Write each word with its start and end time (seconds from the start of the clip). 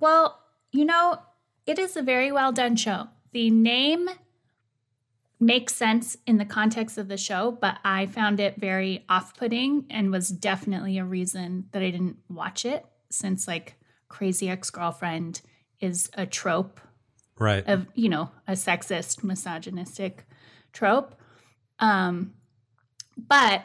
Well, 0.00 0.40
you 0.70 0.84
know, 0.84 1.18
it 1.66 1.78
is 1.78 1.96
a 1.96 2.02
very 2.02 2.30
well 2.32 2.52
done 2.52 2.76
show. 2.76 3.08
The 3.32 3.50
name 3.50 4.08
makes 5.40 5.74
sense 5.74 6.16
in 6.26 6.38
the 6.38 6.44
context 6.44 6.98
of 6.98 7.08
the 7.08 7.16
show, 7.16 7.52
but 7.52 7.78
I 7.84 8.06
found 8.06 8.40
it 8.40 8.56
very 8.56 9.04
off 9.08 9.36
putting 9.36 9.86
and 9.90 10.10
was 10.10 10.30
definitely 10.30 10.98
a 10.98 11.04
reason 11.04 11.68
that 11.72 11.82
I 11.82 11.90
didn't 11.90 12.18
watch 12.28 12.64
it 12.64 12.84
since, 13.10 13.46
like, 13.46 13.76
Crazy 14.08 14.48
Ex 14.48 14.70
Girlfriend 14.70 15.42
is 15.80 16.10
a 16.14 16.26
trope 16.26 16.80
Right. 17.38 17.64
of, 17.68 17.86
you 17.94 18.08
know, 18.08 18.30
a 18.48 18.52
sexist, 18.52 19.22
misogynistic 19.22 20.26
trope. 20.72 21.14
Um, 21.78 22.34
but 23.16 23.64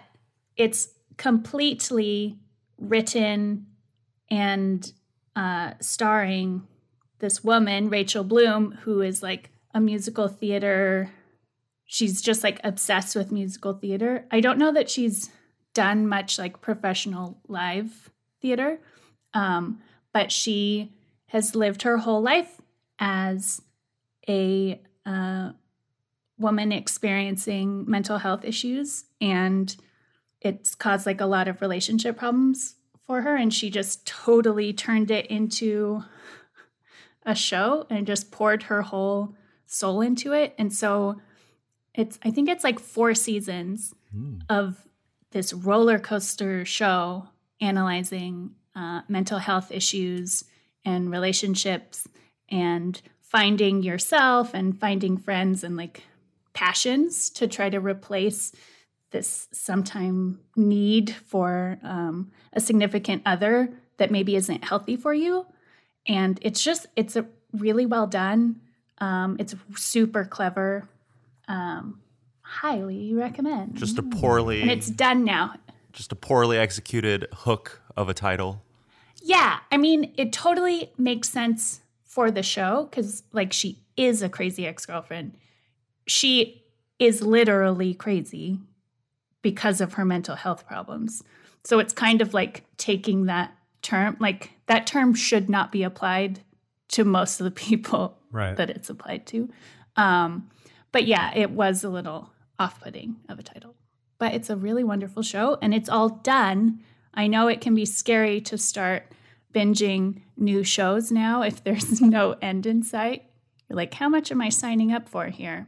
it's 0.56 0.90
completely 1.18 2.38
written 2.78 3.66
and 4.30 4.92
uh, 5.36 5.74
starring 5.80 6.68
this 7.20 7.44
woman, 7.44 7.90
Rachel 7.90 8.24
Bloom, 8.24 8.80
who 8.84 9.02
is 9.02 9.24
like 9.24 9.50
a 9.74 9.80
musical 9.80 10.28
theater. 10.28 11.12
She's 11.86 12.22
just 12.22 12.44
like 12.44 12.60
obsessed 12.64 13.16
with 13.16 13.32
musical 13.32 13.74
theater. 13.74 14.26
I 14.32 14.40
don't 14.40 14.60
know 14.60 14.72
that 14.74 14.90
she's 14.90 15.30
done 15.74 16.08
much 16.08 16.38
like 16.38 16.62
professional 16.62 17.40
live 17.48 18.12
theater, 18.42 18.80
um, 19.34 19.82
but 20.12 20.32
she 20.32 20.92
has 21.28 21.56
lived 21.56 21.82
her 21.84 21.98
whole 21.98 22.22
life 22.22 22.62
as 23.00 23.62
a 24.30 24.80
uh, 25.06 25.52
woman 26.38 26.72
experiencing 26.72 27.90
mental 27.90 28.20
health 28.20 28.46
issues 28.46 29.06
and 29.20 29.76
it's 30.42 30.76
caused 30.76 31.06
like 31.06 31.22
a 31.22 31.26
lot 31.26 31.48
of 31.48 31.62
relationship 31.62 32.18
problems 32.18 32.76
for 33.08 33.22
her 33.22 33.36
and 33.36 33.54
she 33.54 33.70
just 33.70 34.06
totally 34.08 34.74
turned 34.74 35.12
it 35.12 35.26
into 35.28 36.04
a 37.26 37.36
show 37.36 37.86
and 37.90 38.08
just 38.08 38.32
poured 38.32 38.64
her 38.64 38.82
whole 38.82 39.36
soul 39.66 40.02
into 40.02 40.34
it 40.34 40.54
and 40.58 40.72
so 40.74 41.20
it's 41.96 42.20
i 42.24 42.30
think 42.32 42.50
it's 42.50 42.64
like 42.64 42.80
four 42.80 43.14
seasons 43.14 43.94
Hmm. 44.12 44.38
of 44.48 44.78
this 45.32 45.54
roller 45.54 45.98
coaster 45.98 46.66
show 46.66 47.28
analyzing 47.60 48.52
uh, 48.76 49.02
mental 49.08 49.40
health 49.40 49.72
issues 49.72 50.44
and 50.86 51.10
relationships 51.10 52.08
and 52.50 53.02
finding 53.22 53.82
yourself 53.82 54.54
and 54.54 54.80
finding 54.80 55.18
friends 55.18 55.64
and 55.64 55.76
like 55.76 56.04
passions 56.54 57.32
to 57.32 57.48
try 57.48 57.72
to 57.72 57.80
replace 57.80 58.52
this 59.14 59.48
sometime 59.54 60.40
need 60.58 61.12
for 61.12 61.80
um, 61.84 62.30
a 62.52 62.60
significant 62.60 63.22
other 63.26 63.72
that 63.98 64.12
maybe 64.12 64.36
isn't 64.36 64.66
healthy 64.66 64.98
for 64.98 65.14
you 65.14 65.46
and 66.06 66.38
it's 66.42 66.62
just 66.62 66.88
it's 66.98 67.16
a 67.16 67.26
really 67.54 67.86
well 67.86 68.08
done 68.08 68.60
um, 68.98 69.38
it's 69.40 69.56
super 69.78 70.26
clever 70.26 70.90
um, 71.48 72.02
highly 72.42 73.14
recommend 73.14 73.76
Just 73.76 73.98
a 73.98 74.04
poorly 74.04 74.62
and 74.62 74.70
it's 74.70 74.90
done 74.90 75.24
now 75.24 75.54
just 75.94 76.12
a 76.12 76.16
poorly 76.16 76.58
executed 76.58 77.28
hook 77.32 77.82
of 77.96 78.10
a 78.10 78.14
title. 78.14 78.64
Yeah, 79.22 79.60
I 79.72 79.78
mean, 79.78 80.12
it 80.18 80.34
totally 80.34 80.92
makes 80.98 81.30
sense 81.30 81.82
for 82.04 82.30
the 82.30 82.44
show 82.44 82.88
because, 82.90 83.24
like, 83.32 83.54
she 83.54 83.80
is 83.96 84.22
a 84.22 84.28
crazy 84.28 84.68
ex 84.68 84.86
girlfriend. 84.86 85.38
She 86.08 86.64
is 87.00 87.22
literally 87.22 87.94
crazy 87.94 88.60
because 89.44 89.80
of 89.80 89.94
her 89.94 90.06
mental 90.06 90.36
health 90.36 90.66
problems. 90.66 91.22
So 91.64 91.78
it's 91.78 91.94
kind 91.94 92.22
of 92.22 92.34
like 92.34 92.64
taking 92.78 93.28
that 93.28 93.54
term, 93.84 94.18
like, 94.20 94.52
that 94.66 94.88
term 94.88 95.14
should 95.14 95.50
not 95.50 95.72
be 95.72 95.84
applied 95.84 96.40
to 96.90 97.04
most 97.04 97.40
of 97.40 97.44
the 97.44 97.52
people 97.68 98.18
Right. 98.32 98.58
that 98.58 98.72
it's 98.72 98.90
applied 98.90 99.28
to. 99.28 99.48
Um, 99.96 100.50
but 100.92 101.06
yeah, 101.06 101.32
it 101.36 101.52
was 101.52 101.84
a 101.84 101.90
little 101.90 102.32
off 102.58 102.82
putting 102.82 103.18
of 103.30 103.38
a 103.38 103.44
title. 103.44 103.76
But 104.18 104.34
it's 104.34 104.50
a 104.50 104.56
really 104.56 104.84
wonderful 104.84 105.22
show 105.22 105.60
and 105.62 105.72
it's 105.74 105.90
all 105.90 106.10
done. 106.10 106.80
I 107.14 107.28
know 107.28 107.48
it 107.48 107.62
can 107.62 107.76
be 107.76 107.86
scary 107.86 108.42
to 108.42 108.58
start 108.58 109.12
binging 109.54 110.22
new 110.36 110.64
shows 110.64 111.12
now 111.12 111.44
if 111.44 111.64
there's 111.64 112.02
no 112.02 112.36
end 112.42 112.66
in 112.66 112.82
sight. 112.82 113.26
You're 113.70 113.78
like, 113.78 113.94
how 113.94 114.10
much 114.10 114.32
am 114.32 114.42
I 114.42 114.50
signing 114.50 114.92
up 114.92 115.08
for 115.08 115.28
here? 115.28 115.68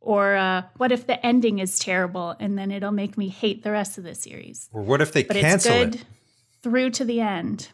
Or 0.00 0.34
uh, 0.36 0.62
what 0.78 0.92
if 0.92 1.06
the 1.06 1.24
ending 1.24 1.58
is 1.58 1.78
terrible 1.78 2.34
and 2.40 2.58
then 2.58 2.70
it'll 2.70 2.90
make 2.90 3.18
me 3.18 3.28
hate 3.28 3.62
the 3.62 3.70
rest 3.70 3.98
of 3.98 4.04
the 4.04 4.14
series? 4.14 4.68
Or 4.72 4.82
what 4.82 5.00
if 5.00 5.12
they 5.12 5.24
But 5.24 5.36
it's 5.36 5.66
good 5.66 5.96
it? 5.96 6.04
through 6.62 6.90
to 6.90 7.04
the 7.04 7.20
end. 7.20 7.68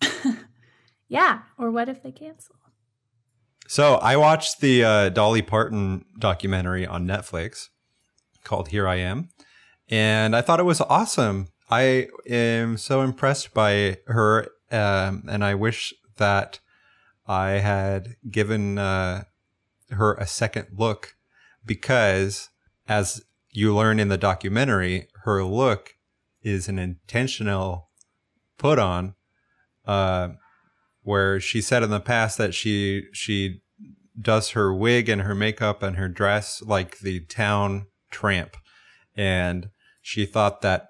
yeah. 1.08 1.40
Or 1.58 1.70
what 1.70 1.88
if 1.88 2.02
they 2.02 2.12
cancel? 2.12 2.56
So 3.68 3.96
I 3.96 4.16
watched 4.16 4.60
the 4.60 4.84
uh, 4.84 5.08
Dolly 5.08 5.42
Parton 5.42 6.04
documentary 6.18 6.86
on 6.86 7.06
Netflix 7.06 7.68
called 8.44 8.68
Here 8.68 8.86
I 8.86 8.96
Am, 8.96 9.28
and 9.88 10.36
I 10.36 10.40
thought 10.40 10.60
it 10.60 10.64
was 10.64 10.80
awesome. 10.80 11.48
I 11.68 12.06
am 12.28 12.76
so 12.76 13.02
impressed 13.02 13.52
by 13.52 13.98
her, 14.06 14.46
um, 14.70 15.24
and 15.28 15.44
I 15.44 15.56
wish 15.56 15.92
that 16.16 16.60
I 17.26 17.50
had 17.58 18.14
given 18.30 18.78
uh, 18.78 19.24
her 19.90 20.14
a 20.14 20.28
second 20.28 20.68
look 20.72 21.15
because, 21.66 22.48
as 22.88 23.24
you 23.50 23.74
learn 23.74 23.98
in 23.98 24.08
the 24.08 24.18
documentary, 24.18 25.08
her 25.24 25.44
look 25.44 25.96
is 26.42 26.68
an 26.68 26.78
intentional 26.78 27.90
put 28.58 28.78
on. 28.78 29.14
Uh, 29.84 30.30
where 31.06 31.38
she 31.38 31.60
said 31.60 31.84
in 31.84 31.90
the 31.90 32.00
past 32.00 32.36
that 32.36 32.52
she 32.52 33.04
she 33.12 33.62
does 34.20 34.50
her 34.50 34.74
wig 34.74 35.08
and 35.08 35.22
her 35.22 35.36
makeup 35.36 35.80
and 35.80 35.96
her 35.96 36.08
dress 36.08 36.60
like 36.62 36.98
the 36.98 37.20
town 37.20 37.86
tramp 38.10 38.56
and 39.16 39.68
she 40.02 40.26
thought 40.26 40.62
that 40.62 40.88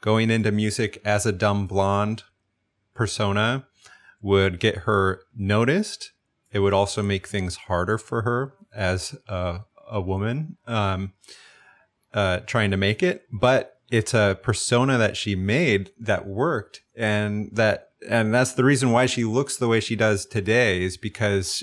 going 0.00 0.30
into 0.30 0.50
music 0.50 0.98
as 1.04 1.26
a 1.26 1.32
dumb 1.32 1.66
blonde 1.66 2.22
persona 2.94 3.66
would 4.22 4.58
get 4.58 4.78
her 4.78 5.20
noticed 5.36 6.12
it 6.50 6.60
would 6.60 6.72
also 6.72 7.02
make 7.02 7.26
things 7.26 7.56
harder 7.56 7.98
for 7.98 8.22
her 8.22 8.54
as 8.74 9.14
a, 9.28 9.60
a 9.90 10.00
woman 10.00 10.56
um, 10.66 11.12
uh, 12.14 12.40
trying 12.40 12.70
to 12.70 12.76
make 12.76 13.02
it 13.02 13.26
but 13.32 13.78
it's 13.90 14.14
a 14.14 14.38
persona 14.42 14.96
that 14.98 15.16
she 15.16 15.34
made 15.34 15.90
that 15.98 16.26
worked 16.26 16.82
and 16.96 17.50
that 17.52 17.90
and 18.08 18.32
that's 18.32 18.52
the 18.52 18.64
reason 18.64 18.92
why 18.92 19.04
she 19.06 19.24
looks 19.24 19.56
the 19.56 19.68
way 19.68 19.80
she 19.80 19.96
does 19.96 20.24
today 20.24 20.82
is 20.82 20.96
because 20.96 21.62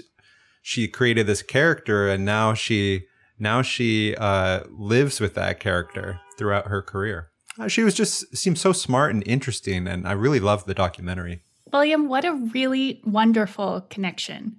she 0.61 0.87
created 0.87 1.25
this 1.25 1.41
character 1.41 2.07
and 2.09 2.25
now 2.25 2.53
she 2.53 3.05
now 3.39 3.61
she 3.61 4.15
uh, 4.15 4.61
lives 4.69 5.19
with 5.19 5.33
that 5.35 5.59
character 5.59 6.19
throughout 6.37 6.67
her 6.67 6.81
career 6.81 7.29
Uh, 7.59 7.67
she 7.67 7.83
was 7.83 7.93
just 7.93 8.35
seemed 8.35 8.57
so 8.57 8.71
smart 8.71 9.13
and 9.13 9.23
interesting 9.25 9.87
and 9.87 10.07
i 10.07 10.11
really 10.11 10.39
loved 10.39 10.67
the 10.67 10.73
documentary 10.73 11.41
William, 11.71 12.07
what 12.07 12.25
a 12.25 12.33
really 12.33 13.01
wonderful 13.05 13.85
connection. 13.89 14.57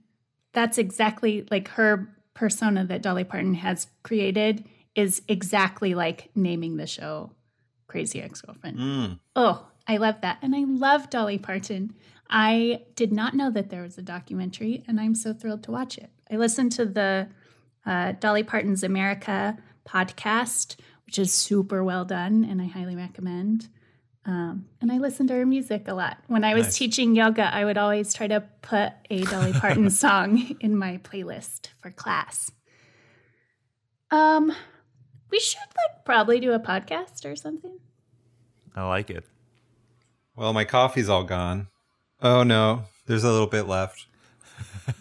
That's 0.53 0.79
exactly 0.79 1.47
like 1.51 1.69
her 1.69 2.09
persona 2.39 2.85
that 2.85 3.03
Dolly 3.03 3.25
Parton 3.25 3.55
has 3.55 3.89
created 4.05 4.65
is 4.95 5.23
exactly 5.27 5.95
like 5.97 6.31
naming 6.37 6.77
the 6.77 6.87
show 6.87 7.33
Crazy 7.89 8.23
Ex 8.23 8.41
Girlfriend. 8.43 8.79
Mm. 8.79 9.19
Oh, 9.35 9.67
I 9.89 9.97
love 9.97 10.21
that. 10.21 10.39
And 10.41 10.55
I 10.55 10.65
love 10.65 11.11
Dolly 11.11 11.39
Parton. 11.39 11.95
I 12.31 12.83
did 12.95 13.13
not 13.13 13.35
know 13.35 13.51
that 13.51 13.71
there 13.71 13.83
was 13.83 13.99
a 13.99 14.03
documentary, 14.03 14.85
and 14.87 15.01
I'm 15.01 15.17
so 15.17 15.33
thrilled 15.33 15.65
to 15.65 15.73
watch 15.73 15.99
it. 15.99 16.11
I 16.31 16.37
listened 16.37 16.71
to 16.73 16.85
the 16.85 17.29
uh, 17.85 18.13
Dolly 18.13 18.45
Parton's 18.45 18.85
America 18.85 19.59
podcast, 19.85 20.77
which 21.07 21.19
is 21.19 21.33
super 21.33 21.83
well 21.83 22.05
done, 22.05 22.45
and 22.45 22.63
I 22.63 22.67
highly 22.67 22.95
recommend. 22.95 23.69
Um, 24.29 24.67
and 24.83 24.93
I 24.93 24.99
listen 24.99 25.27
to 25.29 25.35
her 25.35 25.47
music 25.47 25.89
a 25.89 25.95
lot. 25.95 26.19
When 26.27 26.45
I 26.45 26.53
was 26.53 26.67
Nice. 26.67 26.77
teaching 26.77 27.17
yoga, 27.17 27.45
I 27.53 27.65
would 27.65 27.79
always 27.79 28.13
try 28.13 28.27
to 28.27 28.43
put 28.61 28.93
a 29.09 29.23
Dolly 29.23 29.53
Parton 29.55 29.89
song 30.05 30.55
in 30.61 30.77
my 30.77 30.99
playlist 30.99 31.69
for 31.81 31.91
class. 31.91 32.51
Um, 34.11 34.53
we 35.31 35.41
should 35.41 35.59
like 35.61 36.05
probably 36.05 36.41
do 36.41 36.53
a 36.53 36.61
podcast 36.61 37.25
or 37.25 37.37
something. 37.37 37.79
I 38.77 38.87
like 38.87 39.11
it. 39.11 39.25
well 40.37 40.53
my 40.53 40.65
coffee's 40.65 41.09
all 41.09 41.25
gone 41.25 41.67
oh 42.23 42.45
no 42.45 42.85
there's 43.07 43.25
a 43.25 43.31
little 43.31 43.47
bit 43.49 43.67
left 43.67 44.07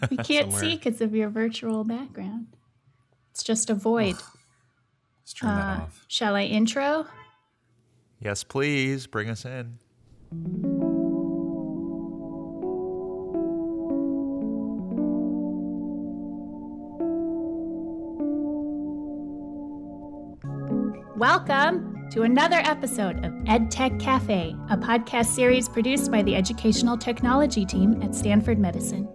We 0.10 0.18
can't 0.24 0.52
see 0.52 0.76
because 0.78 1.00
of 1.02 1.14
your 1.14 1.30
virtual 1.30 1.84
background. 1.84 2.48
It's 3.32 3.44
just 3.44 3.70
a 3.70 3.76
void. 3.76 4.16
let's 5.22 5.34
turn 5.34 5.50
that 5.56 5.80
Uh, 5.80 5.82
off 5.84 6.06
shall 6.08 6.36
I 6.36 6.44
intro? 6.46 7.06
Yes, 8.20 8.44
please 8.44 9.08
bring 9.08 9.30
us 9.30 9.46
in. 9.46 9.80
Welcome 21.16 22.08
to 22.12 22.24
another 22.24 22.58
episode 22.58 23.26
of 23.26 23.34
EdTech 23.46 24.00
Cafe, 24.00 24.56
a 24.70 24.78
podcast 24.78 25.28
series 25.28 25.68
produced 25.68 26.12
by 26.12 26.24
the 26.24 26.36
Educational 26.36 26.98
Technology 26.98 27.66
team 27.66 28.02
at 28.02 28.16
Stanford 28.16 28.60
Medicine. 28.60 29.08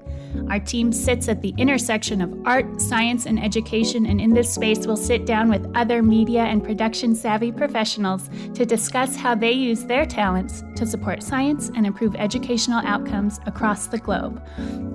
Our 0.48 0.60
team 0.60 0.92
sits 0.92 1.28
at 1.28 1.42
the 1.42 1.54
intersection 1.56 2.20
of 2.20 2.34
art, 2.46 2.80
science, 2.80 3.26
and 3.26 3.42
education, 3.42 4.06
and 4.06 4.20
in 4.20 4.34
this 4.34 4.52
space, 4.52 4.86
we'll 4.86 4.96
sit 4.96 5.26
down 5.26 5.48
with 5.48 5.70
other 5.74 6.02
media 6.02 6.40
and 6.40 6.62
production 6.62 7.14
savvy 7.14 7.52
professionals 7.52 8.28
to 8.54 8.66
discuss 8.66 9.16
how 9.16 9.34
they 9.34 9.52
use 9.52 9.84
their 9.84 10.06
talents 10.06 10.64
to 10.76 10.86
support 10.86 11.22
science 11.22 11.70
and 11.74 11.86
improve 11.86 12.14
educational 12.16 12.80
outcomes 12.86 13.40
across 13.46 13.86
the 13.86 13.98
globe. 13.98 14.42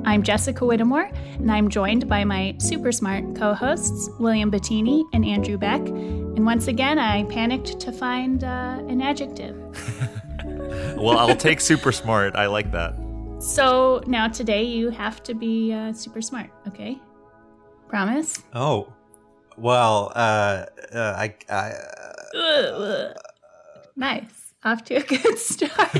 I'm 0.06 0.24
Jessica 0.24 0.66
Whittemore, 0.66 1.10
and 1.34 1.51
I'm 1.51 1.69
joined 1.69 2.07
by 2.07 2.24
my 2.24 2.56
super 2.60 2.92
smart 2.92 3.36
co 3.36 3.54
hosts, 3.54 4.10
William 4.19 4.51
Bettini 4.51 5.04
and 5.13 5.25
Andrew 5.25 5.57
Beck. 5.57 5.81
And 5.81 6.45
once 6.45 6.68
again, 6.68 7.00
I 7.00 7.24
panicked 7.25 7.80
to 7.80 7.92
find 7.92 8.44
uh, 8.44 8.84
an 8.88 9.01
adjective. 9.01 9.56
well, 10.98 11.18
I'll 11.18 11.36
take 11.36 11.62
super 11.62 11.92
smart. 11.92 12.36
I 12.36 12.48
like 12.48 12.72
that. 12.72 13.06
So 13.39 14.01
now 14.07 14.28
today 14.28 14.63
you 14.63 14.89
have 14.89 15.22
to 15.24 15.36
be 15.36 15.72
uh, 15.72 15.94
super 15.94 16.24
smart, 16.24 16.50
okay? 16.68 17.00
Promise? 17.88 18.44
Oh, 18.54 18.92
well, 19.57 20.12
uh, 20.16 20.66
uh 20.92 21.16
I, 21.16 21.36
I 21.48 21.74
uh, 22.38 23.13
nice. 23.95 24.54
Off 24.63 24.84
to 24.86 24.95
a 24.95 25.04
good 25.04 25.38
start. 25.38 25.95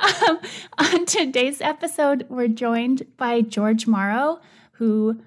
um, 0.00 0.40
on 0.78 1.04
today's 1.04 1.60
episode, 1.60 2.26
we're 2.30 2.48
joined 2.48 3.06
by 3.18 3.42
George 3.42 3.86
Morrow, 3.86 4.40
who 4.72 5.20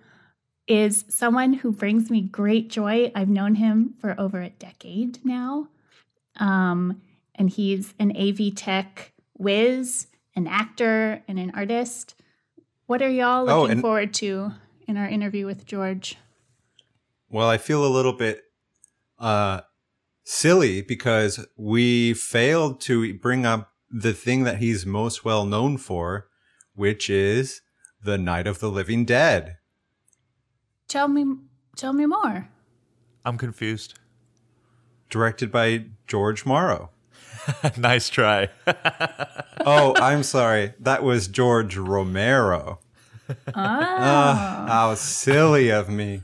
is 0.67 1.05
someone 1.07 1.53
who 1.53 1.71
brings 1.71 2.09
me 2.09 2.21
great 2.21 2.67
joy. 2.69 3.11
I've 3.13 3.29
known 3.29 3.55
him 3.55 3.93
for 4.01 4.19
over 4.19 4.41
a 4.41 4.49
decade 4.49 5.23
now. 5.23 5.69
Um, 6.37 7.01
and 7.35 7.49
he's 7.49 7.93
an 7.99 8.17
AV 8.17 8.55
Tech 8.55 9.13
whiz 9.37 10.07
an 10.37 10.47
actor 10.47 11.23
and 11.27 11.39
an 11.39 11.51
artist. 11.55 12.13
What 12.85 13.01
are 13.01 13.09
y'all 13.09 13.49
oh, 13.49 13.63
looking 13.63 13.79
oh, 13.79 13.81
forward 13.81 14.13
to 14.15 14.53
in 14.87 14.95
our 14.95 15.07
interview 15.07 15.47
with 15.47 15.65
George? 15.65 16.15
Well, 17.27 17.49
I 17.49 17.57
feel 17.57 17.83
a 17.83 17.89
little 17.89 18.13
bit 18.13 18.43
uh, 19.17 19.61
silly 20.23 20.83
because 20.83 21.45
we 21.57 22.13
failed 22.13 22.79
to 22.81 23.15
bring 23.15 23.47
up 23.47 23.73
the 23.89 24.13
thing 24.13 24.43
that 24.43 24.59
he's 24.59 24.85
most 24.85 25.25
well 25.25 25.43
known 25.43 25.77
for, 25.77 26.27
which 26.75 27.09
is 27.09 27.61
the 28.01 28.19
Night 28.19 28.45
of 28.45 28.59
the 28.59 28.69
Living 28.69 29.05
Dead. 29.05 29.57
Tell 30.87 31.07
me, 31.07 31.25
tell 31.75 31.93
me 31.93 32.05
more. 32.05 32.47
I'm 33.25 33.39
confused. 33.39 33.97
Directed 35.09 35.51
by 35.51 35.85
George 36.05 36.45
Morrow. 36.45 36.91
nice 37.77 38.09
try. 38.09 38.49
oh, 39.65 39.95
I'm 39.97 40.23
sorry. 40.23 40.73
That 40.79 41.03
was 41.03 41.27
George 41.27 41.77
Romero. 41.77 42.79
Oh. 43.29 43.35
Uh, 43.53 44.67
how 44.67 44.95
silly 44.95 45.69
of 45.69 45.89
me. 45.89 46.21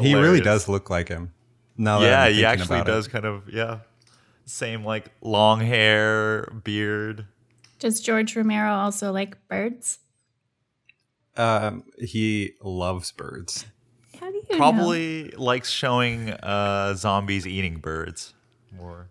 he 0.00 0.14
really 0.14 0.40
does 0.40 0.68
look 0.68 0.90
like 0.90 1.08
him. 1.08 1.32
Now 1.76 2.00
yeah, 2.00 2.28
he 2.28 2.44
actually 2.44 2.82
does 2.84 3.06
it. 3.06 3.10
kind 3.10 3.24
of, 3.24 3.48
yeah. 3.48 3.80
Same 4.46 4.84
like 4.84 5.10
long 5.20 5.60
hair, 5.60 6.52
beard. 6.64 7.26
Does 7.78 8.00
George 8.00 8.36
Romero 8.36 8.72
also 8.72 9.12
like 9.12 9.36
birds? 9.48 9.98
Um, 11.36 11.84
he 11.98 12.52
loves 12.62 13.10
birds. 13.10 13.66
How 14.20 14.30
do 14.30 14.36
you 14.36 14.56
Probably 14.56 15.32
know? 15.32 15.42
likes 15.42 15.70
showing 15.70 16.30
uh, 16.30 16.94
zombies 16.94 17.46
eating 17.46 17.78
birds 17.78 18.34
more. 18.76 19.08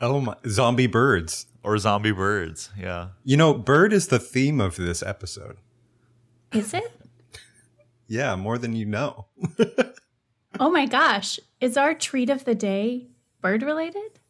Oh 0.00 0.20
my! 0.20 0.36
Zombie 0.46 0.86
birds 0.86 1.46
or 1.62 1.78
zombie 1.78 2.12
birds? 2.12 2.70
Yeah. 2.78 3.08
You 3.24 3.36
know, 3.36 3.54
bird 3.54 3.92
is 3.92 4.08
the 4.08 4.18
theme 4.18 4.60
of 4.60 4.76
this 4.76 5.02
episode. 5.02 5.56
Is 6.52 6.74
it? 6.74 6.92
yeah, 8.06 8.36
more 8.36 8.58
than 8.58 8.74
you 8.74 8.84
know. 8.86 9.26
oh 10.60 10.70
my 10.70 10.86
gosh! 10.86 11.40
Is 11.60 11.76
our 11.76 11.94
treat 11.94 12.30
of 12.30 12.44
the 12.44 12.54
day 12.54 13.08
bird 13.40 13.62
related? 13.62 14.20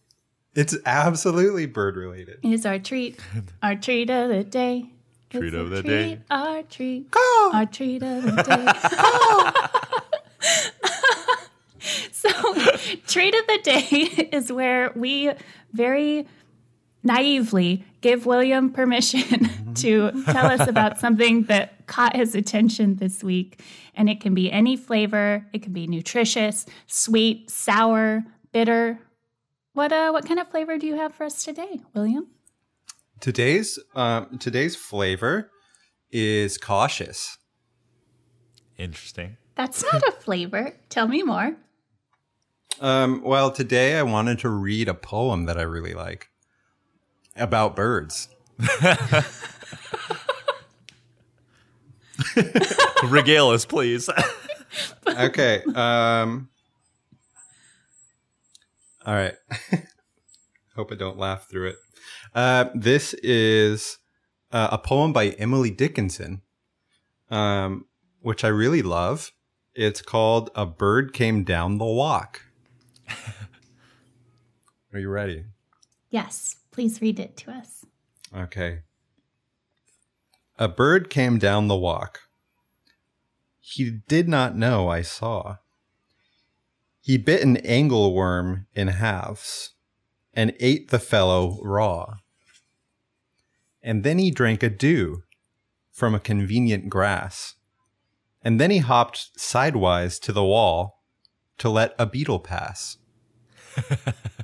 It's 0.55 0.77
absolutely 0.87 1.67
bird 1.67 1.97
related. 1.97 2.39
Is 2.43 2.65
our 2.65 2.79
treat 2.79 3.21
our 3.63 3.75
treat 3.75 4.09
of 4.09 4.31
the 4.31 4.45
day? 4.45 4.91
Treat 5.29 5.53
it's 5.53 5.57
of 5.57 5.71
the 5.71 5.83
treat, 5.83 5.89
day. 5.91 6.21
Our 6.31 6.63
treat. 6.63 7.11
Call. 7.11 7.51
Our 7.55 7.67
treat 7.67 8.03
of 8.03 8.23
the 8.23 8.43
day. 8.43 9.73
so, 12.13 12.31
treat 13.07 13.35
of 13.35 13.47
the 13.47 13.61
day 13.63 14.29
is 14.33 14.53
where 14.53 14.93
we 14.95 15.31
very 15.73 16.27
naively 17.03 17.85
give 18.01 18.27
William 18.27 18.71
permission 18.71 19.49
to 19.75 20.11
tell 20.25 20.47
us 20.47 20.67
about 20.67 20.99
something 20.99 21.45
that 21.45 21.87
caught 21.87 22.17
his 22.17 22.35
attention 22.35 22.97
this 22.97 23.23
week. 23.23 23.63
And 23.95 24.11
it 24.11 24.21
can 24.21 24.35
be 24.35 24.51
any 24.51 24.77
flavor, 24.77 25.47
it 25.53 25.63
can 25.63 25.73
be 25.73 25.87
nutritious, 25.87 26.67
sweet, 26.87 27.51
sour, 27.51 28.25
bitter. 28.53 28.99
What 29.73 29.93
uh 29.93 30.11
what 30.11 30.27
kind 30.27 30.41
of 30.41 30.49
flavor 30.49 30.79
do 30.79 30.87
you 30.87 30.97
have 30.97 31.15
for 31.15 31.25
us 31.25 31.45
today, 31.45 31.81
William? 31.95 32.27
Today's 33.21 33.79
um 33.95 34.39
today's 34.39 34.75
flavor 34.75 35.51
is 36.11 36.59
cautious. 36.59 37.39
Interesting. 38.79 39.37
That's 39.55 39.83
not 39.83 40.03
a 40.07 40.13
flavor. 40.13 40.77
Tell 40.91 41.09
me 41.09 41.23
more. 41.23 41.57
Um, 42.81 43.23
well, 43.23 43.51
today 43.51 43.97
I 43.97 44.03
wanted 44.03 44.39
to 44.41 44.51
read 44.51 44.89
a 44.89 44.95
poem 44.95 45.47
that 45.47 45.59
I 45.59 45.63
really 45.63 45.95
like 45.95 46.29
about 47.35 47.75
birds. 47.75 48.29
Regale 53.05 53.49
us, 53.51 53.65
please. 53.65 54.11
okay. 55.07 55.63
Um, 55.75 56.51
all 59.07 59.15
right. 59.15 59.35
Hope 60.77 60.93
I 60.93 60.97
don't 60.97 61.19
laugh 61.19 61.49
through 61.49 61.69
it. 61.69 61.77
Uh, 62.35 62.67
this 62.75 63.15
is 63.23 63.97
uh, 64.53 64.69
a 64.73 64.79
poem 64.79 65.15
by 65.15 65.29
Emily 65.31 65.71
Dickinson, 65.71 66.43
um, 67.31 67.87
which 68.21 68.45
I 68.45 68.49
really 68.49 68.83
love. 68.83 69.33
It's 69.75 70.03
called 70.03 70.51
A 70.55 70.67
Bird 70.67 71.15
Came 71.15 71.45
Down 71.45 71.79
the 71.79 71.87
Walk. 71.87 72.43
Are 74.93 74.99
you 74.99 75.09
ready? 75.09 75.45
Yes, 76.11 76.57
please 76.71 77.01
read 77.01 77.19
it 77.19 77.37
to 77.39 77.51
us. 77.51 77.85
Okay. 78.35 78.81
A 80.59 80.69
bird 80.69 81.11
came 81.11 81.39
down 81.39 81.69
the 81.69 81.77
walk. 81.77 82.21
He 83.61 83.91
did 84.09 84.29
not 84.29 84.57
know 84.57 84.89
I 84.89 85.03
saw. 85.03 85.57
He 87.01 87.19
bit 87.19 87.43
an 87.43 87.57
angleworm 87.59 88.67
in 88.75 88.89
halves 88.89 89.75
and 90.33 90.55
ate 90.61 90.91
the 90.91 90.99
fellow 90.99 91.61
raw. 91.63 92.17
And 93.83 94.03
then 94.03 94.19
he 94.19 94.31
drank 94.31 94.63
a 94.63 94.71
dew 94.71 95.23
from 95.93 96.15
a 96.15 96.21
convenient 96.21 96.89
grass. 96.89 97.55
And 98.43 98.61
then 98.61 98.71
he 98.71 98.79
hopped 98.79 99.31
sidewise 99.37 100.19
to 100.21 100.33
the 100.33 100.45
wall 100.45 100.96
to 101.59 101.71
let 101.71 101.95
a 101.99 102.07
beetle 102.07 102.41
pass. 102.41 102.99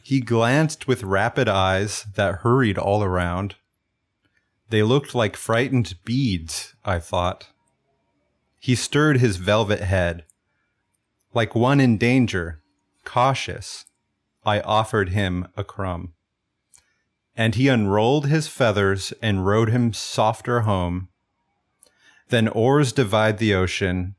he 0.02 0.20
glanced 0.20 0.86
with 0.86 1.02
rapid 1.02 1.48
eyes 1.48 2.06
that 2.14 2.36
hurried 2.36 2.78
all 2.78 3.02
around. 3.02 3.56
They 4.70 4.82
looked 4.82 5.14
like 5.14 5.36
frightened 5.36 5.94
beads, 6.04 6.74
I 6.84 6.98
thought. 6.98 7.48
He 8.58 8.74
stirred 8.74 9.18
his 9.18 9.36
velvet 9.36 9.80
head. 9.80 10.24
Like 11.34 11.54
one 11.54 11.80
in 11.80 11.98
danger, 11.98 12.62
cautious, 13.04 13.86
I 14.44 14.60
offered 14.60 15.10
him 15.10 15.48
a 15.56 15.64
crumb. 15.64 16.14
And 17.34 17.54
he 17.54 17.68
unrolled 17.68 18.26
his 18.26 18.48
feathers 18.48 19.12
and 19.22 19.46
rowed 19.46 19.70
him 19.70 19.92
softer 19.92 20.60
home. 20.60 21.08
Then 22.28 22.48
oars 22.48 22.92
divide 22.92 23.38
the 23.38 23.54
ocean, 23.54 24.14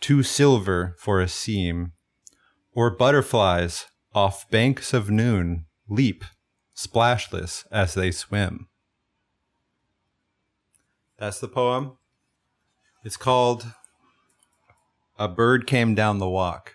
too 0.00 0.22
silver 0.22 0.94
for 0.98 1.20
a 1.20 1.28
seam 1.28 1.92
or 2.76 2.90
butterflies 2.90 3.86
off 4.14 4.48
banks 4.50 4.92
of 4.92 5.10
noon 5.10 5.64
leap 5.88 6.24
splashless 6.74 7.64
as 7.72 7.94
they 7.94 8.10
swim. 8.12 8.68
That's 11.18 11.40
the 11.40 11.48
poem. 11.48 11.96
It's 13.02 13.16
called 13.16 13.66
A 15.18 15.26
Bird 15.26 15.66
Came 15.66 15.94
Down 15.94 16.18
the 16.18 16.28
Walk. 16.28 16.74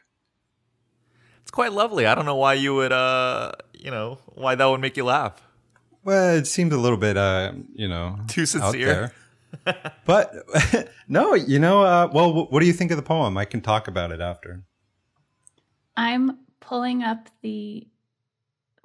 It's 1.43 1.51
quite 1.51 1.71
lovely. 1.71 2.07
I 2.07 2.15
don't 2.15 2.25
know 2.25 2.35
why 2.35 2.55
you 2.55 2.73
would, 2.73 2.91
uh, 2.91 3.51
you 3.73 3.91
know, 3.91 4.17
why 4.25 4.55
that 4.55 4.65
would 4.65 4.81
make 4.81 4.97
you 4.97 5.05
laugh. 5.05 5.39
Well, 6.03 6.35
it 6.35 6.47
seemed 6.47 6.73
a 6.73 6.77
little 6.77 6.97
bit, 6.97 7.15
uh, 7.15 7.51
you 7.73 7.87
know, 7.87 8.17
too 8.27 8.47
sincere. 8.47 9.13
but 10.05 10.33
no, 11.07 11.35
you 11.35 11.59
know, 11.59 11.83
uh, 11.83 12.09
well, 12.11 12.47
what 12.47 12.59
do 12.59 12.65
you 12.65 12.73
think 12.73 12.89
of 12.89 12.97
the 12.97 13.03
poem? 13.03 13.37
I 13.37 13.45
can 13.45 13.61
talk 13.61 13.87
about 13.87 14.11
it 14.11 14.19
after. 14.19 14.63
I'm 16.01 16.39
pulling 16.59 17.03
up 17.03 17.29
the 17.43 17.87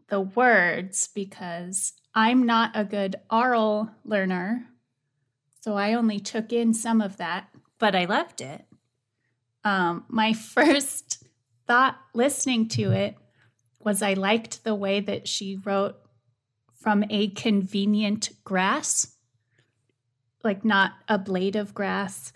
the 0.08 0.20
words 0.20 1.08
because 1.14 1.94
I'm 2.14 2.44
not 2.44 2.72
a 2.74 2.84
good 2.84 3.16
oral 3.30 3.90
learner. 4.04 4.66
So 5.60 5.76
I 5.76 5.94
only 5.94 6.20
took 6.20 6.52
in 6.52 6.74
some 6.74 7.00
of 7.00 7.16
that, 7.16 7.48
but 7.78 7.96
I 7.96 8.04
loved 8.04 8.42
it. 8.42 8.66
Um, 9.64 10.04
my 10.08 10.32
first 10.54 11.24
thought 11.66 11.96
listening 12.12 12.68
to 12.68 12.92
it 12.92 13.16
was 13.80 14.02
I 14.02 14.12
liked 14.12 14.62
the 14.62 14.74
way 14.74 15.00
that 15.00 15.26
she 15.26 15.56
wrote 15.56 15.96
from 16.74 17.02
a 17.08 17.28
convenient 17.28 18.28
grass, 18.44 19.16
like 20.44 20.66
not 20.66 20.92
a 21.08 21.16
blade 21.16 21.56
of 21.56 21.72
grass 21.72 22.34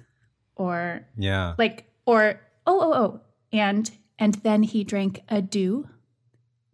or 0.56 1.06
yeah, 1.18 1.54
like 1.58 1.84
or 2.06 2.40
oh 2.66 2.80
oh 2.80 2.94
oh 2.94 3.20
and 3.52 3.90
and 4.20 4.34
then 4.34 4.62
he 4.62 4.84
drank 4.84 5.22
a 5.28 5.40
dew, 5.40 5.88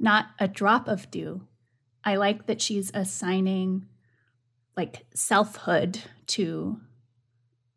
not 0.00 0.26
a 0.40 0.48
drop 0.48 0.88
of 0.88 1.10
dew. 1.12 1.46
I 2.04 2.16
like 2.16 2.46
that 2.46 2.60
she's 2.60 2.90
assigning 2.92 3.86
like 4.76 5.06
selfhood 5.14 6.00
to 6.26 6.80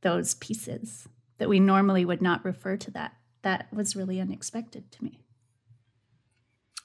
those 0.02 0.34
pieces 0.36 1.08
that 1.38 1.48
we 1.48 1.60
normally 1.60 2.04
would 2.04 2.22
not 2.22 2.44
refer 2.44 2.76
to 2.78 2.92
that. 2.92 3.14
That 3.44 3.72
was 3.72 3.96
really 3.96 4.20
unexpected 4.20 4.92
to 4.92 5.04
me. 5.04 5.22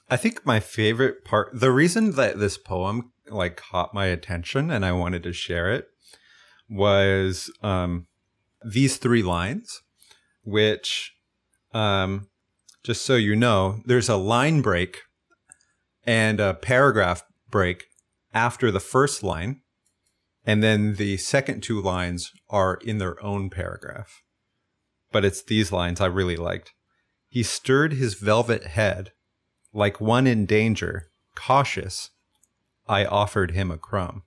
I 0.09 0.15
think 0.15 0.45
my 0.45 0.59
favorite 0.59 1.25
part, 1.25 1.49
the 1.59 1.71
reason 1.71 2.11
that 2.11 2.39
this 2.39 2.57
poem 2.57 3.11
like 3.27 3.57
caught 3.57 3.93
my 3.93 4.05
attention 4.05 4.69
and 4.69 4.85
I 4.85 4.91
wanted 4.91 5.23
to 5.23 5.33
share 5.33 5.73
it 5.73 5.87
was 6.69 7.51
um, 7.63 8.05
these 8.63 8.97
three 8.97 9.23
lines, 9.23 9.81
which 10.43 11.13
um, 11.73 12.29
just 12.85 13.03
so 13.03 13.15
you 13.15 13.35
know, 13.35 13.81
there's 13.85 14.09
a 14.09 14.15
line 14.15 14.61
break 14.61 15.01
and 16.05 16.39
a 16.39 16.53
paragraph 16.53 17.23
break 17.49 17.85
after 18.31 18.69
the 18.69 18.79
first 18.79 19.23
line. 19.23 19.61
And 20.45 20.61
then 20.61 20.93
the 20.93 21.17
second 21.17 21.63
two 21.63 21.81
lines 21.81 22.31
are 22.47 22.75
in 22.75 22.99
their 22.99 23.21
own 23.23 23.49
paragraph. 23.49 24.21
But 25.11 25.25
it's 25.25 25.41
these 25.41 25.71
lines 25.71 25.99
I 25.99 26.05
really 26.05 26.35
liked. 26.35 26.73
He 27.27 27.41
stirred 27.41 27.93
his 27.93 28.13
velvet 28.13 28.65
head 28.65 29.11
like 29.73 29.99
one 29.99 30.27
in 30.27 30.45
danger, 30.45 31.07
cautious. 31.35 32.11
I 32.87 33.03
offered 33.03 33.51
him 33.51 33.71
a 33.71 33.79
crumb. 33.79 34.21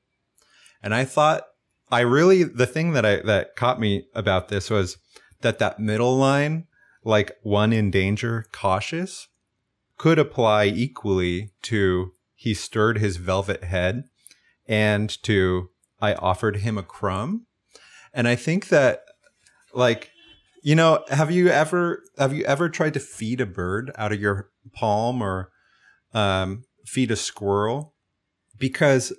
And 0.83 0.93
I 0.93 1.05
thought 1.05 1.45
I 1.93 2.01
really 2.01 2.43
the 2.43 2.67
thing 2.67 2.93
that 2.95 3.07
I 3.07 3.21
that 3.21 3.55
caught 3.55 3.79
me 3.79 4.07
about 4.15 4.49
this 4.49 4.69
was 4.69 4.99
that 5.43 5.61
that 5.61 5.79
middle 5.79 6.17
line 6.17 6.67
like 7.09 7.33
one 7.43 7.73
in 7.73 7.91
danger, 7.91 8.45
cautious, 8.53 9.29
could 9.97 10.19
apply 10.19 10.67
equally 10.67 11.51
to 11.63 12.13
he 12.35 12.53
stirred 12.53 12.99
his 12.99 13.17
velvet 13.17 13.65
head 13.65 14.05
and 14.67 15.11
to 15.23 15.71
I 16.01 16.13
offered 16.13 16.59
him 16.59 16.77
a 16.77 16.83
crumb. 16.83 17.47
And 18.13 18.29
I 18.29 18.37
think 18.37 18.69
that 18.69 19.05
like 19.73 20.11
you 20.63 20.75
know, 20.75 21.03
have 21.09 21.31
you 21.31 21.49
ever 21.49 22.03
have 22.19 22.35
you 22.35 22.45
ever 22.45 22.69
tried 22.69 22.93
to 22.95 23.01
feed 23.01 23.41
a 23.41 23.47
bird 23.47 23.91
out 23.97 24.13
of 24.13 24.21
your 24.21 24.51
palm 24.75 25.23
or 25.23 25.51
um, 26.13 26.65
feed 26.85 27.11
a 27.11 27.17
squirrel? 27.17 27.95
Because 28.59 29.15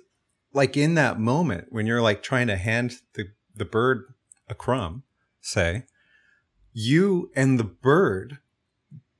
like 0.52 0.76
in 0.76 0.94
that 0.94 1.18
moment 1.18 1.66
when 1.70 1.86
you're 1.86 2.02
like 2.02 2.22
trying 2.22 2.46
to 2.46 2.56
hand 2.56 2.98
the, 3.14 3.30
the 3.52 3.64
bird 3.64 4.04
a 4.48 4.54
crumb, 4.54 5.02
say, 5.40 5.86
you 6.72 7.30
and 7.34 7.58
the 7.58 7.64
bird 7.64 8.38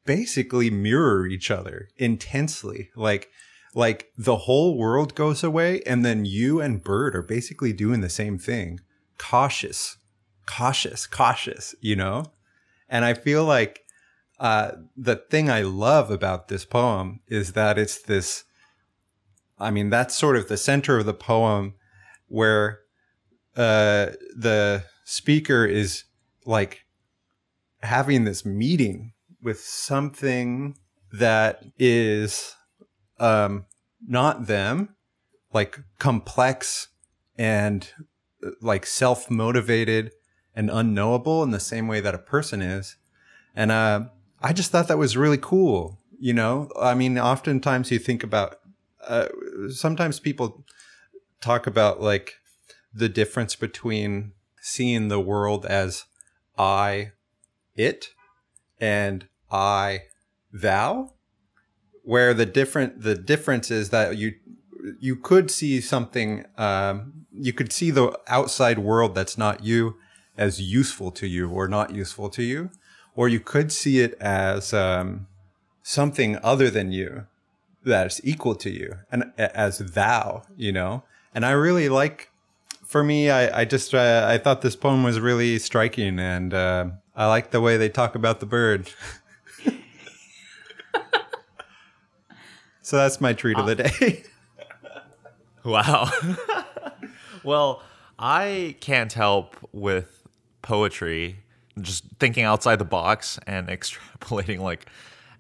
basically 0.05 0.71
mirror 0.71 1.27
each 1.27 1.51
other 1.51 1.89
intensely. 1.97 2.91
Like, 2.97 3.29
like 3.75 4.09
the 4.17 4.37
whole 4.39 4.77
world 4.77 5.15
goes 5.15 5.45
away 5.45 5.83
and 5.83 6.05
then 6.05 6.25
you 6.25 6.61
and 6.61 6.83
bird 6.83 7.15
are 7.15 7.23
basically 7.23 7.73
doing 7.73 8.01
the 8.01 8.09
same 8.09 8.39
thing. 8.39 8.81
Cautious, 9.19 9.99
cautious, 10.47 11.07
cautious, 11.07 11.75
you 11.81 11.97
know? 11.97 12.25
And 12.89 13.05
I 13.05 13.15
feel 13.15 13.45
like, 13.45 13.83
uh, 14.41 14.73
the 14.97 15.17
thing 15.17 15.51
I 15.51 15.63
love 15.63 16.11
about 16.11 16.49
this 16.49 16.65
poem 16.65 17.21
is 17.29 17.53
that 17.53 17.79
it's 17.79 18.01
this, 18.01 18.45
I 19.59 19.71
mean, 19.71 19.91
that's 19.91 20.17
sort 20.17 20.37
of 20.37 20.49
the 20.49 20.57
center 20.57 20.99
of 20.99 21.07
the 21.07 21.15
poem 21.15 21.75
where, 22.27 22.81
uh, 23.55 24.07
the 24.35 24.85
speaker 25.05 25.67
is 25.67 26.05
like 26.47 26.81
having 27.83 28.25
this 28.25 28.45
meeting 28.45 29.13
with 29.43 29.61
something 29.61 30.77
that 31.13 31.65
is 31.79 32.55
um, 33.19 33.67
not 34.07 34.47
them, 34.47 34.95
like 35.53 35.81
complex 35.99 36.89
and 37.39 37.89
like 38.61 38.87
self 38.87 39.31
motivated 39.31 40.13
and 40.55 40.71
unknowable 40.71 41.43
in 41.43 41.51
the 41.51 41.61
same 41.61 41.89
way 41.89 42.01
that 42.01 42.15
a 42.15 42.19
person 42.19 42.63
is. 42.63 42.97
And 43.55 43.71
uh, 43.71 44.07
I 44.41 44.53
just 44.53 44.71
thought 44.71 44.89
that 44.89 44.99
was 44.99 45.17
really 45.17 45.39
cool. 45.39 45.99
You 46.19 46.35
know, 46.35 46.71
I 46.81 46.95
mean, 46.95 47.19
oftentimes 47.19 47.91
you 47.91 47.99
think 47.99 48.23
about, 48.23 48.57
uh, 49.07 49.29
sometimes 49.71 50.21
people 50.21 50.65
talk 51.41 51.67
about 51.67 52.03
like 52.03 52.35
the 52.93 53.09
difference 53.09 53.57
between 53.57 54.33
seeing 54.61 55.09
the 55.09 55.21
world 55.21 55.65
as 55.65 56.05
I 56.59 57.13
it 57.77 58.09
and 58.81 59.27
I 59.51 60.03
thou 60.53 61.13
where 62.03 62.35
the 62.35 62.47
different 62.47 63.03
the 63.03 63.15
difference 63.15 63.71
is 63.71 63.91
that 63.91 64.17
you 64.17 64.35
you 64.99 65.17
could 65.17 65.51
see 65.51 65.81
something 65.81 66.45
um, 66.57 67.27
you 67.33 67.53
could 67.53 67.73
see 67.73 67.91
the 67.91 68.19
outside 68.29 68.79
world 68.79 69.15
that's 69.15 69.37
not 69.37 69.65
you 69.65 69.97
as 70.37 70.61
useful 70.61 71.11
to 71.11 71.27
you 71.27 71.51
or 71.51 71.69
not 71.69 71.95
useful 71.95 72.31
to 72.31 72.43
you 72.43 72.71
or 73.15 73.29
you 73.29 73.41
could 73.41 73.71
see 73.71 74.01
it 74.01 74.15
as 74.21 74.73
um, 74.73 75.27
something 75.83 76.39
other 76.43 76.71
than 76.71 76.91
you 76.91 77.27
that's 77.85 78.21
equal 78.25 78.55
to 78.55 78.71
you 78.71 78.95
and 79.11 79.33
as 79.39 79.79
thou 79.79 80.43
you 80.57 80.73
know? 80.73 81.03
And 81.33 81.47
i 81.47 81.53
really 81.53 81.89
like 81.89 82.31
for 82.85 83.05
me 83.05 83.31
i, 83.31 83.61
I 83.61 83.65
just 83.65 83.95
uh, 83.95 84.27
i 84.29 84.39
thought 84.39 84.63
this 84.63 84.77
poem 84.77 85.05
was 85.05 85.21
really 85.21 85.59
striking 85.59 86.19
and 86.19 86.53
uh, 86.53 86.87
I 87.21 87.27
like 87.27 87.51
the 87.51 87.61
way 87.61 87.77
they 87.77 87.91
talk 87.91 88.15
about 88.15 88.41
the 88.41 88.47
bird. 88.47 88.91
so 92.81 92.97
that's 92.97 93.21
my 93.21 93.35
treat 93.35 93.59
of 93.59 93.67
the 93.67 93.75
day. 93.75 94.25
wow. 95.65 96.11
well, 97.45 97.83
I 98.19 98.75
can't 98.81 99.13
help 99.13 99.55
with 99.71 100.23
poetry, 100.63 101.41
just 101.79 102.05
thinking 102.19 102.45
outside 102.45 102.77
the 102.77 102.87
box 102.87 103.39
and 103.47 103.69
extrapolating 103.77 104.61
like 104.61 104.87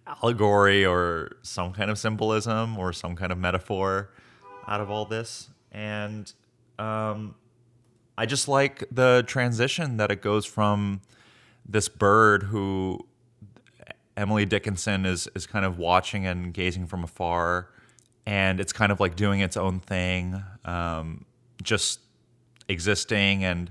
allegory 0.06 0.84
or 0.84 1.38
some 1.40 1.72
kind 1.72 1.90
of 1.90 1.98
symbolism 1.98 2.78
or 2.78 2.92
some 2.92 3.16
kind 3.16 3.32
of 3.32 3.38
metaphor 3.38 4.10
out 4.68 4.82
of 4.82 4.90
all 4.90 5.06
this. 5.06 5.48
And 5.72 6.30
um, 6.78 7.36
I 8.18 8.26
just 8.26 8.48
like 8.48 8.84
the 8.92 9.24
transition 9.26 9.96
that 9.96 10.10
it 10.10 10.20
goes 10.20 10.44
from 10.44 11.00
this 11.68 11.88
bird 11.88 12.44
who 12.44 13.06
Emily 14.16 14.44
Dickinson 14.44 15.06
is 15.06 15.28
is 15.34 15.46
kind 15.46 15.64
of 15.64 15.78
watching 15.78 16.26
and 16.26 16.52
gazing 16.52 16.86
from 16.86 17.04
afar, 17.04 17.68
and 18.26 18.60
it's 18.60 18.72
kind 18.72 18.92
of 18.92 19.00
like 19.00 19.16
doing 19.16 19.40
its 19.40 19.56
own 19.56 19.80
thing, 19.80 20.42
um, 20.64 21.24
just 21.62 22.00
existing 22.68 23.44
and 23.44 23.70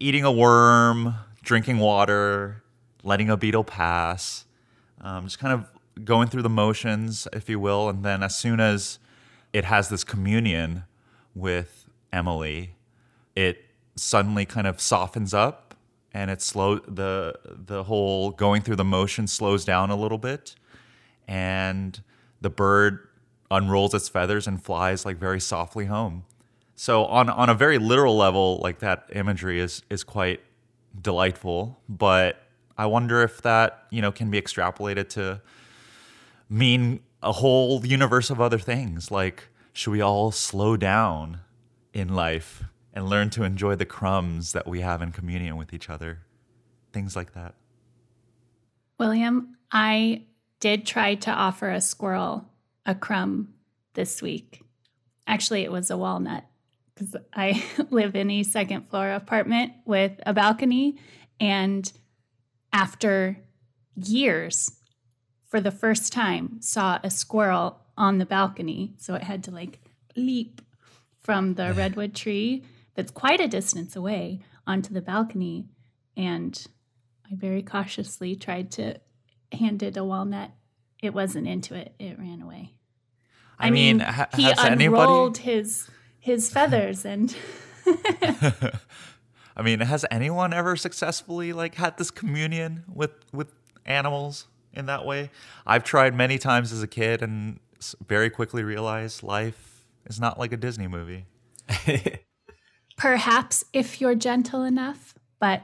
eating 0.00 0.24
a 0.24 0.32
worm, 0.32 1.14
drinking 1.42 1.78
water, 1.78 2.62
letting 3.02 3.30
a 3.30 3.36
beetle 3.36 3.64
pass, 3.64 4.44
um, 5.00 5.24
just 5.24 5.38
kind 5.38 5.52
of 5.52 6.04
going 6.04 6.28
through 6.28 6.42
the 6.42 6.50
motions, 6.50 7.26
if 7.32 7.48
you 7.48 7.58
will, 7.58 7.88
and 7.88 8.04
then 8.04 8.22
as 8.22 8.36
soon 8.36 8.60
as 8.60 8.98
it 9.52 9.64
has 9.64 9.88
this 9.88 10.04
communion 10.04 10.84
with 11.34 11.88
Emily, 12.12 12.74
it 13.34 13.64
suddenly 13.94 14.44
kind 14.44 14.66
of 14.66 14.80
softens 14.80 15.32
up 15.32 15.65
and 16.16 16.30
it 16.30 16.40
slow 16.40 16.78
the 16.78 17.38
the 17.44 17.84
whole 17.84 18.30
going 18.30 18.62
through 18.62 18.76
the 18.76 18.84
motion 18.84 19.26
slows 19.26 19.66
down 19.66 19.90
a 19.90 19.96
little 19.96 20.16
bit. 20.16 20.54
And 21.28 22.02
the 22.40 22.48
bird 22.48 23.06
unrolls 23.50 23.92
its 23.92 24.08
feathers 24.08 24.46
and 24.46 24.62
flies 24.62 25.04
like 25.04 25.18
very 25.18 25.40
softly 25.40 25.86
home. 25.86 26.24
So 26.74 27.04
on 27.04 27.28
on 27.28 27.50
a 27.50 27.54
very 27.54 27.78
literal 27.78 28.16
level 28.16 28.58
like 28.62 28.78
that 28.78 29.10
imagery 29.12 29.60
is 29.60 29.82
is 29.90 30.02
quite 30.04 30.40
delightful. 31.00 31.78
But 31.88 32.42
i 32.78 32.86
wonder 32.86 33.22
if 33.22 33.42
that 33.42 33.86
you 33.90 34.00
know 34.02 34.12
can 34.12 34.30
be 34.30 34.40
extrapolated 34.40 35.08
to 35.08 35.40
mean 36.48 37.00
a 37.22 37.32
whole 37.32 37.84
universe 37.84 38.30
of 38.30 38.40
other 38.40 38.58
things. 38.58 39.10
Like 39.10 39.48
should 39.74 39.90
we 39.90 40.00
all 40.00 40.32
slow 40.32 40.78
down 40.78 41.40
in 41.92 42.14
life 42.14 42.64
and 42.96 43.10
learn 43.10 43.28
to 43.28 43.44
enjoy 43.44 43.76
the 43.76 43.84
crumbs 43.84 44.52
that 44.52 44.66
we 44.66 44.80
have 44.80 45.02
in 45.02 45.12
communion 45.12 45.58
with 45.58 45.74
each 45.74 45.90
other. 45.90 46.22
Things 46.94 47.14
like 47.14 47.34
that. 47.34 47.54
William, 48.98 49.54
I 49.70 50.22
did 50.60 50.86
try 50.86 51.14
to 51.16 51.30
offer 51.30 51.70
a 51.70 51.82
squirrel 51.82 52.46
a 52.86 52.94
crumb 52.94 53.52
this 53.92 54.22
week. 54.22 54.62
Actually, 55.26 55.62
it 55.62 55.70
was 55.70 55.90
a 55.90 55.98
walnut 55.98 56.44
because 56.94 57.14
I 57.34 57.62
live 57.90 58.16
in 58.16 58.30
a 58.30 58.42
second 58.42 58.88
floor 58.88 59.10
apartment 59.10 59.74
with 59.84 60.12
a 60.24 60.32
balcony. 60.32 60.96
And 61.38 61.92
after 62.72 63.36
years, 63.94 64.70
for 65.44 65.60
the 65.60 65.70
first 65.70 66.14
time, 66.14 66.62
saw 66.62 66.98
a 67.04 67.10
squirrel 67.10 67.78
on 67.98 68.16
the 68.16 68.26
balcony. 68.26 68.94
So 68.96 69.14
it 69.14 69.24
had 69.24 69.44
to 69.44 69.50
like 69.50 69.80
leap 70.16 70.62
from 71.20 71.54
the 71.54 71.74
redwood 71.76 72.14
tree 72.14 72.64
that's 72.96 73.10
quite 73.10 73.40
a 73.40 73.46
distance 73.46 73.94
away 73.94 74.40
onto 74.66 74.92
the 74.92 75.02
balcony. 75.02 75.68
And 76.16 76.66
I 77.30 77.34
very 77.34 77.62
cautiously 77.62 78.34
tried 78.34 78.72
to 78.72 78.96
hand 79.52 79.82
it 79.82 79.96
a 79.96 80.04
walnut. 80.04 80.50
It 81.02 81.14
wasn't 81.14 81.46
into 81.46 81.74
it, 81.74 81.94
it 81.98 82.18
ran 82.18 82.42
away. 82.42 82.72
I, 83.58 83.70
mean, 83.70 84.00
ha- 84.00 84.28
he 84.34 84.44
has 84.44 84.58
unrolled 84.58 85.38
anybody? 85.38 85.58
his 85.58 85.88
his 86.18 86.50
feathers 86.52 87.04
and 87.04 87.34
I 89.56 89.62
mean, 89.62 89.80
has 89.80 90.04
anyone 90.10 90.52
ever 90.52 90.76
successfully 90.76 91.52
like 91.52 91.76
had 91.76 91.96
this 91.96 92.10
communion 92.10 92.84
with 92.92 93.12
with 93.32 93.52
animals 93.84 94.46
in 94.72 94.86
that 94.86 95.06
way? 95.06 95.30
I've 95.66 95.84
tried 95.84 96.14
many 96.14 96.38
times 96.38 96.72
as 96.72 96.82
a 96.82 96.86
kid 96.86 97.22
and 97.22 97.60
very 98.06 98.30
quickly 98.30 98.62
realized 98.64 99.22
life 99.22 99.84
is 100.06 100.20
not 100.20 100.38
like 100.38 100.52
a 100.52 100.56
Disney 100.56 100.88
movie. 100.88 101.26
perhaps 102.96 103.64
if 103.72 104.00
you're 104.00 104.14
gentle 104.14 104.62
enough, 104.64 105.14
but 105.38 105.62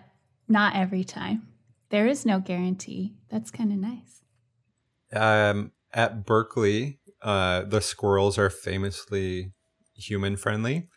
not 0.48 0.76
every 0.76 1.04
time. 1.04 1.48
There 1.88 2.06
is 2.06 2.24
no 2.24 2.38
guarantee. 2.40 3.14
That's 3.30 3.50
kind 3.50 3.72
of 3.72 3.78
nice. 3.78 4.22
um, 5.14 5.72
at 5.92 6.24
Berkeley, 6.24 7.00
uh, 7.20 7.62
the 7.62 7.80
squirrels 7.80 8.38
are 8.38 8.50
famously 8.50 9.52
human 9.94 10.36
friendly, 10.36 10.88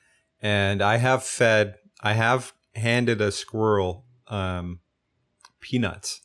and 0.42 0.82
I 0.82 0.98
have 0.98 1.24
fed, 1.24 1.76
I 2.02 2.14
have 2.14 2.54
handed 2.76 3.22
a 3.22 3.32
squirrel 3.32 4.06
um, 4.28 4.80
peanuts 5.60 6.22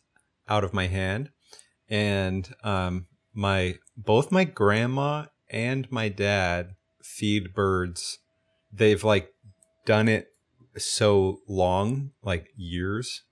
out 0.49 0.65
of 0.65 0.73
my 0.73 0.87
hand, 0.87 1.31
and 1.89 2.53
um, 2.63 3.07
my 3.35 3.77
both 3.97 4.31
my 4.31 4.45
grandma 4.45 5.27
and 5.51 5.91
my 5.91 6.09
dad 6.09 6.75
feed 7.03 7.53
birds. 7.55 8.19
They've 8.73 9.03
like 9.03 9.33
done 9.91 10.07
it 10.07 10.29
so 10.77 11.41
long, 11.49 12.13
like 12.23 12.47
years, 12.57 13.25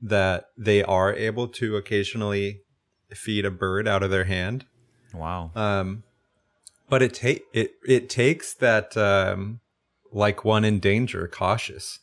that 0.00 0.44
they 0.56 0.80
are 0.84 1.12
able 1.12 1.48
to 1.48 1.74
occasionally 1.74 2.60
feed 3.10 3.44
a 3.44 3.50
bird 3.50 3.88
out 3.88 4.04
of 4.04 4.10
their 4.12 4.26
hand. 4.26 4.66
Wow. 5.12 5.50
Um, 5.56 6.04
but 6.88 7.02
it 7.02 7.12
take 7.12 7.42
it 7.52 7.72
it 7.84 8.08
takes 8.08 8.54
that 8.54 8.96
um, 8.96 9.58
like 10.12 10.44
one 10.44 10.64
in 10.64 10.78
danger, 10.78 11.26
cautious. 11.26 11.98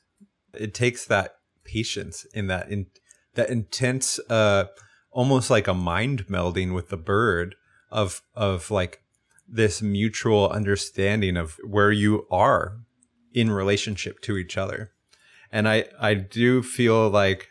It 0.53 0.73
takes 0.73 1.05
that 1.05 1.35
patience 1.63 2.25
in 2.33 2.47
that 2.47 2.69
in 2.69 2.87
that 3.35 3.49
intense, 3.49 4.19
uh, 4.29 4.65
almost 5.11 5.49
like 5.49 5.69
a 5.69 5.73
mind 5.73 6.27
melding 6.27 6.73
with 6.73 6.89
the 6.89 6.97
bird 6.97 7.55
of 7.89 8.21
of 8.35 8.69
like 8.69 8.99
this 9.47 9.81
mutual 9.81 10.49
understanding 10.49 11.37
of 11.37 11.57
where 11.65 11.93
you 11.93 12.27
are 12.29 12.82
in 13.33 13.51
relationship 13.51 14.21
to 14.21 14.37
each 14.37 14.57
other. 14.57 14.91
And 15.51 15.67
I 15.67 15.85
I 15.99 16.13
do 16.13 16.63
feel 16.63 17.09
like 17.09 17.49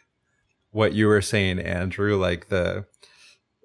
what 0.70 0.94
you 0.94 1.06
were 1.06 1.22
saying, 1.22 1.58
Andrew, 1.58 2.16
like 2.16 2.48
the 2.48 2.86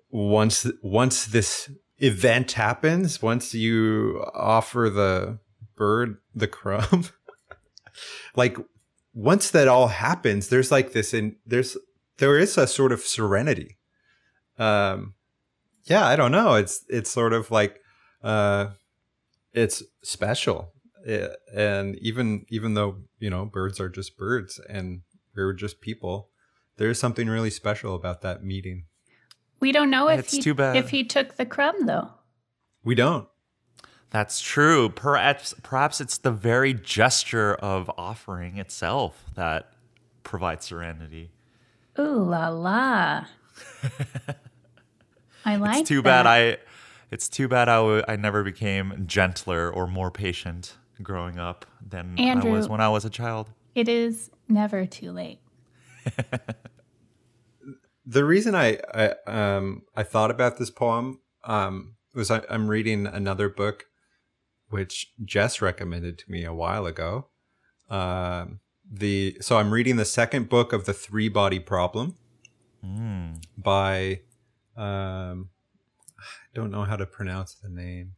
once 0.09 0.67
once 0.81 1.25
this 1.25 1.69
event 1.97 2.51
happens, 2.53 3.21
once 3.21 3.53
you 3.53 4.23
offer 4.33 4.89
the 4.89 5.39
bird 5.75 6.17
the 6.35 6.47
crumb, 6.47 7.05
like 8.35 8.57
once 9.13 9.49
that 9.51 9.67
all 9.67 9.87
happens, 9.87 10.49
there's 10.49 10.71
like 10.71 10.91
this 10.91 11.13
and 11.13 11.35
there's 11.45 11.77
there 12.17 12.37
is 12.37 12.57
a 12.57 12.67
sort 12.67 12.91
of 12.91 13.01
serenity. 13.01 13.77
Um 14.59 15.13
yeah, 15.85 16.05
I 16.05 16.15
don't 16.15 16.31
know. 16.31 16.55
It's 16.55 16.83
it's 16.89 17.09
sort 17.09 17.33
of 17.33 17.49
like 17.49 17.79
uh 18.21 18.67
it's 19.53 19.81
special. 20.03 20.73
It, 21.09 21.31
and 21.53 21.97
even 21.99 22.45
even 22.49 22.73
though, 22.73 22.97
you 23.17 23.29
know, 23.29 23.45
birds 23.45 23.79
are 23.79 23.87
just 23.87 24.17
birds 24.17 24.59
and 24.69 25.03
we're 25.33 25.53
just 25.53 25.79
people, 25.79 26.29
there's 26.75 26.99
something 26.99 27.29
really 27.29 27.49
special 27.49 27.95
about 27.95 28.21
that 28.23 28.43
meeting. 28.43 28.83
We 29.61 29.71
don't 29.71 29.89
know 29.89 30.09
if 30.09 30.19
It's 30.19 30.33
he 30.33 30.41
too 30.41 30.53
bad. 30.53 30.75
if 30.75 30.89
he 30.89 31.05
took 31.05 31.37
the 31.37 31.45
crumb 31.45 31.85
though. 31.85 32.09
We 32.83 32.93
don't. 32.93 33.29
That's 34.09 34.41
true. 34.41 34.89
Perhaps 34.89 35.53
perhaps 35.63 36.01
it's 36.01 36.17
the 36.17 36.31
very 36.31 36.73
gesture 36.73 37.55
of 37.55 37.89
offering 37.97 38.57
itself 38.57 39.23
that 39.35 39.71
provides 40.23 40.65
serenity. 40.65 41.31
Ooh 41.97 42.21
la 42.23 42.49
la. 42.49 43.25
I 45.45 45.55
like 45.55 45.79
it's 45.81 45.89
too 45.89 46.01
that. 46.01 46.23
bad 46.23 46.27
I 46.27 46.57
it's 47.11 47.29
too 47.29 47.47
bad 47.47 47.69
I 47.69 47.75
w- 47.77 48.03
I 48.07 48.17
never 48.17 48.43
became 48.43 49.03
gentler 49.07 49.71
or 49.71 49.87
more 49.87 50.11
patient 50.11 50.75
growing 51.01 51.39
up 51.39 51.65
than 51.85 52.15
I 52.19 52.43
was 52.43 52.67
when 52.69 52.81
I 52.81 52.89
was 52.89 53.05
a 53.05 53.09
child. 53.09 53.49
It 53.75 53.87
is 53.87 54.29
never 54.47 54.85
too 54.85 55.11
late. 55.11 55.39
the 58.05 58.23
reason 58.23 58.55
I, 58.55 58.79
I 58.93 59.13
um 59.27 59.83
I 59.95 60.03
thought 60.03 60.31
about 60.31 60.57
this 60.57 60.69
poem 60.69 61.19
um 61.43 61.95
was 62.13 62.31
I, 62.31 62.41
I'm 62.49 62.67
reading 62.69 63.05
another 63.05 63.49
book 63.49 63.85
which 64.69 65.13
Jess 65.23 65.61
recommended 65.61 66.17
to 66.19 66.31
me 66.31 66.43
a 66.43 66.53
while 66.53 66.85
ago. 66.85 67.27
Um 67.89 68.59
the 68.89 69.37
so 69.41 69.57
I'm 69.57 69.71
reading 69.71 69.97
the 69.97 70.05
second 70.05 70.49
book 70.49 70.71
of 70.73 70.85
the 70.85 70.93
three 70.93 71.29
body 71.29 71.59
problem 71.59 72.15
Mm. 72.85 73.43
by 73.57 74.21
um 74.77 75.49
I 76.19 76.53
don't 76.53 76.71
know 76.71 76.83
how 76.83 76.95
to 76.95 77.05
pronounce 77.07 77.55
the 77.55 77.69
name. 77.69 78.13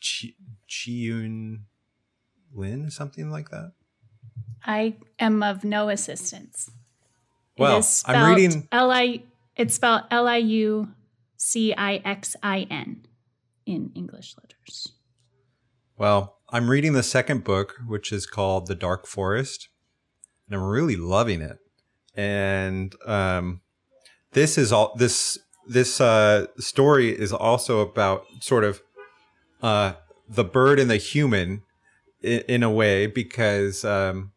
Chi 0.00 0.28
Chiyun 0.72 1.64
Lin 2.54 2.90
something 2.90 3.30
like 3.30 3.50
that. 3.50 3.72
I 4.64 4.96
am 5.18 5.42
of 5.42 5.64
no 5.64 5.90
assistance. 5.90 6.70
Well, 7.58 7.84
I'm 8.06 8.34
reading 8.34 8.68
L 8.72 8.90
I 8.90 9.24
it's 9.54 9.74
spelled 9.74 10.04
L 10.10 10.26
I 10.26 10.38
U 10.38 10.88
C 11.36 11.74
I 11.74 11.96
X 11.96 12.36
I 12.42 12.66
N 12.70 13.06
in 13.66 13.92
English 13.94 14.34
letters. 14.40 14.92
Well, 15.98 16.38
I'm 16.48 16.70
reading 16.70 16.94
the 16.94 17.02
second 17.02 17.44
book, 17.44 17.74
which 17.86 18.10
is 18.10 18.26
called 18.26 18.66
The 18.66 18.74
Dark 18.74 19.06
Forest, 19.06 19.68
and 20.46 20.56
I'm 20.56 20.66
really 20.66 20.96
loving 20.96 21.42
it. 21.42 21.58
And 22.14 22.94
um, 23.06 23.60
this 24.32 24.56
is 24.56 24.72
all 24.72 24.94
this 24.96 25.38
this 25.68 26.00
uh, 26.00 26.46
story 26.58 27.10
is 27.10 27.32
also 27.32 27.80
about 27.80 28.24
sort 28.40 28.64
of 28.64 28.80
uh, 29.62 29.92
the 30.34 30.44
bird 30.44 30.78
and 30.78 30.90
the 30.90 30.96
human 30.96 31.62
in, 32.22 32.40
in 32.48 32.62
a 32.62 32.70
way 32.70 33.06
because 33.06 33.84
um, 33.84 34.32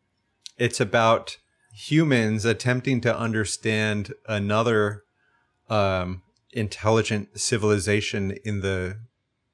it's 0.57 0.79
about 0.79 1.37
humans 1.73 2.45
attempting 2.45 3.01
to 3.01 3.17
understand 3.17 4.13
another 4.27 5.03
um, 5.69 6.21
intelligent 6.51 7.39
civilization 7.39 8.31
in 8.43 8.61
the 8.61 8.97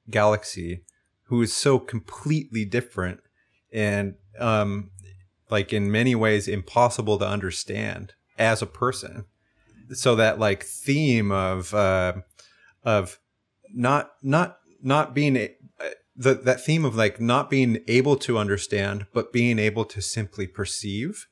galaxy 0.09 0.81
who 1.25 1.41
is 1.41 1.53
so 1.53 1.79
completely 1.79 2.65
different 2.65 3.21
and 3.71 4.15
um 4.39 4.91
like 5.51 5.73
in 5.73 5.91
many 5.91 6.15
ways 6.15 6.47
impossible 6.47 7.17
to 7.19 7.27
understand 7.27 8.13
as 8.39 8.61
a 8.61 8.65
person. 8.65 9.25
So 9.93 10.15
that 10.15 10.39
like 10.39 10.63
theme 10.63 11.31
of 11.31 11.73
uh 11.73 12.13
of 12.83 13.19
not 13.73 14.11
not 14.23 14.57
not 14.81 15.13
being 15.13 15.35
the 16.21 16.33
that 16.35 16.63
theme 16.63 16.85
of 16.85 16.95
like 16.95 17.19
not 17.19 17.49
being 17.49 17.79
able 17.87 18.15
to 18.15 18.37
understand 18.37 19.05
but 19.13 19.33
being 19.33 19.59
able 19.59 19.85
to 19.85 20.01
simply 20.01 20.47
perceive 20.47 21.27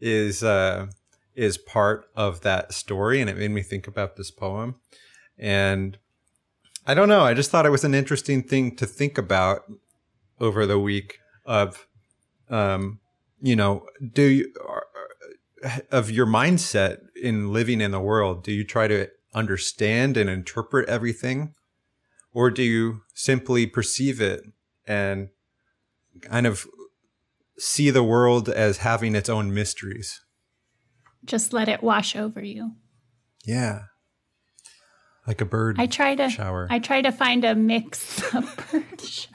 is 0.00 0.42
uh 0.42 0.86
is 1.34 1.58
part 1.58 2.06
of 2.16 2.40
that 2.40 2.72
story 2.72 3.20
and 3.20 3.30
it 3.30 3.36
made 3.36 3.50
me 3.50 3.62
think 3.62 3.86
about 3.86 4.16
this 4.16 4.30
poem 4.30 4.76
and 5.38 5.98
I 6.88 6.94
don't 6.94 7.10
know. 7.10 7.20
I 7.20 7.34
just 7.34 7.50
thought 7.50 7.66
it 7.66 7.70
was 7.70 7.84
an 7.84 7.94
interesting 7.94 8.42
thing 8.42 8.74
to 8.76 8.86
think 8.86 9.18
about 9.18 9.70
over 10.40 10.64
the 10.64 10.78
week 10.78 11.18
of, 11.44 11.86
um, 12.48 13.00
you 13.42 13.54
know, 13.54 13.86
do 14.12 14.22
you, 14.22 14.52
of 15.92 16.10
your 16.10 16.26
mindset 16.26 17.00
in 17.14 17.52
living 17.52 17.82
in 17.82 17.90
the 17.90 18.00
world. 18.00 18.42
Do 18.42 18.52
you 18.52 18.64
try 18.64 18.88
to 18.88 19.08
understand 19.34 20.16
and 20.16 20.30
interpret 20.30 20.88
everything, 20.88 21.54
or 22.38 22.52
do 22.52 22.62
you 22.62 23.00
simply 23.14 23.66
perceive 23.66 24.20
it 24.20 24.44
and 24.86 25.28
kind 26.22 26.46
of 26.46 26.68
see 27.58 27.90
the 27.90 28.04
world 28.04 28.48
as 28.48 28.76
having 28.76 29.16
its 29.16 29.28
own 29.28 29.52
mysteries? 29.52 30.20
Just 31.24 31.52
let 31.52 31.68
it 31.68 31.82
wash 31.82 32.14
over 32.14 32.40
you. 32.40 32.76
Yeah. 33.44 33.86
like 35.26 35.40
a 35.40 35.44
bird 35.44 35.80
I 35.80 35.86
try 35.86 36.14
to 36.14 36.30
shower. 36.30 36.68
I 36.70 36.78
try 36.78 37.02
to 37.02 37.10
find 37.10 37.44
a 37.44 37.56
mix 37.56 38.22
of 38.32 38.68
bird 38.70 39.00
shower. 39.00 39.34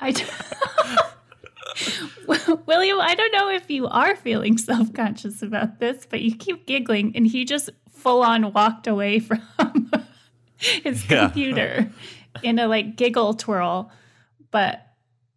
I 0.00 0.12
William, 2.66 3.00
I 3.00 3.14
don't 3.14 3.32
know 3.32 3.48
if 3.48 3.70
you 3.70 3.86
are 3.86 4.16
feeling 4.16 4.58
self 4.58 4.92
conscious 4.92 5.40
about 5.40 5.80
this, 5.80 6.06
but 6.06 6.20
you 6.20 6.36
keep 6.36 6.66
giggling, 6.66 7.16
and 7.16 7.26
he 7.26 7.46
just 7.46 7.70
full 7.90 8.22
on 8.22 8.52
walked 8.52 8.86
away 8.86 9.18
from 9.18 9.40
his 10.84 11.08
Yeah. 11.10 11.26
computer 11.26 11.90
in 12.42 12.58
a 12.58 12.66
like 12.68 12.96
giggle 12.96 13.34
twirl. 13.34 13.90
But 14.50 14.86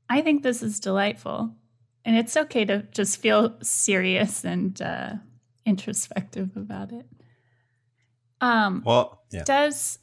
I 0.10 0.22
think 0.22 0.44
this 0.44 0.62
is 0.62 0.80
delightful, 0.80 1.52
and 2.04 2.16
it's 2.16 2.36
okay 2.38 2.66
to 2.66 2.84
just 2.92 3.18
feel 3.18 3.56
serious 3.62 4.44
and 4.44 4.80
uh, 4.82 5.14
introspective 5.66 6.52
about 6.56 6.92
it. 6.92 7.06
Um, 8.42 8.84
well, 8.86 9.24
yeah. 9.32 9.44
does 9.46 10.00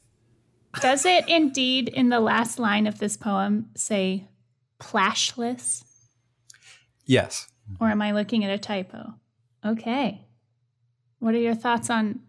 does 0.81 1.05
it 1.05 1.29
indeed 1.29 1.87
in 1.89 2.09
the 2.09 2.19
last 2.19 2.57
line 2.59 2.87
of 2.87 2.97
this 2.99 3.15
poem 3.15 3.69
say 3.75 4.27
plashless? 4.79 5.83
Yes. 7.05 7.47
Or 7.79 7.89
am 7.89 8.01
I 8.01 8.11
looking 8.11 8.43
at 8.43 8.51
a 8.51 8.57
typo? 8.57 9.13
Okay. 9.65 10.25
What 11.19 11.33
are 11.35 11.39
your 11.39 11.55
thoughts 11.55 11.89
on 11.89 12.19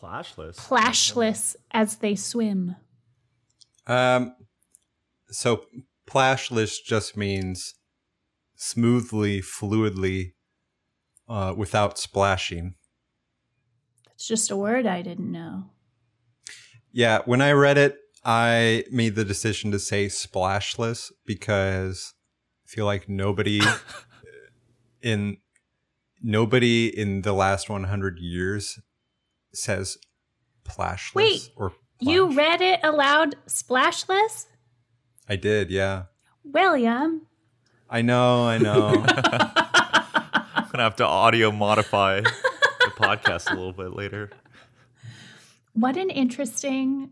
Plashless. 0.00 0.58
plashless 0.58 1.56
as 1.72 1.96
they 1.96 2.14
swim? 2.14 2.76
Um, 3.86 4.34
so 5.28 5.66
plashless 6.06 6.80
just 6.80 7.18
means 7.18 7.74
smoothly, 8.56 9.42
fluidly, 9.42 10.32
uh, 11.28 11.52
without 11.54 11.98
splashing. 11.98 12.76
It's 14.14 14.26
just 14.26 14.50
a 14.50 14.56
word 14.56 14.86
I 14.86 15.02
didn't 15.02 15.30
know. 15.30 15.64
Yeah, 16.90 17.20
when 17.26 17.42
I 17.42 17.52
read 17.52 17.76
it, 17.76 17.98
I 18.24 18.84
made 18.90 19.16
the 19.16 19.24
decision 19.24 19.70
to 19.72 19.78
say 19.78 20.08
splashless 20.08 21.12
because 21.26 22.14
I 22.64 22.68
feel 22.68 22.86
like 22.86 23.06
nobody 23.06 23.60
in 25.02 25.36
nobody 26.22 26.86
in 26.86 27.20
the 27.20 27.34
last 27.34 27.68
100 27.68 28.18
years 28.18 28.78
says 29.52 29.98
plashless 30.64 31.14
Wait, 31.14 31.50
or 31.56 31.72
You 31.98 32.32
read 32.32 32.60
it 32.60 32.80
aloud 32.82 33.36
splashless? 33.46 34.46
I 35.28 35.36
did, 35.36 35.70
yeah. 35.70 36.04
William. 36.44 37.26
I 37.88 38.02
know, 38.02 38.44
I 38.44 38.58
know. 38.58 39.04
I'm 39.06 40.68
gonna 40.70 40.84
have 40.84 40.96
to 40.96 41.06
audio 41.06 41.50
modify 41.50 42.20
the 42.20 42.92
podcast 42.96 43.50
a 43.50 43.54
little 43.54 43.72
bit 43.72 43.94
later. 43.94 44.30
What 45.72 45.96
an 45.96 46.10
interesting 46.10 47.10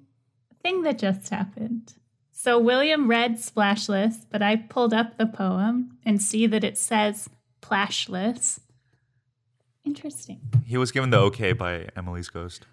thing 0.62 0.82
that 0.82 0.98
just 0.98 1.28
happened. 1.28 1.94
So 2.32 2.58
William 2.58 3.08
read 3.08 3.40
splashless, 3.40 4.24
but 4.30 4.42
I 4.42 4.56
pulled 4.56 4.94
up 4.94 5.18
the 5.18 5.26
poem 5.26 5.98
and 6.04 6.22
see 6.22 6.46
that 6.46 6.62
it 6.62 6.78
says 6.78 7.28
plashless. 7.60 8.60
Interesting. 9.88 10.40
He 10.66 10.76
was 10.76 10.92
given 10.92 11.08
the 11.08 11.18
okay 11.18 11.52
by 11.54 11.88
Emily's 11.96 12.28
ghost. 12.28 12.66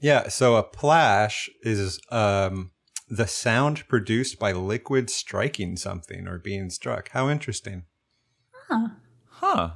yeah, 0.00 0.28
so 0.28 0.56
a 0.56 0.62
plash 0.62 1.48
is 1.62 1.98
um 2.10 2.72
the 3.08 3.26
sound 3.26 3.88
produced 3.88 4.38
by 4.38 4.52
liquid 4.52 5.08
striking 5.08 5.76
something 5.76 6.28
or 6.28 6.38
being 6.38 6.68
struck. 6.70 7.08
How 7.10 7.30
interesting. 7.30 7.84
Huh. 8.68 8.88
Huh. 9.28 9.70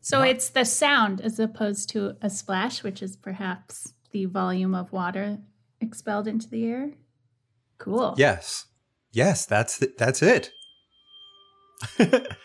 So 0.00 0.22
it's 0.22 0.50
the 0.50 0.64
sound 0.64 1.20
as 1.20 1.38
opposed 1.38 1.88
to 1.90 2.16
a 2.20 2.28
splash, 2.30 2.82
which 2.82 3.02
is 3.02 3.16
perhaps 3.16 3.94
the 4.12 4.24
volume 4.26 4.74
of 4.74 4.92
water 4.92 5.38
expelled 5.80 6.26
into 6.28 6.48
the 6.48 6.64
air. 6.66 6.90
Cool. 7.78 8.14
Yes. 8.16 8.66
Yes, 9.12 9.46
that's 9.46 9.78
th- 9.78 9.96
that's 9.96 10.22
it. 10.22 10.50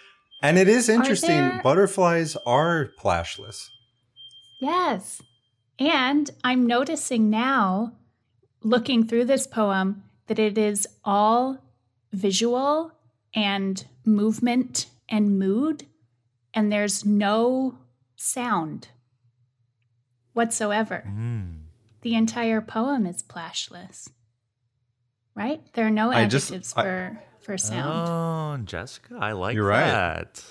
and 0.42 0.58
it 0.58 0.68
is 0.68 0.90
interesting. 0.90 1.30
there- 1.30 1.62
Butterflies 1.64 2.36
are 2.46 2.86
plashless. 2.98 3.70
Yes. 4.60 5.22
And 5.80 6.30
I'm 6.44 6.68
noticing 6.68 7.30
now, 7.30 7.94
looking 8.64 9.06
through 9.08 9.26
this 9.26 9.48
poem, 9.48 10.04
that 10.28 10.38
it 10.40 10.58
is 10.58 10.88
all 11.04 11.58
visual 12.14 12.92
and 13.34 13.86
movement 14.06 14.88
and 15.10 15.40
mood, 15.40 15.86
and 16.54 16.72
there's 16.72 17.04
no 17.06 17.78
sound 18.16 18.90
whatsoever. 20.34 21.04
Mm. 21.08 21.64
The 22.02 22.16
entire 22.16 22.62
poem 22.62 23.06
is 23.06 23.22
plashless. 23.24 24.10
Right? 25.36 25.62
There 25.74 25.88
are 25.88 25.92
no 25.92 26.12
I 26.12 26.26
just- 26.28 26.50
adjectives 26.52 26.74
I- 26.76 26.84
for 26.84 27.24
for 27.44 27.58
sound. 27.58 28.10
Oh, 28.10 28.58
Jessica, 28.66 29.18
I 29.20 29.34
like 29.34 29.56
You're 29.56 29.68
right. 29.68 29.86
that. 29.86 30.44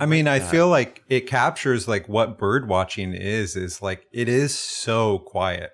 I 0.00 0.06
mean, 0.06 0.26
I 0.26 0.38
that. 0.38 0.50
feel 0.50 0.68
like 0.68 1.04
it 1.08 1.26
captures 1.26 1.86
like 1.86 2.08
what 2.08 2.38
bird 2.38 2.68
watching 2.68 3.12
is 3.14 3.56
is 3.56 3.82
like 3.82 4.06
it 4.12 4.28
is 4.28 4.58
so 4.58 5.18
quiet. 5.18 5.70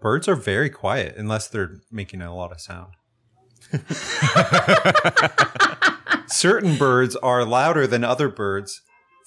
Birds 0.00 0.28
are 0.28 0.34
very 0.34 0.70
quiet 0.70 1.14
unless 1.16 1.48
they're 1.48 1.76
making 1.90 2.22
a 2.22 2.34
lot 2.34 2.52
of 2.52 2.60
sound. 2.60 2.92
Certain 6.26 6.76
birds 6.76 7.16
are 7.16 7.44
louder 7.44 7.86
than 7.86 8.04
other 8.04 8.28
birds. 8.28 8.82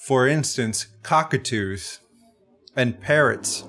For 0.05 0.27
instance, 0.27 0.87
cockatoos 1.01 1.99
and 2.75 2.99
parrots. 2.99 3.63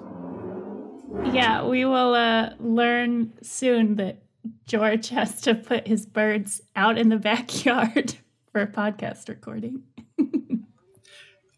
Yeah, 1.32 1.64
we 1.64 1.84
will 1.84 2.14
uh, 2.14 2.50
learn 2.58 3.32
soon 3.42 3.96
that 3.96 4.23
George 4.66 5.08
has 5.08 5.40
to 5.42 5.54
put 5.54 5.86
his 5.86 6.06
birds 6.06 6.60
out 6.76 6.98
in 6.98 7.08
the 7.08 7.18
backyard 7.18 8.14
for 8.52 8.62
a 8.62 8.66
podcast 8.66 9.28
recording. 9.28 9.82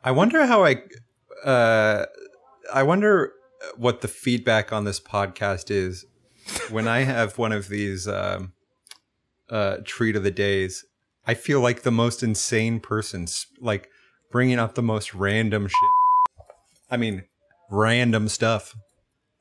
I 0.03 0.13
wonder 0.13 0.47
how 0.47 0.65
I 0.65 0.83
uh 1.45 2.07
I 2.73 2.83
wonder 2.83 3.33
what 3.77 4.01
the 4.01 4.09
feedback 4.09 4.73
on 4.73 4.85
this 4.85 5.01
podcast 5.01 5.71
is 5.71 6.05
when 6.71 6.87
I 6.87 7.01
have 7.01 7.39
one 7.39 7.53
of 7.53 7.69
these 7.69 8.07
um 8.07 8.53
uh 9.51 9.79
treat 9.85 10.17
of 10.17 10.23
the 10.23 10.31
days. 10.31 10.85
I 11.27 11.35
feel 11.35 11.61
like 11.61 11.83
the 11.83 11.91
most 11.91 12.23
insane 12.23 12.79
person 12.79 13.27
like 13.61 13.91
bringing 14.31 14.59
up 14.59 14.75
the 14.75 14.83
most 14.83 15.15
random 15.15 15.67
shit. 15.67 15.91
I 16.91 16.97
mean, 16.97 17.25
random 17.71 18.29
stuff. 18.29 18.77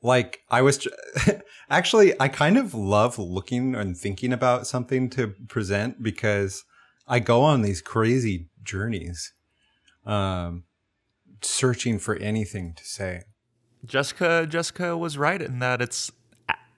Like 0.06 0.42
I 0.48 0.62
was 0.62 0.86
actually 1.68 2.14
I 2.20 2.28
kind 2.28 2.56
of 2.56 2.74
love 2.74 3.18
looking 3.18 3.74
and 3.74 3.96
thinking 3.96 4.32
about 4.32 4.68
something 4.68 5.10
to 5.10 5.34
present 5.48 6.00
because 6.00 6.64
I 7.08 7.18
go 7.18 7.42
on 7.42 7.62
these 7.62 7.82
crazy 7.82 8.48
journeys 8.62 9.32
um, 10.06 10.62
searching 11.42 11.98
for 11.98 12.14
anything 12.14 12.74
to 12.74 12.84
say. 12.84 13.22
Jessica 13.84 14.46
Jessica 14.48 14.96
was 14.96 15.18
right 15.18 15.42
in 15.42 15.58
that 15.58 15.82
it's 15.82 16.12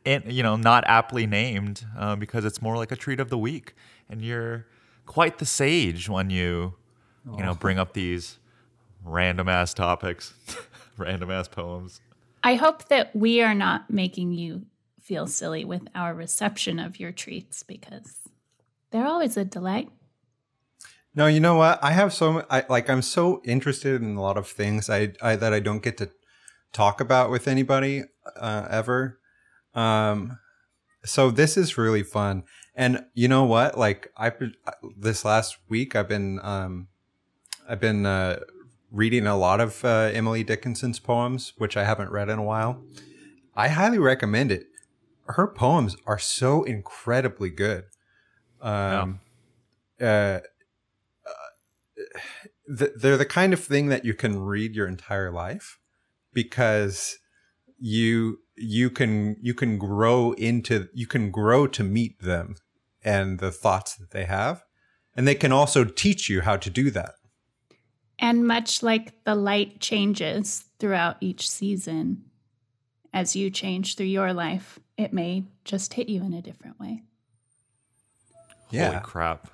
you 0.07 0.43
know 0.43 0.57
not 0.57 0.85
aptly 0.87 1.27
named 1.27 1.85
uh, 1.99 2.17
because 2.17 2.47
it's 2.47 2.63
more 2.63 2.79
like 2.79 2.91
a 2.91 2.97
treat 2.97 3.21
of 3.21 3.29
the 3.29 3.37
week, 3.37 3.75
and 4.09 4.23
you're 4.23 4.65
quite 5.05 5.37
the 5.37 5.45
sage 5.45 6.09
when 6.09 6.31
you 6.31 6.77
you 7.37 7.45
know 7.45 7.55
bring 7.55 7.79
up 7.79 7.93
these 7.93 8.39
random 9.05 9.51
ass 9.51 9.75
topics, 9.75 10.33
random 10.97 11.31
ass 11.31 11.47
poems. 11.47 12.01
I 12.43 12.55
hope 12.55 12.89
that 12.89 13.15
we 13.15 13.43
are 13.43 13.55
not 13.55 13.91
making 13.91 14.33
you 14.33 14.67
feel 15.01 15.27
silly 15.27 15.65
with 15.65 15.83
our 15.95 16.15
reception 16.15 16.79
of 16.79 17.01
your 17.01 17.13
treats 17.13 17.63
because 17.63 18.17
they're 18.91 19.07
always 19.07 19.37
a 19.37 19.45
delight. 19.45 19.91
No, 21.15 21.27
you 21.27 21.41
know 21.41 21.57
what? 21.57 21.83
I 21.83 21.93
have 21.93 22.13
so 22.13 22.45
I 22.51 22.65
like 22.69 22.89
I'm 22.89 23.03
so 23.03 23.41
interested 23.45 24.03
in 24.03 24.17
a 24.17 24.21
lot 24.21 24.37
of 24.37 24.47
things 24.47 24.89
I, 24.89 25.15
I 25.21 25.37
that 25.37 25.53
I 25.53 25.61
don't 25.61 25.83
get 25.83 25.97
to 25.99 26.11
talk 26.73 27.01
about 27.01 27.31
with 27.31 27.49
anybody 27.49 28.05
uh, 28.37 28.69
ever. 28.71 29.19
Um, 29.75 30.39
so 31.05 31.31
this 31.31 31.57
is 31.57 31.79
really 31.79 32.03
fun. 32.03 32.45
And 32.75 33.05
you 33.15 33.27
know 33.27 33.45
what? 33.45 33.77
Like 33.77 34.13
I 34.17 34.33
this 34.97 35.25
last 35.25 35.59
week 35.69 35.97
I've 35.97 36.09
been 36.09 36.39
um 36.43 36.89
I've 37.69 37.81
been 37.81 38.07
uh 38.07 38.41
reading 38.91 39.27
a 39.27 39.37
lot 39.37 39.61
of 39.61 39.85
uh, 39.85 40.11
Emily 40.13 40.43
Dickinson's 40.43 40.99
poems, 40.99 41.53
which 41.59 41.77
I 41.77 41.85
haven't 41.85 42.11
read 42.11 42.29
in 42.29 42.39
a 42.39 42.43
while. 42.43 42.83
I 43.55 43.69
highly 43.69 43.99
recommend 43.99 44.53
it. 44.53 44.67
Her 45.27 45.47
poems 45.47 45.97
are 46.07 46.19
so 46.19 46.63
incredibly 46.63 47.51
good. 47.51 47.85
Um, 48.61 49.21
uh, 50.01 50.41
th- 52.77 52.93
they're 52.97 53.17
the 53.17 53.25
kind 53.25 53.53
of 53.53 53.63
thing 53.63 53.89
that 53.89 54.05
you 54.05 54.15
can 54.15 54.39
read 54.39 54.75
your 54.75 54.87
entire 54.87 55.31
life 55.31 55.79
because 56.33 57.19
you 57.79 58.39
you 58.57 58.91
can 58.91 59.37
you 59.41 59.55
can 59.55 59.79
grow 59.79 60.33
into 60.33 60.89
you 60.93 61.07
can 61.07 61.31
grow 61.31 61.67
to 61.67 61.85
meet 61.85 62.21
them 62.21 62.57
and 63.03 63.39
the 63.39 63.53
thoughts 63.53 63.95
that 63.97 64.11
they 64.11 64.25
have 64.25 64.65
and 65.15 65.27
they 65.27 65.35
can 65.35 65.53
also 65.53 65.85
teach 65.85 66.29
you 66.29 66.41
how 66.41 66.57
to 66.57 66.71
do 66.71 66.91
that 66.91 67.15
And 68.19 68.47
much 68.47 68.83
like 68.83 69.25
the 69.25 69.35
light 69.35 69.81
changes, 69.81 70.65
throughout 70.79 71.17
each 71.21 71.49
season 71.49 72.25
as 73.13 73.35
you 73.35 73.51
change 73.51 73.97
through 73.97 74.07
your 74.07 74.33
life, 74.33 74.79
it 74.97 75.13
may 75.13 75.45
just 75.65 75.95
hit 75.95 76.09
you 76.09 76.23
in 76.23 76.33
a 76.35 76.43
different 76.43 76.79
way. 76.79 77.03
Yeah. 78.71 78.91
Holy 78.91 79.01
crap. 79.03 79.51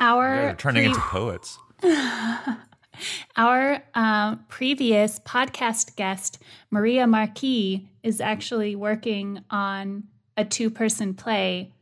Our 0.00 0.36
guys 0.36 0.54
are 0.54 0.56
turning 0.56 0.82
pre- 0.82 0.88
into 0.88 1.00
poets. 1.00 1.58
Our 3.36 3.82
um, 3.94 4.44
previous 4.48 5.20
podcast 5.20 5.94
guest, 5.94 6.42
Maria 6.70 7.06
Marquis, 7.06 7.88
is 8.02 8.20
actually 8.20 8.74
working 8.74 9.44
on 9.50 10.04
a 10.36 10.44
two 10.44 10.70
person 10.70 11.14
play 11.14 11.72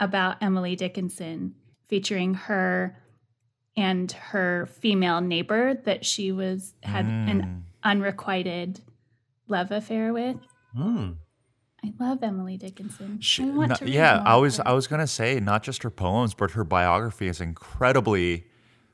about 0.00 0.42
Emily 0.42 0.76
Dickinson, 0.76 1.54
featuring 1.88 2.34
her 2.34 2.96
and 3.76 4.12
her 4.12 4.66
female 4.66 5.20
neighbor 5.20 5.74
that 5.84 6.04
she 6.04 6.32
was 6.32 6.74
had 6.82 7.06
an 7.06 7.64
unrequited 7.82 8.80
love 9.48 9.70
affair 9.70 10.12
with. 10.12 10.36
Hmm. 10.76 11.12
I 11.84 11.92
love 11.98 12.22
Emily 12.22 12.56
Dickinson. 12.56 13.20
She, 13.20 13.42
I 13.42 13.46
want 13.46 13.76
to 13.76 13.90
yeah, 13.90 14.22
I 14.24 14.36
was. 14.36 14.60
I 14.60 14.72
was 14.72 14.86
gonna 14.86 15.06
say 15.06 15.40
not 15.40 15.64
just 15.64 15.82
her 15.82 15.90
poems, 15.90 16.32
but 16.32 16.52
her 16.52 16.62
biography 16.62 17.26
is 17.26 17.40
incredibly 17.40 18.46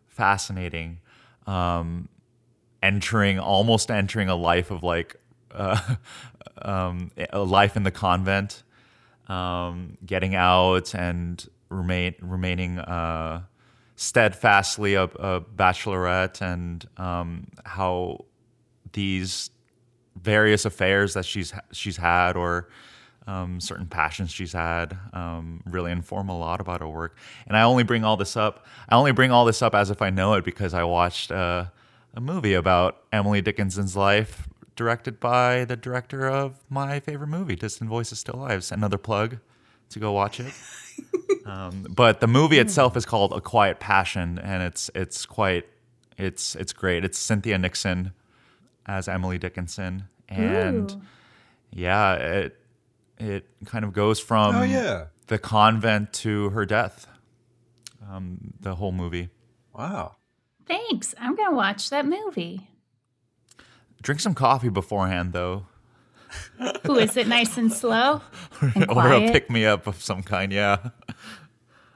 fascinating. 0.07 1.01
Um, 1.47 2.09
entering 2.83 3.39
almost 3.39 3.91
entering 3.91 4.29
a 4.29 4.37
life 4.37 4.71
of 4.71 4.83
like 4.83 5.17
uh, 5.53 5.79
um, 6.63 7.11
a 7.31 7.41
life 7.41 7.77
in 7.77 7.83
the 7.83 7.91
convent, 7.91 8.63
um, 9.29 9.99
getting 10.05 10.35
out 10.35 10.95
and 10.95 11.47
remain 11.69 12.15
remaining 12.23 12.79
uh, 12.79 13.43
steadfastly 13.99 14.95
a, 14.95 15.03
a 15.03 15.41
bachelorette, 15.41 16.41
and 16.41 16.87
um, 16.99 17.49
how 17.65 18.25
these 18.93 19.51
various 20.17 20.65
affairs 20.65 21.15
that 21.15 21.25
she's 21.25 21.53
she's 21.73 21.97
had 21.97 22.37
or 22.37 22.69
um, 23.27 23.61
certain 23.61 23.87
passions 23.87 24.31
she's 24.31 24.53
had 24.53 24.97
um, 25.13 25.63
really 25.67 25.91
inform 25.91 26.29
a 26.29 26.39
lot 26.39 26.61
about 26.61 26.81
her 26.81 26.89
work. 26.89 27.19
And 27.47 27.57
I 27.57 27.63
only 27.63 27.83
bring 27.83 28.05
all 28.05 28.17
this 28.17 28.37
up. 28.37 28.65
I 28.89 28.95
only 28.95 29.13
bring 29.13 29.33
all 29.33 29.45
this 29.45 29.63
up 29.63 29.75
as 29.75 29.91
if 29.91 30.01
I 30.01 30.11
know 30.11 30.35
it 30.35 30.45
because 30.45 30.75
I 30.75 30.85
watched 30.85 31.33
uh, 31.33 31.67
a 32.15 32.21
movie 32.21 32.55
about 32.55 33.03
Emily 33.13 33.43
Dickinson's 33.43 33.97
life, 33.97 34.49
directed 34.77 35.19
by 35.19 35.65
the 35.65 35.77
director 35.77 36.29
of 36.29 36.61
my 36.71 37.01
favorite 37.01 37.29
movie, 37.29 37.57
Distant 37.57 37.91
Voices 37.91 38.21
Still 38.21 38.39
Lives. 38.39 38.71
Another 38.71 38.97
plug 38.97 39.39
to 39.91 39.99
go 39.99 40.13
watch 40.13 40.41
it. 40.41 40.53
um, 41.47 41.87
but 41.89 42.21
the 42.21 42.27
movie 42.27 42.59
itself 42.59 42.97
is 42.97 43.05
called 43.07 43.33
A 43.33 43.41
Quiet 43.41 43.81
Passion, 43.81 44.39
and 44.39 44.63
it's 44.63 44.91
it's 44.95 45.27
quite 45.27 45.67
it's 46.17 46.55
it's 46.57 46.73
great. 46.73 47.05
It's 47.05 47.19
Cynthia 47.19 47.59
Nixon 47.59 48.13
as 48.87 49.09
Emily 49.09 49.39
Dickinson, 49.39 50.05
and 50.29 50.91
Ooh. 50.91 51.01
yeah, 51.73 52.15
it 52.15 52.57
it 53.19 53.47
kind 53.67 53.85
of 53.85 53.93
goes 53.93 54.21
from 54.21 54.55
Oh, 54.57 54.63
yeah. 54.63 55.07
the 55.27 55.39
convent 55.39 56.13
to 56.15 56.51
her 56.51 56.65
death. 56.65 57.07
Um, 58.11 58.55
the 58.61 58.77
whole 58.77 58.93
movie. 58.93 59.29
Wow. 59.77 60.17
Thanks. 60.67 61.15
I'm 61.21 61.35
going 61.35 61.51
to 61.51 61.57
watch 61.57 61.91
that 61.91 62.07
movie. 62.07 62.69
Drink 64.03 64.21
some 64.21 64.35
coffee 64.35 64.69
beforehand, 64.69 65.33
though, 65.33 65.67
Ooh, 66.89 66.97
is 66.97 67.17
it 67.17 67.27
nice 67.29 67.57
and 67.59 67.73
slow? 67.73 68.21
And 68.75 68.91
or 68.91 69.13
a 69.13 69.31
pick 69.33 69.51
me 69.51 69.65
up 69.67 69.87
of 69.87 70.03
some 70.03 70.23
kind. 70.23 70.53
Yeah, 70.53 70.91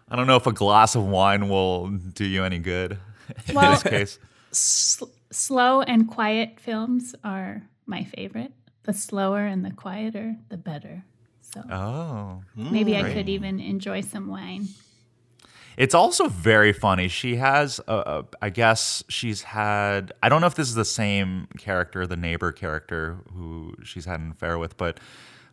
I 0.09 0.16
don't 0.16 0.27
know 0.27 0.37
if 0.37 0.47
a 0.47 0.53
glass 0.53 0.95
of 0.95 1.05
wine 1.05 1.49
will 1.49 1.88
do 1.88 2.25
you 2.25 2.45
any 2.45 2.59
good 2.59 2.99
in 3.49 3.55
Well- 3.55 3.73
this 3.73 3.83
case. 3.83 4.18
S- 4.53 5.03
slow 5.31 5.81
and 5.83 6.07
quiet 6.09 6.61
films 6.61 7.14
are 7.25 7.62
my 7.87 8.05
favorite. 8.05 8.53
The 8.85 8.92
slower 8.92 9.47
and 9.47 9.64
the 9.64 9.71
quieter, 9.71 10.37
the 10.49 10.57
better. 10.57 11.05
So 11.40 11.62
Oh, 11.71 12.42
maybe 12.57 12.97
I 12.97 13.03
hmm. 13.03 13.12
could 13.12 13.29
even 13.29 13.61
enjoy 13.61 14.01
some 14.03 14.27
wine. 14.29 14.68
It's 15.77 15.95
also 15.95 16.29
very 16.29 16.73
funny. 16.73 17.09
She 17.09 17.37
has, 17.37 17.81
a, 17.89 17.95
a, 17.95 18.25
I 18.43 18.51
guess 18.51 19.03
she's 19.09 19.43
had. 19.43 20.13
I 20.23 20.29
don't 20.29 20.41
know 20.41 20.47
if 20.47 20.55
this 20.55 20.69
is 20.69 20.75
the 20.75 20.85
same 20.85 21.49
character, 21.59 22.07
the 22.07 22.17
neighbor 22.17 22.53
character 22.53 23.19
who 23.35 23.75
she's 23.83 24.05
had 24.05 24.21
an 24.21 24.33
affair 24.33 24.59
with, 24.59 24.77
but 24.77 25.01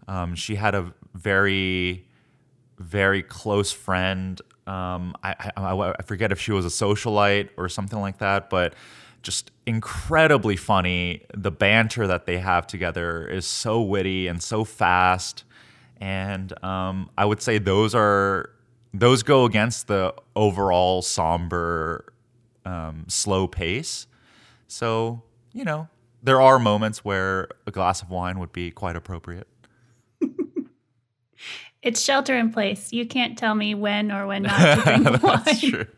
um, 0.08 0.36
she 0.36 0.56
had 0.56 0.76
a 0.76 0.94
very, 1.14 2.08
very 2.78 3.24
close 3.24 3.72
friend. 3.72 4.42
Um, 4.68 5.16
I, 5.24 5.52
I, 5.56 5.94
I 5.98 6.02
forget 6.04 6.32
if 6.32 6.40
she 6.40 6.52
was 6.52 6.66
a 6.66 6.70
socialite 6.70 7.50
or 7.58 7.70
something 7.70 8.00
like 8.00 8.20
that, 8.20 8.50
but 8.50 8.74
just 9.22 9.52
incredibly 9.66 10.56
funny. 10.56 11.26
The 11.34 11.52
banter 11.52 12.08
that 12.08 12.26
they 12.26 12.40
have 12.40 12.68
together 12.68 13.28
is 13.28 13.46
so 13.46 13.82
witty 13.82 14.28
and 14.28 14.42
so 14.42 14.64
fast, 14.64 15.44
and 16.00 16.52
um, 16.64 17.10
I 17.18 17.26
would 17.26 17.42
say 17.42 17.58
those 17.58 17.94
are 17.96 18.52
those 18.94 19.24
go 19.24 19.46
against 19.46 19.88
the 19.88 20.14
overall 20.36 21.02
somber, 21.02 22.14
um, 22.66 23.06
slow 23.08 23.48
pace. 23.48 24.08
So 24.68 25.24
you 25.54 25.64
know 25.64 25.88
there 26.22 26.42
are 26.42 26.60
moments 26.60 27.04
where 27.06 27.48
a 27.66 27.72
glass 27.72 28.02
of 28.02 28.10
wine 28.10 28.40
would 28.40 28.52
be 28.52 28.72
quite 28.72 28.96
appropriate. 28.96 29.48
It's 31.82 32.02
shelter 32.02 32.38
in 32.38 32.52
place. 32.52 32.92
You 32.92 33.06
can't 33.06 33.38
tell 33.38 33.56
me 33.56 33.74
when 33.74 34.12
or 34.12 34.28
when 34.28 34.44
not 34.44 34.76
to 34.76 34.82
drink 35.02 35.24
wine. 35.24 35.42
That's 35.46 35.62
true. 35.62 35.86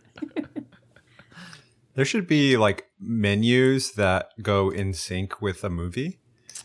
There 1.94 2.06
should 2.06 2.26
be 2.26 2.56
like 2.56 2.88
menus 3.02 3.92
that 3.94 4.30
go 4.42 4.70
in 4.70 4.94
sync 4.94 5.42
with 5.42 5.62
a 5.62 5.70
movie. 5.70 6.20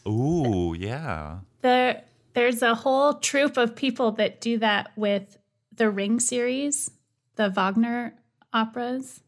Ooh, 0.07 0.73
yeah. 0.79 1.41
There, 1.63 2.05
there's 2.35 2.63
a 2.63 2.77
whole 2.77 3.15
troop 3.15 3.57
of 3.57 3.75
people 3.75 4.13
that 4.13 4.41
do 4.41 4.57
that 4.59 4.93
with 4.95 5.37
the 5.77 5.91
Ring 5.91 6.21
series, 6.21 6.91
the 7.37 7.49
Wagner 7.51 8.15
operas. 8.53 9.21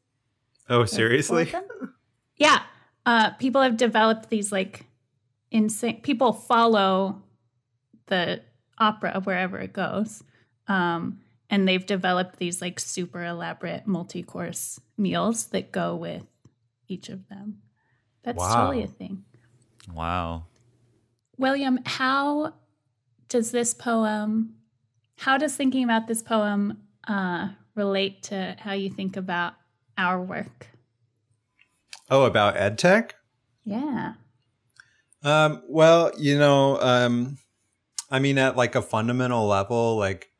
Oh, 0.68 0.84
seriously? 0.84 1.52
Yeah. 2.36 2.62
Uh, 3.06 3.30
people 3.30 3.62
have 3.62 3.76
developed 3.76 4.28
these 4.28 4.52
like 4.52 4.84
insane. 5.50 6.00
People 6.02 6.32
follow 6.32 7.22
the 8.06 8.42
opera 8.78 9.20
wherever 9.24 9.58
it 9.58 9.72
goes, 9.72 10.22
um, 10.66 11.20
and 11.50 11.66
they've 11.66 11.86
developed 11.86 12.36
these 12.38 12.60
like 12.60 12.78
super 12.78 13.24
elaborate 13.24 13.86
multi-course 13.86 14.78
meals 14.98 15.46
that 15.46 15.72
go 15.72 15.96
with 15.96 16.24
each 16.86 17.08
of 17.08 17.26
them. 17.28 17.58
That's 18.22 18.38
Wow. 18.38 18.54
totally 18.66 18.82
a 18.84 18.88
thing. 18.88 19.24
Wow. 19.94 20.44
William, 21.38 21.78
how 21.86 22.52
does 23.28 23.50
this 23.52 23.72
poem? 23.72 24.54
How 25.18 25.36
does 25.36 25.56
thinking 25.56 25.82
about 25.82 26.06
this 26.06 26.22
poem 26.22 26.78
uh, 27.08 27.48
relate 27.74 28.22
to 28.24 28.54
how 28.60 28.72
you 28.72 28.88
think 28.88 29.16
about 29.16 29.54
our 29.96 30.22
work? 30.22 30.68
Oh, 32.08 32.22
about 32.22 32.54
EdTech? 32.54 33.10
Yeah. 33.64 34.14
Um, 35.24 35.60
well, 35.68 36.12
you 36.16 36.38
know, 36.38 36.80
um, 36.80 37.38
I 38.08 38.20
mean, 38.20 38.38
at 38.38 38.56
like 38.56 38.76
a 38.76 38.80
fundamental 38.80 39.44
level, 39.48 39.96
like 39.96 40.30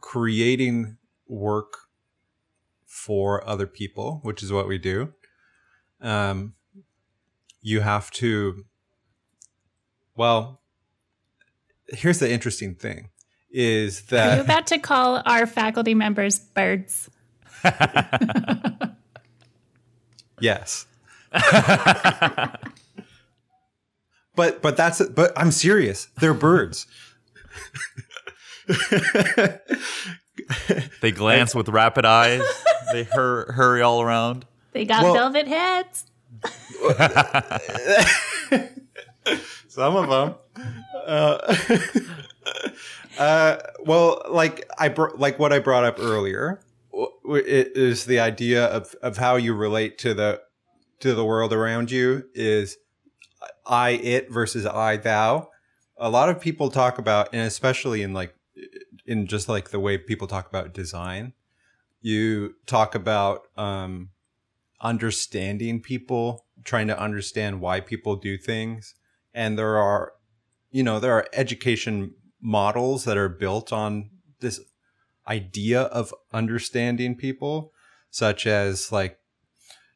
creating 0.00 0.96
work 1.26 1.74
for 2.86 3.44
other 3.44 3.66
people, 3.66 4.20
which 4.22 4.40
is 4.40 4.52
what 4.52 4.68
we 4.68 4.78
do. 4.78 5.14
Um, 6.00 6.54
you 7.60 7.80
have 7.80 8.12
to, 8.12 8.64
well, 10.14 10.60
here's 11.88 12.20
the 12.20 12.30
interesting 12.30 12.76
thing 12.76 13.10
is 13.50 14.02
Are 14.12 14.36
you 14.36 14.42
about 14.42 14.66
to 14.68 14.78
call 14.78 15.22
our 15.26 15.46
faculty 15.46 15.94
members 15.94 16.38
birds? 16.38 17.10
yes. 20.40 20.86
but, 24.34 24.62
but 24.62 24.76
that's, 24.76 25.02
but 25.08 25.32
I'm 25.36 25.50
serious. 25.50 26.08
They're 26.20 26.34
birds. 26.34 26.86
They 31.00 31.12
glance 31.12 31.54
with 31.54 31.68
rapid 31.68 32.04
eyes. 32.04 32.42
They 32.92 33.04
hur- 33.04 33.52
hurry 33.52 33.82
all 33.82 34.02
around. 34.02 34.44
They 34.72 34.84
got 34.84 35.04
Well- 35.04 35.14
velvet 35.14 35.46
heads. 35.46 36.06
Some 39.68 39.96
of 39.96 40.08
them. 40.08 40.34
Uh, 41.06 41.54
uh, 43.18 43.58
well, 43.84 44.22
like 44.30 44.68
I 44.78 44.88
br- 44.88 45.16
like 45.16 45.38
what 45.38 45.52
I 45.52 45.58
brought 45.58 45.84
up 45.84 45.98
earlier 45.98 46.60
it 46.92 47.76
is 47.76 48.04
the 48.04 48.20
idea 48.20 48.66
of 48.66 48.94
of 49.02 49.16
how 49.16 49.36
you 49.36 49.54
relate 49.54 49.98
to 49.98 50.14
the 50.14 50.40
to 51.00 51.14
the 51.14 51.24
world 51.24 51.52
around 51.52 51.90
you 51.90 52.24
is 52.34 52.76
I 53.66 53.90
it 53.90 54.30
versus 54.30 54.66
I 54.66 54.96
thou. 54.96 55.48
A 55.96 56.10
lot 56.10 56.28
of 56.28 56.40
people 56.40 56.70
talk 56.70 56.98
about, 56.98 57.28
and 57.32 57.42
especially 57.42 58.02
in 58.02 58.12
like 58.12 58.34
in 59.06 59.26
just 59.26 59.48
like 59.48 59.70
the 59.70 59.80
way 59.80 59.98
people 59.98 60.26
talk 60.26 60.48
about 60.48 60.74
design, 60.74 61.32
you 62.00 62.54
talk 62.66 62.94
about 62.94 63.42
um, 63.56 64.10
understanding 64.80 65.80
people 65.80 66.46
trying 66.64 66.88
to 66.88 66.98
understand 66.98 67.60
why 67.60 67.80
people 67.80 68.16
do 68.16 68.36
things. 68.36 68.94
And 69.32 69.58
there 69.58 69.78
are, 69.78 70.12
you 70.70 70.82
know, 70.82 71.00
there 71.00 71.12
are 71.12 71.26
education 71.32 72.14
models 72.40 73.04
that 73.04 73.16
are 73.16 73.28
built 73.28 73.72
on 73.72 74.10
this 74.40 74.60
idea 75.28 75.82
of 75.82 76.14
understanding 76.32 77.14
people, 77.14 77.72
such 78.10 78.46
as 78.46 78.90
like, 78.90 79.18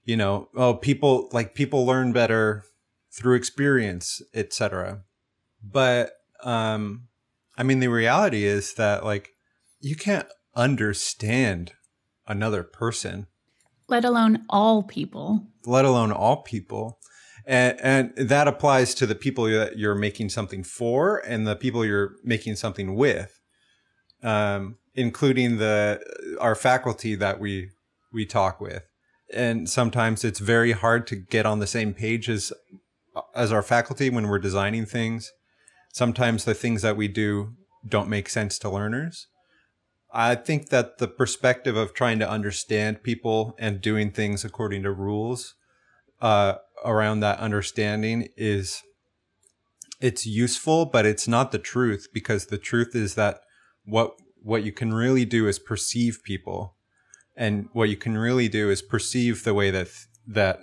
you 0.04 0.16
know, 0.16 0.48
oh, 0.57 0.74
people 0.74 1.28
like 1.33 1.54
people 1.54 1.87
learn 1.87 2.12
better 2.12 2.64
through 3.11 3.37
experience, 3.37 4.20
etc. 4.35 5.02
But 5.62 6.12
um, 6.42 7.09
I 7.57 7.62
mean, 7.62 7.80
the 7.80 7.88
reality 7.88 8.44
is 8.44 8.74
that 8.74 9.04
like 9.04 9.30
you 9.80 9.96
can't 9.96 10.28
understand 10.54 11.72
another 12.26 12.62
person, 12.62 13.26
let 13.88 14.04
alone 14.04 14.44
all 14.48 14.83
people. 14.83 15.46
let 15.66 15.85
alone 15.85 16.12
all 16.12 16.42
people. 16.42 16.98
And, 17.46 17.78
and 17.80 18.28
that 18.28 18.48
applies 18.48 18.94
to 18.94 19.07
the 19.07 19.14
people 19.14 19.44
that 19.44 19.78
you're 19.78 19.94
making 19.94 20.30
something 20.30 20.64
for 20.64 21.18
and 21.18 21.46
the 21.46 21.57
people 21.57 21.85
you're 21.85 22.14
making 22.24 22.57
something 22.57 22.94
with, 22.94 23.38
um, 24.22 24.76
including 24.94 25.59
the 25.59 26.00
our 26.40 26.54
faculty 26.54 27.14
that 27.16 27.38
we 27.38 27.70
we 28.12 28.24
talk 28.24 28.61
with. 28.61 28.85
And 29.33 29.68
sometimes 29.68 30.24
it's 30.24 30.38
very 30.38 30.72
hard 30.72 31.07
to 31.09 31.16
get 31.16 31.44
on 31.44 31.59
the 31.59 31.66
same 31.66 31.92
page 31.92 32.30
as 32.30 32.52
as 33.35 33.52
our 33.52 33.62
faculty 33.62 34.09
when 34.09 34.28
we're 34.28 34.38
designing 34.38 34.87
things. 34.87 35.33
Sometimes 35.92 36.44
the 36.44 36.54
things 36.54 36.83
that 36.83 36.96
we 36.96 37.09
do 37.09 37.52
don't 37.87 38.09
make 38.09 38.28
sense 38.28 38.59
to 38.61 38.70
learners. 38.70 39.26
I 40.12 40.37
think 40.37 40.68
that 40.68 40.98
the 40.98 41.09
perspective 41.09 41.76
of 41.76 41.92
trying 41.92 42.20
to 42.20 42.30
understand 42.30 43.02
people 43.02 43.54
and 43.59 43.80
doing 43.80 44.12
things 44.12 44.44
according 44.44 44.85
to 44.85 44.92
rules 44.92 45.54
uh, 46.20 46.54
around 46.85 47.21
that 47.21 47.39
understanding 47.39 48.29
is 48.37 48.83
it's 50.01 50.27
useful, 50.27 50.87
but 50.87 51.07
it's 51.07 51.29
not 51.29 51.53
the 51.53 51.59
truth 51.59 52.09
because 52.13 52.47
the 52.47 52.59
truth 52.59 52.95
is 52.95 53.15
that 53.15 53.41
what 53.85 54.15
what 54.43 54.63
you 54.63 54.73
can 54.73 54.93
really 54.93 55.25
do 55.25 55.49
is 55.49 55.59
perceive 55.59 56.21
people, 56.23 56.77
and 57.37 57.69
what 57.73 57.89
you 57.89 57.97
can 57.97 58.19
really 58.19 58.49
do 58.49 58.71
is 58.71 58.83
perceive 58.83 59.45
the 59.45 59.55
way 59.55 59.71
that 59.71 59.89
that 60.27 60.61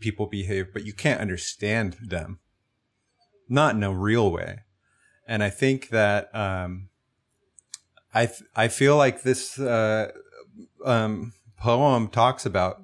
people 0.00 0.26
behave, 0.26 0.72
but 0.72 0.86
you 0.86 0.92
can't 0.92 1.20
understand 1.20 1.96
them, 2.00 2.38
not 3.48 3.74
in 3.74 3.82
a 3.82 3.92
real 3.92 4.30
way. 4.30 4.60
And 5.26 5.42
I 5.42 5.50
think 5.50 5.90
that 5.90 6.34
um, 6.34 6.88
I 8.14 8.30
I 8.56 8.68
feel 8.68 8.96
like 8.96 9.22
this 9.22 9.58
uh, 9.58 10.12
um, 10.84 11.34
poem 11.58 12.08
talks 12.08 12.46
about 12.46 12.82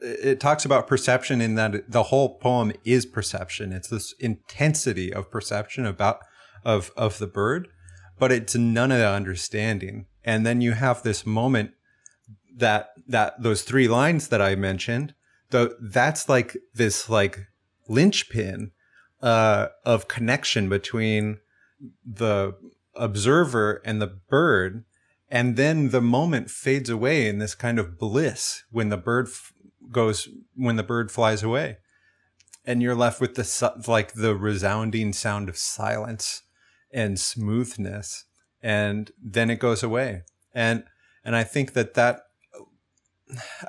it 0.00 0.40
talks 0.40 0.64
about 0.64 0.86
perception 0.86 1.40
in 1.40 1.54
that 1.56 1.90
the 1.90 2.04
whole 2.04 2.38
poem 2.38 2.72
is 2.84 3.06
perception. 3.06 3.72
It's 3.72 3.88
this 3.88 4.14
intensity 4.18 5.12
of 5.12 5.30
perception 5.30 5.86
about 5.86 6.20
of 6.64 6.90
of 6.96 7.18
the 7.18 7.26
bird, 7.26 7.68
but 8.18 8.32
it's 8.32 8.54
none 8.54 8.92
of 8.92 8.98
the 8.98 9.08
understanding. 9.08 10.06
And 10.24 10.44
then 10.44 10.60
you 10.60 10.72
have 10.72 11.02
this 11.02 11.26
moment 11.26 11.72
that 12.54 12.90
that 13.06 13.42
those 13.42 13.62
three 13.62 13.88
lines 13.88 14.28
that 14.28 14.42
I 14.42 14.54
mentioned, 14.54 15.14
the 15.50 15.76
that's 15.80 16.28
like 16.28 16.56
this 16.74 17.08
like 17.08 17.46
linchpin 17.88 18.72
uh, 19.22 19.68
of 19.84 20.08
connection 20.08 20.68
between 20.68 21.38
the 22.04 22.54
observer 22.94 23.80
and 23.84 24.00
the 24.02 24.18
bird. 24.28 24.84
And 25.30 25.56
then 25.56 25.90
the 25.90 26.00
moment 26.00 26.50
fades 26.50 26.88
away 26.88 27.28
in 27.28 27.38
this 27.38 27.54
kind 27.54 27.78
of 27.78 27.98
bliss 27.98 28.64
when 28.70 28.88
the 28.88 28.96
bird 28.96 29.26
f- 29.26 29.52
goes, 29.90 30.28
when 30.54 30.76
the 30.76 30.82
bird 30.82 31.10
flies 31.10 31.42
away. 31.42 31.78
And 32.64 32.82
you're 32.82 32.94
left 32.94 33.20
with 33.20 33.34
the, 33.34 33.82
like 33.86 34.12
the 34.12 34.36
resounding 34.36 35.12
sound 35.12 35.48
of 35.48 35.56
silence 35.56 36.42
and 36.92 37.18
smoothness. 37.18 38.24
And 38.62 39.10
then 39.22 39.50
it 39.50 39.58
goes 39.58 39.82
away. 39.82 40.22
And, 40.54 40.84
and 41.24 41.34
I 41.34 41.44
think 41.44 41.72
that 41.72 41.94
that, 41.94 42.22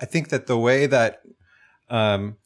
I 0.01 0.05
think 0.05 0.29
that 0.29 0.47
the 0.47 0.57
way 0.57 0.85
that, 0.85 1.21
um, 1.89 2.37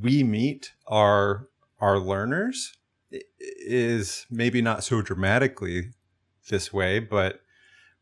we 0.00 0.22
meet 0.22 0.72
our, 0.86 1.48
our 1.80 1.98
learners 1.98 2.74
is 3.38 4.26
maybe 4.30 4.60
not 4.60 4.84
so 4.84 5.02
dramatically 5.02 5.90
this 6.48 6.72
way, 6.72 6.98
but 6.98 7.40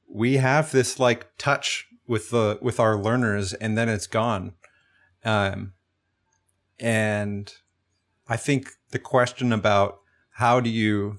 we 0.09 0.35
have 0.35 0.71
this 0.71 0.99
like 0.99 1.27
touch 1.39 1.87
with 2.07 2.31
the 2.31 2.59
with 2.63 2.79
our 2.79 2.97
learners 2.97 3.53
and 3.55 3.77
then 3.77 3.89
it's 3.89 4.07
gone. 4.07 4.55
Um 5.27 5.73
and 6.79 7.53
I 8.29 8.37
think 8.37 8.71
the 8.91 8.99
question 8.99 9.53
about 9.53 9.99
how 10.33 10.61
do 10.61 10.71
you 10.71 11.19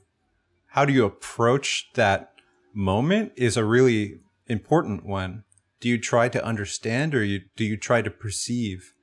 how 0.67 0.85
do 0.85 0.93
you 0.93 1.05
approach 1.05 1.89
that 1.95 2.33
moment 2.73 3.33
is 3.35 3.57
a 3.57 3.65
really 3.65 4.19
important 4.47 5.05
one. 5.05 5.43
Do 5.79 5.89
you 5.89 5.97
try 5.99 6.29
to 6.29 6.43
understand 6.43 7.13
or 7.13 7.23
you 7.23 7.41
do 7.55 7.63
you 7.63 7.77
try 7.77 8.01
to 8.01 8.09
perceive? 8.09 8.93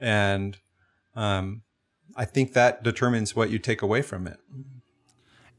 And 0.00 0.58
um 1.14 1.62
I 2.16 2.24
think 2.24 2.52
that 2.54 2.82
determines 2.82 3.36
what 3.36 3.50
you 3.50 3.58
take 3.58 3.82
away 3.82 4.02
from 4.02 4.26
it. 4.26 4.40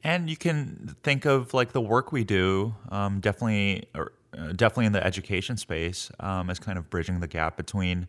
And 0.04 0.30
you 0.30 0.38
can 0.38 0.96
think 1.04 1.26
of 1.26 1.54
like 1.54 1.72
the 1.72 1.82
work 1.82 2.12
we 2.12 2.24
do, 2.24 2.76
um, 2.90 3.20
definitely, 3.20 3.88
or, 3.94 4.14
uh, 4.38 4.54
definitely 4.54 4.86
in 4.86 4.94
the 4.94 5.06
education 5.06 5.58
space, 5.58 6.10
um, 6.20 6.50
as 6.50 6.60
kind 6.60 6.78
of 6.78 6.90
bridging 6.90 7.20
the 7.20 7.28
gap 7.28 7.58
between 7.58 8.08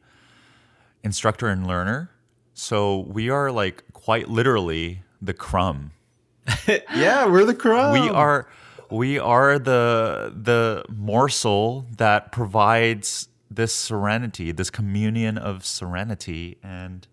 instructor 1.03 1.49
and 1.49 1.67
learner. 1.67 2.11
So 2.55 2.99
we 2.99 3.31
are 3.31 3.51
like 3.51 3.85
quite 3.93 4.29
literally 4.29 5.03
the 5.21 5.35
crumb. 5.35 5.93
yeah, 6.67 7.27
we're 7.27 7.45
the 7.45 7.55
crumb. 7.55 7.93
We 7.93 8.09
are, 8.11 8.49
we 8.91 9.19
are 9.19 9.59
the 9.59 10.33
the 10.35 10.85
morsel 10.89 11.87
that 11.97 12.33
provides 12.33 13.29
this 13.51 13.75
serenity, 13.75 14.53
this 14.53 14.71
communion 14.71 15.39
of 15.39 15.65
serenity, 15.65 16.59
and 16.63 17.07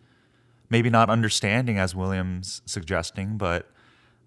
maybe 0.69 0.89
not 0.89 1.09
understanding, 1.09 1.77
as 1.77 1.95
Williams 1.95 2.61
suggesting, 2.65 3.37
but 3.37 3.69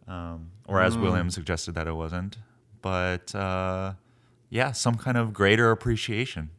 um, 0.08 0.50
or 0.66 0.80
as 0.80 0.96
William 0.96 1.30
suggested 1.30 1.74
that 1.74 1.86
it 1.86 1.94
wasn't, 1.94 2.38
but 2.82 3.34
uh, 3.34 3.94
yeah, 4.48 4.72
some 4.72 4.96
kind 4.96 5.16
of 5.16 5.32
greater 5.32 5.70
appreciation. 5.70 6.50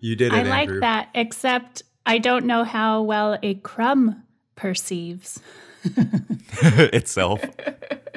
You 0.00 0.16
did 0.16 0.32
it, 0.32 0.36
I 0.36 0.42
like 0.42 0.68
Andrew. 0.68 0.80
that, 0.80 1.08
except 1.14 1.82
I 2.08 2.18
don't 2.18 2.46
know 2.46 2.64
how 2.64 3.02
well 3.02 3.38
a 3.42 3.54
crumb 3.54 4.22
perceives 4.56 5.40
itself, 6.62 7.40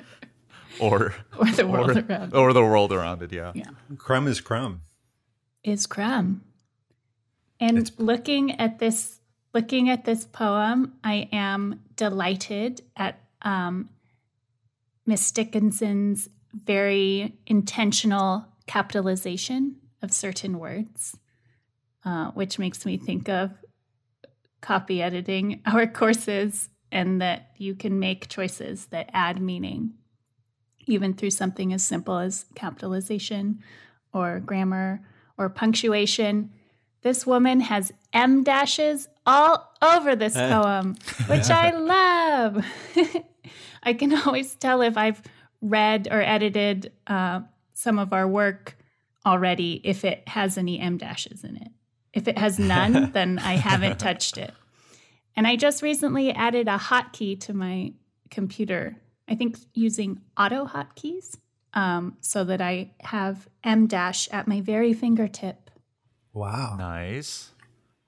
or 0.80 1.13
or 1.38 1.51
the 1.51 1.67
world 1.67 1.97
or, 1.97 2.06
around 2.10 2.34
or 2.34 2.54
the 2.54 2.62
world 2.63 2.91
around 2.93 3.21
it. 3.21 3.32
Yeah. 3.34 3.51
Yeah. 3.54 3.65
Crumb 3.97 4.27
is 4.27 4.41
crumb. 4.41 4.82
is 5.63 5.86
crumb. 5.86 6.41
And 7.60 7.77
It's- 7.77 7.99
looking 7.99 8.51
at 8.60 8.80
this 8.80 9.19
looking 9.54 9.89
at 9.89 10.06
this 10.06 10.25
poem, 10.25 10.93
I 11.04 11.27
am 11.34 11.82
delighted 11.97 12.82
at 12.95 13.19
um, 13.41 13.89
Miss 15.06 15.32
Dickinson's 15.32 16.30
very 16.54 17.34
intentional 17.45 18.45
capitalization 18.67 19.75
of 20.01 20.12
certain 20.13 20.58
words, 20.60 21.17
uh, 22.06 22.32
which 22.32 22.58
makes 22.58 22.86
me 22.86 22.97
think 22.97 23.27
of 23.30 23.51
copy 24.62 25.02
editing 25.02 25.62
our 25.65 25.88
courses 25.88 26.69
and 26.91 27.21
that 27.21 27.52
you 27.58 27.74
can 27.76 28.00
make 28.00 28.28
choices 28.30 28.88
that 28.88 29.10
add 29.13 29.41
meaning, 29.41 29.93
even 30.88 31.13
through 31.13 31.32
something 31.32 31.71
as 31.74 31.84
simple 31.84 32.17
as 32.17 32.45
capitalization 32.56 33.60
or 34.13 34.39
grammar 34.39 35.02
or 35.38 35.50
punctuation. 35.50 36.52
This 37.02 37.26
woman 37.26 37.62
has 37.62 37.91
em 38.13 38.43
dashes 38.43 39.08
all 39.26 39.71
over 39.82 40.15
this 40.15 40.36
Eh. 40.36 40.50
poem, 40.50 40.95
which 41.28 41.50
I 41.50 41.71
love. 41.71 42.65
I 43.84 43.93
can 43.93 44.14
always 44.16 44.53
tell 44.55 44.82
if 44.82 44.97
I've 44.97 45.22
read 45.62 46.07
or 46.12 46.22
edited 46.22 46.91
uh, 47.07 47.41
some 47.74 47.97
of 47.99 48.14
our 48.14 48.28
work 48.28 48.78
already 49.26 49.80
if 49.84 50.03
it 50.03 50.28
has 50.28 50.57
any 50.57 50.80
em 50.80 50.97
dashes 50.97 51.43
in 51.43 51.55
it. 51.55 51.70
If 52.14 52.28
it 52.28 52.38
has 52.38 52.59
none, 52.59 53.12
then 53.14 53.39
I 53.39 53.53
haven't 53.53 53.99
touched 53.99 54.38
it. 54.38 54.53
And 55.36 55.47
I 55.47 55.55
just 55.55 55.82
recently 55.82 56.32
added 56.32 56.68
a 56.68 56.78
hotkey 56.78 57.39
to 57.41 57.53
my 57.53 57.93
computer. 58.30 58.97
I 59.28 59.36
think 59.36 59.57
using 59.74 60.22
AutoHotkeys 60.38 61.38
um, 61.74 62.18
so 62.20 62.43
that 62.43 62.62
I 62.62 62.91
have 63.01 63.47
em 63.64 63.88
dash 63.88 64.28
at 64.32 64.47
my 64.47 64.59
very 64.62 64.93
fingertip. 64.93 65.70
Wow. 66.34 66.76
Nice. 66.78 67.51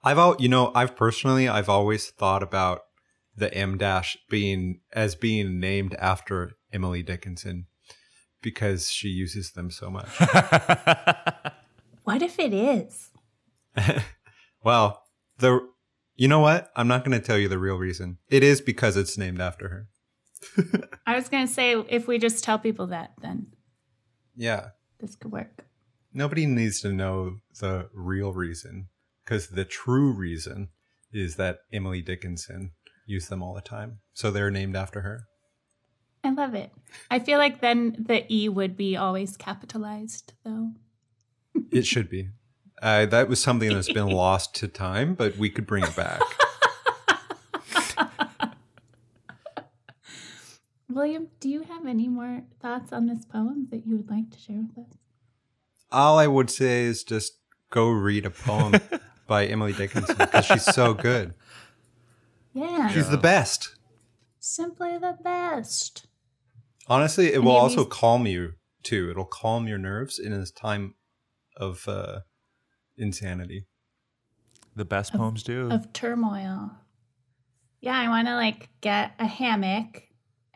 I've 0.03 0.17
al- 0.17 0.35
you 0.37 0.49
know, 0.49 0.71
I've 0.75 0.95
personally 0.97 1.47
I've 1.47 1.69
always 1.69 2.09
thought 2.09 2.43
about 2.43 2.81
the 3.35 3.53
em 3.53 3.77
dash 3.77 4.17
being 4.29 4.81
as 4.91 5.15
being 5.15 5.59
named 5.59 5.95
after 5.95 6.53
Emily 6.73 7.03
Dickinson 7.03 7.67
because 8.41 8.91
she 8.91 9.07
uses 9.07 9.53
them 9.53 9.71
so 9.71 9.89
much. 9.89 10.09
What 12.03 12.21
if 12.21 12.37
it 12.37 12.53
is? 12.53 13.11
well, 14.63 15.03
the 15.37 15.59
You 16.15 16.27
know 16.27 16.39
what? 16.39 16.69
I'm 16.75 16.87
not 16.87 17.03
going 17.05 17.19
to 17.19 17.25
tell 17.25 17.37
you 17.37 17.47
the 17.47 17.59
real 17.59 17.77
reason. 17.77 18.17
It 18.29 18.43
is 18.43 18.61
because 18.61 18.97
it's 18.97 19.17
named 19.17 19.41
after 19.41 19.69
her. 19.69 19.87
I 21.07 21.15
was 21.15 21.29
going 21.29 21.47
to 21.47 21.53
say, 21.53 21.73
if 21.89 22.07
we 22.07 22.17
just 22.19 22.43
tell 22.43 22.59
people 22.59 22.87
that, 22.87 23.11
then 23.21 23.47
Yeah. 24.35 24.69
this 24.99 25.15
could 25.15 25.31
work. 25.31 25.65
Nobody 26.13 26.45
needs 26.45 26.81
to 26.81 26.91
know 26.93 27.37
the 27.59 27.89
real 27.93 28.33
reason 28.33 28.89
because 29.25 29.47
the 29.47 29.65
true 29.65 30.11
reason 30.13 30.69
is 31.11 31.35
that 31.37 31.59
Emily 31.71 32.01
Dickinson 32.01 32.71
used 33.07 33.29
them 33.29 33.41
all 33.41 33.53
the 33.55 33.61
time. 33.61 33.99
So 34.13 34.29
they're 34.29 34.51
named 34.51 34.75
after 34.75 35.01
her. 35.01 35.23
I 36.23 36.29
love 36.29 36.53
it. 36.55 36.71
I 37.11 37.19
feel 37.19 37.37
like 37.37 37.59
then 37.61 37.95
the 37.99 38.25
E 38.33 38.47
would 38.47 38.77
be 38.77 38.95
always 38.95 39.35
capitalized, 39.35 40.33
though. 40.45 40.71
It 41.71 41.85
should 41.85 42.09
be. 42.09 42.29
Uh, 42.83 43.05
that 43.05 43.29
was 43.29 43.41
something 43.41 43.69
that's 43.69 43.91
been 43.93 44.09
lost 44.09 44.53
to 44.55 44.67
time, 44.67 45.13
but 45.13 45.37
we 45.37 45.49
could 45.49 45.65
bring 45.65 45.85
it 45.85 45.95
back. 45.95 46.19
William, 50.89 51.29
do 51.39 51.47
you 51.49 51.63
have 51.63 51.85
any 51.85 52.09
more 52.09 52.43
thoughts 52.61 52.91
on 52.91 53.05
this 53.07 53.23
poem 53.23 53.67
that 53.71 53.87
you 53.87 53.95
would 53.95 54.09
like 54.09 54.29
to 54.31 54.37
share 54.37 54.59
with 54.61 54.85
us? 54.85 54.97
All 55.93 56.19
I 56.19 56.27
would 56.27 56.49
say 56.49 56.83
is 56.83 57.05
just 57.05 57.37
go 57.69 57.89
read 57.89 58.25
a 58.25 58.29
poem 58.29 58.73
by 59.27 59.45
Emily 59.45 59.71
Dickinson 59.71 60.17
because 60.17 60.45
she's 60.45 60.65
so 60.65 60.93
good. 60.93 61.33
Yeah, 62.53 62.89
She's 62.89 63.09
the 63.09 63.17
best. 63.17 63.75
simply 64.39 64.97
the 64.97 65.17
best. 65.23 66.05
Honestly, 66.87 67.27
it 67.27 67.35
Any 67.35 67.45
will 67.45 67.53
also 67.55 67.85
calm 67.85 68.27
you 68.27 68.55
too. 68.83 69.09
It'll 69.09 69.23
calm 69.25 69.67
your 69.67 69.77
nerves 69.77 70.19
in 70.19 70.37
this 70.37 70.51
time 70.51 70.95
of 71.55 71.87
uh, 71.87 72.19
insanity. 72.97 73.65
The 74.75 74.85
best 74.85 75.13
poems 75.13 75.43
do. 75.43 75.69
Of 75.69 75.93
turmoil. 75.93 76.71
Yeah, 77.81 77.99
I 77.99 78.07
want 78.09 78.27
to 78.27 78.35
like 78.35 78.69
get 78.81 79.13
a 79.19 79.27
hammock 79.27 80.03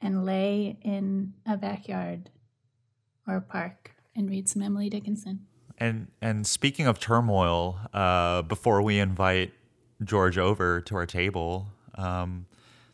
and 0.01 0.25
lay 0.25 0.77
in 0.81 1.33
a 1.45 1.57
backyard 1.57 2.29
or 3.27 3.35
a 3.35 3.41
park 3.41 3.91
and 4.15 4.29
read 4.29 4.47
some 4.49 4.61
Emily 4.61 4.89
Dickinson. 4.89 5.45
And 5.77 6.07
and 6.21 6.47
speaking 6.47 6.87
of 6.87 6.99
turmoil, 6.99 7.79
uh, 7.93 8.41
before 8.41 8.81
we 8.81 8.99
invite 8.99 9.53
George 10.03 10.37
over 10.37 10.81
to 10.81 10.95
our 10.95 11.05
table, 11.05 11.67
um, 11.95 12.47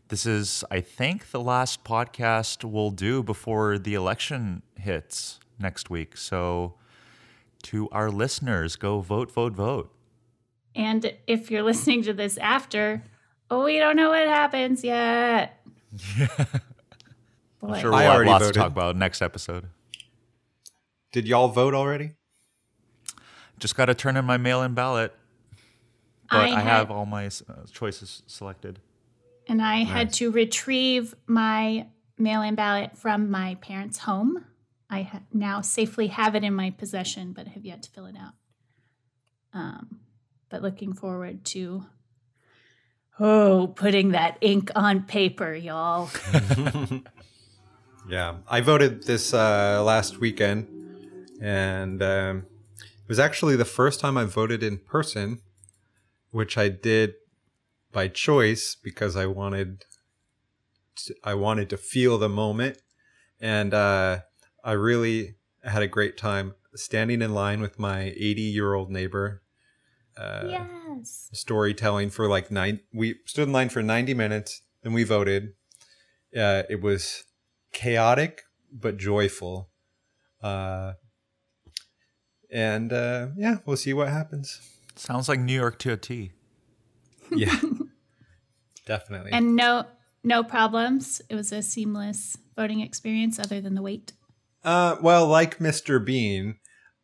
this 0.10 0.26
is 0.26 0.66
I 0.70 0.82
think 0.82 1.32
the 1.32 1.40
last 1.40 1.84
podcast 1.84 2.64
we'll 2.64 2.92
do 2.92 3.24
before 3.24 3.78
the 3.78 3.94
election 3.94 4.64
hits 4.76 5.40
next 5.60 5.90
week. 5.90 6.18
So 6.18 6.76
to 7.64 7.90
our 7.90 8.10
listeners, 8.10 8.76
go 8.76 9.00
vote, 9.02 9.32
vote, 9.32 9.54
vote. 9.54 9.94
And 10.76 11.14
if 11.28 11.52
you're 11.52 11.64
listening 11.64 12.04
to 12.04 12.14
this 12.14 12.38
after, 12.38 13.04
oh, 13.50 13.64
we 13.66 13.78
don't 13.80 13.96
know 13.96 14.10
what 14.10 14.28
happens 14.28 14.84
yet. 14.84 15.64
Boy. 15.92 16.28
I'm 17.74 17.80
sure 17.82 17.94
I 17.94 18.04
we'll 18.04 18.12
have 18.12 18.26
lots 18.28 18.44
voted. 18.46 18.54
to 18.54 18.60
talk 18.60 18.72
about 18.72 18.96
next 18.96 19.22
episode. 19.22 19.68
Did 21.12 21.28
y'all 21.28 21.48
vote 21.50 21.74
already? 21.74 22.12
Just 23.60 23.76
got 23.78 23.86
to 23.86 23.94
turn 23.96 24.18
in 24.18 24.26
my 24.26 24.38
mail-in 24.38 24.74
ballot, 24.74 25.14
but 26.30 26.38
I 26.40 26.46
I, 26.46 26.50
had- 26.50 26.64
have 26.64 26.92
all 26.92 27.06
my 27.06 27.28
uh, 27.28 27.30
choices 27.72 28.24
selected. 28.28 28.80
And 29.48 29.62
I 29.62 29.84
had 29.84 30.14
to 30.14 30.32
retrieve 30.32 31.14
my 31.28 31.88
mail 32.18 32.42
in 32.42 32.56
ballot 32.56 32.98
from 32.98 33.30
my 33.30 33.56
parents' 33.56 33.98
home. 34.00 34.46
I 34.94 35.02
ha- 35.04 35.22
now 35.34 35.62
safely 35.62 36.08
have 36.08 36.36
it 36.36 36.44
in 36.44 36.54
my 36.54 36.70
possession, 36.70 37.34
but 37.34 37.48
have 37.48 37.66
yet 37.66 37.82
to 37.84 37.90
fill 37.90 38.06
it 38.06 38.16
out. 38.16 38.34
Um, 39.54 40.00
but 40.50 40.62
looking 40.62 40.94
forward 40.94 41.44
to, 41.46 41.86
oh, 43.20 43.74
putting 43.76 44.12
that 44.12 44.38
ink 44.42 44.70
on 44.76 45.04
paper, 45.04 45.54
y'all. 45.54 46.10
Yeah, 48.10 48.40
I 48.50 48.60
voted 48.60 49.04
this 49.04 49.34
uh, 49.34 49.82
last 49.82 50.20
weekend, 50.20 50.68
and 51.42 52.04
um, 52.04 52.46
it 52.82 53.08
was 53.08 53.18
actually 53.18 53.56
the 53.56 53.64
first 53.64 54.02
time 54.02 54.18
I 54.18 54.26
voted 54.26 54.62
in 54.62 54.78
person, 54.78 55.40
which 56.32 56.58
I 56.58 56.68
did 56.68 57.14
by 57.94 58.10
choice 58.10 58.76
because 58.76 59.16
I 59.16 59.26
wanted 59.26 59.86
to, 60.98 61.16
I 61.24 61.34
wanted 61.36 61.70
to 61.70 61.78
feel 61.78 62.18
the 62.18 62.28
moment, 62.28 62.80
and 63.40 63.74
uh, 63.74 64.20
I 64.64 64.74
really 64.74 65.36
had 65.64 65.82
a 65.82 65.88
great 65.88 66.18
time 66.18 66.56
standing 66.76 67.22
in 67.22 67.34
line 67.34 67.62
with 67.62 67.80
my 67.80 68.14
80 68.16 68.42
year 68.42 68.74
old 68.74 68.90
neighbor. 68.90 69.42
Uh, 70.16 70.48
yes. 70.48 71.30
storytelling 71.34 72.10
for 72.12 72.28
like 72.28 72.52
nine. 72.52 72.80
We 72.94 73.16
stood 73.26 73.48
in 73.48 73.52
line 73.52 73.70
for 73.70 73.82
90 73.82 74.14
minutes, 74.14 74.62
then 74.84 74.94
we 74.94 75.04
voted. 75.04 75.54
Uh, 76.38 76.64
it 76.70 76.82
was 76.82 77.24
chaotic 77.72 78.44
but 78.72 78.98
joyful. 78.98 79.70
Uh, 80.42 80.94
and 82.52 82.94
uh, 82.94 83.28
yeah, 83.36 83.58
we'll 83.66 83.78
see 83.78 83.94
what 83.94 84.10
happens. 84.10 84.60
Sounds 84.96 85.28
like 85.28 85.40
New 85.40 85.54
York 85.54 85.80
to 85.80 85.94
a 85.94 85.98
T. 85.98 86.32
Yeah, 87.32 87.60
definitely. 88.86 89.32
And 89.32 89.56
no, 89.56 89.86
no 90.24 90.44
problems. 90.44 91.22
It 91.30 91.36
was 91.36 91.52
a 91.52 91.64
seamless 91.64 92.38
voting 92.56 92.82
experience 92.82 93.40
other 93.40 93.60
than 93.60 93.74
the 93.74 93.82
wait. 93.82 94.14
Uh, 94.64 94.96
well, 95.02 95.28
like 95.28 95.60
Mr. 95.60 96.04
Bean, 96.04 96.56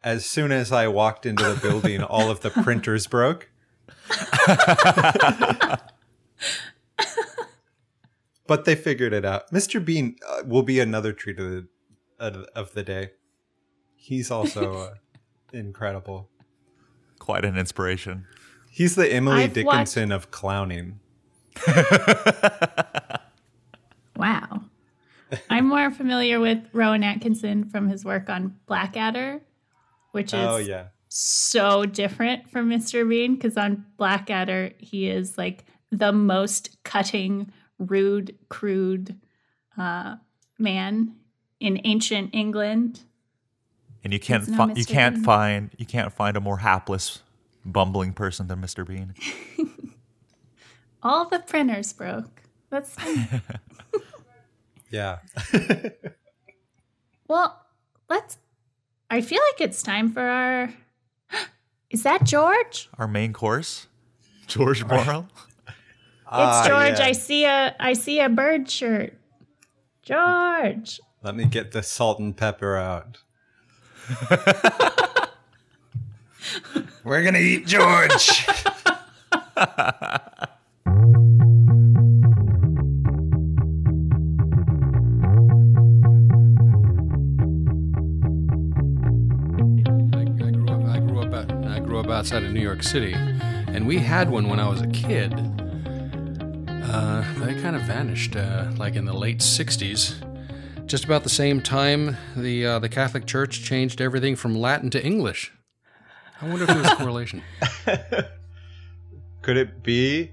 as 0.03 0.25
soon 0.25 0.51
as 0.51 0.71
I 0.71 0.87
walked 0.87 1.25
into 1.25 1.43
the 1.43 1.59
building, 1.59 2.01
all 2.01 2.29
of 2.31 2.41
the 2.41 2.49
printers 2.49 3.07
broke. 3.07 3.49
but 8.47 8.65
they 8.65 8.75
figured 8.75 9.13
it 9.13 9.25
out. 9.25 9.51
Mr. 9.51 9.83
Bean 9.83 10.15
uh, 10.27 10.43
will 10.45 10.63
be 10.63 10.79
another 10.79 11.13
treat 11.13 11.39
of 11.39 11.49
the, 11.49 11.67
of 12.19 12.35
of 12.55 12.73
the 12.73 12.83
day. 12.83 13.11
He's 13.95 14.31
also 14.31 14.77
uh, 14.77 14.93
incredible. 15.53 16.29
Quite 17.19 17.45
an 17.45 17.57
inspiration. 17.57 18.25
He's 18.71 18.95
the 18.95 19.11
Emily 19.11 19.43
I've 19.43 19.53
Dickinson 19.53 20.11
of 20.11 20.31
clowning. 20.31 20.99
Wow. 25.31 25.37
I'm 25.49 25.67
more 25.67 25.91
familiar 25.91 26.39
with 26.39 26.59
Rowan 26.73 27.03
Atkinson 27.03 27.69
from 27.69 27.87
his 27.89 28.03
work 28.05 28.29
on 28.29 28.55
Blackadder, 28.65 29.41
which 30.11 30.33
is 30.33 30.39
Oh 30.39 30.57
yeah, 30.57 30.87
so 31.07 31.85
different 31.85 32.49
from 32.49 32.69
Mr. 32.69 33.07
Bean 33.07 33.35
because 33.35 33.57
on 33.57 33.85
Blackadder, 33.97 34.71
he 34.79 35.07
is 35.09 35.37
like 35.37 35.65
the 35.91 36.11
most 36.11 36.81
cutting, 36.83 37.51
rude, 37.77 38.35
crude 38.49 39.19
uh, 39.77 40.15
man 40.57 41.15
in 41.59 41.79
ancient 41.83 42.31
England. 42.33 43.01
And 44.03 44.13
you 44.13 44.19
can't 44.19 44.43
It's 44.43 44.51
no 44.51 44.57
fi- 44.67 44.73
you 44.75 44.85
can't 44.85 45.15
Bean. 45.15 45.23
find 45.23 45.69
you 45.77 45.85
can't 45.85 46.11
find 46.13 46.37
a 46.37 46.41
more 46.41 46.57
hapless, 46.59 47.21
bumbling 47.65 48.13
person 48.13 48.47
than 48.47 48.61
Mr. 48.61 48.87
Bean. 48.87 49.13
All 51.03 51.27
the 51.29 51.39
printers 51.39 51.93
broke. 51.93 52.41
That's 52.69 52.89
fine. 52.91 53.41
yeah. 54.91 55.19
well, 57.27 57.65
let's. 58.09 58.37
I 59.09 59.21
feel 59.21 59.41
like 59.51 59.61
it's 59.61 59.81
time 59.83 60.11
for 60.11 60.21
our. 60.21 60.73
Is 61.89 62.03
that 62.03 62.23
George? 62.25 62.89
Our 62.97 63.07
main 63.07 63.33
course, 63.33 63.87
George 64.47 64.83
Morrow. 64.85 65.27
It's 66.31 66.37
Ah, 66.37 66.63
George. 66.67 66.99
yeah. 66.99 67.05
I 67.07 67.11
see 67.13 67.45
a 67.45 67.75
I 67.79 67.93
see 67.93 68.19
a 68.19 68.29
bird 68.29 68.69
shirt. 68.69 69.15
George. 70.03 70.99
Let 71.23 71.35
me 71.35 71.45
get 71.45 71.71
the 71.71 71.81
salt 71.81 72.19
and 72.19 72.37
pepper 72.37 72.77
out. 72.77 73.17
We're 77.03 77.23
gonna 77.23 77.39
eat 77.39 77.65
George. 77.65 78.45
I 92.11 92.17
outside 92.17 92.43
of 92.43 92.51
New 92.51 92.61
York 92.61 92.81
City, 92.83 93.13
and 93.13 93.87
we 93.87 93.97
had 93.99 94.29
one 94.29 94.49
when 94.49 94.59
I 94.59 94.67
was 94.67 94.81
a 94.81 94.87
kid. 94.87 95.33
Uh, 96.91 97.23
they 97.39 97.53
kind 97.61 97.75
of 97.75 97.83
vanished, 97.83 98.35
uh, 98.35 98.71
like 98.77 98.95
in 98.95 99.05
the 99.05 99.13
late 99.13 99.39
'60s. 99.39 100.15
Just 100.87 101.05
about 101.05 101.23
the 101.23 101.29
same 101.29 101.61
time, 101.61 102.17
the 102.35 102.65
uh, 102.65 102.79
the 102.79 102.89
Catholic 102.89 103.25
Church 103.27 103.61
changed 103.63 104.01
everything 104.01 104.35
from 104.35 104.55
Latin 104.57 104.89
to 104.91 105.05
English. 105.05 105.51
I 106.41 106.47
wonder 106.47 106.63
if 106.63 106.69
there's 106.69 106.87
a 106.87 106.95
correlation. 106.95 107.43
Could 109.43 109.57
it 109.57 109.83
be? 109.83 110.31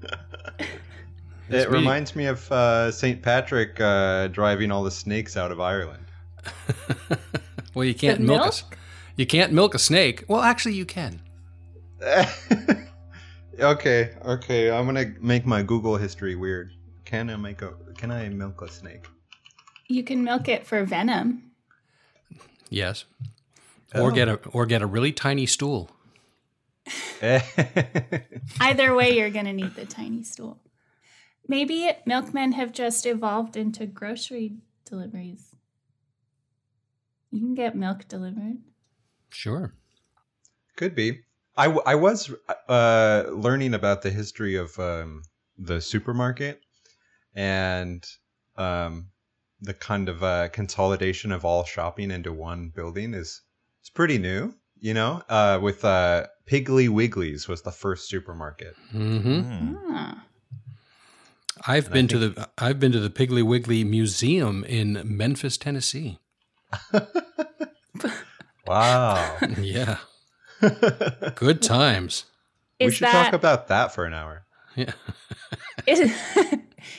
it 1.50 1.70
me. 1.70 1.78
reminds 1.78 2.16
me 2.16 2.26
of 2.26 2.50
uh, 2.50 2.90
St. 2.90 3.20
Patrick 3.20 3.78
uh, 3.80 4.28
driving 4.28 4.70
all 4.70 4.82
the 4.84 4.90
snakes 4.90 5.36
out 5.36 5.52
of 5.52 5.60
Ireland. 5.60 6.04
Well, 7.74 7.84
you 7.84 7.92
can't 7.94 8.20
The 8.20 8.24
milk, 8.26 8.38
milk? 8.42 8.48
s- 8.52 8.64
You 9.16 9.26
can't 9.26 9.52
milk 9.52 9.74
a 9.74 9.78
snake. 9.78 10.24
Well, 10.28 10.42
actually, 10.42 10.74
you 10.74 10.84
can. 10.86 11.20
Okay, 13.60 14.10
okay. 14.24 14.68
I'm 14.68 14.84
gonna 14.84 15.14
make 15.20 15.46
my 15.46 15.62
Google 15.62 15.96
history 15.96 16.34
weird. 16.34 16.72
Can 17.04 17.30
I 17.30 17.36
make 17.36 17.62
a? 17.62 17.74
Can 17.96 18.10
I 18.10 18.28
milk 18.28 18.60
a 18.62 18.68
snake? 18.68 19.06
You 19.86 20.02
can 20.02 20.24
milk 20.24 20.48
it 20.48 20.66
for 20.66 20.84
venom. 20.84 21.52
Yes. 22.68 23.04
Oh. 23.94 24.02
Or 24.02 24.10
Oh. 24.10 24.14
get 24.14 24.28
a 24.28 24.34
or 24.48 24.66
get 24.66 24.82
a 24.82 24.86
really 24.86 25.12
tiny 25.12 25.46
stool. 25.46 25.88
Either 27.22 28.92
way, 28.94 29.16
you're 29.16 29.30
going 29.30 29.46
to 29.46 29.52
need 29.52 29.76
the 29.76 29.86
tiny 29.86 30.24
stool. 30.24 30.58
Maybe 31.46 31.90
milkmen 32.06 32.52
have 32.52 32.72
just 32.72 33.06
evolved 33.06 33.56
into 33.56 33.86
grocery 33.86 34.56
deliveries. 34.84 35.54
You 37.30 37.38
can 37.40 37.54
get 37.54 37.76
milk 37.76 38.08
delivered. 38.08 38.58
Sure. 39.34 39.74
Could 40.76 40.94
be. 40.94 41.20
I, 41.56 41.64
w- 41.66 41.82
I 41.86 41.94
was 41.94 42.32
uh, 42.68 43.24
learning 43.30 43.74
about 43.74 44.02
the 44.02 44.10
history 44.10 44.56
of 44.56 44.78
um, 44.78 45.22
the 45.58 45.80
supermarket 45.80 46.60
and 47.34 48.04
um, 48.56 49.08
the 49.60 49.74
kind 49.74 50.08
of 50.08 50.22
uh, 50.22 50.48
consolidation 50.48 51.32
of 51.32 51.44
all 51.44 51.64
shopping 51.64 52.10
into 52.10 52.32
one 52.32 52.72
building 52.74 53.14
is 53.14 53.42
it's 53.80 53.90
pretty 53.90 54.18
new. 54.18 54.54
You 54.80 54.94
know, 54.94 55.22
uh, 55.28 55.58
with 55.62 55.84
uh, 55.84 56.26
Piggly 56.46 56.88
Wiggly's 56.88 57.48
was 57.48 57.62
the 57.62 57.70
first 57.72 58.08
supermarket. 58.08 58.74
hmm 58.90 59.40
Hmm. 59.40 59.74
Ah. 59.90 60.24
I've 61.66 61.90
been 61.92 62.08
to 62.08 62.18
the 62.18 62.48
I've 62.58 62.78
been 62.80 62.92
to 62.92 63.00
the 63.00 63.08
Piggly 63.10 63.42
Wiggly 63.42 63.84
Museum 63.84 64.64
in 64.64 65.00
Memphis, 65.04 65.56
Tennessee. 65.56 66.18
Wow. 68.66 69.36
Yeah. 69.58 69.98
Good 71.34 71.60
times. 71.60 72.24
we 72.80 72.90
should 72.90 73.06
that 73.06 73.24
talk 73.24 73.32
about 73.34 73.68
that 73.68 73.94
for 73.94 74.04
an 74.04 74.14
hour. 74.14 74.44
Yeah. 74.76 74.92
is, 75.86 76.12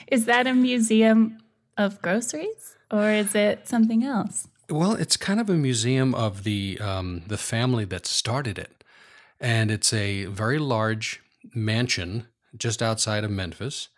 is 0.07 0.26
that 0.26 0.45
a 0.45 0.53
museum 0.53 1.39
of 1.78 2.01
groceries 2.01 2.76
or 2.91 3.09
is 3.09 3.34
it 3.34 3.68
something 3.68 4.03
else? 4.03 4.47
Well, 4.70 4.93
it's 4.93 5.18
kind 5.18 5.39
of 5.39 5.49
a 5.49 5.55
museum 5.55 6.16
of 6.16 6.43
the 6.43 6.80
um, 6.82 7.22
the 7.28 7.38
family 7.38 7.86
that 7.86 8.07
started 8.07 8.57
it, 8.57 8.84
and 9.39 9.70
it's 9.70 9.93
a 9.93 10.26
very 10.26 10.57
large 10.57 11.22
mansion 11.53 12.28
just 12.57 12.82
outside 12.82 13.24
of 13.24 13.30
Memphis. 13.30 13.89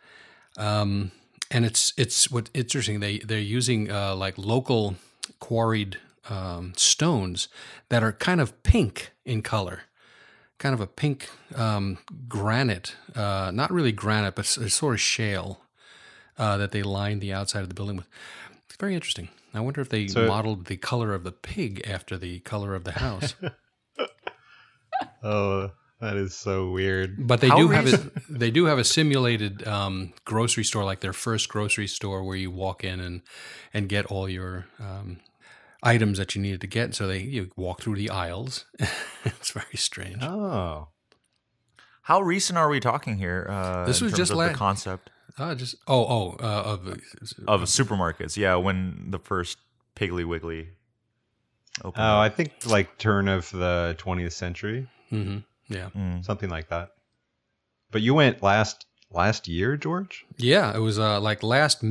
Um, 0.57 1.11
and 1.49 1.65
it's 1.65 1.93
it's 1.97 2.29
what 2.29 2.49
interesting. 2.53 2.99
They 2.99 3.19
they're 3.19 3.39
using 3.39 3.89
uh, 3.89 4.15
like 4.15 4.37
local 4.37 4.95
quarried 5.39 5.97
um, 6.29 6.73
stones 6.75 7.47
that 7.89 8.03
are 8.03 8.11
kind 8.11 8.39
of 8.41 8.61
pink 8.63 9.11
in 9.25 9.41
color, 9.41 9.81
kind 10.59 10.73
of 10.73 10.81
a 10.81 10.87
pink 10.87 11.29
um, 11.55 11.97
granite, 12.27 12.95
uh, 13.15 13.51
not 13.53 13.71
really 13.71 13.91
granite, 13.91 14.35
but 14.35 14.45
s- 14.45 14.57
a 14.57 14.69
sort 14.69 14.93
of 14.95 15.01
shale 15.01 15.61
uh, 16.37 16.57
that 16.57 16.71
they 16.71 16.83
lined 16.83 17.21
the 17.21 17.33
outside 17.33 17.61
of 17.63 17.69
the 17.69 17.75
building 17.75 17.97
with. 17.97 18.07
It's 18.65 18.75
very 18.77 18.93
interesting. 18.95 19.29
I 19.53 19.59
wonder 19.59 19.81
if 19.81 19.89
they 19.89 20.07
So- 20.07 20.27
modeled 20.27 20.65
the 20.65 20.77
color 20.77 21.13
of 21.13 21.23
the 21.23 21.31
pig 21.31 21.81
after 21.87 22.17
the 22.17 22.39
color 22.39 22.75
of 22.75 22.83
the 22.83 22.93
house. 22.93 23.33
Oh, 25.23 25.71
that 25.99 26.15
is 26.15 26.35
so 26.35 26.69
weird. 26.71 27.27
But 27.27 27.41
they 27.41 27.49
How 27.49 27.57
do 27.57 27.67
have 27.69 27.85
reas- 27.85 27.93
it. 27.93 28.11
They 28.29 28.51
do 28.51 28.65
have 28.65 28.77
a 28.79 28.83
simulated 28.83 29.67
um, 29.67 30.13
grocery 30.25 30.63
store, 30.63 30.83
like 30.83 31.01
their 31.01 31.13
first 31.13 31.49
grocery 31.49 31.87
store, 31.87 32.23
where 32.23 32.35
you 32.35 32.51
walk 32.51 32.83
in 32.83 32.99
and 32.99 33.21
and 33.73 33.89
get 33.89 34.05
all 34.07 34.29
your 34.29 34.65
um, 34.79 35.19
items 35.83 36.17
that 36.17 36.35
you 36.35 36.41
needed 36.41 36.61
to 36.61 36.67
get. 36.67 36.95
So 36.95 37.07
they 37.07 37.19
you 37.19 37.51
walk 37.55 37.81
through 37.81 37.95
the 37.95 38.09
aisles. 38.09 38.65
it's 39.25 39.51
very 39.51 39.75
strange. 39.75 40.21
Oh. 40.23 40.89
How 42.03 42.21
recent 42.21 42.57
are 42.57 42.69
we 42.69 42.79
talking 42.79 43.17
here? 43.17 43.47
Uh, 43.49 43.85
This 43.85 43.99
was 44.01 44.13
just 44.13 44.31
of 44.31 44.37
la- 44.37 44.47
the 44.47 44.53
concept 44.53 45.09
Uh, 45.37 45.53
just 45.55 45.75
oh 45.87 46.05
oh 46.05 46.37
uh, 46.39 46.63
of 46.63 46.87
of 47.47 47.61
supermarkets. 47.63 48.37
Yeah, 48.37 48.55
when 48.55 49.11
the 49.11 49.19
first 49.19 49.57
Piggly 49.95 50.25
Wiggly 50.25 50.69
opened. 51.83 52.03
Oh, 52.05 52.17
up. 52.17 52.25
I 52.25 52.29
think 52.29 52.51
like 52.65 52.97
turn 52.97 53.27
of 53.27 53.49
the 53.51 53.95
20th 53.99 54.33
century, 54.33 54.87
hmm 55.09 55.39
yeah 55.69 55.89
Mm. 55.95 56.23
something 56.23 56.49
like 56.49 56.69
that. 56.69 56.89
But 57.91 58.01
you 58.01 58.13
went 58.13 58.41
last 58.41 58.85
last 59.11 59.47
year, 59.47 59.77
George? 59.77 60.25
yeah. 60.37 60.75
It 60.75 60.79
was 60.79 60.97
uh, 60.99 61.19
like 61.21 61.43
last 61.43 61.83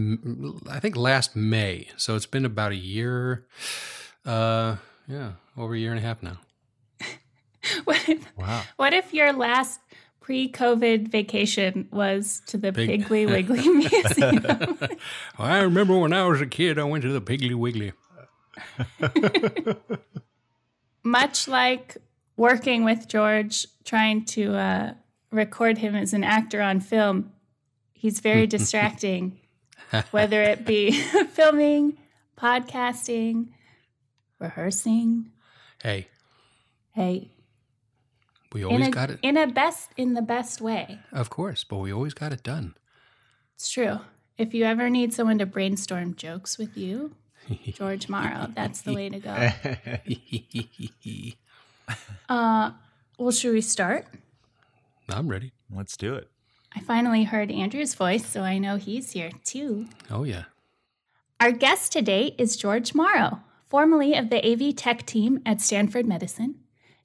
I 0.70 0.80
think 0.80 0.96
last 0.96 1.34
May. 1.36 1.88
So 1.96 2.14
it's 2.16 2.26
been 2.26 2.44
about 2.44 2.72
a 2.72 2.76
year. 2.76 3.46
Uh, 4.24 4.76
yeah, 5.08 5.32
over 5.56 5.74
a 5.74 5.78
year 5.78 5.90
and 5.92 5.98
a 5.98 6.02
half 6.02 6.22
now. 6.22 6.38
What 7.84 8.08
if, 8.08 8.24
Wow. 8.36 8.62
what 8.76 8.92
if 8.92 9.12
your 9.12 9.32
last 9.32 9.80
pre 10.20 10.50
COVID 10.50 11.08
vacation 11.08 11.88
was 11.90 12.40
to 12.46 12.56
the 12.58 12.72
Pig- 12.72 13.04
Piggly 13.06 13.26
Wiggly 13.28 13.68
Museum? 13.80 14.78
I 15.38 15.58
remember 15.60 15.98
when 15.98 16.12
I 16.12 16.24
was 16.26 16.40
a 16.40 16.46
kid, 16.46 16.78
I 16.78 16.84
went 16.84 17.02
to 17.02 17.12
the 17.12 17.20
Piggly 17.20 17.54
Wiggly. 17.56 17.92
Much 21.02 21.46
like 21.48 21.96
working 22.36 22.84
with 22.84 23.06
George, 23.08 23.66
trying 23.84 24.24
to 24.26 24.54
uh, 24.54 24.94
record 25.36 25.78
him 25.78 25.94
as 25.94 26.12
an 26.12 26.24
actor 26.24 26.60
on 26.60 26.80
film, 26.80 27.32
he's 27.92 28.20
very 28.20 28.46
distracting, 28.56 29.38
whether 30.10 30.42
it 30.42 30.64
be 30.66 30.90
filming, 31.32 31.96
podcasting, 32.36 33.48
rehearsing. 34.38 35.30
Hey, 35.82 36.08
Hey, 36.92 37.30
we 38.54 38.64
always 38.64 38.88
a, 38.88 38.90
got 38.90 39.10
it. 39.10 39.18
in 39.22 39.36
a 39.36 39.46
best 39.46 39.90
in 39.98 40.14
the 40.14 40.22
best 40.22 40.62
way. 40.62 40.98
Of 41.12 41.28
course, 41.28 41.62
but 41.62 41.76
we 41.76 41.92
always 41.92 42.14
got 42.14 42.32
it 42.32 42.42
done. 42.42 42.74
It's 43.54 43.68
true. 43.68 44.00
If 44.38 44.54
you 44.54 44.64
ever 44.64 44.88
need 44.88 45.12
someone 45.12 45.38
to 45.38 45.46
brainstorm 45.46 46.14
jokes 46.14 46.56
with 46.56 46.74
you, 46.76 47.14
George 47.74 48.08
Morrow, 48.08 48.48
that's 48.54 48.80
the 48.80 48.94
way 48.94 49.08
to 49.10 49.18
go. 49.18 49.50
Uh, 52.28 52.72
well, 53.18 53.30
should 53.30 53.52
we 53.52 53.60
start? 53.60 54.06
I'm 55.08 55.28
ready. 55.28 55.52
Let's 55.74 55.96
do 55.96 56.14
it. 56.14 56.28
I 56.74 56.80
finally 56.80 57.24
heard 57.24 57.50
Andrew's 57.50 57.94
voice, 57.94 58.26
so 58.26 58.42
I 58.42 58.58
know 58.58 58.76
he's 58.76 59.12
here 59.12 59.30
too. 59.44 59.86
Oh 60.10 60.24
yeah. 60.24 60.44
Our 61.40 61.52
guest 61.52 61.92
today 61.92 62.34
is 62.38 62.56
George 62.56 62.94
Morrow, 62.94 63.40
formerly 63.68 64.14
of 64.14 64.30
the 64.30 64.44
AV 64.44 64.74
Tech 64.74 65.06
team 65.06 65.40
at 65.46 65.60
Stanford 65.60 66.06
Medicine. 66.06 66.56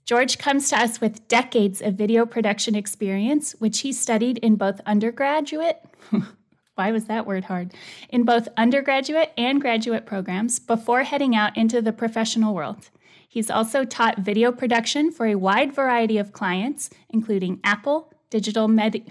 George 0.05 0.37
comes 0.37 0.69
to 0.69 0.77
us 0.77 0.99
with 0.99 1.27
decades 1.27 1.81
of 1.81 1.93
video 1.93 2.25
production 2.25 2.75
experience, 2.75 3.53
which 3.59 3.79
he 3.79 3.93
studied 3.93 4.39
in 4.39 4.55
both 4.55 4.81
undergraduate. 4.85 5.83
Why 6.75 6.91
was 6.91 7.05
that 7.05 7.27
word 7.27 7.45
hard? 7.45 7.73
In 8.09 8.23
both 8.23 8.47
undergraduate 8.57 9.31
and 9.37 9.61
graduate 9.61 10.05
programs 10.05 10.59
before 10.59 11.03
heading 11.03 11.35
out 11.35 11.55
into 11.55 11.81
the 11.81 11.93
professional 11.93 12.55
world. 12.55 12.89
He's 13.31 13.49
also 13.49 13.85
taught 13.85 14.17
video 14.17 14.51
production 14.51 15.09
for 15.09 15.25
a 15.25 15.35
wide 15.35 15.73
variety 15.73 16.17
of 16.17 16.33
clients, 16.33 16.89
including 17.09 17.61
Apple, 17.63 18.11
Digital 18.29 18.67
Med- 18.67 19.09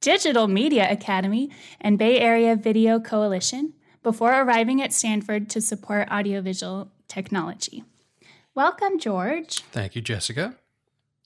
Digital 0.00 0.48
Media 0.48 0.90
Academy, 0.90 1.50
and 1.78 1.98
Bay 1.98 2.20
Area 2.20 2.56
Video 2.56 2.98
Coalition 2.98 3.74
before 4.02 4.32
arriving 4.32 4.80
at 4.80 4.94
Stanford 4.94 5.50
to 5.50 5.60
support 5.60 6.10
audiovisual 6.10 6.90
technology. 7.06 7.84
Welcome, 8.54 8.98
George. 8.98 9.60
Thank 9.72 9.94
you, 9.94 10.00
Jessica. 10.00 10.54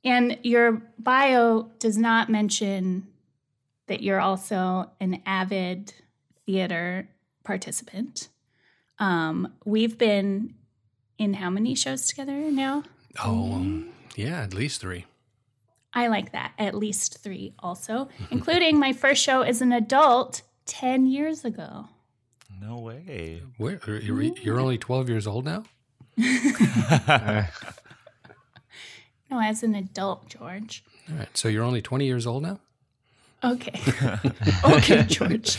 And 0.04 0.40
your 0.42 0.82
bio 0.98 1.70
does 1.78 1.96
not 1.96 2.28
mention 2.28 3.06
that 3.86 4.02
you're 4.02 4.20
also 4.20 4.90
an 4.98 5.22
avid 5.24 5.92
theater 6.46 7.08
participant. 7.44 8.28
Um, 8.98 9.52
we've 9.64 9.96
been 9.96 10.54
in 11.18 11.34
how 11.34 11.50
many 11.50 11.74
shows 11.74 12.06
together 12.06 12.32
now? 12.50 12.84
Oh, 13.22 13.52
um, 13.54 13.88
yeah, 14.16 14.42
at 14.42 14.54
least 14.54 14.80
three. 14.80 15.06
I 15.94 16.06
like 16.08 16.32
that. 16.32 16.52
At 16.58 16.74
least 16.74 17.18
three, 17.22 17.54
also, 17.58 18.08
including 18.30 18.78
my 18.78 18.92
first 18.92 19.22
show 19.22 19.42
as 19.42 19.60
an 19.60 19.72
adult 19.72 20.42
10 20.66 21.06
years 21.06 21.44
ago. 21.44 21.88
No 22.60 22.78
way. 22.78 23.42
Where, 23.56 23.80
you're, 23.86 24.22
you're 24.22 24.60
only 24.60 24.78
12 24.78 25.08
years 25.08 25.26
old 25.26 25.44
now? 25.44 25.64
No, 29.32 29.40
as 29.40 29.62
an 29.62 29.74
adult, 29.74 30.28
George. 30.28 30.84
All 31.08 31.16
right. 31.16 31.34
So 31.34 31.48
you're 31.48 31.64
only 31.64 31.80
20 31.80 32.04
years 32.04 32.26
old 32.26 32.42
now? 32.42 32.60
Okay. 33.42 33.80
okay, 34.64 35.04
George. 35.04 35.56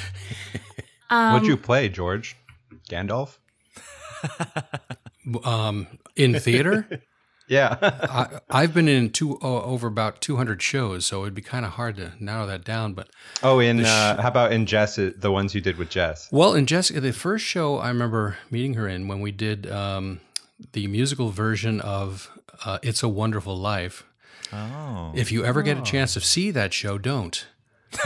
Um, 1.10 1.34
What'd 1.34 1.48
you 1.48 1.58
play, 1.58 1.90
George? 1.90 2.38
Gandalf? 2.88 3.40
Um, 5.44 5.88
in 6.16 6.40
theater? 6.40 6.88
Yeah. 7.50 7.78
I, 7.82 8.40
I've 8.50 8.74
been 8.74 8.88
in 8.88 9.10
two 9.10 9.38
uh, 9.42 9.64
over 9.64 9.86
about 9.86 10.22
200 10.22 10.62
shows, 10.62 11.06
so 11.06 11.24
it'd 11.24 11.36
be 11.36 11.42
kind 11.42 11.66
of 11.66 11.74
hard 11.74 11.98
to 11.98 12.14
narrow 12.18 12.48
that 12.48 12.64
down. 12.64 12.94
But 12.94 13.10
oh, 13.44 13.60
in 13.60 13.84
uh, 13.84 14.22
how 14.22 14.30
about 14.30 14.54
in 14.54 14.66
Jess? 14.66 14.96
The 14.96 15.30
ones 15.30 15.54
you 15.54 15.60
did 15.60 15.78
with 15.78 15.90
Jess? 15.90 16.30
Well, 16.32 16.54
in 16.54 16.66
Jessica, 16.66 17.02
the 17.02 17.12
first 17.12 17.44
show 17.44 17.80
I 17.80 17.90
remember 17.90 18.38
meeting 18.50 18.76
her 18.76 18.88
in 18.88 19.10
when 19.10 19.20
we 19.20 19.34
did 19.34 19.70
um, 19.70 20.22
the 20.72 20.88
musical 20.88 21.32
version 21.32 21.82
of 21.82 22.32
uh, 22.64 22.80
"It's 22.82 23.04
a 23.04 23.10
Wonderful 23.10 23.58
Life," 23.58 24.06
Oh. 24.54 25.12
If 25.16 25.32
you 25.32 25.44
ever 25.44 25.64
get 25.64 25.78
a 25.80 25.82
chance 25.82 26.14
to 26.14 26.22
see 26.22 26.52
that 26.52 26.74
show, 26.74 26.98
don't. 27.00 27.46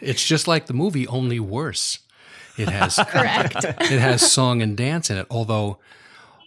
it's 0.00 0.24
just 0.24 0.46
like 0.46 0.66
the 0.66 0.74
movie, 0.74 1.06
only 1.08 1.40
worse. 1.40 1.98
It 2.60 2.68
has 2.68 2.96
Correct. 3.08 3.64
it 3.64 4.00
has 4.00 4.30
song 4.30 4.62
and 4.62 4.76
dance 4.76 5.10
in 5.10 5.16
it. 5.16 5.26
Although, 5.30 5.78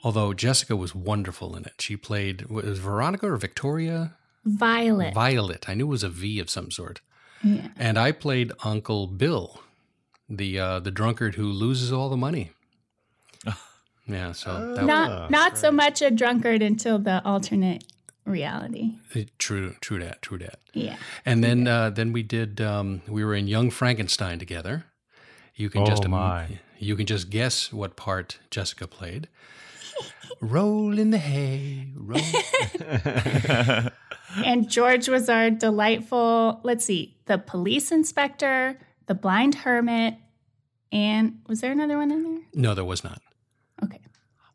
although 0.04 0.34
Jessica 0.34 0.76
was 0.76 0.94
wonderful 0.96 1.56
in 1.56 1.66
it. 1.66 1.74
She 1.80 1.96
played 1.98 2.48
was 2.50 2.80
Veronica 2.80 3.28
or 3.30 3.38
Victoria 3.38 4.16
Violet. 4.46 5.14
Violet. 5.14 5.70
I 5.70 5.74
knew 5.74 5.86
it 5.86 5.90
was 5.90 6.04
a 6.04 6.10
V 6.10 6.40
of 6.40 6.50
some 6.50 6.70
sort. 6.70 7.00
Yeah. 7.44 7.70
And 7.78 7.98
I 7.98 8.12
played 8.12 8.52
Uncle 8.64 9.08
Bill, 9.08 9.62
the 10.30 10.60
uh, 10.60 10.80
the 10.80 10.92
drunkard 10.92 11.36
who 11.36 11.46
loses 11.46 11.92
all 11.92 12.10
the 12.10 12.18
money. 12.18 12.52
Yeah, 14.06 14.34
so 14.34 14.74
that 14.76 14.84
not 14.86 15.32
not 15.32 15.58
so 15.58 15.72
much 15.72 16.02
a 16.02 16.12
drunkard 16.12 16.62
until 16.62 17.00
the 17.00 17.24
alternate 17.24 17.86
reality. 18.26 18.96
was 19.16 19.26
true. 19.38 19.76
True 19.80 20.00
that. 20.00 20.22
True 20.22 20.38
that. 20.40 20.60
Yeah. 20.74 20.98
And 21.26 21.42
then 21.42 21.68
uh, 21.70 21.90
then 21.90 22.12
we 22.12 22.22
did 22.22 22.60
um, 22.60 23.02
we 23.08 23.24
were 23.24 23.34
in 23.34 23.48
Young 23.48 23.70
Frankenstein 23.72 24.40
together. 24.40 24.86
You 25.56 25.70
can 25.70 25.82
Oh, 25.84 25.86
just 25.86 26.08
my. 26.08 26.60
you 26.80 26.96
can 26.96 27.06
just 27.06 27.30
guess 27.30 27.72
what 27.72 27.96
part 27.96 28.40
Jessica 28.50 28.88
played. 28.88 29.28
roll 30.42 30.98
in 30.98 31.12
the 31.12 31.18
hay, 31.20 31.88
roll. 31.96 32.20
And 34.36 34.68
George 34.68 35.08
was 35.10 35.30
our 35.30 35.52
delightful, 35.52 36.60
let's 36.64 36.84
see, 36.86 37.16
the 37.28 37.38
police 37.38 37.92
inspector, 37.92 38.80
the 39.06 39.14
blind 39.14 39.54
hermit, 39.54 40.16
and 40.92 41.38
was 41.48 41.62
there 41.62 41.72
another 41.72 41.98
one 41.98 42.10
in 42.12 42.24
there? 42.24 42.42
No, 42.56 42.74
there 42.74 42.84
was 42.84 43.04
not. 43.04 43.22
Okay. 43.84 44.00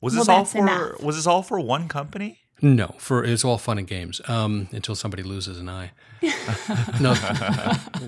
Was 0.00 0.14
Well, 0.14 0.22
this 0.24 0.28
all 0.28 0.44
for 0.44 0.58
enough. 0.58 1.00
was 1.00 1.14
this 1.14 1.28
all 1.28 1.44
for 1.44 1.60
one 1.60 1.86
company? 1.86 2.40
No, 2.60 2.96
for 2.98 3.22
it's 3.24 3.44
all 3.44 3.56
fun 3.56 3.78
and 3.78 3.86
games 3.86 4.20
um, 4.26 4.66
until 4.72 4.96
somebody 4.96 5.22
loses 5.22 5.60
an 5.60 5.68
eye. 5.68 5.92
no, 7.00 7.14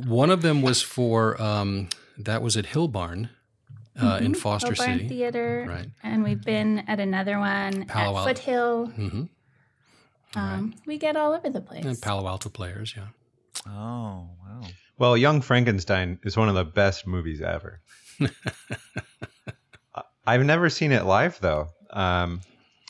one 0.08 0.30
of 0.30 0.42
them 0.42 0.62
was 0.62 0.82
for 0.82 1.40
um, 1.40 1.88
that 2.24 2.42
was 2.42 2.56
at 2.56 2.66
Hillbarn 2.66 3.30
uh, 4.00 4.18
in 4.22 4.34
Foster 4.34 4.68
Hobart 4.74 4.98
City. 4.98 5.08
Theater. 5.08 5.66
Right. 5.68 5.88
And 6.02 6.22
we've 6.24 6.42
been 6.42 6.80
at 6.88 7.00
another 7.00 7.38
one 7.38 7.84
Palo 7.86 8.12
at 8.12 8.16
Alto. 8.16 8.28
Foothill. 8.28 8.86
hmm 8.86 9.22
Um, 10.36 10.74
We 10.86 10.98
get 10.98 11.16
all 11.16 11.32
over 11.34 11.50
the 11.50 11.60
place. 11.60 11.84
And 11.84 12.00
Palo 12.00 12.26
Alto 12.28 12.48
players, 12.48 12.94
yeah. 12.96 13.08
Oh 13.66 14.30
wow. 14.42 14.62
Well, 14.98 15.16
Young 15.16 15.40
Frankenstein 15.40 16.18
is 16.24 16.36
one 16.36 16.48
of 16.48 16.54
the 16.54 16.64
best 16.64 17.06
movies 17.06 17.40
ever. 17.40 17.80
I- 19.94 20.02
I've 20.26 20.44
never 20.44 20.68
seen 20.70 20.92
it 20.92 21.04
live 21.04 21.38
though. 21.40 21.68
Um, 21.90 22.40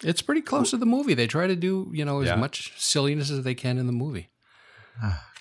It's 0.03 0.23
pretty 0.23 0.43
close 0.43 0.71
to 0.71 0.77
the 0.77 0.87
movie. 0.87 1.15
They 1.15 1.27
try 1.27 1.47
to 1.47 1.57
do, 1.57 1.91
you 1.95 2.05
know, 2.05 2.21
as 2.21 2.27
Yeah. 2.29 2.37
much 2.37 2.73
silliness 2.79 3.31
as 3.31 3.43
they 3.45 3.55
can 3.55 3.79
in 3.79 3.87
the 3.87 3.93
movie. 3.93 4.31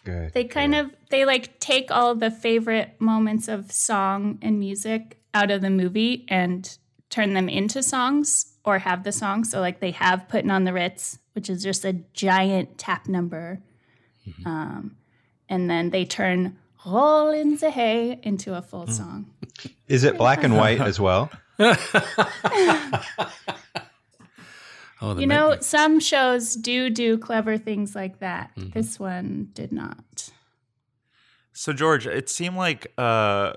Good. 0.09 0.33
They 0.33 0.43
kind 0.43 0.75
of 0.75 0.91
they 1.09 1.25
like 1.25 1.59
take 1.59 1.91
all 1.91 2.15
the 2.15 2.31
favorite 2.31 2.99
moments 2.99 3.47
of 3.47 3.71
song 3.71 4.39
and 4.41 4.59
music 4.59 5.17
out 5.33 5.51
of 5.51 5.61
the 5.61 5.69
movie 5.69 6.25
and 6.27 6.77
turn 7.09 7.33
them 7.33 7.49
into 7.49 7.81
songs 7.83 8.53
or 8.63 8.79
have 8.79 9.03
the 9.03 9.11
song. 9.11 9.43
So 9.43 9.59
like 9.59 9.79
they 9.79 9.91
have 9.91 10.27
Putting 10.27 10.51
on 10.51 10.63
the 10.63 10.73
Ritz, 10.73 11.19
which 11.33 11.49
is 11.49 11.63
just 11.63 11.85
a 11.85 11.93
giant 12.13 12.77
tap 12.77 13.07
number. 13.07 13.61
Um, 14.45 14.95
and 15.47 15.69
then 15.69 15.89
they 15.89 16.05
turn 16.05 16.57
Roll 16.85 17.29
in 17.31 17.57
the 17.57 17.71
Hay 17.71 18.19
into 18.23 18.55
a 18.55 18.61
full 18.61 18.87
song. 18.87 19.31
Is 19.87 20.03
it 20.03 20.17
black 20.17 20.43
and 20.43 20.55
white 20.55 20.79
as 20.79 20.99
well? 20.99 21.31
Oh, 25.01 25.13
the 25.13 25.21
You 25.21 25.27
ma- 25.27 25.35
know, 25.35 25.59
some 25.61 25.99
shows 25.99 26.55
do 26.55 26.89
do 26.89 27.17
clever 27.17 27.57
things 27.57 27.95
like 27.95 28.19
that. 28.19 28.51
This 28.55 28.99
one 28.99 29.49
did 29.53 29.71
not. 29.71 30.29
So 31.53 31.73
George, 31.73 32.07
it 32.07 32.29
seemed 32.29 32.55
like 32.55 32.91
uh, 32.97 33.53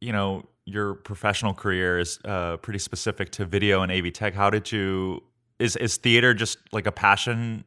you 0.00 0.12
know 0.12 0.46
your 0.64 0.94
professional 0.94 1.54
career 1.54 1.98
is 1.98 2.18
uh, 2.24 2.56
pretty 2.58 2.78
specific 2.78 3.30
to 3.32 3.44
video 3.44 3.82
and 3.82 3.90
AV 3.90 4.12
tech. 4.12 4.34
How 4.34 4.50
did 4.50 4.70
you? 4.72 5.22
Is 5.58 5.76
is 5.76 5.96
theater 5.96 6.32
just 6.34 6.58
like 6.72 6.86
a 6.86 6.92
passion 6.92 7.64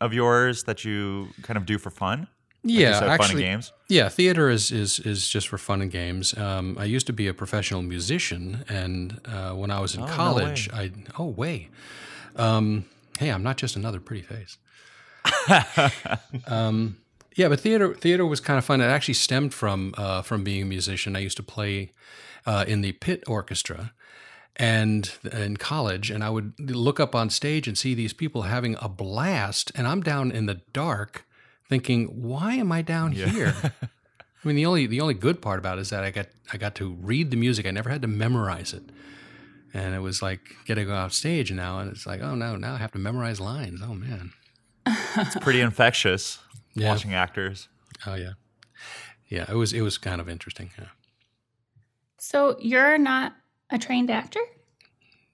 of 0.00 0.12
yours 0.14 0.64
that 0.64 0.84
you 0.84 1.28
kind 1.42 1.56
of 1.56 1.66
do 1.66 1.78
for 1.78 1.90
fun? 1.90 2.20
Like 2.66 2.72
you 2.72 2.80
yeah, 2.80 2.92
said, 2.94 3.00
fun 3.00 3.10
and 3.12 3.22
actually, 3.22 3.42
games. 3.42 3.72
yeah. 3.88 4.08
Theater 4.08 4.48
is 4.48 4.70
is 4.72 4.98
is 5.00 5.28
just 5.28 5.48
for 5.48 5.58
fun 5.58 5.82
and 5.82 5.90
games. 5.90 6.36
Um, 6.38 6.76
I 6.78 6.84
used 6.84 7.06
to 7.08 7.12
be 7.12 7.26
a 7.28 7.34
professional 7.34 7.82
musician, 7.82 8.64
and 8.68 9.20
uh, 9.26 9.50
when 9.52 9.70
I 9.70 9.80
was 9.80 9.94
in 9.94 10.02
Oh, 10.02 10.06
no 10.06 10.12
college, 10.12 10.70
I 10.72 10.90
oh 11.18 11.26
way, 11.26 11.68
um, 12.36 12.84
hey, 13.18 13.30
I'm 13.30 13.42
not 13.42 13.56
just 13.56 13.76
another 13.76 14.00
pretty 14.00 14.22
face. 14.22 14.58
um, 16.46 16.96
yeah, 17.36 17.48
but 17.48 17.60
theater 17.60 17.94
theater 17.94 18.24
was 18.26 18.40
kind 18.40 18.58
of 18.58 18.64
fun. 18.64 18.80
It 18.80 18.84
actually 18.84 19.14
stemmed 19.14 19.52
from 19.54 19.94
uh, 19.96 20.22
from 20.22 20.44
being 20.44 20.62
a 20.62 20.66
musician. 20.66 21.16
I 21.16 21.20
used 21.20 21.36
to 21.38 21.42
play 21.42 21.92
uh, 22.46 22.64
in 22.66 22.80
the 22.80 22.92
pit 22.92 23.24
orchestra, 23.26 23.92
and 24.56 25.10
in 25.32 25.56
college, 25.56 26.10
and 26.10 26.22
I 26.22 26.30
would 26.30 26.52
look 26.58 27.00
up 27.00 27.14
on 27.14 27.30
stage 27.30 27.66
and 27.66 27.76
see 27.76 27.94
these 27.94 28.12
people 28.12 28.42
having 28.42 28.76
a 28.80 28.88
blast, 28.88 29.72
and 29.74 29.88
I'm 29.88 30.00
down 30.02 30.30
in 30.30 30.46
the 30.46 30.60
dark, 30.72 31.26
thinking, 31.68 32.06
"Why 32.22 32.54
am 32.54 32.70
I 32.70 32.82
down 32.82 33.12
here?" 33.12 33.54
I 33.64 34.46
mean, 34.46 34.56
the 34.56 34.66
only 34.66 34.86
the 34.86 35.00
only 35.00 35.14
good 35.14 35.42
part 35.42 35.58
about 35.58 35.78
it 35.78 35.82
is 35.82 35.90
that 35.90 36.04
I 36.04 36.10
got 36.10 36.26
I 36.52 36.56
got 36.56 36.74
to 36.76 36.94
read 37.00 37.30
the 37.30 37.36
music. 37.36 37.66
I 37.66 37.70
never 37.72 37.90
had 37.90 38.02
to 38.02 38.08
memorize 38.08 38.72
it, 38.72 38.84
and 39.74 39.94
it 39.94 39.98
was 39.98 40.22
like 40.22 40.40
getting 40.64 40.90
off 40.90 41.12
stage 41.12 41.52
now, 41.52 41.80
and 41.80 41.90
it's 41.90 42.06
like, 42.06 42.22
oh 42.22 42.34
no, 42.34 42.56
now 42.56 42.74
I 42.74 42.78
have 42.78 42.92
to 42.92 42.98
memorize 42.98 43.40
lines. 43.40 43.80
Oh 43.84 43.94
man, 43.94 44.32
It's 44.86 45.36
pretty 45.36 45.60
infectious 45.60 46.38
Yeah. 46.74 46.88
watching 46.90 47.12
actors. 47.14 47.68
oh 48.06 48.14
yeah, 48.14 48.32
yeah. 49.28 49.44
It 49.50 49.54
was 49.56 49.72
it 49.72 49.82
was 49.82 49.98
kind 49.98 50.20
of 50.20 50.28
interesting. 50.28 50.70
Yeah. 50.78 50.86
So 52.18 52.56
you're 52.58 52.98
not 52.98 53.34
a 53.70 53.78
trained 53.78 54.10
actor? 54.10 54.40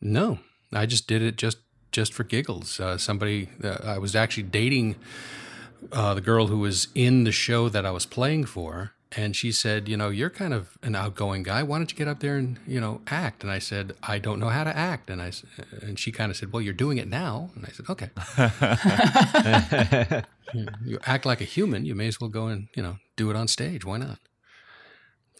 No, 0.00 0.38
I 0.72 0.86
just 0.86 1.06
did 1.06 1.22
it 1.22 1.36
just 1.36 1.58
just 1.92 2.12
for 2.12 2.24
giggles. 2.24 2.80
Uh, 2.80 2.98
somebody 2.98 3.48
uh, 3.62 3.78
I 3.84 3.98
was 3.98 4.14
actually 4.16 4.44
dating 4.44 4.96
uh, 5.92 6.14
the 6.14 6.20
girl 6.20 6.46
who 6.48 6.58
was 6.58 6.88
in 6.94 7.24
the 7.24 7.32
show 7.32 7.68
that 7.68 7.84
I 7.86 7.90
was 7.90 8.06
playing 8.06 8.44
for, 8.46 8.92
and 9.12 9.34
she 9.34 9.50
said, 9.52 9.88
"You 9.88 9.96
know, 9.96 10.08
you're 10.08 10.30
kind 10.30 10.54
of 10.54 10.78
an 10.82 10.94
outgoing 10.94 11.42
guy. 11.42 11.62
Why 11.62 11.78
don't 11.78 11.90
you 11.90 11.96
get 11.96 12.08
up 12.08 12.20
there 12.20 12.36
and 12.36 12.58
you 12.66 12.80
know 12.80 13.00
act?" 13.06 13.42
And 13.42 13.50
I 13.50 13.58
said, 13.58 13.94
"I 14.02 14.18
don't 14.18 14.38
know 14.38 14.48
how 14.48 14.64
to 14.64 14.76
act." 14.76 15.10
And 15.10 15.20
I 15.20 15.32
and 15.82 15.98
she 15.98 16.12
kind 16.12 16.30
of 16.30 16.36
said, 16.36 16.52
"Well, 16.52 16.62
you're 16.62 16.72
doing 16.74 16.98
it 16.98 17.08
now." 17.08 17.50
And 17.56 17.66
I 17.66 17.70
said, 17.70 17.86
"Okay." 17.88 18.10
you, 20.54 20.66
you 20.84 20.98
act 21.04 21.26
like 21.26 21.40
a 21.40 21.44
human. 21.44 21.84
You 21.84 21.94
may 21.94 22.06
as 22.06 22.20
well 22.20 22.30
go 22.30 22.46
and 22.46 22.68
you 22.76 22.82
know 22.82 22.98
do 23.16 23.30
it 23.30 23.36
on 23.36 23.48
stage. 23.48 23.84
Why 23.84 23.98
not? 23.98 24.18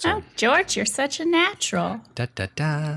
Oh, 0.05 0.23
George, 0.35 0.77
you're 0.77 0.87
such 0.87 1.21
a 1.21 1.25
natural. 1.25 2.01
Da 2.14 2.27
da 2.35 2.47
da. 2.55 2.97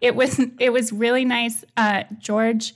It 0.00 0.14
was 0.14 0.40
it 0.58 0.72
was 0.72 0.92
really 0.92 1.24
nice. 1.24 1.64
Uh, 1.76 2.04
George 2.18 2.74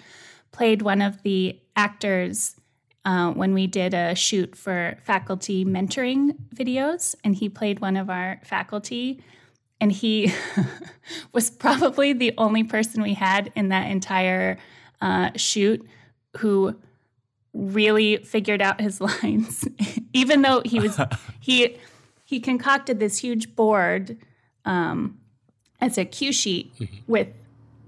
played 0.53 0.83
one 0.83 1.03
of 1.03 1.23
the 1.23 1.61
actors 1.77 2.57
uh, 3.05 3.33
when 3.33 3.55
we 3.55 3.67
did 3.67 3.95
a 3.95 4.15
shoot 4.15 4.57
for 4.57 4.97
faculty 5.03 5.65
mentoring 5.65 6.37
videos, 6.55 7.15
and 7.25 7.35
he 7.35 7.49
played 7.49 7.81
one 7.81 7.97
of 7.97 8.09
our 8.09 8.41
faculty. 8.45 9.23
And 9.81 9.91
he 9.91 10.33
was 11.33 11.51
probably 11.51 12.13
the 12.13 12.33
only 12.39 12.63
person 12.63 13.03
we 13.03 13.15
had 13.15 13.51
in 13.57 13.71
that 13.71 13.91
entire 13.91 14.59
uh, 15.01 15.31
shoot 15.35 15.85
who 16.39 16.77
really 17.53 18.19
figured 18.19 18.63
out 18.63 18.81
his 18.81 19.01
lines, 19.23 19.67
even 20.13 20.43
though 20.43 20.63
he 20.65 20.81
was 20.81 20.99
he 21.41 21.77
he 22.25 22.41
concocted 22.41 22.99
this 22.99 23.19
huge 23.19 23.55
board 23.55 24.17
um, 24.65 25.19
as 25.81 25.99
a 25.99 26.05
cue 26.05 26.33
sheet 26.33 26.73
with 27.07 27.29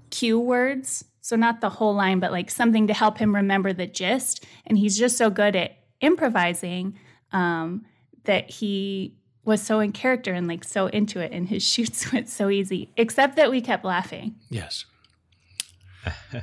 cue 0.09 0.39
words. 0.39 1.05
So 1.25 1.35
not 1.35 1.59
the 1.59 1.71
whole 1.71 1.95
line, 1.95 2.19
but 2.19 2.31
like 2.31 2.51
something 2.51 2.85
to 2.85 2.93
help 2.93 3.17
him 3.17 3.33
remember 3.33 3.73
the 3.73 3.87
gist. 3.87 4.45
And 4.67 4.77
he's 4.77 4.95
just 4.95 5.17
so 5.17 5.31
good 5.31 5.55
at 5.55 5.75
improvising 5.99 6.99
um, 7.31 7.83
that 8.25 8.47
he 8.47 9.17
was 9.43 9.59
so 9.59 9.79
in 9.79 9.91
character 9.91 10.33
and 10.33 10.47
like 10.47 10.63
so 10.63 10.85
into 10.85 11.19
it, 11.19 11.31
and 11.31 11.49
his 11.49 11.63
shoots 11.67 12.13
went 12.13 12.29
so 12.29 12.51
easy. 12.51 12.91
Except 12.95 13.37
that 13.37 13.49
we 13.49 13.59
kept 13.59 13.83
laughing. 13.83 14.35
Yes. 14.51 14.85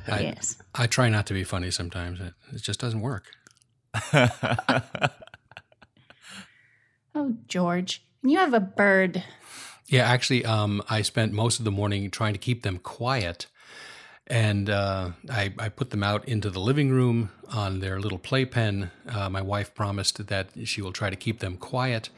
I, 0.05 0.19
yes. 0.19 0.57
I 0.75 0.87
try 0.87 1.07
not 1.07 1.27
to 1.27 1.33
be 1.33 1.45
funny 1.45 1.71
sometimes. 1.71 2.19
It, 2.19 2.33
it 2.51 2.61
just 2.61 2.81
doesn't 2.81 2.99
work. 2.99 3.27
Oh, 7.15 7.35
George, 7.47 8.03
and 8.23 8.31
you 8.31 8.39
have 8.39 8.55
a 8.55 8.59
bird. 8.59 9.23
Yeah, 9.87 10.09
actually, 10.09 10.43
um, 10.45 10.81
I 10.89 11.03
spent 11.03 11.31
most 11.31 11.59
of 11.59 11.63
the 11.63 11.69
morning 11.69 12.09
trying 12.09 12.33
to 12.33 12.39
keep 12.39 12.63
them 12.63 12.79
quiet. 12.79 13.45
And 14.27 14.69
uh, 14.69 15.11
I, 15.29 15.53
I 15.59 15.69
put 15.69 15.89
them 15.89 16.01
out 16.01 16.27
into 16.27 16.49
the 16.49 16.59
living 16.59 16.89
room 16.91 17.31
on 17.49 17.79
their 17.81 17.99
little 17.99 18.17
playpen. 18.17 18.89
Uh, 19.07 19.29
my 19.29 19.41
wife 19.41 19.75
promised 19.75 20.25
that 20.27 20.47
she 20.63 20.81
will 20.81 20.93
try 20.93 21.09
to 21.09 21.15
keep 21.15 21.39
them 21.39 21.57
quiet, 21.57 22.09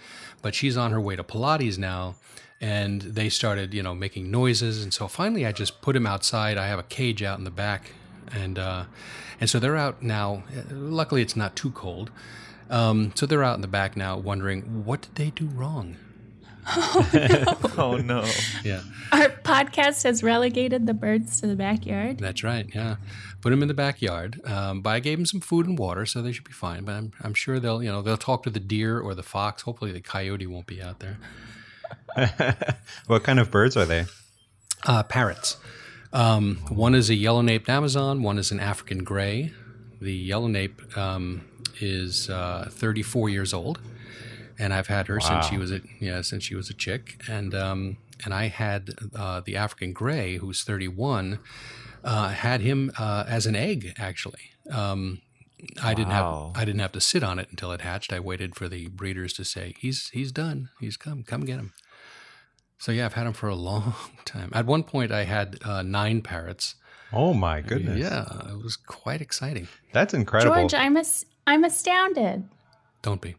but 0.42 0.54
she's 0.54 0.78
on 0.78 0.92
her 0.92 1.02
way 1.02 1.16
to 1.16 1.24
Pilates 1.24 1.78
now. 1.78 2.16
And 2.62 3.02
they 3.02 3.30
started, 3.30 3.74
you 3.74 3.84
know, 3.84 3.96
making 3.96 4.32
noises. 4.32 4.84
And 4.84 4.94
so 4.94 5.08
finally, 5.08 5.46
I 5.46 5.52
just 5.52 5.82
put 5.82 5.94
them 5.94 6.06
outside. 6.06 6.58
I 6.58 6.68
have 6.68 6.80
a 6.80 6.84
cage 6.84 7.22
out 7.22 7.38
in 7.38 7.44
the 7.44 7.52
back 7.52 7.92
and 8.32 8.58
uh, 8.58 8.86
and 9.40 9.50
so 9.50 9.60
they're 9.60 9.76
out 9.76 10.02
now. 10.02 10.44
Luckily, 10.72 11.22
it's 11.22 11.36
not 11.36 11.56
too 11.56 11.72
cold. 11.72 12.12
Um, 12.70 13.12
so 13.16 13.26
they're 13.26 13.44
out 13.44 13.56
in 13.56 13.62
the 13.62 13.68
back 13.68 13.96
now, 13.96 14.18
wondering 14.18 14.86
what 14.86 15.02
did 15.02 15.16
they 15.16 15.30
do 15.30 15.46
wrong. 15.46 15.98
Oh 16.68 17.10
no. 17.14 17.70
oh 17.78 17.98
no. 17.98 18.26
Yeah, 18.64 18.82
Our 19.12 19.30
podcast 19.30 20.04
has 20.04 20.24
relegated 20.24 20.88
the 20.88 20.94
birds 20.94 21.40
to 21.42 21.48
the 21.48 21.56
backyard. 21.56 22.20
that's 22.20 22.44
right. 22.44 22.68
Yeah, 22.74 22.96
put 23.42 23.52
them 23.52 23.62
in 23.62 23.68
the 23.68 23.74
backyard. 23.74 24.42
Um, 24.46 24.82
but 24.82 24.90
I 24.92 25.00
gave 25.00 25.18
them 25.18 25.26
some 25.26 25.42
food 25.42 25.68
and 25.68 25.78
water, 25.78 26.06
so 26.06 26.22
they 26.22 26.32
should 26.32 26.44
be 26.44 26.52
fine. 26.52 26.84
But 26.86 26.94
I'm 26.94 27.12
I'm 27.22 27.34
sure 27.34 27.60
they'll 27.60 27.84
you 27.84 27.92
know 27.92 28.02
they'll 28.02 28.18
talk 28.18 28.44
to 28.44 28.50
the 28.50 28.60
deer 28.60 29.00
or 29.00 29.14
the 29.14 29.24
fox. 29.24 29.62
Hopefully, 29.64 29.92
the 29.92 30.02
coyote 30.02 30.48
won't 30.48 30.66
be 30.68 30.82
out 30.82 31.00
there. 31.00 31.18
what 33.08 33.24
kind 33.24 33.40
of 33.40 33.52
birds 33.52 33.78
are 33.78 33.86
they? 33.86 34.06
Uh, 34.86 35.04
parrots. 35.04 35.58
Um, 36.14 36.58
one 36.70 36.96
is 36.96 37.10
a 37.10 37.16
yellow-naped 37.16 37.68
Amazon. 37.70 38.24
One 38.24 38.38
is 38.38 38.52
an 38.52 38.60
African 38.60 39.04
gray. 39.04 39.52
The 40.00 40.14
yellow-nape 40.14 40.98
um, 40.98 41.46
is 41.82 42.30
uh, 42.30 42.70
34 42.72 43.30
years 43.30 43.54
old, 43.54 43.80
and 44.60 44.74
I've 44.74 44.88
had 44.88 45.08
her 45.08 45.20
since 45.20 45.46
she 45.48 45.58
was 45.58 45.72
a 45.72 45.82
yeah 46.00 46.22
since 46.22 46.44
she 46.44 46.56
was 46.56 46.70
a 46.70 46.74
chick. 46.74 47.22
And 47.30 47.54
um, 47.56 47.98
and 48.24 48.34
I 48.34 48.48
had 48.48 48.92
uh, 49.16 49.42
the 49.46 49.56
African 49.56 49.94
gray, 49.94 50.38
who's 50.38 50.64
31. 50.64 51.40
Uh, 52.04 52.30
had 52.30 52.62
him 52.62 52.92
uh, 53.00 53.26
as 53.28 53.46
an 53.46 53.56
egg 53.56 53.94
actually. 53.98 54.52
Um, 54.72 55.22
I 55.82 55.94
didn't 55.96 56.12
have 56.12 56.52
I 56.56 56.64
didn't 56.66 56.82
have 56.82 56.92
to 56.94 57.02
sit 57.02 57.24
on 57.24 57.40
it 57.40 57.48
until 57.50 57.72
it 57.72 57.82
hatched. 57.82 58.14
I 58.14 58.20
waited 58.20 58.56
for 58.56 58.70
the 58.70 58.88
breeders 58.90 59.34
to 59.34 59.44
say 59.44 59.74
he's 59.80 60.10
he's 60.10 60.32
done. 60.32 60.70
He's 60.80 60.98
come. 60.98 61.24
Come 61.24 61.42
get 61.46 61.58
him. 61.58 61.74
So 62.78 62.92
yeah, 62.92 63.06
I've 63.06 63.14
had 63.14 63.26
him 63.26 63.34
for 63.34 63.50
a 63.50 63.56
long 63.70 63.96
time. 64.26 64.50
At 64.54 64.66
one 64.66 64.84
point, 64.84 65.12
I 65.12 65.24
had 65.24 65.58
uh, 65.64 65.82
nine 65.82 66.22
parrots. 66.22 66.76
Oh 67.14 67.34
my 67.34 67.62
goodness. 67.62 67.98
Yeah, 68.00 68.26
it 68.52 68.62
was 68.62 68.76
quite 68.76 69.22
exciting. 69.22 69.68
That's 69.94 70.14
incredible. 70.14 70.56
George, 70.56 70.74
I'm 70.74 70.98
as- 70.98 71.26
I'm 71.48 71.64
astounded. 71.64 72.48
Don't 73.02 73.22
be. 73.22 73.36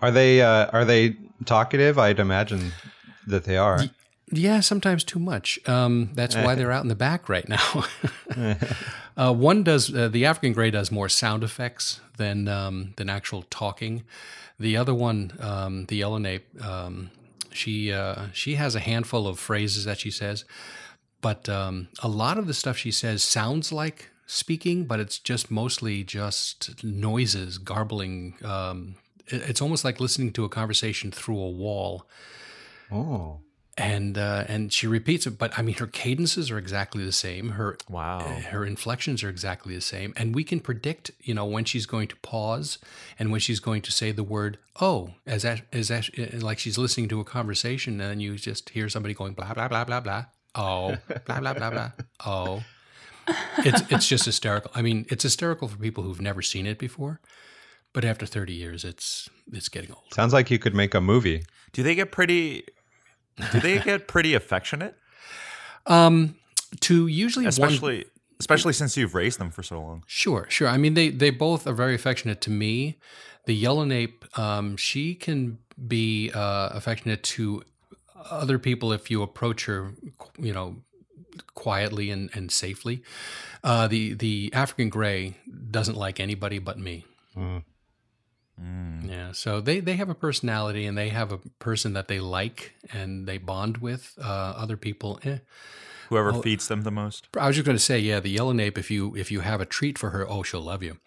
Are 0.00 0.10
they 0.10 0.42
uh, 0.42 0.66
are 0.72 0.84
they 0.84 1.16
talkative? 1.44 1.98
I'd 1.98 2.20
imagine 2.20 2.72
that 3.26 3.44
they 3.44 3.56
are. 3.56 3.80
Yeah, 4.30 4.60
sometimes 4.60 5.04
too 5.04 5.18
much. 5.18 5.58
Um, 5.66 6.10
that's 6.12 6.36
why 6.36 6.54
they're 6.54 6.72
out 6.72 6.82
in 6.82 6.88
the 6.88 6.94
back 6.94 7.28
right 7.28 7.48
now. 7.48 7.84
uh, 9.16 9.32
one 9.32 9.62
does 9.62 9.94
uh, 9.94 10.08
the 10.08 10.26
African 10.26 10.52
gray 10.52 10.70
does 10.70 10.90
more 10.90 11.08
sound 11.08 11.42
effects 11.42 12.00
than 12.18 12.46
um, 12.46 12.92
than 12.96 13.08
actual 13.08 13.44
talking. 13.48 14.04
The 14.60 14.76
other 14.76 14.94
one, 14.94 15.32
um, 15.40 15.86
the 15.86 15.96
yellow 15.96 16.18
nape, 16.18 16.46
um, 16.62 17.10
she 17.50 17.92
uh, 17.92 18.26
she 18.32 18.56
has 18.56 18.74
a 18.74 18.80
handful 18.80 19.26
of 19.26 19.38
phrases 19.38 19.84
that 19.86 19.98
she 19.98 20.10
says, 20.10 20.44
but 21.20 21.48
um, 21.48 21.88
a 22.02 22.08
lot 22.08 22.38
of 22.38 22.46
the 22.46 22.54
stuff 22.54 22.76
she 22.76 22.90
says 22.90 23.22
sounds 23.22 23.72
like 23.72 24.10
speaking, 24.26 24.84
but 24.84 25.00
it's 25.00 25.18
just 25.18 25.50
mostly 25.50 26.04
just 26.04 26.84
noises, 26.84 27.56
garbling. 27.56 28.34
Um, 28.44 28.96
it's 29.30 29.60
almost 29.62 29.84
like 29.84 30.00
listening 30.00 30.32
to 30.32 30.44
a 30.44 30.48
conversation 30.48 31.10
through 31.10 31.38
a 31.38 31.50
wall 31.50 32.06
Oh. 32.90 33.40
and 33.76 34.16
uh, 34.18 34.44
and 34.48 34.72
she 34.72 34.86
repeats 34.86 35.26
it. 35.26 35.38
But 35.38 35.56
I 35.58 35.62
mean, 35.62 35.74
her 35.76 35.86
cadences 35.86 36.50
are 36.50 36.58
exactly 36.58 37.04
the 37.04 37.12
same. 37.12 37.50
Her 37.50 37.76
Wow. 37.88 38.20
Eh, 38.26 38.40
her 38.50 38.64
inflections 38.64 39.22
are 39.22 39.28
exactly 39.28 39.74
the 39.74 39.80
same, 39.80 40.12
and 40.16 40.34
we 40.34 40.42
can 40.42 40.60
predict, 40.60 41.10
you 41.20 41.34
know, 41.34 41.44
when 41.44 41.64
she's 41.64 41.86
going 41.86 42.08
to 42.08 42.16
pause 42.16 42.78
and 43.18 43.30
when 43.30 43.40
she's 43.40 43.60
going 43.60 43.82
to 43.82 43.92
say 43.92 44.10
the 44.12 44.24
word 44.24 44.58
"oh," 44.80 45.10
as 45.26 45.42
that, 45.42 45.62
as 45.72 45.88
that, 45.88 46.08
eh, 46.18 46.28
eh, 46.32 46.38
like 46.40 46.58
she's 46.58 46.78
listening 46.78 47.08
to 47.10 47.20
a 47.20 47.24
conversation, 47.24 48.00
and 48.00 48.20
you 48.22 48.36
just 48.36 48.70
hear 48.70 48.88
somebody 48.88 49.14
going 49.14 49.34
blah 49.34 49.52
blah 49.54 49.68
blah 49.68 49.84
blah 49.84 50.00
blah. 50.00 50.24
Oh, 50.54 50.96
blah 51.26 51.40
blah 51.40 51.52
blah 51.54 51.70
blah. 51.70 51.90
Oh, 52.26 52.62
it's 53.58 53.82
it's 53.92 54.08
just 54.08 54.24
hysterical. 54.24 54.70
I 54.74 54.80
mean, 54.82 55.04
it's 55.10 55.22
hysterical 55.22 55.68
for 55.68 55.76
people 55.76 56.02
who've 56.04 56.22
never 56.22 56.40
seen 56.42 56.66
it 56.66 56.78
before, 56.78 57.20
but 57.98 58.04
after 58.04 58.26
thirty 58.26 58.52
years, 58.52 58.84
it's 58.84 59.28
it's 59.52 59.68
getting 59.68 59.90
old. 59.90 60.04
Sounds 60.14 60.32
like 60.32 60.52
you 60.52 60.60
could 60.60 60.72
make 60.72 60.94
a 60.94 61.00
movie. 61.00 61.42
Do 61.72 61.82
they 61.82 61.96
get 61.96 62.12
pretty? 62.12 62.62
Do 63.50 63.58
they 63.58 63.80
get 63.80 64.06
pretty 64.06 64.34
affectionate? 64.34 64.94
Um, 65.86 66.34
to 66.80 67.06
usually 67.06 67.44
one- 67.46 67.48
Especially, 67.48 68.04
especially 68.38 68.74
since 68.74 68.94
you've 68.94 69.14
raised 69.14 69.40
them 69.40 69.50
for 69.50 69.62
so 69.62 69.80
long. 69.80 70.04
Sure, 70.06 70.44
sure. 70.50 70.68
I 70.68 70.76
mean, 70.76 70.92
they 70.92 71.08
they 71.08 71.30
both 71.30 71.66
are 71.66 71.72
very 71.72 71.94
affectionate 71.94 72.42
to 72.42 72.50
me. 72.50 72.98
The 73.46 73.54
yellow 73.54 73.84
nape, 73.84 74.26
um, 74.38 74.76
she 74.76 75.14
can 75.14 75.58
be 75.88 76.30
uh, 76.34 76.68
affectionate 76.72 77.22
to 77.34 77.62
other 78.30 78.58
people 78.58 78.92
if 78.92 79.10
you 79.10 79.22
approach 79.22 79.64
her, 79.64 79.94
you 80.38 80.52
know, 80.52 80.76
quietly 81.54 82.10
and, 82.10 82.28
and 82.34 82.52
safely. 82.52 83.02
Uh, 83.64 83.88
the 83.88 84.12
the 84.12 84.50
African 84.52 84.90
gray 84.90 85.34
doesn't 85.70 85.96
like 85.96 86.20
anybody 86.20 86.58
but 86.58 86.78
me. 86.78 87.06
Mm. 87.34 87.62
Yeah, 89.04 89.32
so 89.32 89.60
they 89.60 89.80
they 89.80 89.96
have 89.96 90.08
a 90.08 90.14
personality 90.14 90.84
and 90.84 90.96
they 90.96 91.08
have 91.08 91.32
a 91.32 91.38
person 91.58 91.92
that 91.94 92.08
they 92.08 92.20
like 92.20 92.74
and 92.92 93.26
they 93.26 93.38
bond 93.38 93.78
with. 93.78 94.14
Uh, 94.20 94.54
other 94.56 94.76
people, 94.76 95.20
eh. 95.24 95.38
Whoever 96.08 96.32
feeds 96.42 96.68
them 96.68 96.82
the 96.82 96.90
most. 96.90 97.28
I 97.36 97.46
was 97.46 97.56
just 97.56 97.66
going 97.66 97.76
to 97.76 97.82
say, 97.82 97.98
yeah, 97.98 98.18
the 98.18 98.30
yellow 98.30 98.52
nape. 98.52 98.78
If 98.78 98.90
you 98.90 99.14
if 99.14 99.30
you 99.30 99.40
have 99.40 99.60
a 99.60 99.66
treat 99.66 99.98
for 99.98 100.10
her, 100.10 100.28
oh, 100.28 100.42
she'll 100.42 100.62
love 100.62 100.82
you. 100.82 100.98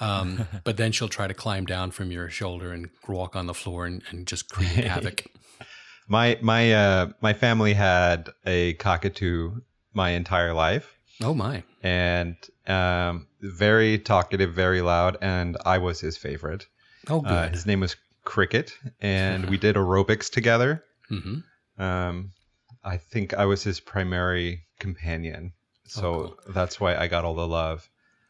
Um, 0.00 0.46
but 0.64 0.76
then 0.76 0.92
she'll 0.92 1.08
try 1.08 1.26
to 1.26 1.34
climb 1.34 1.64
down 1.64 1.90
from 1.90 2.10
your 2.10 2.28
shoulder 2.28 2.72
and 2.72 2.90
walk 3.08 3.36
on 3.36 3.46
the 3.46 3.54
floor 3.54 3.86
and, 3.86 4.02
and 4.10 4.26
just 4.26 4.50
create 4.50 4.84
havoc. 4.84 5.24
My 6.08 6.38
my 6.42 6.72
uh 6.72 7.08
my 7.22 7.32
family 7.32 7.72
had 7.74 8.28
a 8.44 8.74
cockatoo 8.74 9.60
my 9.94 10.10
entire 10.10 10.52
life 10.52 10.98
Oh 11.22 11.32
my! 11.32 11.62
and 11.82 12.36
um 12.66 13.26
very 13.40 13.98
talkative, 13.98 14.52
very 14.52 14.82
loud 14.82 15.16
and 15.22 15.56
I 15.64 15.78
was 15.78 16.00
his 16.00 16.18
favorite. 16.18 16.66
Oh 17.08 17.20
good. 17.20 17.30
Uh, 17.30 17.48
his 17.48 17.66
name 17.66 17.80
was 17.80 17.96
Cricket 18.24 18.72
and 19.00 19.48
we 19.50 19.56
did 19.58 19.76
aerobics 19.76 20.30
together. 20.30 20.82
hmm 21.08 21.38
Um 21.78 22.30
I 22.84 22.96
think 22.98 23.32
I 23.34 23.44
was 23.46 23.62
his 23.62 23.80
primary 23.80 24.64
companion. 24.78 25.52
So 25.86 26.36
that's 26.48 26.78
why 26.80 26.96
I 26.96 27.08
got 27.08 27.24
all 27.24 27.34
the 27.34 27.46
love. 27.48 27.88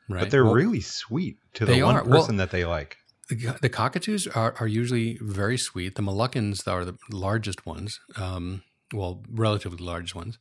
Right. 0.09 0.21
But 0.21 0.31
they're 0.31 0.45
Well, 0.45 0.55
really 0.55 0.81
sweet 0.81 1.37
to 1.55 1.65
the 1.67 1.83
one 1.83 1.97
are. 1.97 2.05
Well- 2.05 2.21
person 2.21 2.37
that 2.37 2.51
they 2.51 2.65
like. 2.65 2.97
the, 3.31 3.57
the 3.63 3.69
cockatoos 3.71 4.27
are, 4.29 4.55
are 4.61 4.67
usually 4.69 5.19
very 5.23 5.57
sweet. 5.57 5.95
The 5.95 6.03
Moluccans 6.03 6.69
are 6.69 6.85
the 6.85 6.97
largest 7.11 7.65
ones. 7.65 7.99
Um, 8.17 8.63
well, 8.93 9.23
relatively 9.31 9.83
large 9.85 10.15
ones. 10.15 10.39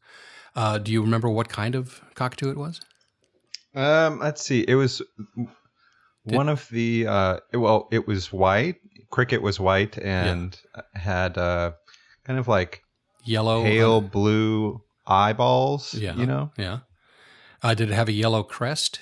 Uh, 0.55 0.77
do 0.79 0.91
you 0.91 1.01
remember 1.01 1.29
what 1.29 1.47
kind 1.49 1.75
of 1.75 2.01
cockatoo 2.13 2.49
it 2.51 2.57
was? 2.57 2.81
Um, 3.73 4.19
let's 4.19 4.43
see. 4.45 4.65
It 4.67 4.75
was 4.75 5.01
one 6.25 6.49
of 6.49 6.67
the 6.69 7.07
uh, 7.07 7.37
it- 7.51 7.57
well, 7.57 7.87
it 7.91 8.07
was 8.07 8.31
white. 8.31 8.75
Cricket 9.09 9.41
was 9.41 9.59
white 9.59 9.97
and 9.99 10.57
had 10.95 11.37
uh, 11.37 11.73
kind 12.23 12.39
of 12.39 12.47
like 12.47 12.83
Yellow. 13.25 13.61
pale 13.63 13.97
uh, 13.97 13.99
blue 13.99 14.81
eyeballs. 15.05 15.93
yeah. 15.93 16.15
you 16.15 16.25
know, 16.25 16.51
Yeah. 16.57 16.79
Uh, 17.61 17.73
did 17.73 17.89
it 17.91 17.93
have 17.93 18.09
a 18.09 18.13
yellow 18.13 18.43
crest? 18.43 18.99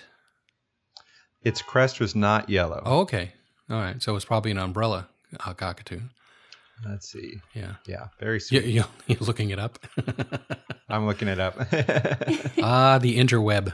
its 1.43 1.61
crest 1.61 1.99
was 1.99 2.13
not 2.15 2.49
yellow. 2.49 2.83
Oh, 2.85 2.99
okay. 2.99 3.31
All 3.69 3.77
right. 3.79 3.99
So 4.03 4.15
it's 4.15 4.25
probably 4.25 4.51
an 4.51 4.59
umbrella 4.59 5.07
uh, 5.39 5.53
cockatoo. 5.55 6.01
Let's 6.87 7.09
see. 7.11 7.41
Yeah. 7.55 7.75
Yeah, 7.87 8.07
very 8.19 8.39
sweet. 8.39 8.65
you, 8.65 8.83
you're 9.07 9.17
looking 9.21 9.49
it 9.49 9.57
up. 9.59 9.79
I'm 10.89 11.07
looking 11.07 11.27
it 11.27 11.39
up. 11.39 11.55
ah, 12.61 12.99
the 13.01 13.17
interweb. 13.17 13.73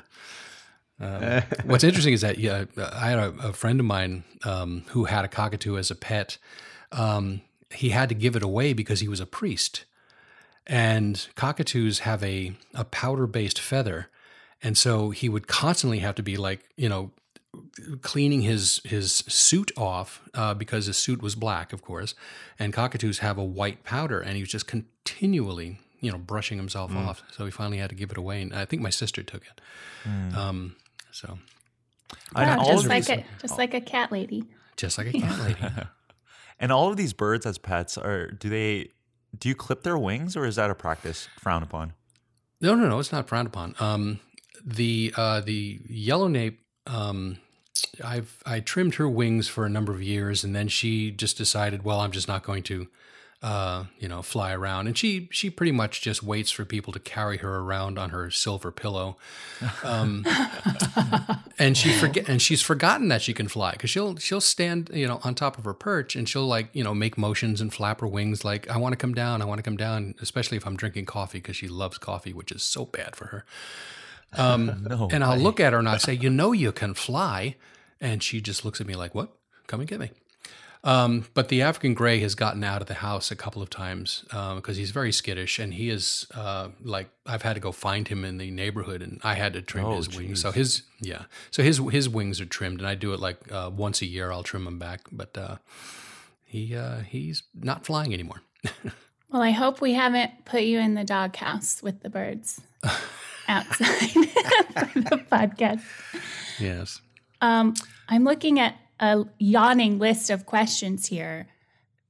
Um, 0.99 1.43
what's 1.65 1.83
interesting 1.83 2.13
is 2.13 2.21
that 2.21 2.39
yeah, 2.39 2.65
I 2.77 3.09
had 3.09 3.19
a, 3.19 3.29
a 3.49 3.53
friend 3.53 3.79
of 3.79 3.85
mine 3.85 4.23
um, 4.43 4.83
who 4.89 5.05
had 5.05 5.25
a 5.25 5.27
cockatoo 5.27 5.77
as 5.77 5.91
a 5.91 5.95
pet. 5.95 6.37
Um, 6.91 7.41
he 7.69 7.89
had 7.89 8.09
to 8.09 8.15
give 8.15 8.35
it 8.35 8.43
away 8.43 8.73
because 8.73 8.99
he 8.99 9.07
was 9.07 9.19
a 9.19 9.25
priest, 9.25 9.85
and 10.65 11.27
cockatoos 11.35 11.99
have 11.99 12.23
a 12.23 12.53
a 12.73 12.85
powder 12.85 13.27
based 13.27 13.59
feather, 13.59 14.09
and 14.63 14.77
so 14.77 15.11
he 15.11 15.29
would 15.29 15.47
constantly 15.47 15.99
have 15.99 16.15
to 16.15 16.23
be 16.23 16.37
like 16.37 16.69
you 16.77 16.89
know 16.89 17.11
cleaning 18.01 18.41
his 18.41 18.81
his 18.83 19.23
suit 19.27 19.71
off 19.77 20.21
uh, 20.33 20.53
because 20.53 20.85
his 20.85 20.97
suit 20.97 21.21
was 21.21 21.35
black, 21.35 21.73
of 21.73 21.81
course, 21.81 22.15
and 22.57 22.73
cockatoos 22.73 23.19
have 23.19 23.37
a 23.37 23.43
white 23.43 23.83
powder, 23.83 24.19
and 24.19 24.35
he 24.35 24.41
was 24.41 24.49
just 24.49 24.67
continually 24.67 25.79
you 25.99 26.11
know 26.11 26.17
brushing 26.17 26.57
himself 26.57 26.95
off. 26.95 27.23
So 27.31 27.45
he 27.45 27.51
finally 27.51 27.77
had 27.77 27.89
to 27.89 27.95
give 27.95 28.11
it 28.11 28.17
away, 28.17 28.41
and 28.41 28.53
I 28.53 28.65
think 28.65 28.81
my 28.81 28.89
sister 28.89 29.23
took 29.23 29.43
it. 29.43 29.61
Um, 30.35 30.75
so 31.17 31.37
And 32.35 32.49
Wow, 32.49 32.59
all 32.59 32.73
just 32.73 32.85
of 32.85 32.89
like 32.89 33.09
a 33.09 33.23
just 33.41 33.57
like 33.57 33.73
a 33.73 33.81
cat 33.81 34.11
lady. 34.11 34.43
just 34.75 34.97
like 34.97 35.07
a 35.07 35.19
cat 35.19 35.39
lady. 35.39 35.59
And 36.59 36.71
all 36.71 36.89
of 36.89 36.97
these 36.97 37.13
birds 37.13 37.45
as 37.45 37.59
pets 37.59 37.99
are 37.99 38.31
do 38.31 38.49
they 38.49 38.89
do 39.37 39.47
you 39.49 39.53
clip 39.55 39.83
their 39.83 39.97
wings 39.97 40.35
or 40.35 40.43
is 40.45 40.55
that 40.55 40.71
a 40.71 40.75
practice 40.75 41.29
frowned 41.39 41.63
upon? 41.63 41.93
No, 42.61 42.73
no, 42.73 42.89
no, 42.89 42.97
it's 42.97 43.11
not 43.11 43.27
frowned 43.27 43.47
upon. 43.47 43.75
Um, 43.79 44.19
the 44.65 45.13
uh, 45.15 45.41
the 45.41 45.79
yellow 45.87 46.27
nape, 46.27 46.59
um, 46.87 47.37
I've 48.03 48.41
I 48.43 48.59
trimmed 48.61 48.95
her 48.95 49.07
wings 49.07 49.47
for 49.47 49.65
a 49.67 49.69
number 49.69 49.93
of 49.93 50.01
years, 50.01 50.43
and 50.43 50.55
then 50.55 50.67
she 50.67 51.11
just 51.11 51.37
decided, 51.37 51.83
well, 51.83 51.99
I'm 51.99 52.11
just 52.11 52.27
not 52.27 52.41
going 52.41 52.63
to, 52.63 52.87
uh, 53.43 53.83
you 53.99 54.07
know, 54.07 54.21
fly 54.23 54.51
around, 54.51 54.87
and 54.87 54.97
she 54.97 55.29
she 55.31 55.49
pretty 55.49 55.71
much 55.71 56.01
just 56.01 56.23
waits 56.23 56.49
for 56.49 56.65
people 56.65 56.91
to 56.93 56.99
carry 56.99 57.37
her 57.37 57.59
around 57.59 57.99
on 57.99 58.09
her 58.09 58.31
silver 58.31 58.71
pillow, 58.71 59.15
um, 59.83 60.25
and 61.59 61.77
she 61.77 61.91
forget 61.91 62.27
and 62.27 62.41
she's 62.41 62.61
forgotten 62.61 63.09
that 63.09 63.21
she 63.21 63.33
can 63.33 63.47
fly 63.47 63.71
because 63.73 63.89
she'll 63.89 64.15
she'll 64.17 64.41
stand 64.41 64.89
you 64.93 65.07
know 65.07 65.19
on 65.23 65.35
top 65.35 65.57
of 65.57 65.65
her 65.65 65.73
perch 65.73 66.15
and 66.15 66.27
she'll 66.27 66.47
like 66.47 66.69
you 66.73 66.83
know 66.83 66.95
make 66.95 67.17
motions 67.17 67.61
and 67.61 67.73
flap 67.73 68.01
her 68.01 68.07
wings 68.07 68.43
like 68.43 68.67
I 68.69 68.77
want 68.77 68.93
to 68.93 68.97
come 68.97 69.13
down, 69.13 69.41
I 69.41 69.45
want 69.45 69.59
to 69.59 69.63
come 69.63 69.77
down, 69.77 70.15
especially 70.19 70.57
if 70.57 70.65
I'm 70.65 70.75
drinking 70.75 71.05
coffee 71.05 71.37
because 71.37 71.55
she 71.55 71.67
loves 71.67 71.97
coffee, 71.99 72.33
which 72.33 72.51
is 72.51 72.63
so 72.63 72.85
bad 72.85 73.15
for 73.15 73.25
her. 73.27 73.45
Um, 74.33 74.83
No 74.89 75.09
and 75.11 75.23
I'll 75.23 75.37
way. 75.37 75.43
look 75.43 75.59
at 75.59 75.73
her 75.73 75.79
and 75.79 75.87
I 75.87 75.97
say, 75.97 76.13
you 76.21 76.29
know, 76.29 76.53
you 76.53 76.71
can 76.71 76.93
fly, 76.95 77.55
and 78.01 78.21
she 78.23 78.41
just 78.41 78.65
looks 78.65 78.81
at 78.81 78.87
me 78.87 78.95
like, 78.95 79.13
what? 79.13 79.29
Come 79.67 79.79
and 79.81 79.87
get 79.89 79.99
me. 79.99 80.09
Um, 80.87 81.25
but 81.33 81.49
the 81.49 81.61
African 81.63 81.93
gray 81.93 82.19
has 82.21 82.33
gotten 82.33 82.63
out 82.63 82.81
of 82.81 82.87
the 82.87 82.93
house 82.93 83.29
a 83.29 83.35
couple 83.35 83.61
of 83.61 83.69
times 83.69 84.23
because 84.29 84.77
he's 84.77 84.91
very 84.91 85.11
skittish, 85.11 85.59
and 85.59 85.73
he 85.73 85.89
is 85.89 86.25
uh, 86.33 86.69
like 86.81 87.09
I've 87.25 87.41
had 87.41 87.55
to 87.55 87.59
go 87.59 87.73
find 87.73 88.07
him 88.07 88.23
in 88.23 88.37
the 88.37 88.49
neighborhood, 88.51 89.01
and 89.01 89.19
I 89.21 89.33
had 89.33 89.51
to 89.53 89.61
trim 89.61 89.83
Oh, 89.85 89.97
his 89.97 90.15
wings. 90.15 90.39
So 90.41 90.51
his 90.51 90.83
yeah, 91.01 91.23
so 91.51 91.61
his 91.61 91.79
his 91.91 92.07
wings 92.07 92.39
are 92.39 92.45
trimmed, 92.45 92.79
and 92.79 92.87
I 92.87 92.95
do 92.95 93.13
it 93.13 93.19
like 93.19 93.51
uh, 93.51 93.69
once 93.75 94.01
a 94.01 94.05
year. 94.05 94.31
I'll 94.31 94.43
trim 94.43 94.63
them 94.63 94.79
back, 94.79 95.01
but 95.11 95.37
uh, 95.37 95.57
he 96.45 96.73
uh, 96.73 96.99
he's 96.99 97.43
not 97.53 97.85
flying 97.85 98.13
anymore. 98.13 98.41
Well, 99.29 99.41
I 99.41 99.51
hope 99.51 99.81
we 99.81 99.91
haven't 99.93 100.45
put 100.45 100.61
you 100.61 100.79
in 100.79 100.93
the 100.93 101.03
doghouse 101.03 101.83
with 101.83 102.01
the 102.01 102.09
birds 102.09 102.61
outside 103.49 103.97
for 104.09 105.01
the 105.01 105.21
podcast. 105.29 105.81
yes. 106.59 107.01
Um, 107.41 107.73
I'm 108.07 108.23
looking 108.23 108.57
at 108.57 108.77
a 108.99 109.25
yawning 109.39 109.99
list 109.99 110.29
of 110.29 110.45
questions 110.45 111.07
here. 111.07 111.47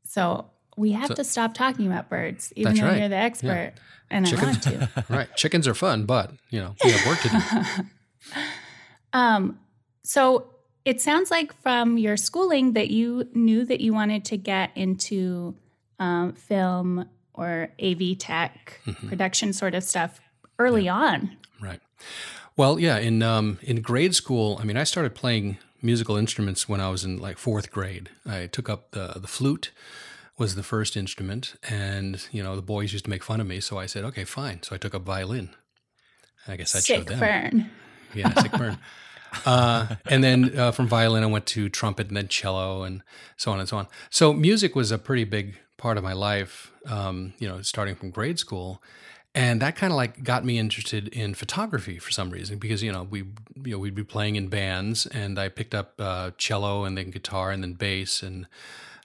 So 0.04 0.46
we 0.78 0.92
have 0.94 1.08
So- 1.08 1.16
to 1.16 1.24
stop 1.24 1.54
talking 1.54 1.88
about 1.88 2.10
birds, 2.10 2.54
even 2.56 2.76
though 2.76 2.86
right. 2.88 3.00
you're 3.00 3.10
the 3.10 3.16
expert. 3.16 3.74
And 4.10 4.26
I 4.26 4.42
want 4.44 4.64
to. 4.64 4.90
right. 5.10 5.28
Chickens 5.36 5.68
are 5.68 5.74
fun, 5.74 6.06
but 6.06 6.32
you 6.50 6.60
know 6.62 6.76
we 6.84 6.92
have 6.92 7.06
work 7.08 7.20
to 7.22 7.30
do. 7.30 7.84
Um, 9.14 9.60
so 10.04 10.50
it 10.86 11.02
sounds 11.02 11.32
like 11.32 11.54
from 11.62 11.98
your 11.98 12.18
schooling 12.18 12.74
that 12.74 12.90
you 12.92 13.28
knew 13.34 13.66
that 13.66 13.82
you 13.82 13.94
wanted 13.94 14.26
to 14.26 14.38
get 14.38 14.72
into 14.76 15.56
um, 16.00 16.34
film 16.34 17.08
or 17.34 17.70
AV 17.82 18.18
tech 18.18 18.80
Mm-hmm. 18.86 19.10
production 19.10 19.54
sort 19.54 19.76
of 19.76 19.84
stuff 19.84 20.20
early 20.60 20.88
on. 20.88 21.36
Right. 21.62 21.80
Well, 22.56 22.80
yeah. 22.80 22.98
In 22.98 23.22
um, 23.24 23.60
in 23.62 23.82
grade 23.82 24.16
school, 24.16 24.58
I 24.62 24.66
mean, 24.66 24.78
I 24.78 24.84
started 24.84 25.14
playing 25.16 25.58
musical 25.82 26.18
instruments 26.18 26.68
when 26.68 26.82
I 26.82 26.90
was 26.90 27.04
in 27.04 27.18
like 27.18 27.38
fourth 27.38 27.72
grade. 27.72 28.10
I 28.26 28.48
took 28.48 28.70
up 28.70 28.92
the 28.92 29.14
the 29.20 29.28
flute 29.28 29.72
was 30.38 30.56
the 30.56 30.64
first 30.64 30.96
instrument, 30.96 31.56
and 31.68 32.28
you 32.32 32.44
know 32.44 32.56
the 32.56 32.62
boys 32.62 32.94
used 32.94 33.06
to 33.06 33.10
make 33.10 33.24
fun 33.24 33.42
of 33.42 33.48
me, 33.48 33.60
so 33.60 33.78
I 33.78 33.86
said, 33.88 34.04
okay, 34.06 34.24
fine. 34.24 34.62
So 34.64 34.76
I 34.76 34.78
took 34.78 34.94
up 34.94 35.04
violin. 35.04 35.50
I 36.48 36.56
guess 36.56 36.72
Sick 36.72 36.86
showed 36.86 37.08
them. 37.08 37.20
burn. 37.20 37.70
Yeah, 38.14 38.34
sick 38.42 38.52
burn. 38.52 38.78
Uh, 39.46 39.96
and 40.06 40.24
then 40.24 40.58
uh, 40.58 40.72
from 40.72 40.88
violin, 40.88 41.22
I 41.22 41.28
went 41.28 41.46
to 41.48 41.68
trumpet 41.68 42.08
and 42.08 42.16
then 42.16 42.30
cello 42.30 42.84
and 42.84 43.04
so 43.36 43.52
on 43.52 43.60
and 43.60 43.68
so 43.68 43.78
on. 43.78 43.88
So 44.10 44.32
music 44.32 44.74
was 44.74 44.90
a 44.90 44.98
pretty 44.98 45.26
big 45.26 45.58
part 45.76 45.98
of 45.98 46.04
my 46.04 46.14
life, 46.14 46.72
um, 46.86 47.34
you 47.38 47.48
know, 47.48 47.62
starting 47.62 47.96
from 47.96 48.10
grade 48.10 48.40
school. 48.40 48.82
And 49.38 49.62
that 49.62 49.76
kind 49.76 49.94
of 49.94 49.98
like 49.98 50.24
got 50.24 50.44
me 50.44 50.58
interested 50.58 51.10
in 51.10 51.36
photography 51.36 52.00
for 52.00 52.10
some 52.10 52.32
reason 52.32 52.58
because 52.58 52.82
you 52.82 52.92
know 52.92 53.04
we 53.04 53.20
you 53.64 53.74
know 53.74 53.78
we'd 53.78 53.94
be 53.94 54.04
playing 54.04 54.36
in 54.36 54.48
bands 54.48 55.06
and 55.06 55.38
I 55.38 55.48
picked 55.48 55.76
up 55.76 55.94
uh, 56.00 56.32
cello 56.40 56.86
and 56.86 56.98
then 56.98 57.12
guitar 57.12 57.52
and 57.52 57.62
then 57.62 57.74
bass 57.74 58.24
and 58.24 58.48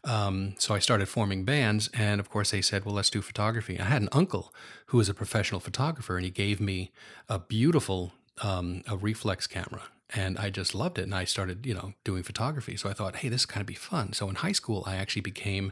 um, 0.05 0.55
so 0.59 0.74
I 0.74 0.80
started 0.80 1.09
forming 1.09 1.45
bands, 1.45 1.89
and 1.95 2.18
of 2.18 2.28
course 2.28 2.51
they 2.51 2.61
said, 2.61 2.85
"Well, 2.85 2.97
let's 2.97 3.09
do 3.09 3.22
photography." 3.22 3.78
I 3.78 3.85
had 3.85 4.03
an 4.03 4.09
uncle 4.11 4.53
who 4.87 4.99
was 4.99 5.09
a 5.09 5.14
professional 5.14 5.61
photographer, 5.61 6.16
and 6.16 6.24
he 6.24 6.30
gave 6.33 6.61
me 6.61 6.91
a 7.28 7.39
beautiful 7.39 8.12
um, 8.43 8.83
a 8.89 8.97
reflex 8.97 9.47
camera, 9.47 9.83
and 10.12 10.39
I 10.39 10.51
just 10.51 10.74
loved 10.74 10.99
it. 10.99 11.03
And 11.03 11.14
I 11.14 11.22
started, 11.22 11.64
you 11.64 11.74
know, 11.74 11.93
doing 12.03 12.24
photography. 12.24 12.76
So 12.76 12.91
I 12.91 12.95
thought, 12.95 13.14
"Hey, 13.14 13.28
this 13.28 13.43
is 13.43 13.47
kind 13.47 13.61
of 13.61 13.68
be 13.68 13.74
fun." 13.74 14.12
So 14.12 14.28
in 14.28 14.35
high 14.35 14.51
school, 14.51 14.83
I 14.89 14.97
actually 14.97 15.22
became 15.22 15.70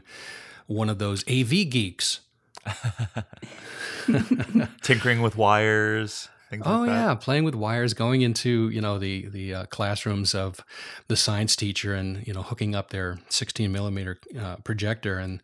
one 0.65 0.89
of 0.89 0.97
those 0.97 1.25
AV 1.27 1.69
geeks. 1.69 2.21
Tinkering 4.81 5.21
with 5.21 5.35
wires, 5.35 6.29
things 6.49 6.63
Oh 6.65 6.79
like 6.79 6.89
that. 6.89 6.93
yeah, 6.93 7.15
playing 7.15 7.43
with 7.43 7.55
wires, 7.55 7.93
going 7.93 8.21
into 8.21 8.69
you 8.69 8.81
know 8.81 8.99
the 8.99 9.27
the 9.27 9.53
uh, 9.53 9.65
classrooms 9.67 10.35
of 10.35 10.61
the 11.07 11.15
science 11.15 11.55
teacher, 11.55 11.93
and 11.93 12.25
you 12.27 12.33
know 12.33 12.41
hooking 12.41 12.75
up 12.75 12.89
their 12.89 13.19
16 13.29 13.71
millimeter 13.71 14.19
uh, 14.39 14.57
projector 14.57 15.17
and 15.17 15.41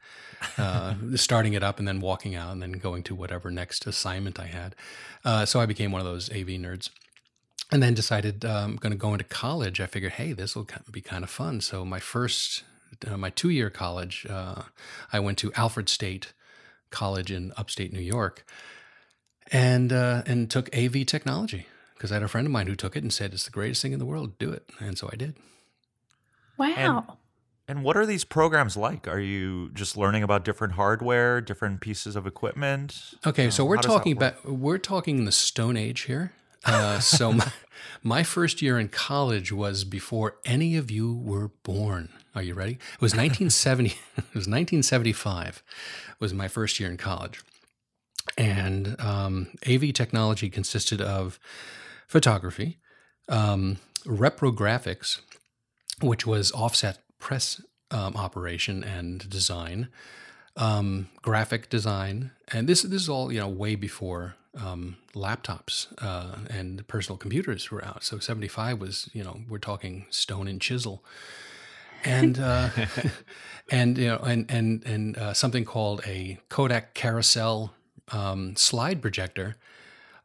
uh, 0.57 0.95
starting 1.15 1.53
it 1.53 1.63
up, 1.63 1.79
and 1.79 1.87
then 1.87 1.99
walking 2.01 2.35
out, 2.35 2.51
and 2.51 2.61
then 2.61 2.73
going 2.73 3.03
to 3.03 3.15
whatever 3.15 3.49
next 3.51 3.87
assignment 3.87 4.39
I 4.39 4.47
had. 4.47 4.75
Uh, 5.23 5.45
so 5.45 5.59
I 5.59 5.65
became 5.65 5.91
one 5.91 6.01
of 6.01 6.07
those 6.07 6.29
AV 6.29 6.47
nerds, 6.59 6.89
and 7.71 7.81
then 7.81 7.93
decided 7.93 8.43
I'm 8.45 8.75
going 8.75 8.91
to 8.91 8.97
go 8.97 9.13
into 9.13 9.25
college. 9.25 9.79
I 9.79 9.85
figured, 9.87 10.13
hey, 10.13 10.33
this 10.33 10.55
will 10.55 10.67
be 10.91 11.01
kind 11.01 11.23
of 11.23 11.29
fun. 11.29 11.61
So 11.61 11.85
my 11.85 11.99
first, 11.99 12.63
uh, 13.07 13.17
my 13.17 13.29
two 13.29 13.49
year 13.49 13.69
college, 13.69 14.25
uh, 14.29 14.63
I 15.11 15.19
went 15.19 15.37
to 15.39 15.51
Alfred 15.53 15.89
State 15.89 16.33
College 16.89 17.31
in 17.31 17.51
upstate 17.57 17.91
New 17.93 17.99
York 18.01 18.45
and 19.51 19.91
uh, 19.93 20.23
and 20.25 20.49
took 20.49 20.75
AV 20.75 21.05
technology 21.05 21.67
because 21.93 22.11
I 22.11 22.15
had 22.15 22.23
a 22.23 22.27
friend 22.27 22.45
of 22.45 22.51
mine 22.51 22.67
who 22.67 22.75
took 22.75 22.95
it 22.95 23.03
and 23.03 23.11
said 23.11 23.33
it's 23.33 23.45
the 23.45 23.51
greatest 23.51 23.81
thing 23.81 23.93
in 23.93 23.99
the 23.99 24.05
world. 24.05 24.37
Do 24.37 24.51
it, 24.51 24.69
and 24.79 24.97
so 24.97 25.09
I 25.11 25.15
did. 25.15 25.35
Wow. 26.57 27.17
And 27.69 27.83
what 27.83 27.97
are 27.97 28.05
these 28.05 28.23
programs 28.23 28.77
like? 28.77 29.07
Are 29.09 29.19
you 29.19 29.69
just 29.73 29.97
learning 29.97 30.23
about 30.23 30.45
different 30.45 30.73
hardware, 30.75 31.41
different 31.41 31.81
pieces 31.81 32.15
of 32.15 32.25
equipment? 32.25 33.13
Okay, 33.25 33.49
so 33.49 33.63
Uh, 33.63 33.67
we're 33.67 33.75
how 33.75 33.81
does 33.81 33.91
that 33.91 33.97
talking 33.97 34.11
about 34.13 34.45
we're 34.45 34.77
talking 34.77 35.25
the 35.25 35.31
Stone 35.33 35.75
Age 35.75 36.01
here. 36.01 36.31
Uh, 36.67 36.99
so 36.99 37.31
my, 37.33 37.51
my 38.03 38.23
first 38.23 38.61
year 38.61 38.77
in 38.77 38.89
college 38.89 39.51
was 39.51 39.83
before 39.83 40.35
any 40.45 40.75
of 40.75 40.91
you 40.91 41.13
were 41.13 41.49
born. 41.63 42.09
Are 42.35 42.43
you 42.43 42.53
ready? 42.53 42.73
It 42.73 43.01
was 43.01 43.13
1970. 43.13 43.89
it 44.17 44.23
was 44.35 44.47
1975. 44.47 45.63
Was 46.19 46.33
my 46.33 46.47
first 46.47 46.79
year 46.79 46.89
in 46.89 46.97
college, 46.97 47.41
and 48.37 48.99
um, 48.99 49.47
AV 49.67 49.93
technology 49.93 50.49
consisted 50.49 50.99
of 51.01 51.39
photography, 52.07 52.79
um, 53.29 53.77
reprographics, 54.05 55.19
which 56.01 56.25
was 56.25 56.51
offset 56.51 56.99
press 57.19 57.61
um, 57.91 58.15
operation 58.15 58.83
and 58.83 59.29
design, 59.29 59.89
um, 60.55 61.09
graphic 61.21 61.69
design, 61.69 62.31
and 62.51 62.67
this 62.67 62.81
this 62.81 63.03
is 63.03 63.09
all 63.09 63.31
you 63.31 63.39
know 63.39 63.47
way 63.47 63.75
before 63.75 64.35
um, 64.57 64.97
laptops 65.13 65.87
uh, 65.99 66.37
and 66.49 66.85
personal 66.87 67.17
computers 67.17 67.71
were 67.71 67.83
out. 67.83 68.03
So 68.03 68.19
seventy 68.19 68.47
five 68.47 68.79
was 68.79 69.09
you 69.13 69.23
know 69.23 69.41
we're 69.49 69.57
talking 69.59 70.05
stone 70.09 70.47
and 70.47 70.61
chisel, 70.61 71.03
and 72.03 72.39
uh, 72.39 72.69
and 73.71 73.97
you 73.97 74.07
know 74.07 74.17
and 74.19 74.49
and 74.49 74.83
and 74.85 75.17
uh, 75.17 75.33
something 75.33 75.65
called 75.65 76.01
a 76.05 76.39
Kodak 76.49 76.93
carousel 76.93 77.73
um, 78.11 78.55
slide 78.55 79.01
projector 79.01 79.55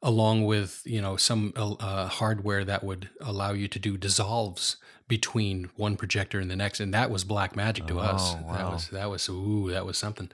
along 0.03 0.45
with 0.45 0.83
you 0.85 1.01
know 1.01 1.17
some 1.17 1.53
uh, 1.57 2.07
hardware 2.09 2.65
that 2.65 2.83
would 2.83 3.09
allow 3.21 3.53
you 3.53 3.69
to 3.69 3.79
do 3.79 3.97
dissolves 3.97 4.77
between 5.09 5.69
one 5.77 5.97
projector 5.97 6.41
and 6.41 6.51
the 6.51 6.57
next, 6.57 6.81
and 6.81 6.95
that 6.95 7.11
was 7.11 7.23
black 7.23 7.55
magic 7.55 7.87
to 7.87 7.99
us. 7.99 8.35
Oh, 8.35 8.53
That 8.53 8.65
wow. 8.65 8.73
was 8.73 8.89
that 8.89 9.11
was 9.11 9.29
ooh, 9.29 9.71
that 9.71 9.85
was 9.85 9.99
something. 9.99 10.31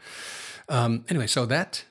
Um, 0.69 1.05
anyway, 1.09 1.27
so 1.27 1.47
that 1.47 1.85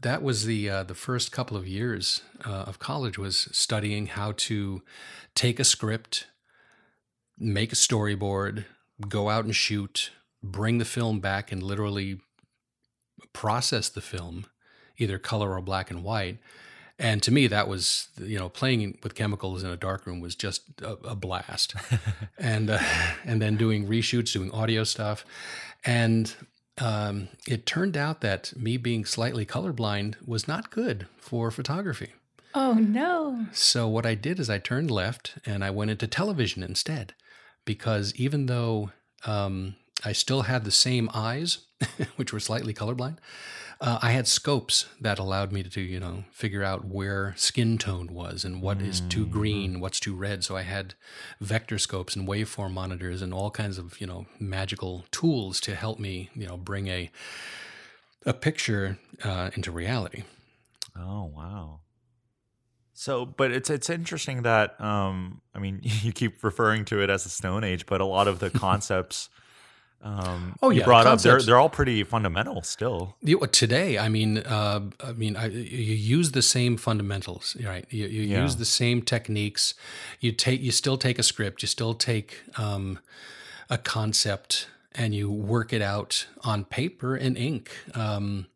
that 0.00 0.22
was 0.22 0.44
the 0.44 0.68
uh, 0.68 0.82
the 0.84 0.94
first 0.94 1.32
couple 1.32 1.56
of 1.56 1.66
years 1.66 2.22
uh, 2.44 2.64
of 2.66 2.78
college 2.78 3.18
was 3.18 3.48
studying 3.52 4.06
how 4.06 4.32
to 4.36 4.82
take 5.34 5.60
a 5.60 5.64
script, 5.64 6.26
make 7.38 7.72
a 7.72 7.76
storyboard, 7.76 8.64
go 9.08 9.28
out 9.28 9.44
and 9.44 9.54
shoot, 9.54 10.10
bring 10.42 10.78
the 10.78 10.84
film 10.84 11.20
back, 11.20 11.52
and 11.52 11.62
literally 11.62 12.20
process 13.32 13.88
the 13.88 14.00
film, 14.00 14.46
either 14.98 15.18
color 15.18 15.54
or 15.54 15.60
black 15.60 15.90
and 15.90 16.02
white. 16.02 16.38
And 16.98 17.22
to 17.22 17.30
me, 17.30 17.46
that 17.46 17.66
was 17.66 18.08
you 18.18 18.38
know 18.38 18.48
playing 18.48 18.98
with 19.02 19.14
chemicals 19.14 19.62
in 19.62 19.70
a 19.70 19.76
darkroom 19.76 20.20
was 20.20 20.34
just 20.34 20.62
a, 20.82 20.92
a 21.04 21.16
blast, 21.16 21.74
and 22.38 22.70
uh, 22.70 22.78
and 23.24 23.40
then 23.40 23.56
doing 23.56 23.86
reshoots, 23.86 24.32
doing 24.32 24.50
audio 24.50 24.84
stuff, 24.84 25.24
and 25.84 26.34
um, 26.80 27.28
it 27.46 27.66
turned 27.66 27.96
out 27.96 28.20
that 28.22 28.56
me 28.56 28.76
being 28.76 29.04
slightly 29.04 29.44
colorblind 29.44 30.16
was 30.26 30.48
not 30.48 30.70
good 30.70 31.06
for 31.18 31.50
photography. 31.50 32.12
Oh 32.54 32.74
no. 32.74 33.46
So 33.52 33.86
what 33.86 34.06
I 34.06 34.14
did 34.14 34.40
is 34.40 34.50
I 34.50 34.58
turned 34.58 34.90
left 34.90 35.38
and 35.46 35.64
I 35.64 35.70
went 35.70 35.90
into 35.90 36.06
television 36.06 36.62
instead, 36.62 37.14
because 37.64 38.14
even 38.16 38.46
though 38.46 38.90
um, 39.24 39.76
I 40.04 40.12
still 40.12 40.42
had 40.42 40.64
the 40.64 40.70
same 40.70 41.10
eyes, 41.14 41.58
which 42.16 42.32
were 42.32 42.40
slightly 42.40 42.74
colorblind, 42.74 43.18
uh, 43.80 43.98
I 44.02 44.10
had 44.12 44.28
scopes 44.28 44.86
that 45.00 45.18
allowed 45.18 45.52
me 45.52 45.62
to, 45.62 45.80
you 45.80 45.98
know, 45.98 46.24
figure 46.30 46.62
out 46.62 46.84
where 46.84 47.34
skin 47.36 47.78
tone 47.78 48.12
was 48.12 48.44
and 48.44 48.60
what 48.60 48.82
is 48.82 49.00
too 49.00 49.24
green, 49.24 49.80
what's 49.80 49.98
too 49.98 50.14
red. 50.14 50.44
So 50.44 50.54
I 50.54 50.62
had 50.62 50.94
vector 51.40 51.78
scopes 51.78 52.14
and 52.14 52.28
waveform 52.28 52.72
monitors 52.72 53.22
and 53.22 53.32
all 53.32 53.50
kinds 53.50 53.78
of, 53.78 53.98
you 53.98 54.06
know, 54.06 54.26
magical 54.38 55.06
tools 55.10 55.60
to 55.62 55.74
help 55.74 55.98
me, 55.98 56.28
you 56.34 56.46
know, 56.46 56.58
bring 56.58 56.88
a 56.88 57.10
a 58.26 58.34
picture 58.34 58.98
uh, 59.24 59.50
into 59.54 59.70
reality. 59.70 60.24
Oh 60.94 61.32
wow. 61.34 61.80
So, 62.92 63.24
but 63.24 63.50
it's 63.50 63.70
it's 63.70 63.88
interesting 63.88 64.42
that 64.42 64.78
um, 64.78 65.40
I 65.54 65.58
mean, 65.58 65.80
you 65.82 66.12
keep 66.12 66.44
referring 66.44 66.84
to 66.86 67.02
it 67.02 67.08
as 67.08 67.24
the 67.24 67.30
Stone 67.30 67.64
Age, 67.64 67.86
but 67.86 68.02
a 68.02 68.04
lot 68.04 68.28
of 68.28 68.40
the 68.40 68.50
concepts 68.58 69.30
um, 70.02 70.56
Oh, 70.62 70.70
you 70.70 70.78
yeah, 70.80 70.84
brought 70.84 71.06
up 71.06 71.20
they're 71.20 71.42
they're 71.42 71.58
all 71.58 71.68
pretty 71.68 72.02
fundamental 72.04 72.62
still. 72.62 73.16
You, 73.22 73.38
today, 73.48 73.98
I 73.98 74.08
mean, 74.08 74.38
uh, 74.38 74.80
I 75.04 75.12
mean, 75.12 75.36
I, 75.36 75.46
you 75.46 75.94
use 75.94 76.32
the 76.32 76.42
same 76.42 76.76
fundamentals, 76.76 77.56
right? 77.62 77.84
You, 77.90 78.06
you 78.06 78.22
Yeah. 78.22 78.42
use 78.42 78.56
the 78.56 78.64
same 78.64 79.02
techniques. 79.02 79.74
You 80.20 80.32
take, 80.32 80.60
you 80.62 80.72
still 80.72 80.96
take 80.96 81.18
a 81.18 81.22
script. 81.22 81.62
You 81.62 81.68
still 81.68 81.94
take 81.94 82.42
um, 82.56 82.98
a 83.68 83.76
concept 83.76 84.68
and 84.94 85.14
you 85.14 85.30
work 85.30 85.72
it 85.72 85.82
out 85.82 86.26
on 86.42 86.64
paper 86.64 87.14
and 87.14 87.36
ink. 87.36 87.70
Um, 87.94 88.46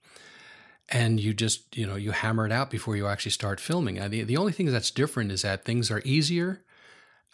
and 0.88 1.20
you 1.20 1.34
just, 1.34 1.76
you 1.76 1.86
know, 1.86 1.97
you 1.97 2.12
hammer 2.12 2.47
it 2.47 2.53
out 2.53 2.70
before 2.70 2.97
you 2.97 3.07
actually 3.07 3.32
start 3.32 3.61
filming. 3.61 3.99
Uh, 4.01 4.09
the, 4.09 4.22
the 4.22 4.36
only 4.36 4.53
thing 4.53 4.66
that's 4.66 4.90
different 4.90 5.30
is 5.32 5.42
that 5.42 5.64
things 5.64 5.90
are 5.90 6.01
easier 6.05 6.62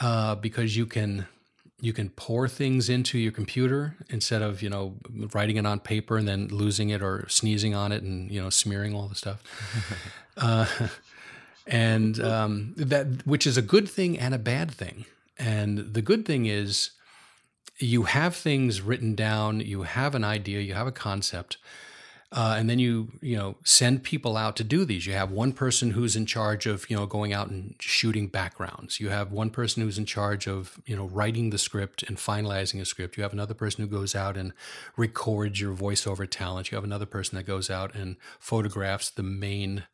uh, 0.01 0.35
because 0.35 0.77
you 0.77 0.87
can 0.87 1.27
you 1.81 1.93
can 1.93 2.11
pour 2.11 2.49
things 2.49 2.89
into 2.89 3.19
your 3.19 3.33
computer 3.33 3.97
instead 4.09 4.43
of 4.43 4.63
you 4.63 4.71
know 4.71 4.95
writing 5.35 5.57
it 5.57 5.67
on 5.67 5.81
paper 5.81 6.17
and 6.17 6.29
then 6.29 6.49
losing 6.49 6.91
it 6.91 7.03
or 7.03 7.27
sneezing 7.29 7.75
on 7.75 7.93
it 7.93 8.03
and 8.03 8.31
you 8.31 8.41
know 8.43 8.51
smearing 8.51 8.95
all 8.95 9.09
the 9.09 9.15
stuff. 9.15 9.43
Uh, 10.37 10.65
and 11.67 12.19
um, 12.21 12.73
that 12.77 13.27
which 13.27 13.47
is 13.47 13.59
a 13.59 13.63
good 13.63 13.87
thing 13.87 14.19
and 14.19 14.33
a 14.33 14.39
bad 14.39 14.71
thing. 14.71 15.05
And 15.39 15.93
the 15.93 16.01
good 16.01 16.25
thing 16.25 16.47
is 16.47 16.93
you 17.81 18.05
have 18.05 18.37
things 18.37 18.81
written 18.81 19.15
down 19.15 19.61
you 19.61 19.83
have 19.83 20.15
an 20.15 20.25
idea 20.25 20.61
you 20.61 20.75
have 20.75 20.87
a 20.87 20.93
concept 20.93 21.57
uh, 22.33 22.55
and 22.57 22.71
then 22.71 22.79
you 22.79 23.09
you 23.21 23.37
know 23.37 23.57
send 23.65 24.05
people 24.05 24.37
out 24.37 24.55
to 24.57 24.65
do 24.65 24.85
these. 24.85 25.05
You 25.07 25.15
have 25.15 25.33
one 25.33 25.53
person 25.53 25.91
who's 25.91 26.15
in 26.15 26.27
charge 26.27 26.67
of 26.67 26.89
you 26.89 26.97
know 26.97 27.07
going 27.07 27.33
out 27.33 27.49
and 27.49 27.75
shooting 27.81 28.29
backgrounds. 28.29 29.01
You 29.01 29.09
have 29.09 29.33
one 29.33 29.51
person 29.51 29.83
who's 29.83 29.99
in 29.99 30.07
charge 30.07 30.47
of 30.47 30.81
you 30.87 30.95
know 30.95 31.07
writing 31.07 31.51
the 31.51 31.59
script 31.59 32.05
and 32.05 32.17
finalizing 32.17 32.81
a 32.81 32.85
script. 32.85 33.17
You 33.17 33.25
have 33.25 33.33
another 33.33 33.55
person 33.55 33.83
who 33.83 33.91
goes 33.91 34.15
out 34.15 34.37
and 34.37 34.53
records 34.97 35.61
your 35.61 35.75
voiceover 35.75 36.29
talent. 36.29 36.71
You 36.71 36.77
have 36.77 36.85
another 36.85 37.07
person 37.07 37.37
that 37.37 37.45
goes 37.47 37.69
out 37.69 37.95
and 37.97 38.17
photographs 38.39 39.11
the 39.11 39.25
main 39.25 39.85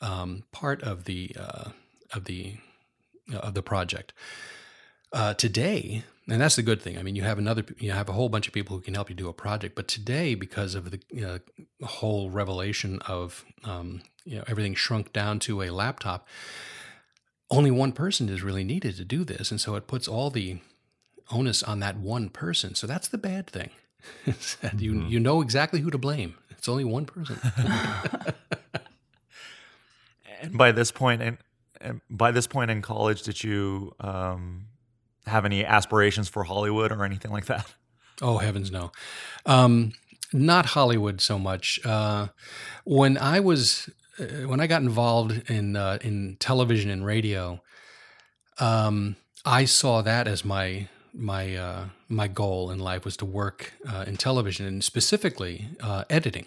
um, 0.00 0.42
part 0.50 0.82
of 0.82 1.04
the 1.04 1.36
uh, 1.38 1.70
of 2.12 2.24
the 2.24 2.56
of 3.32 3.54
the 3.54 3.62
project. 3.62 4.12
Uh, 5.12 5.34
today, 5.34 6.02
and 6.28 6.40
that's 6.40 6.56
the 6.56 6.62
good 6.62 6.82
thing. 6.82 6.98
I 6.98 7.02
mean, 7.02 7.14
you 7.16 7.22
have 7.22 7.38
another, 7.38 7.64
you 7.78 7.92
have 7.92 8.08
a 8.08 8.12
whole 8.12 8.28
bunch 8.28 8.48
of 8.48 8.54
people 8.54 8.76
who 8.76 8.82
can 8.82 8.94
help 8.94 9.08
you 9.08 9.16
do 9.16 9.28
a 9.28 9.32
project. 9.32 9.74
But 9.74 9.88
today, 9.88 10.34
because 10.34 10.74
of 10.74 10.90
the 10.90 11.00
uh, 11.24 11.38
whole 11.86 12.30
revelation 12.30 13.00
of 13.06 13.44
um, 13.64 14.02
you 14.24 14.38
know 14.38 14.44
everything 14.46 14.74
shrunk 14.74 15.12
down 15.12 15.38
to 15.40 15.62
a 15.62 15.70
laptop, 15.70 16.26
only 17.50 17.70
one 17.70 17.92
person 17.92 18.28
is 18.28 18.42
really 18.42 18.64
needed 18.64 18.96
to 18.96 19.04
do 19.04 19.24
this, 19.24 19.50
and 19.50 19.60
so 19.60 19.76
it 19.76 19.86
puts 19.86 20.08
all 20.08 20.30
the 20.30 20.58
onus 21.30 21.62
on 21.62 21.80
that 21.80 21.96
one 21.96 22.28
person. 22.28 22.74
So 22.74 22.86
that's 22.86 23.08
the 23.08 23.18
bad 23.18 23.46
thing. 23.46 23.70
that 24.60 24.80
you 24.80 25.02
you 25.02 25.20
know 25.20 25.40
exactly 25.42 25.80
who 25.80 25.90
to 25.90 25.98
blame. 25.98 26.34
It's 26.50 26.68
only 26.68 26.84
one 26.84 27.06
person. 27.06 27.38
And 30.40 30.56
by 30.56 30.72
this 30.72 30.90
point, 30.90 31.22
and, 31.22 31.38
and 31.80 32.00
by 32.10 32.30
this 32.30 32.46
point 32.46 32.70
in 32.70 32.82
college, 32.82 33.22
did 33.22 33.42
you 33.42 33.94
um, 34.00 34.66
have 35.26 35.44
any 35.44 35.64
aspirations 35.64 36.28
for 36.28 36.44
Hollywood 36.44 36.92
or 36.92 37.04
anything 37.04 37.30
like 37.30 37.46
that? 37.46 37.74
Oh 38.22 38.38
heavens, 38.38 38.70
no! 38.70 38.92
Um, 39.44 39.92
not 40.32 40.66
Hollywood 40.66 41.20
so 41.20 41.38
much. 41.38 41.78
Uh, 41.84 42.28
when 42.84 43.18
I 43.18 43.40
was 43.40 43.90
uh, 44.18 44.48
when 44.48 44.60
I 44.60 44.66
got 44.66 44.82
involved 44.82 45.50
in 45.50 45.76
uh, 45.76 45.98
in 46.00 46.36
television 46.38 46.90
and 46.90 47.04
radio, 47.04 47.60
um, 48.58 49.16
I 49.44 49.64
saw 49.64 50.02
that 50.02 50.26
as 50.26 50.44
my 50.44 50.88
my 51.12 51.56
uh, 51.56 51.84
my 52.08 52.28
goal 52.28 52.70
in 52.70 52.78
life 52.78 53.04
was 53.04 53.16
to 53.18 53.24
work 53.24 53.72
uh, 53.88 54.04
in 54.06 54.16
television 54.16 54.66
and 54.66 54.82
specifically 54.82 55.68
uh, 55.80 56.04
editing. 56.08 56.46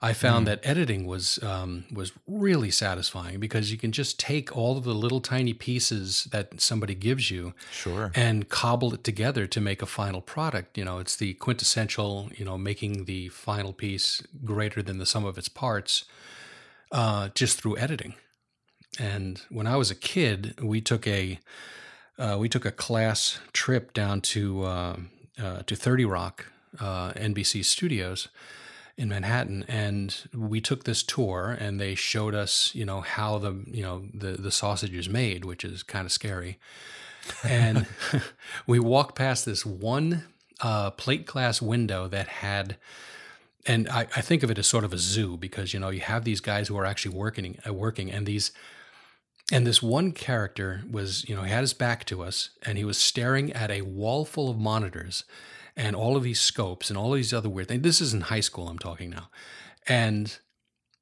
I 0.00 0.12
found 0.12 0.46
that 0.46 0.60
editing 0.62 1.06
was 1.06 1.42
um, 1.42 1.84
was 1.92 2.12
really 2.28 2.70
satisfying 2.70 3.40
because 3.40 3.72
you 3.72 3.78
can 3.78 3.90
just 3.90 4.20
take 4.20 4.56
all 4.56 4.76
of 4.78 4.84
the 4.84 4.94
little 4.94 5.20
tiny 5.20 5.52
pieces 5.52 6.28
that 6.30 6.60
somebody 6.60 6.94
gives 6.94 7.32
you 7.32 7.52
Sure. 7.72 8.12
and 8.14 8.48
cobble 8.48 8.94
it 8.94 9.02
together 9.02 9.46
to 9.48 9.60
make 9.60 9.82
a 9.82 9.86
final 9.86 10.20
product. 10.20 10.78
You 10.78 10.84
know, 10.84 10.98
it's 10.98 11.16
the 11.16 11.34
quintessential, 11.34 12.30
you 12.36 12.44
know, 12.44 12.56
making 12.56 13.06
the 13.06 13.28
final 13.30 13.72
piece 13.72 14.22
greater 14.44 14.82
than 14.82 14.98
the 14.98 15.06
sum 15.06 15.24
of 15.24 15.36
its 15.36 15.48
parts 15.48 16.04
uh, 16.92 17.30
just 17.34 17.60
through 17.60 17.76
editing. 17.78 18.14
And 19.00 19.42
when 19.50 19.66
I 19.66 19.74
was 19.76 19.90
a 19.90 19.96
kid, 19.96 20.60
we 20.62 20.80
took 20.80 21.08
a 21.08 21.40
uh, 22.20 22.36
we 22.38 22.48
took 22.48 22.64
a 22.64 22.72
class 22.72 23.38
trip 23.52 23.92
down 23.92 24.20
to 24.20 24.62
uh, 24.64 24.96
uh, 25.42 25.62
to 25.66 25.74
Thirty 25.74 26.04
Rock, 26.04 26.46
uh, 26.78 27.12
NBC 27.14 27.64
studios 27.64 28.28
in 28.98 29.08
Manhattan, 29.08 29.64
and 29.68 30.28
we 30.34 30.60
took 30.60 30.82
this 30.82 31.04
tour, 31.04 31.56
and 31.58 31.80
they 31.80 31.94
showed 31.94 32.34
us, 32.34 32.74
you 32.74 32.84
know, 32.84 33.00
how 33.00 33.38
the 33.38 33.64
you 33.66 33.82
know 33.82 34.02
the 34.12 34.32
the 34.32 34.50
sausage 34.50 34.92
is 34.92 35.08
made, 35.08 35.44
which 35.44 35.64
is 35.64 35.84
kind 35.84 36.04
of 36.04 36.12
scary. 36.12 36.58
And 37.44 37.86
we 38.66 38.80
walked 38.80 39.14
past 39.14 39.46
this 39.46 39.64
one 39.64 40.24
uh, 40.60 40.90
plate 40.90 41.26
glass 41.26 41.62
window 41.62 42.08
that 42.08 42.26
had, 42.26 42.76
and 43.64 43.88
I, 43.88 44.08
I 44.16 44.20
think 44.20 44.42
of 44.42 44.50
it 44.50 44.58
as 44.58 44.66
sort 44.66 44.84
of 44.84 44.92
a 44.92 44.98
zoo 44.98 45.36
because 45.36 45.72
you 45.72 45.78
know 45.78 45.90
you 45.90 46.00
have 46.00 46.24
these 46.24 46.40
guys 46.40 46.66
who 46.66 46.76
are 46.76 46.84
actually 46.84 47.14
working, 47.14 47.58
uh, 47.66 47.72
working, 47.72 48.10
and 48.10 48.26
these 48.26 48.50
and 49.52 49.66
this 49.66 49.82
one 49.82 50.12
character 50.12 50.82
was, 50.90 51.26
you 51.26 51.34
know, 51.34 51.42
he 51.42 51.50
had 51.50 51.60
his 51.60 51.72
back 51.72 52.04
to 52.06 52.22
us 52.22 52.50
and 52.66 52.76
he 52.76 52.84
was 52.84 52.98
staring 52.98 53.50
at 53.52 53.70
a 53.70 53.80
wall 53.80 54.26
full 54.26 54.50
of 54.50 54.58
monitors 54.58 55.24
and 55.78 55.94
all 55.94 56.16
of 56.16 56.24
these 56.24 56.40
scopes 56.40 56.90
and 56.90 56.98
all 56.98 57.12
these 57.12 57.32
other 57.32 57.48
weird 57.48 57.68
things. 57.68 57.82
This 57.82 58.00
is 58.00 58.12
in 58.12 58.22
high 58.22 58.40
school, 58.40 58.68
I'm 58.68 58.78
talking 58.78 59.10
now. 59.10 59.30
And 59.86 60.36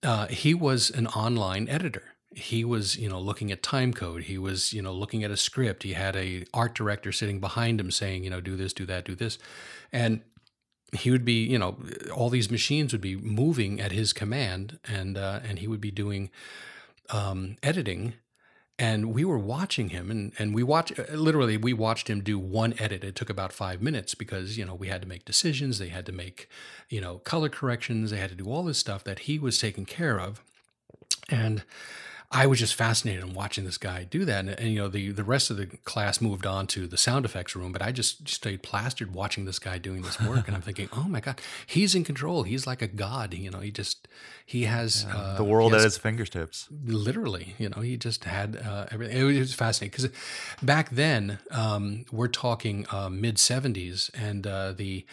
uh, 0.03 0.27
he 0.27 0.53
was 0.55 0.91
an 0.91 1.07
online 1.09 1.69
editor. 1.69 2.03
He 2.31 2.63
was, 2.63 2.97
you 2.97 3.09
know, 3.09 3.19
looking 3.19 3.51
at 3.51 3.63
time 3.63 3.95
code. 3.95 4.25
He 4.25 4.37
was, 4.37 4.75
you 4.75 4.83
know, 4.83 4.93
looking 4.93 5.25
at 5.25 5.31
a 5.31 5.37
script. 5.37 5.83
He 5.83 5.95
had 5.95 6.15
a 6.15 6.45
art 6.53 6.75
director 6.75 7.11
sitting 7.11 7.41
behind 7.41 7.81
him 7.81 7.91
saying, 7.91 8.23
you 8.23 8.31
know, 8.31 8.43
do 8.43 8.55
this, 8.55 8.75
do 8.75 8.85
that, 8.85 9.07
do 9.07 9.15
this. 9.15 9.39
And 9.91 10.21
he 10.93 11.11
would 11.11 11.25
be, 11.25 11.45
you 11.45 11.59
know, 11.59 11.79
all 12.15 12.29
these 12.29 12.51
machines 12.51 12.93
would 12.93 13.01
be 13.01 13.17
moving 13.17 13.81
at 13.81 13.93
his 13.93 14.13
command, 14.13 14.79
and 14.85 15.17
uh, 15.17 15.41
and 15.43 15.59
he 15.59 15.67
would 15.67 15.81
be 15.81 15.91
doing 15.91 16.31
um, 17.11 17.57
editing 17.63 18.15
and 18.79 19.15
we 19.15 19.25
were 19.25 19.39
watching 19.39 19.89
him 19.89 20.11
and, 20.11 20.33
and 20.39 20.55
we 20.55 20.63
watched 20.63 20.99
uh, 20.99 21.05
literally 21.13 21.57
we 21.57 21.73
watched 21.73 22.09
him 22.09 22.21
do 22.21 22.39
one 22.39 22.75
edit. 22.79 23.05
It 23.05 23.15
took 23.15 23.31
about 23.31 23.53
five 23.53 23.81
minutes 23.81 24.15
because 24.15 24.59
you 24.59 24.65
know 24.65 24.75
we 24.75 24.89
had 24.89 25.03
to 25.03 25.09
make 25.09 25.25
decisions. 25.25 25.79
They 25.79 25.89
had 25.89 26.07
to 26.07 26.13
make 26.13 26.49
you 26.89 27.01
know 27.01 27.19
color 27.19 27.49
corrections. 27.49 28.11
They 28.11 28.19
had 28.19 28.31
to 28.31 28.37
do 28.37 28.47
all 28.47 28.65
this 28.65 28.79
stuff 28.79 29.05
that 29.05 29.21
he 29.21 29.39
was 29.39 29.59
taking 29.59 29.87
care 29.87 30.21
of. 30.21 30.43
And 31.29 31.65
I 32.31 32.47
was 32.47 32.59
just 32.59 32.75
fascinated 32.75 33.23
in 33.23 33.35
watching 33.35 33.65
this 33.65 33.79
guy 33.79 34.05
do 34.05 34.25
that. 34.25 34.41
And, 34.41 34.51
and, 34.51 34.69
you 34.71 34.79
know, 34.79 34.89
the, 34.89 35.13
the 35.13 35.25
rest 35.25 35.51
of 35.51 35.57
the 35.57 35.67
class 35.67 36.21
moved 36.21 36.47
on 36.47 36.67
to 36.69 36.87
the 36.87 36.97
sound 36.97 37.25
effects 37.25 37.55
room, 37.55 37.73
but 37.73 37.83
I 37.83 37.93
just 37.93 38.29
stayed 38.29 38.63
plastered 38.63 39.15
watching 39.15 39.45
this 39.45 39.59
guy 39.59 39.79
doing 39.79 40.03
this 40.03 40.21
work. 40.21 40.47
and 40.47 40.57
I'm 40.57 40.63
thinking, 40.63 40.89
oh 40.93 41.05
my 41.05 41.21
God, 41.21 41.41
he's 41.67 41.95
in 41.95 42.05
control. 42.05 42.43
He's 42.43 42.67
like 42.67 42.83
a 42.83 42.89
god. 42.89 43.35
You 43.35 43.51
know, 43.51 43.61
he 43.61 43.71
just, 43.71 44.09
he 44.45 44.65
has 44.65 45.07
uh, 45.13 45.37
the 45.37 45.45
world 45.45 45.73
he 45.73 45.79
at 45.79 45.85
his 45.85 45.99
fingertips. 45.99 46.69
literally 46.85 47.55
you 47.59 47.69
know 47.69 47.83
he 47.83 47.97
just 47.97 48.25
had 48.25 48.57
uh, 48.57 48.87
everything 48.91 49.17
it 49.17 49.39
was 49.39 49.53
fascinating 49.53 49.91
because 49.91 50.09
back 50.63 50.91
then 50.91 51.39
um, 51.51 52.05
we're 52.13 52.29
talking 52.29 52.87
uh, 52.93 53.09
mid 53.09 53.37
70s 53.37 54.11
and 54.15 54.47
uh, 54.47 54.73
the 54.73 55.05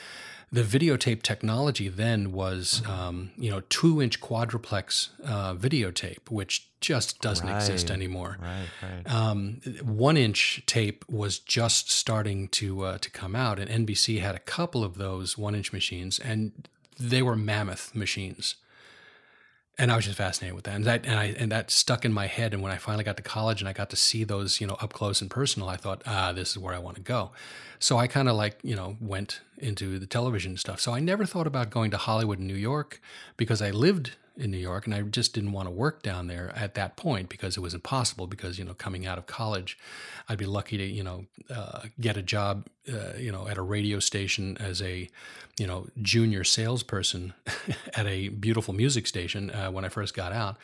the 0.53 0.61
videotape 0.63 1.23
technology 1.23 1.89
then 1.89 2.31
was 2.31 2.83
um, 2.87 3.31
you 3.37 3.49
know 3.51 3.61
two 3.69 4.01
inch 4.01 4.21
quadruplex 4.21 5.09
uh, 5.25 5.53
videotape 5.55 6.29
which 6.29 6.69
just 6.79 7.19
doesn't 7.21 7.47
exist 7.49 7.89
anymore 7.89 8.37
Right, 8.41 8.67
right. 8.81 9.11
um, 9.11 9.61
one 9.81 10.15
inch 10.17 10.61
tape 10.65 11.03
was 11.09 11.39
just 11.39 11.89
starting 11.89 12.47
to 12.49 12.83
uh, 12.83 12.97
to 12.99 13.09
come 13.09 13.35
out, 13.35 13.57
and 13.59 13.87
NBC 13.87 14.19
had 14.21 14.35
a 14.35 14.39
couple 14.39 14.83
of 14.83 14.97
those 14.97 15.37
one 15.37 15.55
inch 15.55 15.73
machines, 15.73 16.19
and 16.19 16.51
they 16.99 17.21
were 17.21 17.35
mammoth 17.35 17.95
machines. 17.95 18.55
And 19.79 19.91
I 19.91 19.95
was 19.95 20.05
just 20.05 20.17
fascinated 20.19 20.53
with 20.55 20.65
that, 20.65 20.75
and 20.75 20.85
that 20.85 21.03
and 21.05 21.15
I 21.17 21.25
and 21.39 21.51
that 21.51 21.71
stuck 21.71 22.05
in 22.05 22.13
my 22.13 22.27
head. 22.27 22.53
And 22.53 22.61
when 22.61 22.71
I 22.71 22.77
finally 22.77 23.03
got 23.03 23.17
to 23.17 23.23
college 23.23 23.59
and 23.59 23.67
I 23.67 23.73
got 23.73 23.89
to 23.89 23.95
see 23.95 24.23
those, 24.23 24.61
you 24.61 24.67
know, 24.67 24.75
up 24.75 24.93
close 24.93 25.19
and 25.19 25.31
personal, 25.31 25.67
I 25.67 25.77
thought, 25.77 26.03
ah, 26.05 26.31
this 26.31 26.51
is 26.51 26.59
where 26.59 26.75
I 26.75 26.77
want 26.77 26.97
to 26.97 27.01
go. 27.01 27.31
So 27.79 27.97
I 27.97 28.07
kind 28.07 28.29
of 28.29 28.35
like, 28.35 28.59
you 28.63 28.75
know, 28.75 28.97
went 28.99 29.41
into 29.57 29.99
the 29.99 30.05
television 30.05 30.57
stuff. 30.57 30.79
So 30.79 30.93
I 30.93 30.99
never 30.99 31.25
thought 31.25 31.47
about 31.47 31.69
going 31.69 31.91
to 31.91 31.97
Hollywood 31.97 32.39
New 32.39 32.55
York 32.55 33.01
because 33.37 33.61
I 33.61 33.71
lived 33.71 34.11
in 34.35 34.49
New 34.49 34.57
York 34.57 34.85
and 34.85 34.95
I 34.95 35.01
just 35.01 35.33
didn't 35.33 35.51
want 35.51 35.67
to 35.67 35.71
work 35.71 36.01
down 36.01 36.27
there 36.27 36.51
at 36.55 36.73
that 36.73 36.95
point 36.95 37.29
because 37.29 37.55
it 37.55 37.59
was 37.59 37.73
impossible 37.73 38.25
because 38.25 38.57
you 38.57 38.65
know 38.65 38.73
coming 38.73 39.05
out 39.05 39.19
of 39.19 39.27
college 39.27 39.77
I'd 40.27 40.39
be 40.39 40.47
lucky 40.47 40.77
to 40.77 40.83
you 40.83 41.03
know 41.03 41.25
uh, 41.53 41.81
get 42.01 42.17
a 42.17 42.23
job 42.23 42.67
uh, 42.91 43.15
you 43.15 43.31
know 43.31 43.47
at 43.47 43.57
a 43.57 43.61
radio 43.61 43.99
station 43.99 44.57
as 44.59 44.81
a 44.81 45.07
you 45.59 45.67
know 45.67 45.85
junior 46.01 46.43
salesperson 46.43 47.33
at 47.95 48.07
a 48.07 48.29
beautiful 48.29 48.73
music 48.73 49.05
station 49.05 49.51
uh, 49.51 49.69
when 49.69 49.85
I 49.85 49.89
first 49.89 50.15
got 50.15 50.33
out 50.33 50.57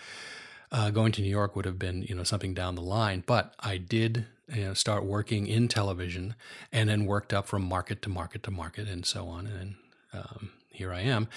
uh, 0.72 0.90
going 0.90 1.12
to 1.12 1.22
New 1.22 1.30
York 1.30 1.56
would 1.56 1.66
have 1.66 1.80
been 1.80 2.04
you 2.04 2.16
know 2.16 2.24
something 2.24 2.54
down 2.54 2.76
the 2.76 2.82
line 2.82 3.24
but 3.26 3.54
I 3.60 3.78
did 3.78 4.26
you 4.54 4.66
know, 4.66 4.74
start 4.74 5.06
working 5.06 5.48
in 5.48 5.68
television 5.68 6.36
and 6.72 6.90
then 6.90 7.06
worked 7.06 7.34
up 7.34 7.48
from 7.48 7.64
market 7.64 8.02
to 8.04 8.10
market 8.10 8.44
to 8.44 8.52
market 8.52 8.88
and 8.88 9.06
so 9.06 9.28
on 9.28 9.48
and 9.48 9.76
um, 10.14 10.50
here 10.72 10.94
I 10.94 11.02
am. 11.02 11.28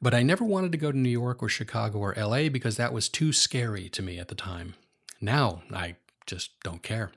But 0.00 0.14
I 0.14 0.22
never 0.22 0.44
wanted 0.44 0.72
to 0.72 0.78
go 0.78 0.92
to 0.92 0.98
New 0.98 1.08
York 1.08 1.42
or 1.42 1.48
Chicago 1.48 1.98
or 1.98 2.14
LA 2.16 2.48
because 2.48 2.76
that 2.76 2.92
was 2.92 3.08
too 3.08 3.32
scary 3.32 3.88
to 3.88 4.02
me 4.02 4.18
at 4.18 4.28
the 4.28 4.34
time. 4.34 4.74
Now 5.20 5.62
I 5.72 5.96
just 6.26 6.50
don't 6.62 6.82
care. 6.82 7.10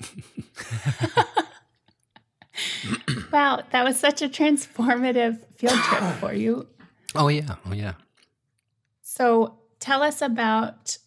wow, 3.32 3.62
that 3.70 3.84
was 3.84 3.98
such 3.98 4.22
a 4.22 4.28
transformative 4.28 5.38
field 5.56 5.78
trip 5.78 6.14
for 6.14 6.32
you. 6.32 6.66
Oh, 7.14 7.28
yeah. 7.28 7.56
Oh, 7.64 7.72
yeah. 7.72 7.94
So 9.02 9.58
tell 9.78 10.02
us 10.02 10.20
about 10.20 10.98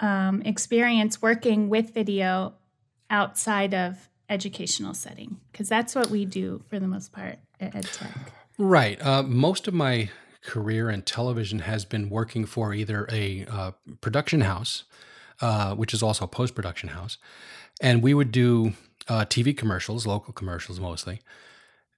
um, 0.00 0.42
experience 0.42 1.20
working 1.20 1.68
with 1.68 1.92
video 1.92 2.54
outside 3.10 3.74
of 3.74 4.08
educational 4.28 4.94
setting 4.94 5.38
because 5.50 5.68
that's 5.68 5.94
what 5.94 6.10
we 6.10 6.24
do 6.24 6.62
for 6.68 6.78
the 6.78 6.86
most 6.86 7.12
part 7.12 7.38
at 7.60 7.72
EdTech. 7.72 8.28
Right. 8.58 9.00
Uh, 9.04 9.22
most 9.22 9.68
of 9.68 9.74
my 9.74 10.10
career 10.42 10.90
in 10.90 11.02
television 11.02 11.60
has 11.60 11.84
been 11.84 12.10
working 12.10 12.44
for 12.44 12.74
either 12.74 13.06
a 13.10 13.46
uh, 13.46 13.70
production 14.00 14.42
house, 14.42 14.84
uh, 15.40 15.74
which 15.74 15.94
is 15.94 16.02
also 16.02 16.24
a 16.24 16.28
post 16.28 16.54
production 16.54 16.90
house, 16.90 17.18
and 17.80 18.02
we 18.02 18.14
would 18.14 18.32
do 18.32 18.72
uh, 19.08 19.24
TV 19.24 19.56
commercials, 19.56 20.06
local 20.06 20.32
commercials 20.32 20.80
mostly, 20.80 21.20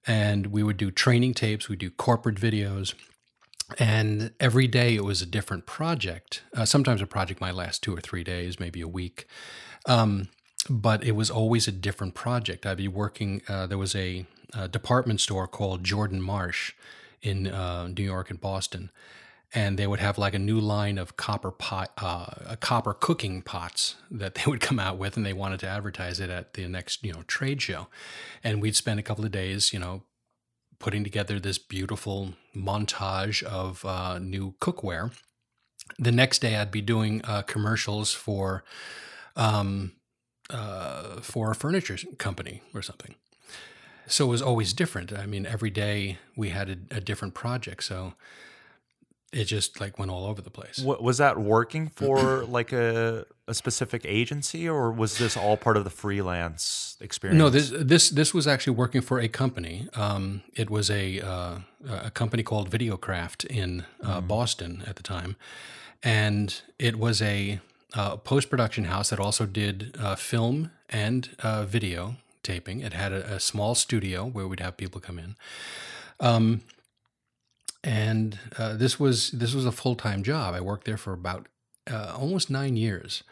and 0.05 0.47
we 0.47 0.63
would 0.63 0.77
do 0.77 0.91
training 0.91 1.33
tapes, 1.33 1.69
we 1.69 1.75
do 1.75 1.89
corporate 1.89 2.35
videos. 2.35 2.93
And 3.79 4.31
every 4.39 4.67
day 4.67 4.95
it 4.95 5.03
was 5.03 5.21
a 5.21 5.25
different 5.25 5.65
project. 5.65 6.43
Uh, 6.55 6.65
sometimes 6.65 7.01
a 7.01 7.07
project 7.07 7.41
might 7.41 7.55
last 7.55 7.83
two 7.83 7.95
or 7.95 8.01
three 8.01 8.23
days, 8.23 8.59
maybe 8.59 8.81
a 8.81 8.87
week. 8.87 9.27
Um, 9.85 10.29
but 10.69 11.03
it 11.03 11.13
was 11.13 11.31
always 11.31 11.67
a 11.67 11.71
different 11.71 12.13
project. 12.13 12.65
I'd 12.65 12.77
be 12.77 12.87
working, 12.87 13.41
uh, 13.47 13.67
there 13.67 13.77
was 13.77 13.95
a 13.95 14.25
a 14.53 14.67
department 14.67 15.21
store 15.21 15.47
called 15.47 15.83
Jordan 15.83 16.21
Marsh 16.21 16.73
in 17.21 17.47
uh, 17.47 17.87
New 17.87 18.03
York 18.03 18.29
and 18.29 18.41
Boston, 18.41 18.91
and 19.53 19.77
they 19.77 19.87
would 19.87 19.99
have 19.99 20.17
like 20.17 20.33
a 20.33 20.39
new 20.39 20.59
line 20.59 20.97
of 20.97 21.17
copper 21.17 21.51
pot, 21.51 21.91
uh, 21.97 22.55
copper 22.59 22.93
cooking 22.93 23.41
pots 23.41 23.95
that 24.09 24.35
they 24.35 24.43
would 24.47 24.61
come 24.61 24.79
out 24.79 24.97
with, 24.97 25.17
and 25.17 25.25
they 25.25 25.33
wanted 25.33 25.59
to 25.61 25.67
advertise 25.67 26.19
it 26.19 26.29
at 26.29 26.53
the 26.53 26.67
next 26.67 27.03
you 27.03 27.13
know 27.13 27.23
trade 27.27 27.61
show, 27.61 27.87
and 28.43 28.61
we'd 28.61 28.75
spend 28.75 28.99
a 28.99 29.03
couple 29.03 29.25
of 29.25 29.31
days 29.31 29.73
you 29.73 29.79
know 29.79 30.03
putting 30.81 31.03
together 31.03 31.39
this 31.39 31.57
beautiful 31.57 32.33
montage 32.55 33.43
of 33.43 33.85
uh, 33.85 34.19
new 34.19 34.55
cookware. 34.59 35.11
The 35.97 36.11
next 36.11 36.39
day, 36.39 36.55
I'd 36.55 36.71
be 36.71 36.81
doing 36.81 37.21
uh, 37.23 37.43
commercials 37.43 38.13
for. 38.13 38.63
Um, 39.35 39.93
uh, 40.49 41.21
for 41.21 41.51
a 41.51 41.55
furniture 41.55 41.97
company 42.17 42.61
or 42.73 42.81
something 42.81 43.15
so 44.11 44.25
it 44.25 44.29
was 44.29 44.41
always 44.41 44.73
different. 44.73 45.13
I 45.13 45.25
mean, 45.25 45.45
every 45.45 45.69
day 45.69 46.17
we 46.35 46.49
had 46.49 46.69
a, 46.69 46.97
a 46.97 46.99
different 46.99 47.33
project, 47.33 47.83
so 47.83 48.13
it 49.31 49.45
just 49.45 49.79
like 49.79 49.97
went 49.97 50.11
all 50.11 50.25
over 50.25 50.41
the 50.41 50.49
place. 50.49 50.79
What, 50.79 51.01
was 51.01 51.17
that 51.19 51.39
working 51.39 51.87
for 51.87 52.43
like 52.47 52.73
a, 52.73 53.25
a 53.47 53.53
specific 53.53 54.03
agency, 54.05 54.67
or 54.67 54.91
was 54.91 55.17
this 55.17 55.37
all 55.37 55.57
part 55.57 55.77
of 55.77 55.83
the 55.83 55.89
freelance 55.89 56.97
experience? 56.99 57.37
No, 57.37 57.49
this 57.49 57.71
this 57.73 58.09
this 58.09 58.33
was 58.33 58.47
actually 58.47 58.75
working 58.75 59.01
for 59.01 59.19
a 59.19 59.27
company. 59.27 59.87
Um, 59.93 60.43
it 60.53 60.69
was 60.69 60.91
a 60.91 61.21
uh, 61.21 61.59
a 61.87 62.11
company 62.11 62.43
called 62.43 62.69
Videocraft 62.69 63.45
in 63.45 63.85
uh, 64.03 64.19
mm. 64.19 64.27
Boston 64.27 64.83
at 64.85 64.97
the 64.97 65.03
time, 65.03 65.37
and 66.03 66.61
it 66.77 66.97
was 66.97 67.21
a 67.21 67.61
uh, 67.93 68.17
post 68.17 68.49
production 68.49 68.85
house 68.85 69.09
that 69.09 69.19
also 69.19 69.45
did 69.45 69.95
uh, 69.99 70.15
film 70.15 70.71
and 70.89 71.29
uh, 71.41 71.63
video 71.63 72.15
taping. 72.43 72.81
It 72.81 72.93
had 72.93 73.13
a, 73.13 73.35
a 73.35 73.39
small 73.39 73.75
studio 73.75 74.25
where 74.25 74.47
we'd 74.47 74.59
have 74.59 74.77
people 74.77 74.99
come 74.99 75.19
in. 75.19 75.35
Um, 76.19 76.61
and 77.83 78.37
uh, 78.57 78.75
this 78.75 78.99
was 78.99 79.31
this 79.31 79.53
was 79.53 79.65
a 79.65 79.71
full 79.71 79.95
time 79.95 80.23
job. 80.23 80.53
I 80.53 80.61
worked 80.61 80.85
there 80.85 80.97
for 80.97 81.13
about 81.13 81.47
uh, 81.89 82.13
almost 82.15 82.49
nine 82.49 82.75
years, 82.75 83.23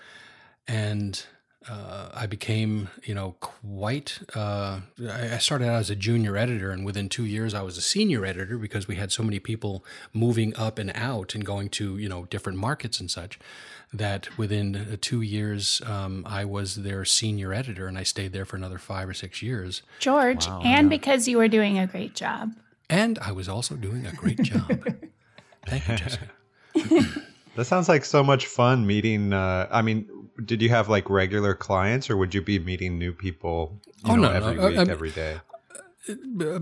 and 0.67 1.23
uh, 1.69 2.09
I 2.13 2.25
became 2.25 2.89
you 3.03 3.13
know 3.13 3.35
quite. 3.39 4.19
Uh, 4.33 4.81
I 5.07 5.37
started 5.37 5.67
out 5.67 5.75
as 5.75 5.89
a 5.89 5.95
junior 5.95 6.35
editor, 6.35 6.71
and 6.71 6.83
within 6.83 7.09
two 7.09 7.25
years, 7.25 7.53
I 7.53 7.61
was 7.61 7.77
a 7.77 7.81
senior 7.81 8.25
editor 8.25 8.57
because 8.57 8.87
we 8.87 8.95
had 8.95 9.11
so 9.11 9.21
many 9.21 9.39
people 9.39 9.85
moving 10.13 10.55
up 10.55 10.79
and 10.79 10.91
out 10.95 11.35
and 11.35 11.45
going 11.45 11.69
to 11.69 11.97
you 11.97 12.09
know 12.09 12.25
different 12.25 12.57
markets 12.57 12.99
and 12.99 13.11
such 13.11 13.39
that 13.93 14.37
within 14.37 14.75
uh, 14.75 14.97
two 15.01 15.21
years, 15.21 15.81
um, 15.85 16.23
I 16.27 16.45
was 16.45 16.75
their 16.75 17.05
senior 17.05 17.53
editor 17.53 17.87
and 17.87 17.97
I 17.97 18.03
stayed 18.03 18.33
there 18.33 18.45
for 18.45 18.55
another 18.55 18.77
five 18.77 19.09
or 19.09 19.15
six 19.15 19.41
years. 19.41 19.81
George, 19.99 20.47
wow, 20.47 20.61
and 20.63 20.85
yeah. 20.85 20.89
because 20.89 21.27
you 21.27 21.37
were 21.37 21.47
doing 21.47 21.77
a 21.77 21.87
great 21.87 22.15
job. 22.15 22.51
And 22.89 23.19
I 23.19 23.31
was 23.31 23.47
also 23.47 23.75
doing 23.75 24.05
a 24.05 24.11
great 24.13 24.41
job. 24.41 24.67
Thank 25.67 25.87
you, 25.87 25.95
Jessica. 25.95 26.29
that 27.55 27.65
sounds 27.65 27.87
like 27.87 28.03
so 28.03 28.23
much 28.23 28.47
fun 28.47 28.87
meeting. 28.87 29.33
Uh, 29.33 29.67
I 29.71 29.81
mean, 29.81 30.09
did 30.43 30.61
you 30.61 30.69
have 30.69 30.89
like 30.89 31.09
regular 31.09 31.53
clients 31.53 32.09
or 32.09 32.17
would 32.17 32.33
you 32.33 32.41
be 32.41 32.59
meeting 32.59 32.97
new 32.97 33.13
people 33.13 33.79
oh, 34.05 34.15
know, 34.15 34.23
no, 34.23 34.31
every 34.31 34.55
no, 34.55 34.67
week, 34.67 34.77
I, 34.77 34.91
every 34.91 35.11
day? 35.11 35.39
Uh, 36.09 36.59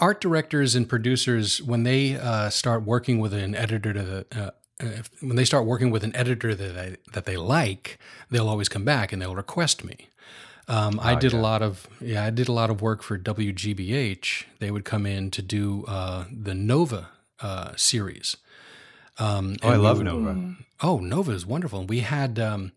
art 0.00 0.20
directors 0.20 0.74
and 0.74 0.88
producers, 0.88 1.62
when 1.62 1.84
they 1.84 2.16
uh, 2.16 2.50
start 2.50 2.84
working 2.84 3.18
with 3.18 3.32
an 3.32 3.54
editor 3.54 3.92
to 3.92 4.02
the, 4.02 4.26
uh, 4.32 4.50
if, 4.80 5.10
when 5.20 5.36
they 5.36 5.44
start 5.44 5.64
working 5.64 5.90
with 5.90 6.04
an 6.04 6.14
editor 6.16 6.54
that 6.54 6.74
they, 6.74 6.96
that 7.12 7.24
they 7.24 7.36
like, 7.36 7.98
they'll 8.30 8.48
always 8.48 8.68
come 8.68 8.84
back 8.84 9.12
and 9.12 9.22
they'll 9.22 9.36
request 9.36 9.84
me. 9.84 10.08
Um, 10.68 10.98
I 11.00 11.14
oh, 11.14 11.18
did 11.18 11.32
yeah. 11.32 11.38
a 11.38 11.40
lot 11.40 11.62
of 11.62 11.86
yeah, 12.00 12.24
I 12.24 12.30
did 12.30 12.48
a 12.48 12.52
lot 12.52 12.70
of 12.70 12.82
work 12.82 13.02
for 13.02 13.18
WGBH. 13.18 14.44
They 14.58 14.70
would 14.70 14.84
come 14.84 15.06
in 15.06 15.30
to 15.32 15.42
do 15.42 15.84
uh, 15.86 16.24
the 16.30 16.54
Nova 16.54 17.10
uh, 17.40 17.72
series. 17.76 18.36
Um, 19.18 19.56
oh, 19.62 19.70
I 19.70 19.76
love 19.76 19.98
would, 19.98 20.06
Nova. 20.06 20.56
Oh, 20.82 20.98
Nova 20.98 21.32
is 21.32 21.46
wonderful. 21.46 21.80
And 21.80 21.88
we 21.88 22.00
had 22.00 22.38
um, 22.38 22.72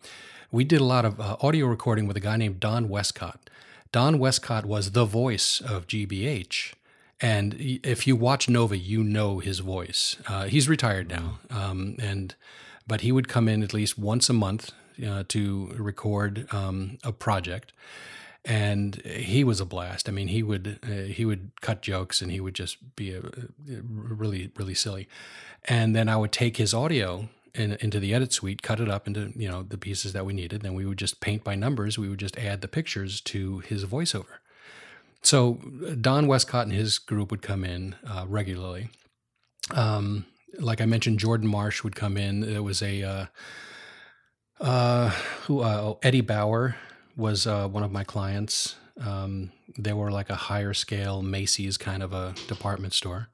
we 0.52 0.64
did 0.64 0.82
a 0.82 0.86
lot 0.86 1.06
of 1.06 1.20
uh, 1.20 1.38
audio 1.42 1.66
recording 1.66 2.08
with 2.08 2.16
a 2.16 2.22
guy 2.22 2.38
named 2.38 2.60
Don 2.60 2.90
Wescott. 2.90 3.50
Don 3.92 4.20
Wescott 4.20 4.66
was 4.66 4.92
the 4.92 5.06
voice 5.06 5.60
of 5.62 5.88
GBH. 5.88 6.74
And 7.22 7.56
if 7.60 8.08
you 8.08 8.16
watch 8.16 8.48
Nova, 8.48 8.78
you 8.78 9.04
know 9.04 9.40
his 9.40 9.60
voice. 9.60 10.16
Uh, 10.28 10.46
he's 10.46 10.70
retired 10.70 11.10
now, 11.10 11.40
um, 11.50 11.98
and 12.00 12.34
but 12.88 13.02
he 13.02 13.12
would 13.12 13.28
come 13.28 13.50
in 13.50 13.62
at 13.62 13.74
least 13.74 14.00
once 14.00 14.30
a 14.30 14.34
month 14.34 14.72
uh, 15.06 15.24
to 15.30 15.74
record 15.78 16.48
um, 16.52 16.98
a 17.04 17.12
project, 17.12 17.74
and 18.46 18.96
he 19.06 19.44
was 19.44 19.60
a 19.60 19.66
blast. 19.66 20.10
I 20.10 20.12
mean, 20.12 20.28
he 20.30 20.44
would 20.44 20.80
uh, 20.84 21.12
he 21.12 21.26
would 21.26 21.52
cut 21.62 21.82
jokes, 21.82 22.22
and 22.22 22.32
he 22.32 22.40
would 22.40 22.56
just 22.56 22.96
be 22.96 23.14
a, 23.14 23.20
a 23.20 23.82
really 23.84 24.52
really 24.58 24.76
silly. 24.76 25.08
And 25.66 25.96
then 25.96 26.08
I 26.08 26.16
would 26.16 26.32
take 26.32 26.58
his 26.58 26.74
audio 26.74 27.30
in, 27.54 27.74
into 27.82 28.00
the 28.00 28.14
edit 28.14 28.32
suite, 28.34 28.62
cut 28.62 28.80
it 28.80 28.90
up 28.90 29.08
into 29.08 29.34
you 29.36 29.50
know 29.50 29.64
the 29.64 29.78
pieces 29.78 30.14
that 30.14 30.26
we 30.26 30.34
needed. 30.34 30.62
Then 30.62 30.74
we 30.74 30.86
would 30.86 30.98
just 30.98 31.22
paint 31.22 31.44
by 31.44 31.56
numbers. 31.56 31.98
We 31.98 32.10
would 32.10 32.20
just 32.20 32.38
add 32.38 32.62
the 32.62 32.68
pictures 32.68 33.22
to 33.22 33.60
his 33.60 33.86
voiceover. 33.86 34.40
So 35.22 35.56
Don 36.00 36.28
Wescott 36.28 36.66
and 36.66 36.74
his 36.74 36.98
group 36.98 37.32
would 37.32 37.42
come 37.42 37.66
in 37.66 37.96
uh, 38.08 38.26
regularly. 38.28 38.90
Um, 39.72 40.26
like 40.58 40.82
I 40.82 40.86
mentioned, 40.86 41.20
Jordan 41.20 41.48
Marsh 41.48 41.84
would 41.84 41.96
come 41.96 42.18
in. 42.18 42.42
There 42.42 42.64
was 42.64 42.82
a 42.82 43.04
uh, 43.04 43.26
uh, 44.60 45.10
who 45.46 45.62
uh, 45.62 45.82
oh, 45.82 46.00
Eddie 46.04 46.22
Bauer 46.22 46.76
was 47.16 47.48
uh, 47.48 47.68
one 47.68 47.84
of 47.84 47.92
my 47.92 48.04
clients. 48.04 48.76
Um, 49.00 49.52
they 49.78 49.94
were 49.94 50.12
like 50.12 50.30
a 50.30 50.36
higher 50.36 50.74
scale 50.74 51.22
Macy's 51.22 51.78
kind 51.78 52.04
of 52.04 52.14
a 52.14 52.34
department 52.48 52.94
store. 52.94 53.30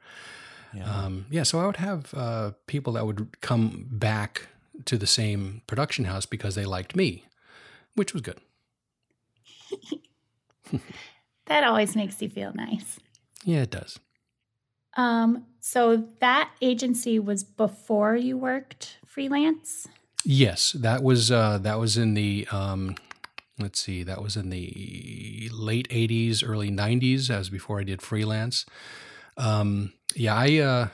Yeah. 0.74 0.84
Um, 0.84 1.26
yeah, 1.30 1.44
so 1.44 1.60
I 1.60 1.66
would 1.66 1.78
have 1.78 2.14
uh, 2.14 2.52
people 2.68 2.94
that 2.94 3.06
would 3.06 3.40
come 3.42 3.88
back 3.90 4.48
to 4.86 4.98
the 4.98 5.08
same 5.08 5.62
production 5.68 6.06
house 6.06 6.26
because 6.26 6.56
they 6.56 6.66
liked 6.66 6.96
me, 6.96 7.26
which 7.96 8.14
was 8.14 8.22
good. 8.22 8.40
That 11.46 11.64
always 11.64 11.96
makes 11.96 12.22
you 12.22 12.30
feel 12.30 12.52
nice. 12.54 13.00
Yeah, 13.44 13.62
it 13.62 13.72
does. 13.72 14.00
Um, 14.98 15.46
so 15.60 16.08
that 16.20 16.52
agency 16.62 17.20
was 17.20 17.44
before 17.44 18.16
you 18.16 18.38
worked 18.38 18.98
freelance? 19.06 19.88
Yes, 20.26 20.72
that 20.72 21.04
was 21.04 21.32
uh, 21.32 21.60
that 21.60 21.80
was 21.80 21.98
in 21.98 22.16
the 22.16 22.48
um, 22.52 22.96
let's 23.60 23.80
see, 23.80 24.04
that 24.04 24.22
was 24.22 24.36
in 24.36 24.50
the 24.50 25.50
late 25.54 25.88
80s, 25.90 26.44
early 26.46 26.70
90s, 26.70 27.30
as 27.30 27.50
before 27.50 27.80
I 27.80 27.84
did 27.84 28.02
freelance. 28.02 28.66
Um, 29.38 29.94
yeah, 30.16 30.36
I, 30.36 30.58
uh, 30.58 30.88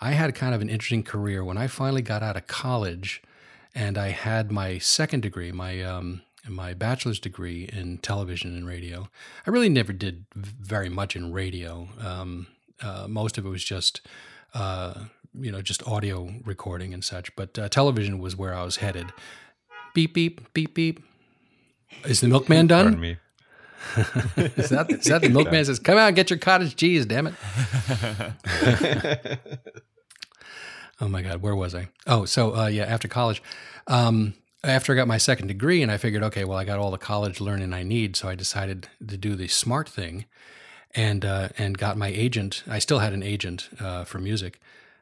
I 0.00 0.12
had 0.12 0.34
kind 0.34 0.54
of 0.54 0.60
an 0.60 0.68
interesting 0.68 1.02
career. 1.02 1.44
When 1.44 1.56
I 1.56 1.66
finally 1.66 2.02
got 2.02 2.22
out 2.22 2.36
of 2.36 2.46
college 2.46 3.22
and 3.74 3.96
I 3.96 4.08
had 4.08 4.52
my 4.52 4.78
second 4.78 5.22
degree, 5.22 5.52
my, 5.52 5.82
um, 5.82 6.22
my 6.46 6.74
bachelor's 6.74 7.18
degree 7.18 7.68
in 7.72 7.98
television 7.98 8.54
and 8.54 8.66
radio, 8.66 9.08
I 9.46 9.50
really 9.50 9.70
never 9.70 9.92
did 9.92 10.26
very 10.34 10.90
much 10.90 11.16
in 11.16 11.32
radio. 11.32 11.88
Um, 11.98 12.48
uh, 12.82 13.06
most 13.08 13.38
of 13.38 13.46
it 13.46 13.48
was 13.48 13.64
just, 13.64 14.02
uh, 14.52 15.04
you 15.38 15.50
know, 15.50 15.62
just 15.62 15.86
audio 15.86 16.34
recording 16.44 16.94
and 16.94 17.04
such. 17.04 17.34
But 17.36 17.58
uh, 17.58 17.68
television 17.68 18.18
was 18.18 18.36
where 18.36 18.54
I 18.54 18.64
was 18.64 18.76
headed. 18.76 19.12
Beep 19.94 20.14
beep 20.14 20.52
beep 20.52 20.74
beep. 20.74 21.02
Is 22.04 22.20
the 22.20 22.28
milkman 22.28 22.66
done? 22.66 22.84
Pardon 22.84 23.00
me. 23.00 23.16
is 24.36 24.70
that 24.70 24.90
is 24.90 25.04
that 25.04 25.22
the 25.22 25.28
milkman 25.28 25.64
says, 25.64 25.78
"Come 25.78 25.98
out, 25.98 26.14
get 26.14 26.30
your 26.30 26.38
cottage 26.38 26.76
cheese, 26.76 27.06
damn 27.06 27.26
it." 27.26 27.34
oh 31.00 31.08
my 31.08 31.22
God, 31.22 31.42
where 31.42 31.54
was 31.54 31.74
I? 31.74 31.88
Oh, 32.06 32.24
so 32.24 32.56
uh, 32.56 32.66
yeah, 32.66 32.84
after 32.84 33.08
college, 33.08 33.42
um, 33.86 34.34
after 34.62 34.92
I 34.92 34.96
got 34.96 35.06
my 35.06 35.18
second 35.18 35.48
degree, 35.48 35.82
and 35.82 35.92
I 35.92 35.98
figured, 35.98 36.22
okay, 36.24 36.44
well, 36.44 36.58
I 36.58 36.64
got 36.64 36.78
all 36.78 36.90
the 36.90 36.98
college 36.98 37.40
learning 37.40 37.72
I 37.72 37.82
need, 37.82 38.16
so 38.16 38.28
I 38.28 38.34
decided 38.34 38.88
to 39.06 39.16
do 39.16 39.36
the 39.36 39.48
smart 39.48 39.88
thing, 39.88 40.24
and 40.94 41.24
uh, 41.24 41.50
and 41.58 41.76
got 41.76 41.96
my 41.96 42.08
agent. 42.08 42.62
I 42.66 42.78
still 42.78 43.00
had 43.00 43.12
an 43.12 43.22
agent 43.22 43.68
uh, 43.80 44.04
for 44.04 44.18
music. 44.18 44.60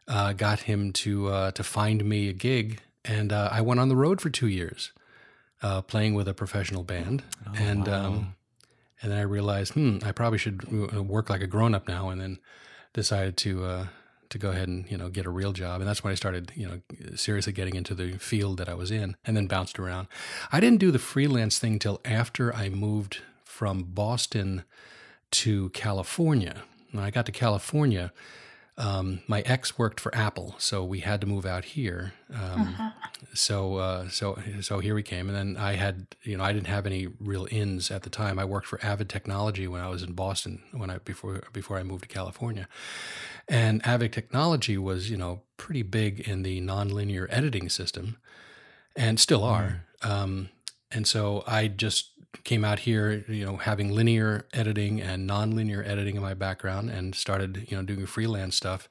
Uh, 0.09 0.33
got 0.33 0.61
him 0.61 0.93
to 0.93 1.29
uh, 1.29 1.51
to 1.53 1.63
find 1.63 2.05
me 2.05 2.29
a 2.29 2.33
gig, 2.33 2.81
and 3.05 3.33
uh, 3.33 3.49
I 3.53 3.61
went 3.61 3.79
on 3.81 3.89
the 3.89 3.97
road 3.97 4.21
for 4.21 4.31
two 4.31 4.49
years, 4.49 4.93
uh, 5.63 5.81
playing 5.83 6.15
with 6.15 6.27
a 6.29 6.35
professional 6.35 6.83
band, 6.85 7.23
Oh, 7.47 7.53
and. 7.57 7.89
Um, 7.89 8.35
and 9.05 9.11
then 9.11 9.19
I 9.19 9.23
realized, 9.23 9.73
hmm, 9.75 9.99
I 10.05 10.13
probably 10.13 10.39
should 10.39 10.71
work 11.09 11.29
like 11.29 11.41
a 11.41 11.49
grown 11.49 11.75
up 11.75 11.89
now. 11.89 12.09
And 12.11 12.21
then 12.21 12.39
decided 12.93 13.37
to 13.39 13.65
uh, 13.65 13.87
to 14.31 14.39
go 14.39 14.51
ahead 14.51 14.69
and 14.69 14.89
you 14.91 14.97
know 14.97 15.09
get 15.09 15.27
a 15.27 15.31
real 15.31 15.53
job. 15.53 15.81
And 15.81 15.89
that's 15.89 16.05
when 16.05 16.13
I 16.13 16.15
started 16.15 16.53
you 16.55 16.69
know 16.69 16.81
seriously 17.17 17.53
getting 17.53 17.75
into 17.75 17.95
the 17.95 18.13
field 18.19 18.59
that 18.59 18.69
I 18.69 18.75
was 18.75 18.91
in, 18.91 19.17
and 19.25 19.37
then 19.37 19.47
bounced 19.47 19.79
around. 19.79 20.09
I 20.53 20.61
didn't 20.61 20.79
do 20.79 20.91
the 20.91 20.99
freelance 20.99 21.59
thing 21.59 21.79
till 21.79 22.01
after 22.05 22.55
I 22.55 22.69
moved 22.69 23.19
from 23.45 23.83
Boston 23.83 24.63
to 25.33 25.71
California. 25.71 26.63
When 26.93 27.03
I 27.03 27.11
got 27.11 27.27
to 27.27 27.33
California, 27.33 28.13
um, 28.79 29.21
my 29.27 29.43
ex 29.43 29.79
worked 29.79 30.01
for 30.01 30.15
Apple, 30.15 30.55
so 30.59 30.83
we 30.83 31.01
had 31.01 31.21
to 31.21 31.27
move 31.27 31.45
out 31.45 31.65
here. 31.65 32.15
Um, 32.35 32.93
so 33.35 33.77
uh, 33.77 34.09
so 34.09 34.39
so 34.61 34.79
here 34.79 34.95
we 34.95 35.03
came, 35.03 35.29
and 35.29 35.37
then 35.37 35.63
I 35.63 35.75
had 35.75 36.07
you 36.23 36.39
know 36.39 36.45
I 36.45 36.53
didn't 36.53 36.69
have 36.69 36.87
any 36.87 37.09
real 37.21 37.47
ins 37.51 37.91
at 37.91 38.03
the 38.03 38.11
time. 38.11 38.39
I 38.39 38.47
worked 38.47 38.67
for 38.67 38.83
Avid 38.83 39.11
Technology 39.11 39.69
when 39.69 39.83
I 39.83 39.89
was 39.89 40.03
in 40.03 40.13
Boston 40.13 40.63
when 40.73 40.89
I 40.89 40.99
before 40.99 41.43
before 41.53 41.79
I 41.79 41.83
moved 41.83 42.05
to 42.05 42.09
California, 42.09 42.67
and 43.47 43.85
Avid 43.87 44.13
Technology 44.13 44.79
was 44.79 45.11
you 45.11 45.19
know 45.19 45.43
pretty 45.59 45.83
big 45.83 46.21
in 46.21 46.43
the 46.43 46.61
nonlinear 46.63 47.27
editing 47.29 47.69
system, 47.69 48.17
and 48.97 49.21
still 49.21 49.45
are. 49.45 49.85
Um, 50.01 50.49
and 50.91 51.07
so 51.07 51.43
I 51.47 51.69
just 51.69 52.12
came 52.45 52.65
out 52.65 52.81
here, 52.81 53.25
you 53.29 53.45
know, 53.45 53.57
having 53.57 53.93
linear 53.93 54.47
editing 54.53 55.01
and 55.01 55.29
nonlinear 55.29 55.87
editing 55.87 56.17
in 56.17 56.23
my 56.23 56.35
background, 56.35 56.91
and 56.91 57.15
started 57.15 57.67
you 57.69 57.77
know 57.77 57.83
doing 57.83 58.07
freelance 58.07 58.57
stuff. 58.57 58.89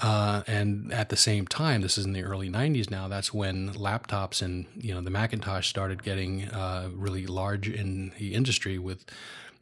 Uh, 0.00 0.42
and 0.46 0.92
at 0.92 1.10
the 1.10 1.16
same 1.16 1.46
time, 1.46 1.82
this 1.82 1.98
is 1.98 2.04
in 2.04 2.12
the 2.12 2.22
early 2.22 2.50
'90s 2.50 2.90
now. 2.90 3.08
That's 3.08 3.32
when 3.32 3.72
laptops 3.74 4.42
and 4.42 4.66
you 4.76 4.94
know 4.94 5.00
the 5.00 5.10
Macintosh 5.10 5.68
started 5.68 6.02
getting 6.02 6.48
uh, 6.48 6.90
really 6.94 7.26
large 7.26 7.68
in 7.68 8.12
the 8.18 8.34
industry 8.34 8.78
with 8.78 9.04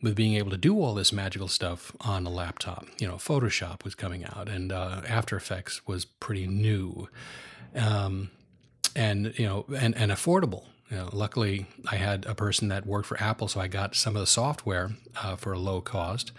with 0.02 0.14
being 0.14 0.34
able 0.34 0.50
to 0.50 0.56
do 0.56 0.80
all 0.80 0.94
this 0.94 1.12
magical 1.12 1.48
stuff 1.48 1.92
on 2.00 2.26
a 2.26 2.30
laptop. 2.30 2.86
You 2.98 3.06
know, 3.06 3.16
Photoshop 3.16 3.84
was 3.84 3.94
coming 3.94 4.24
out, 4.24 4.48
and 4.48 4.72
uh, 4.72 5.02
After 5.06 5.36
Effects 5.36 5.86
was 5.86 6.04
pretty 6.04 6.46
new, 6.46 7.08
um, 7.74 8.30
and 8.96 9.34
you 9.38 9.46
know, 9.46 9.66
and 9.76 9.94
and 9.96 10.10
affordable. 10.10 10.64
You 10.90 10.96
know, 10.96 11.08
luckily, 11.12 11.66
I 11.88 11.96
had 11.96 12.26
a 12.26 12.34
person 12.34 12.68
that 12.68 12.84
worked 12.84 13.06
for 13.06 13.20
Apple, 13.22 13.46
so 13.46 13.60
I 13.60 13.68
got 13.68 13.94
some 13.94 14.16
of 14.16 14.20
the 14.20 14.26
software 14.26 14.90
uh, 15.22 15.36
for 15.36 15.52
a 15.52 15.58
low 15.58 15.80
cost. 15.80 16.32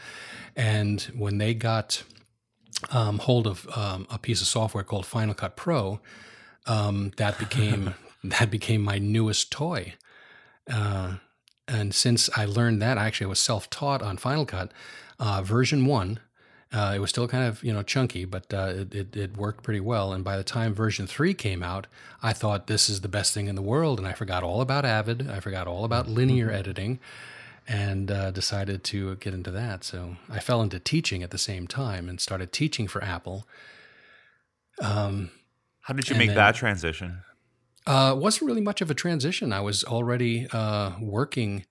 And 0.58 1.02
when 1.16 1.38
they 1.38 1.54
got 1.54 2.04
um, 2.90 3.20
hold 3.20 3.48
of 3.48 3.66
um, 3.78 4.08
a 4.10 4.20
piece 4.20 4.42
of 4.42 4.48
software 4.48 4.84
called 4.84 5.06
Final 5.06 5.34
Cut 5.34 5.56
Pro, 5.56 6.02
um, 6.66 7.12
that 7.16 7.40
became 7.40 7.96
that 8.24 8.52
became 8.52 8.82
my 8.82 9.00
newest 9.00 9.52
toy. 9.52 9.94
Uh, 10.70 11.16
and 11.68 11.96
since 11.96 12.30
I 12.36 12.46
learned 12.46 12.82
that, 12.82 12.98
actually, 12.98 13.26
I 13.26 13.30
was 13.30 13.40
self 13.40 13.70
taught 13.70 14.02
on 14.02 14.18
Final 14.18 14.46
Cut 14.46 14.74
uh, 15.18 15.42
version 15.42 15.86
one. 15.86 16.20
Uh, 16.74 16.94
it 16.96 17.00
was 17.00 17.10
still 17.10 17.28
kind 17.28 17.44
of 17.48 17.62
you 17.64 17.74
know 17.74 17.84
chunky, 17.84 18.24
but 18.26 18.54
uh, 18.54 18.72
it, 18.76 18.96
it, 18.96 19.16
it 19.16 19.38
worked 19.38 19.62
pretty 19.64 19.82
well. 19.82 20.14
And 20.14 20.24
by 20.24 20.38
the 20.38 20.44
time 20.44 20.74
version 20.74 21.06
three 21.06 21.34
came 21.34 21.62
out, 21.64 21.88
I 22.24 22.32
thought 22.34 22.68
this 22.68 22.90
is 22.90 23.02
the 23.02 23.10
best 23.10 23.34
thing 23.34 23.48
in 23.48 23.56
the 23.56 23.62
world, 23.62 24.00
and 24.00 24.08
I 24.08 24.14
forgot 24.14 24.42
all 24.44 24.62
about 24.62 24.86
Avid. 24.86 25.30
I 25.30 25.40
forgot 25.42 25.68
all 25.68 25.84
about 25.84 26.08
linear 26.08 26.50
editing, 26.50 27.00
and 27.68 28.10
uh, 28.10 28.32
decided 28.32 28.86
to 28.86 29.16
get 29.18 29.34
into 29.34 29.52
that. 29.52 29.84
So 29.84 30.16
I 30.30 30.40
fell 30.40 30.62
into 30.62 30.80
teaching 30.80 31.24
at 31.24 31.32
the 31.32 31.38
same 31.38 31.68
time 31.68 32.08
and 32.08 32.22
started 32.22 32.54
teaching 32.54 32.88
for 32.88 33.04
Apple. 33.04 33.46
Um, 34.82 35.32
How 35.82 35.94
did 35.94 36.10
you 36.10 36.16
make 36.16 36.28
then- 36.30 36.38
that 36.38 36.56
transition? 36.56 37.22
uh, 37.88 38.16
wasn't 38.18 38.48
really 38.48 38.62
much 38.62 38.80
of 38.82 38.92
a 38.92 38.94
transition. 38.94 39.52
I 39.52 39.60
was 39.60 39.84
already 39.84 40.48
uh, 40.54 40.92
working, 41.02 41.66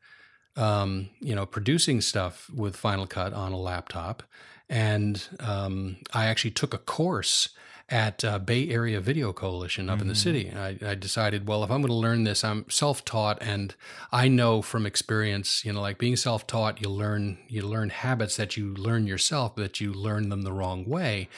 um, 0.56 1.08
you 1.20 1.34
know, 1.36 1.46
producing 1.46 2.00
stuff 2.00 2.50
with 2.54 2.74
Final 2.76 3.06
Cut 3.06 3.32
on 3.32 3.52
a 3.52 3.56
laptop, 3.58 4.24
and 4.70 5.28
um, 5.40 5.96
I 6.14 6.26
actually 6.26 6.52
took 6.52 6.72
a 6.72 6.78
course 6.78 7.50
at 7.90 8.24
uh, 8.24 8.38
Bay 8.38 8.68
Area 8.68 9.00
Video 9.00 9.32
Coalition 9.32 9.90
up 9.90 10.00
in 10.00 10.06
the 10.06 10.14
city. 10.14 10.52
I, 10.56 10.78
I 10.80 10.94
decided, 10.94 11.48
well, 11.48 11.64
if 11.64 11.72
I'm 11.72 11.80
going 11.80 11.88
to 11.88 11.94
learn 11.94 12.22
this, 12.22 12.44
I'm 12.44 12.64
self-taught, 12.70 13.38
and 13.42 13.74
I 14.12 14.28
know 14.28 14.62
from 14.62 14.86
experience, 14.86 15.64
you 15.64 15.72
know, 15.72 15.80
like 15.80 15.98
being 15.98 16.14
self-taught, 16.14 16.80
you 16.80 16.88
learn 16.88 17.38
you 17.48 17.62
learn 17.62 17.90
habits 17.90 18.36
that 18.36 18.56
you 18.56 18.72
learn 18.74 19.08
yourself, 19.08 19.56
but 19.56 19.80
you 19.80 19.92
learn 19.92 20.28
them 20.28 20.42
the 20.42 20.52
wrong 20.52 20.84
way. 20.88 21.28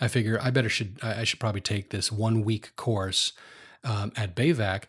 I 0.00 0.08
figure 0.08 0.40
I 0.42 0.50
better 0.50 0.70
should 0.70 0.98
I 1.02 1.20
I 1.20 1.24
should 1.24 1.40
probably 1.40 1.60
take 1.60 1.90
this 1.90 2.10
one 2.10 2.42
week 2.42 2.74
course 2.76 3.34
um, 3.84 4.12
at 4.16 4.34
Bayvac 4.34 4.84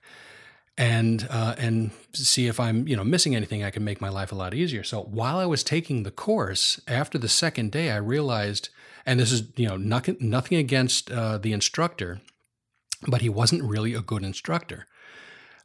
and 0.80 1.28
uh, 1.30 1.56
and 1.58 1.92
see 2.14 2.48
if 2.48 2.60
I'm 2.60 2.88
you 2.88 2.96
know 2.96 3.04
missing 3.04 3.36
anything 3.36 3.64
I 3.64 3.70
can 3.70 3.84
make 3.84 4.00
my 4.00 4.10
life 4.10 4.32
a 4.32 4.36
lot 4.36 4.54
easier. 4.54 4.84
So 4.84 5.02
while 5.02 5.38
I 5.38 5.46
was 5.46 5.64
taking 5.64 6.04
the 6.04 6.12
course, 6.12 6.80
after 6.88 7.18
the 7.18 7.28
second 7.28 7.72
day, 7.72 7.92
I 7.92 7.98
realized, 7.98 8.70
and 9.06 9.20
this 9.20 9.32
is 9.32 9.44
you 9.58 9.68
know 9.68 9.76
nothing 9.76 10.18
nothing 10.22 10.58
against 10.58 11.12
uh, 11.12 11.38
the 11.38 11.52
instructor, 11.52 12.22
but 13.08 13.22
he 13.22 13.28
wasn't 13.30 13.64
really 13.64 13.94
a 13.94 14.02
good 14.02 14.24
instructor. 14.24 14.88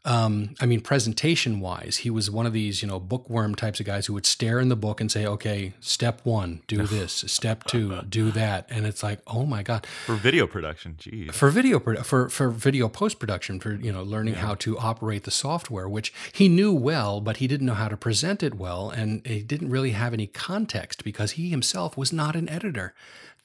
Um, 0.06 0.54
I 0.60 0.66
mean, 0.66 0.82
presentation 0.82 1.60
wise, 1.60 1.98
he 1.98 2.10
was 2.10 2.30
one 2.30 2.44
of 2.44 2.52
these, 2.52 2.82
you 2.82 2.88
know, 2.88 3.00
bookworm 3.00 3.54
types 3.54 3.80
of 3.80 3.86
guys 3.86 4.04
who 4.04 4.12
would 4.12 4.26
stare 4.26 4.60
in 4.60 4.68
the 4.68 4.76
book 4.76 5.00
and 5.00 5.10
say, 5.10 5.24
okay, 5.24 5.72
step 5.80 6.20
one, 6.24 6.60
do 6.66 6.86
this, 6.86 7.24
step 7.26 7.64
two, 7.64 8.02
do 8.02 8.30
that. 8.32 8.66
And 8.68 8.86
it's 8.86 9.02
like, 9.02 9.20
oh 9.26 9.46
my 9.46 9.62
God. 9.62 9.86
For 10.04 10.14
video 10.14 10.46
production, 10.46 10.96
geez. 10.98 11.30
for 11.34 11.48
video 11.48 11.78
produ- 11.78 12.04
for 12.04 12.28
for 12.28 12.50
video 12.50 12.88
post 12.90 13.18
production 13.18 13.58
for 13.60 13.72
you 13.74 13.90
know 13.90 14.02
learning 14.02 14.34
how 14.34 14.54
to 14.56 14.78
operate 14.78 15.24
the 15.24 15.30
software 15.30 15.88
which 15.88 16.12
he 16.32 16.48
knew 16.48 16.72
well 16.72 17.20
but 17.20 17.38
he 17.38 17.46
didn't 17.46 17.66
know 17.66 17.74
how 17.74 17.88
to 17.88 17.96
present 17.96 18.42
it 18.42 18.54
well 18.54 18.90
and 18.90 19.26
he 19.26 19.42
didn't 19.42 19.70
really 19.70 19.92
have 19.92 20.12
any 20.12 20.26
context 20.26 21.02
because 21.02 21.32
he 21.32 21.48
himself 21.48 21.96
was 21.96 22.12
not 22.12 22.36
an 22.36 22.48
editor. 22.50 22.92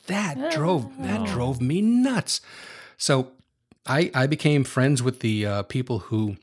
That 0.08 0.52
drove 0.52 0.92
that 1.02 1.26
drove 1.28 1.62
me 1.62 1.82
nuts. 1.82 2.42
So 2.98 3.32
i 3.90 4.10
i 4.14 4.28
became 4.28 4.64
friends 4.64 5.04
with 5.04 5.20
the 5.20 5.46
uh, 5.46 5.64
people 5.64 6.00
who 6.00 6.38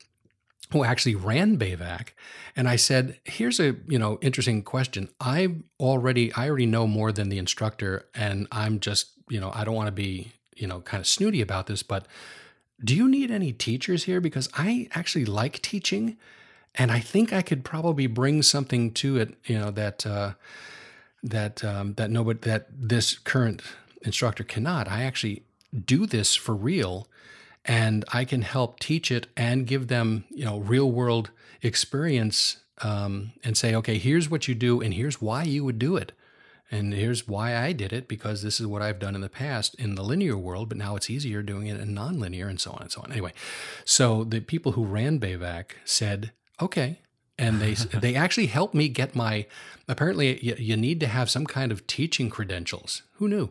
who 0.72 0.84
actually 0.84 1.14
ran 1.14 1.56
Bayvac, 1.58 2.08
and 2.56 2.68
I 2.68 2.76
said, 2.76 3.18
"Here's 3.24 3.60
a 3.60 3.76
you 3.86 3.98
know 3.98 4.18
interesting 4.20 4.62
question. 4.62 5.08
I 5.20 5.56
already 5.78 6.32
I 6.34 6.48
already 6.48 6.66
know 6.66 6.86
more 6.86 7.12
than 7.12 7.28
the 7.28 7.38
instructor, 7.38 8.06
and 8.14 8.48
I'm 8.50 8.80
just 8.80 9.10
you 9.28 9.40
know 9.40 9.52
I 9.54 9.64
don't 9.64 9.74
want 9.74 9.88
to 9.88 9.92
be 9.92 10.32
you 10.56 10.66
know 10.66 10.80
kind 10.80 11.00
of 11.00 11.06
snooty 11.06 11.40
about 11.40 11.66
this, 11.66 11.82
but 11.82 12.06
do 12.84 12.94
you 12.94 13.08
need 13.08 13.30
any 13.30 13.52
teachers 13.52 14.04
here? 14.04 14.20
Because 14.20 14.48
I 14.54 14.88
actually 14.92 15.24
like 15.24 15.62
teaching, 15.62 16.16
and 16.74 16.90
I 16.90 17.00
think 17.00 17.32
I 17.32 17.42
could 17.42 17.64
probably 17.64 18.06
bring 18.06 18.42
something 18.42 18.92
to 18.94 19.16
it. 19.18 19.34
You 19.44 19.58
know 19.58 19.70
that 19.70 20.04
uh, 20.04 20.32
that 21.22 21.62
um, 21.64 21.94
that 21.94 22.10
nobody 22.10 22.40
that 22.40 22.66
this 22.72 23.18
current 23.18 23.62
instructor 24.02 24.42
cannot. 24.42 24.88
I 24.88 25.04
actually 25.04 25.44
do 25.84 26.06
this 26.06 26.34
for 26.34 26.54
real 26.56 27.06
and 27.66 28.04
I 28.12 28.24
can 28.24 28.42
help 28.42 28.78
teach 28.78 29.10
it 29.10 29.26
and 29.36 29.66
give 29.66 29.88
them, 29.88 30.24
you 30.30 30.44
know, 30.44 30.58
real 30.60 30.90
world 30.90 31.30
experience 31.62 32.58
um, 32.82 33.32
and 33.42 33.56
say, 33.56 33.74
okay, 33.74 33.98
here's 33.98 34.30
what 34.30 34.46
you 34.46 34.54
do, 34.54 34.80
and 34.80 34.94
here's 34.94 35.20
why 35.20 35.42
you 35.42 35.64
would 35.64 35.78
do 35.78 35.96
it, 35.96 36.12
and 36.70 36.94
here's 36.94 37.26
why 37.26 37.56
I 37.56 37.72
did 37.72 37.92
it 37.92 38.06
because 38.06 38.42
this 38.42 38.60
is 38.60 38.66
what 38.66 38.82
I've 38.82 38.98
done 38.98 39.14
in 39.14 39.20
the 39.20 39.28
past 39.28 39.74
in 39.76 39.94
the 39.94 40.04
linear 40.04 40.36
world, 40.36 40.68
but 40.68 40.78
now 40.78 40.94
it's 40.94 41.10
easier 41.10 41.42
doing 41.42 41.66
it 41.66 41.80
in 41.80 41.94
nonlinear, 41.94 42.48
and 42.48 42.60
so 42.60 42.72
on 42.72 42.82
and 42.82 42.92
so 42.92 43.02
on. 43.02 43.10
Anyway, 43.10 43.32
so 43.84 44.24
the 44.24 44.40
people 44.40 44.72
who 44.72 44.84
ran 44.84 45.18
Bayvac 45.18 45.72
said, 45.84 46.32
okay, 46.60 47.00
and 47.38 47.60
they 47.60 47.74
they 47.74 48.14
actually 48.14 48.46
helped 48.46 48.74
me 48.74 48.88
get 48.88 49.14
my. 49.14 49.46
Apparently, 49.88 50.38
you, 50.44 50.54
you 50.58 50.76
need 50.76 51.00
to 51.00 51.06
have 51.06 51.30
some 51.30 51.46
kind 51.46 51.72
of 51.72 51.86
teaching 51.86 52.30
credentials. 52.30 53.02
Who 53.14 53.28
knew? 53.28 53.50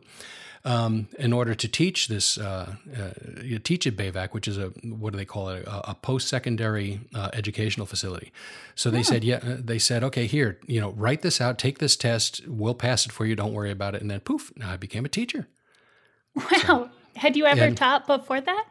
Um, 0.67 1.09
in 1.19 1.31
order 1.31 1.53
to 1.53 1.67
teach 1.67 2.07
this, 2.07 2.39
uh, 2.39 2.73
uh, 2.97 3.59
teach 3.63 3.85
at 3.85 3.95
BAVAC, 3.95 4.33
which 4.33 4.47
is 4.47 4.57
a 4.57 4.69
what 4.83 5.11
do 5.13 5.17
they 5.17 5.25
call 5.25 5.49
it, 5.49 5.63
a, 5.67 5.91
a 5.91 5.93
post-secondary 5.93 7.01
uh, 7.13 7.29
educational 7.33 7.85
facility. 7.85 8.31
So 8.73 8.89
they 8.89 9.03
said, 9.03 9.23
yeah, 9.23 9.35
uh, 9.43 9.57
they 9.59 9.77
said, 9.77 10.03
okay, 10.03 10.25
here, 10.25 10.57
you 10.65 10.81
know, 10.81 10.89
write 10.97 11.21
this 11.21 11.39
out, 11.39 11.59
take 11.59 11.77
this 11.77 11.95
test, 11.95 12.41
we'll 12.47 12.73
pass 12.73 13.05
it 13.05 13.11
for 13.11 13.27
you, 13.27 13.35
don't 13.35 13.53
worry 13.53 13.69
about 13.69 13.93
it, 13.93 14.01
and 14.01 14.09
then 14.09 14.21
poof, 14.21 14.51
now 14.55 14.71
I 14.71 14.77
became 14.77 15.05
a 15.05 15.09
teacher. 15.09 15.47
Wow. 16.35 16.89
Had 17.15 17.37
you 17.37 17.45
ever 17.45 17.65
And- 17.65 17.77
taught 17.77 18.07
before 18.07 18.41
that? 18.41 18.65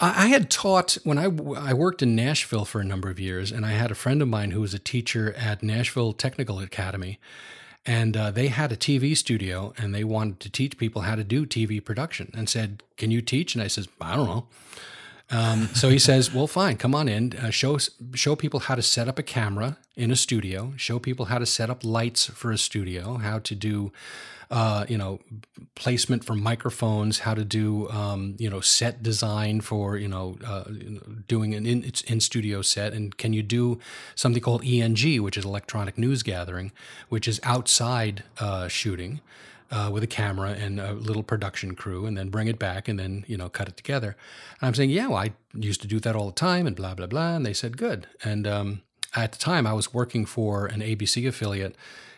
I 0.00 0.24
I 0.24 0.26
had 0.28 0.48
taught 0.48 0.96
when 1.04 1.18
I, 1.18 1.24
I 1.70 1.74
worked 1.74 2.02
in 2.02 2.16
Nashville 2.16 2.64
for 2.64 2.80
a 2.80 2.84
number 2.84 3.10
of 3.10 3.20
years, 3.20 3.52
and 3.52 3.66
I 3.66 3.72
had 3.72 3.90
a 3.90 3.94
friend 3.94 4.22
of 4.22 4.28
mine 4.28 4.52
who 4.52 4.60
was 4.62 4.72
a 4.72 4.78
teacher 4.78 5.34
at 5.34 5.62
Nashville 5.62 6.12
Technical 6.12 6.58
Academy, 6.60 7.18
and 7.88 8.18
uh, 8.18 8.30
they 8.30 8.48
had 8.48 8.70
a 8.70 8.76
TV 8.76 9.16
studio, 9.16 9.72
and 9.78 9.94
they 9.94 10.04
wanted 10.04 10.40
to 10.40 10.50
teach 10.50 10.76
people 10.76 11.02
how 11.02 11.14
to 11.14 11.24
do 11.24 11.46
TV 11.46 11.82
production, 11.82 12.30
and 12.36 12.46
said, 12.46 12.82
"Can 12.98 13.10
you 13.10 13.22
teach?" 13.22 13.54
And 13.54 13.64
I 13.64 13.68
says, 13.68 13.88
"I 13.98 14.14
don't 14.14 14.26
know." 14.26 14.46
Um, 15.30 15.68
so 15.74 15.90
he 15.90 15.98
says, 15.98 16.32
"Well, 16.32 16.46
fine, 16.46 16.76
come 16.76 16.94
on 16.94 17.08
in. 17.08 17.34
Uh, 17.34 17.50
show 17.50 17.78
show 18.14 18.34
people 18.34 18.60
how 18.60 18.74
to 18.74 18.82
set 18.82 19.08
up 19.08 19.18
a 19.18 19.22
camera 19.22 19.76
in 19.94 20.10
a 20.10 20.16
studio. 20.16 20.72
Show 20.76 20.98
people 20.98 21.26
how 21.26 21.38
to 21.38 21.46
set 21.46 21.68
up 21.68 21.84
lights 21.84 22.26
for 22.26 22.50
a 22.50 22.56
studio. 22.56 23.18
How 23.18 23.38
to 23.40 23.54
do, 23.54 23.92
uh, 24.50 24.86
you 24.88 24.96
know, 24.96 25.20
placement 25.74 26.24
for 26.24 26.34
microphones. 26.34 27.20
How 27.20 27.34
to 27.34 27.44
do, 27.44 27.90
um, 27.90 28.36
you 28.38 28.48
know, 28.48 28.60
set 28.60 29.02
design 29.02 29.60
for 29.60 29.98
you 29.98 30.08
know, 30.08 30.38
uh, 30.46 30.64
doing 31.26 31.54
an 31.54 31.66
in, 31.66 31.92
in 32.06 32.20
studio 32.20 32.62
set. 32.62 32.94
And 32.94 33.14
can 33.18 33.34
you 33.34 33.42
do 33.42 33.78
something 34.14 34.42
called 34.42 34.64
ENG, 34.64 35.22
which 35.22 35.36
is 35.36 35.44
electronic 35.44 35.98
news 35.98 36.22
gathering, 36.22 36.72
which 37.10 37.28
is 37.28 37.38
outside 37.42 38.24
uh, 38.38 38.68
shooting." 38.68 39.20
Uh, 39.70 39.90
with 39.92 40.02
a 40.02 40.06
camera 40.06 40.50
and 40.50 40.80
a 40.80 40.92
little 40.92 41.22
production 41.22 41.74
crew, 41.74 42.06
and 42.06 42.16
then 42.16 42.28
bring 42.28 42.48
it 42.48 42.58
back 42.58 42.88
and 42.88 42.98
then 42.98 43.24
you 43.26 43.36
know 43.36 43.48
cut 43.48 43.68
it 43.68 43.76
together. 43.76 44.16
And 44.60 44.68
I'm 44.68 44.74
saying, 44.74 44.90
yeah, 44.90 45.08
well, 45.08 45.18
I 45.18 45.32
used 45.54 45.82
to 45.82 45.88
do 45.88 46.00
that 46.00 46.16
all 46.16 46.26
the 46.26 46.32
time, 46.32 46.66
and 46.66 46.74
blah 46.74 46.94
blah 46.94 47.06
blah. 47.06 47.36
And 47.36 47.44
they 47.44 47.52
said, 47.52 47.76
good. 47.76 48.06
And 48.24 48.46
um, 48.46 48.82
at 49.14 49.32
the 49.32 49.38
time, 49.38 49.66
I 49.66 49.72
was 49.72 49.92
working 49.94 50.26
for 50.26 50.66
an 50.66 50.80
ABC 50.80 51.26
affiliate 51.28 51.76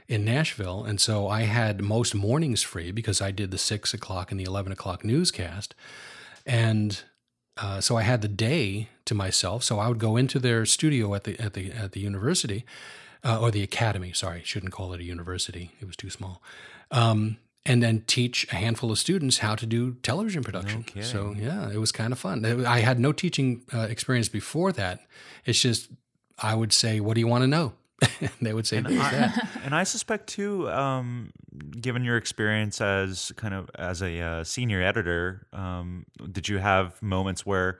in 0.08 0.24
Nashville, 0.24 0.84
and 0.84 1.00
so 1.00 1.28
I 1.28 1.42
had 1.42 1.80
most 1.80 2.14
mornings 2.14 2.62
free 2.62 2.90
because 2.90 3.20
I 3.20 3.30
did 3.30 3.50
the 3.50 3.58
six 3.58 3.94
o'clock 3.94 4.30
and 4.30 4.40
the 4.40 4.44
eleven 4.44 4.72
o'clock 4.72 5.04
newscast, 5.04 5.74
and 6.44 7.02
uh, 7.56 7.80
so 7.80 7.96
I 7.96 8.02
had 8.02 8.22
the 8.22 8.28
day 8.28 8.88
to 9.04 9.14
myself. 9.14 9.62
So 9.62 9.78
I 9.78 9.88
would 9.88 9.98
go 9.98 10.16
into 10.16 10.38
their 10.38 10.66
studio 10.66 11.14
at 11.14 11.24
the 11.24 11.38
at 11.38 11.54
the 11.54 11.70
at 11.72 11.92
the 11.92 12.00
university, 12.00 12.64
uh, 13.24 13.40
or 13.40 13.50
the 13.50 13.62
academy. 13.62 14.12
Sorry, 14.12 14.42
shouldn't 14.44 14.72
call 14.72 14.92
it 14.92 15.00
a 15.00 15.04
university. 15.04 15.72
It 15.80 15.86
was 15.86 15.96
too 15.96 16.10
small. 16.10 16.42
Um, 16.90 17.38
and 17.66 17.82
then 17.82 18.02
teach 18.06 18.46
a 18.50 18.56
handful 18.56 18.90
of 18.90 18.98
students 18.98 19.38
how 19.38 19.54
to 19.54 19.66
do 19.66 19.92
television 20.02 20.42
production. 20.42 20.84
So 21.02 21.34
yeah, 21.38 21.70
it 21.70 21.76
was 21.76 21.92
kind 21.92 22.12
of 22.12 22.18
fun. 22.18 22.44
I 22.66 22.80
had 22.80 22.98
no 22.98 23.12
teaching 23.12 23.62
uh, 23.72 23.80
experience 23.90 24.28
before 24.30 24.72
that. 24.72 25.00
It's 25.44 25.60
just 25.60 25.90
I 26.38 26.54
would 26.54 26.72
say, 26.72 27.00
"What 27.00 27.14
do 27.14 27.20
you 27.20 27.26
want 27.26 27.42
to 27.42 27.46
know?" 27.48 27.74
they 28.40 28.54
would 28.54 28.66
say, 28.66 28.80
"This, 28.80 28.96
that." 28.98 29.48
and 29.64 29.74
I 29.74 29.84
suspect 29.84 30.26
too, 30.28 30.70
um, 30.70 31.32
given 31.78 32.02
your 32.02 32.16
experience 32.16 32.80
as 32.80 33.30
kind 33.36 33.52
of 33.52 33.70
as 33.74 34.00
a 34.02 34.18
uh, 34.20 34.42
senior 34.44 34.82
editor, 34.82 35.46
um, 35.52 36.06
did 36.32 36.48
you 36.48 36.58
have 36.58 37.00
moments 37.02 37.44
where 37.44 37.78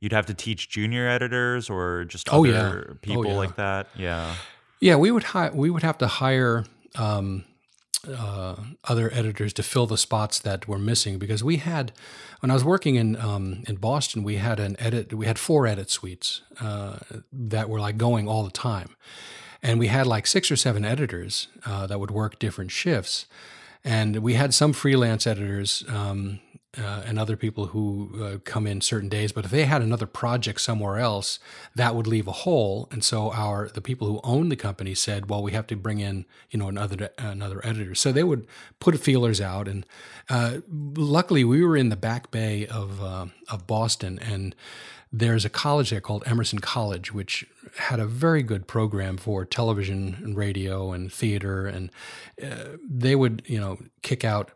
you'd 0.00 0.12
have 0.12 0.26
to 0.26 0.34
teach 0.34 0.68
junior 0.68 1.08
editors 1.08 1.70
or 1.70 2.04
just 2.04 2.28
Oh, 2.30 2.44
other 2.44 2.50
yeah. 2.50 2.92
Oh, 2.92 2.98
people 3.00 3.26
yeah. 3.26 3.36
like 3.36 3.56
that? 3.56 3.88
Yeah. 3.96 4.34
Yeah, 4.80 4.96
we 4.96 5.10
would 5.10 5.22
hi- 5.24 5.50
we 5.50 5.70
would 5.70 5.82
have 5.82 5.96
to 5.98 6.06
hire 6.06 6.64
um, 6.96 7.44
uh, 8.08 8.56
other 8.84 9.12
editors 9.12 9.52
to 9.54 9.62
fill 9.62 9.86
the 9.86 9.98
spots 9.98 10.38
that 10.40 10.68
were 10.68 10.78
missing 10.78 11.18
because 11.18 11.42
we 11.42 11.56
had 11.58 11.92
when 12.40 12.50
I 12.50 12.54
was 12.54 12.64
working 12.64 12.96
in 12.96 13.16
um, 13.16 13.62
in 13.66 13.76
Boston, 13.76 14.22
we 14.22 14.36
had 14.36 14.60
an 14.60 14.76
edit 14.78 15.14
we 15.14 15.26
had 15.26 15.38
four 15.38 15.66
edit 15.66 15.90
suites 15.90 16.42
uh, 16.60 16.98
that 17.32 17.68
were 17.68 17.80
like 17.80 17.96
going 17.96 18.28
all 18.28 18.44
the 18.44 18.50
time, 18.50 18.96
and 19.62 19.78
we 19.78 19.86
had 19.86 20.06
like 20.06 20.26
six 20.26 20.50
or 20.50 20.56
seven 20.56 20.84
editors 20.84 21.48
uh, 21.64 21.86
that 21.86 21.98
would 21.98 22.10
work 22.10 22.38
different 22.38 22.70
shifts, 22.70 23.26
and 23.82 24.16
we 24.18 24.34
had 24.34 24.52
some 24.52 24.72
freelance 24.72 25.26
editors. 25.26 25.84
Um, 25.88 26.40
uh, 26.78 27.02
and 27.06 27.18
other 27.18 27.36
people 27.36 27.66
who 27.66 28.10
uh, 28.22 28.38
come 28.44 28.66
in 28.66 28.80
certain 28.80 29.08
days. 29.08 29.32
But 29.32 29.44
if 29.44 29.50
they 29.50 29.64
had 29.64 29.82
another 29.82 30.06
project 30.06 30.60
somewhere 30.60 30.98
else, 30.98 31.38
that 31.74 31.94
would 31.94 32.06
leave 32.06 32.26
a 32.26 32.32
hole. 32.32 32.88
And 32.90 33.04
so 33.04 33.32
our 33.32 33.68
the 33.68 33.80
people 33.80 34.06
who 34.08 34.20
owned 34.24 34.50
the 34.50 34.56
company 34.56 34.94
said, 34.94 35.28
"Well, 35.28 35.42
we 35.42 35.52
have 35.52 35.66
to 35.68 35.76
bring 35.76 36.00
in 36.00 36.24
you 36.50 36.58
know 36.58 36.68
another 36.68 37.10
another 37.18 37.64
editor." 37.64 37.94
So 37.94 38.12
they 38.12 38.24
would 38.24 38.46
put 38.80 38.98
feelers 39.00 39.40
out, 39.40 39.68
and 39.68 39.86
uh, 40.28 40.58
luckily 40.68 41.44
we 41.44 41.64
were 41.64 41.76
in 41.76 41.88
the 41.88 41.96
back 41.96 42.30
bay 42.30 42.66
of 42.66 43.02
uh, 43.02 43.26
of 43.48 43.66
Boston, 43.66 44.18
and 44.18 44.54
there's 45.12 45.44
a 45.44 45.50
college 45.50 45.90
there 45.90 46.00
called 46.00 46.24
Emerson 46.26 46.58
College, 46.58 47.12
which 47.12 47.46
had 47.76 48.00
a 48.00 48.06
very 48.06 48.42
good 48.42 48.66
program 48.66 49.16
for 49.16 49.44
television 49.44 50.16
and 50.22 50.36
radio 50.36 50.92
and 50.92 51.12
theater, 51.12 51.66
and 51.66 51.90
uh, 52.42 52.76
they 52.82 53.14
would 53.14 53.42
you 53.46 53.60
know 53.60 53.78
kick 54.02 54.24
out 54.24 54.50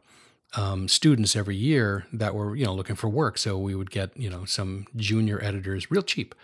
um, 0.57 0.89
students 0.89 1.37
every 1.37 1.57
year 1.57 2.07
that 2.13 2.35
were 2.35 2.57
you 2.57 2.65
know 2.65 2.75
looking 2.75 2.97
for 2.97 3.09
work. 3.09 3.39
So 3.39 3.59
we 3.59 3.75
would 3.75 3.91
get 3.91 4.17
you 4.17 4.31
know 4.31 4.45
some 4.45 4.87
junior 4.97 5.43
editors 5.43 5.91
real 5.91 6.03
cheap, 6.03 6.35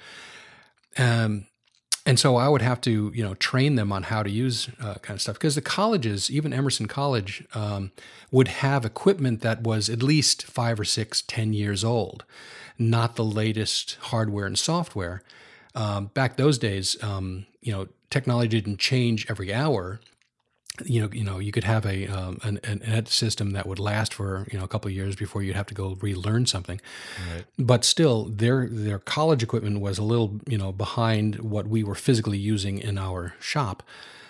um, 0.99 1.47
and 2.07 2.19
so 2.19 2.37
I 2.37 2.49
would 2.49 2.63
have 2.63 2.81
to 2.83 3.11
you 3.15 3.25
know 3.25 3.35
train 3.35 3.77
them 3.77 3.93
on 3.93 4.05
how 4.05 4.23
to 4.23 4.31
use 4.31 4.69
uh, 4.81 4.95
kind 4.95 5.17
of 5.17 5.23
stuff 5.23 5.37
because 5.37 5.55
the 5.55 5.63
colleges, 5.63 6.31
even 6.31 6.53
Emerson 6.53 6.87
College, 6.87 7.45
um, 7.55 7.93
would 8.31 8.49
have 8.49 8.85
equipment 8.85 9.41
that 9.41 9.63
was 9.63 9.89
at 9.89 10.03
least 10.03 10.45
five 10.45 10.79
or 10.79 10.85
six, 10.85 11.23
ten 11.23 11.53
years 11.53 11.83
old, 11.83 12.25
not 12.79 13.17
the 13.17 13.25
latest 13.25 13.97
hardware 14.01 14.47
and 14.47 14.59
software. 14.59 15.23
Um, 15.77 16.07
back 16.15 16.37
those 16.37 16.57
days, 16.57 17.03
um, 17.03 17.47
you 17.61 17.73
know, 17.73 17.89
technology 18.11 18.61
didn't 18.61 18.79
change 18.79 19.29
every 19.29 19.53
hour 19.53 19.99
you 20.85 21.01
know, 21.01 21.09
you 21.13 21.23
know, 21.23 21.39
you 21.39 21.53
could 21.53 21.65
have 21.65 21.87
a 21.87 22.07
um, 22.09 22.39
an, 22.43 22.59
an 22.65 22.83
ed 22.83 23.09
system 23.09 23.53
that 23.53 23.67
would 23.67 23.79
last 23.79 24.13
for 24.13 24.47
you 24.51 24.59
know 24.59 24.65
a 24.65 24.69
couple 24.69 24.89
of 24.89 24.95
years 24.95 25.15
before 25.15 25.43
you'd 25.43 25.55
have 25.55 25.67
to 25.67 25.75
go 25.75 25.97
relearn 26.01 26.47
something. 26.47 26.81
But 27.59 27.85
still, 27.85 28.25
their 28.25 28.69
their 28.69 28.99
college 28.99 29.43
equipment 29.43 29.81
was 29.81 29.99
a 29.99 30.03
little 30.03 30.41
you 30.49 30.59
know 30.59 30.73
behind 30.73 31.37
what 31.37 31.69
we 31.69 31.85
were 31.85 31.95
physically 31.95 32.39
using 32.39 32.79
in 32.79 32.99
our 32.99 33.35
shop. 33.39 33.83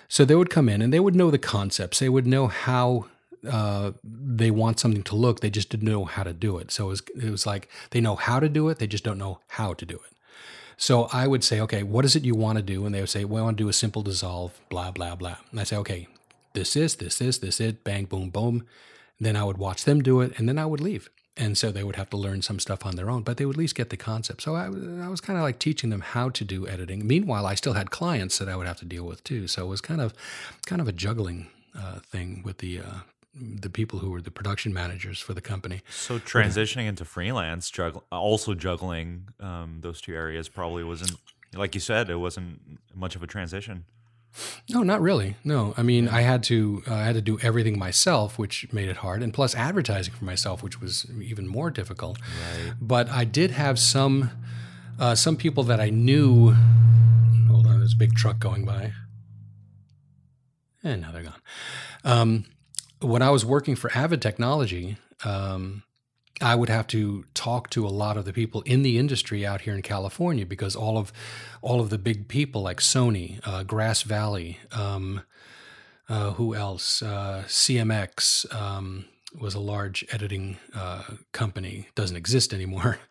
So 0.09 0.25
they 0.25 0.35
would 0.35 0.51
come 0.51 0.69
in 0.69 0.83
and 0.83 0.93
they 0.93 1.01
would 1.01 1.15
know 1.15 1.31
the 1.31 1.39
concepts. 1.39 1.99
They 1.99 2.11
would 2.11 2.27
know 2.27 2.47
how 2.47 3.07
uh, 3.51 3.93
they 4.03 4.51
want 4.51 4.79
something 4.79 5.03
to 5.03 5.16
look. 5.16 5.41
They 5.41 5.51
just 5.51 5.71
didn't 5.71 5.89
know 5.89 6.05
how 6.05 6.25
to 6.25 6.35
do 6.35 6.59
it. 6.59 6.71
So 6.71 6.87
it 6.87 6.89
was 6.89 7.03
it 7.23 7.31
was 7.31 7.47
like 7.47 7.71
they 7.91 8.03
know 8.03 8.16
how 8.16 8.39
to 8.39 8.51
do 8.51 8.69
it. 8.69 8.79
They 8.79 8.87
just 8.87 9.05
don't 9.05 9.19
know 9.19 9.41
how 9.49 9.73
to 9.73 9.87
do 9.87 9.95
it. 9.95 10.15
So 10.77 11.09
I 11.12 11.27
would 11.27 11.45
say, 11.45 11.61
okay, 11.61 11.83
what 11.83 12.05
is 12.05 12.16
it 12.16 12.25
you 12.25 12.35
want 12.35 12.59
to 12.59 12.62
do? 12.62 12.85
And 12.85 12.95
they 12.95 13.01
would 13.01 13.09
say, 13.09 13.25
well, 13.25 13.43
I 13.43 13.47
want 13.47 13.59
to 13.59 13.65
do 13.65 13.69
a 13.69 13.73
simple 13.73 14.03
dissolve, 14.03 14.61
blah, 14.69 14.91
blah, 14.91 15.15
blah. 15.15 15.37
And 15.51 15.61
I 15.61 15.65
say, 15.65 15.77
okay, 15.77 16.09
this 16.55 16.74
is, 16.76 16.97
this 16.97 17.20
is, 17.20 17.39
this 17.39 17.60
is, 17.60 17.74
bang, 17.74 18.06
boom, 18.06 18.31
boom. 18.31 18.66
Then 19.20 19.36
I 19.36 19.44
would 19.44 19.59
watch 19.59 19.85
them 19.85 20.02
do 20.02 20.20
it 20.20 20.32
and 20.39 20.48
then 20.48 20.59
I 20.59 20.66
would 20.66 20.81
leave. 20.81 21.09
And 21.36 21.59
so 21.59 21.72
they 21.72 21.82
would 21.82 21.97
have 21.97 22.10
to 22.10 22.16
learn 22.16 22.43
some 22.43 22.60
stuff 22.60 22.86
on 22.86 22.94
their 22.94 23.10
own, 23.10 23.22
but 23.22 23.36
they 23.36 23.44
would 23.44 23.56
at 23.56 23.59
least 23.59 23.74
get 23.74 23.90
the 23.90 23.97
concept. 23.97 24.43
So 24.43 24.55
I, 24.55 24.66
I 24.66 25.09
was 25.09 25.20
kind 25.20 25.36
of 25.36 25.43
like 25.43 25.59
teaching 25.59 25.90
them 25.90 26.01
how 26.01 26.31
to 26.31 26.44
do 26.44 26.66
editing. 26.68 27.06
Meanwhile, 27.06 27.44
I 27.44 27.56
still 27.56 27.72
had 27.72 27.90
clients 27.90 28.39
that 28.39 28.48
I 28.48 28.55
would 28.56 28.68
have 28.68 28.78
to 28.78 28.85
deal 28.85 29.05
with 29.05 29.24
too. 29.24 29.48
So 29.48 29.66
it 29.66 29.68
was 29.68 29.81
kind 29.81 30.01
of, 30.01 30.14
kind 30.64 30.81
of 30.81 30.86
a 30.86 30.93
juggling 30.93 31.48
uh, 31.76 31.98
thing 31.98 32.43
with 32.44 32.59
the 32.59 32.81
uh, 32.81 33.01
the 33.36 33.68
people 33.68 33.98
who 33.98 34.10
were 34.10 34.20
the 34.20 34.31
production 34.31 34.72
managers 34.72 35.18
for 35.18 35.35
the 35.35 35.40
company. 35.40 35.82
So 35.90 36.20
transitioning 36.20 36.86
into 36.86 37.05
freelance, 37.05 37.68
juggling, 37.68 38.05
also 38.12 38.55
juggling 38.55 39.28
um, 39.40 39.78
those 39.81 40.01
two 40.01 40.14
areas 40.14 40.48
probably 40.48 40.85
wasn't, 40.85 41.16
like 41.52 41.74
you 41.74 41.81
said, 41.81 42.10
it 42.10 42.16
wasn't 42.16 42.60
much 42.94 43.16
of 43.16 43.24
a 43.24 43.26
transition. 43.26 43.86
No, 44.69 44.82
not 44.82 45.01
really. 45.01 45.36
No, 45.44 45.74
I 45.77 45.82
mean, 45.82 46.09
I 46.09 46.23
had 46.23 46.43
to 46.44 46.82
uh, 46.89 46.94
I 46.94 47.05
had 47.05 47.15
to 47.15 47.23
do 47.23 47.39
everything 47.40 47.78
myself, 47.78 48.39
which 48.39 48.73
made 48.73 48.89
it 48.89 48.98
hard, 48.98 49.23
and 49.23 49.32
plus 49.32 49.55
advertising 49.55 50.15
for 50.15 50.24
myself, 50.24 50.62
which 50.62 50.81
was 50.81 51.06
even 51.23 51.47
more 51.47 51.70
difficult. 51.70 52.19
Right. 52.20 52.73
But 52.81 53.09
I 53.09 53.24
did 53.24 53.52
have 53.52 53.78
some 53.78 54.31
uh, 54.98 55.15
some 55.15 55.36
people 55.36 55.62
that 55.65 55.81
I 55.81 55.90
knew. 55.90 56.52
Hold 57.48 57.66
on, 57.66 57.78
there's 57.78 57.94
a 57.94 57.97
big 57.97 58.15
truck 58.15 58.39
going 58.39 58.65
by, 58.65 58.93
and 60.82 61.02
now 61.02 61.12
they're 61.12 61.23
gone. 61.23 61.43
Um, 62.05 62.44
when 63.01 63.23
I 63.23 63.31
was 63.31 63.44
working 63.44 63.77
for 63.77 63.90
Avid 63.94 64.20
Technology, 64.20 64.97
um, 65.24 65.85
I 66.40 66.55
would 66.55 66.69
have 66.69 66.86
to 66.89 67.24
talk 67.35 67.70
to 67.70 67.86
a 67.86 67.89
lot 67.89 68.16
of 68.16 68.24
the 68.24 68.32
people 68.32 68.62
in 68.62 68.82
the 68.82 68.98
industry 68.98 69.47
out 69.47 69.62
here 69.62 69.74
in 69.74 69.82
California 69.82 70.44
because 70.44 70.74
all 70.74 70.98
of 70.98 71.12
all 71.62 71.81
of 71.81 71.90
the 71.90 71.98
big 71.98 72.28
people 72.28 72.62
like 72.62 72.81
Sony, 72.81 73.40
uh, 73.44 73.62
Grass 73.62 74.02
Valley, 74.02 74.59
um, 74.73 75.23
uh, 76.09 76.32
who 76.32 76.55
else? 76.55 77.02
Uh, 77.02 77.44
CMX 77.47 78.52
um, 78.55 79.05
was 79.39 79.55
a 79.55 79.61
large 79.61 80.05
editing 80.11 80.59
uh, 80.74 81.05
company. 81.32 81.89
Doesn't 81.94 82.16
exist 82.16 82.52
anymore. 82.52 82.98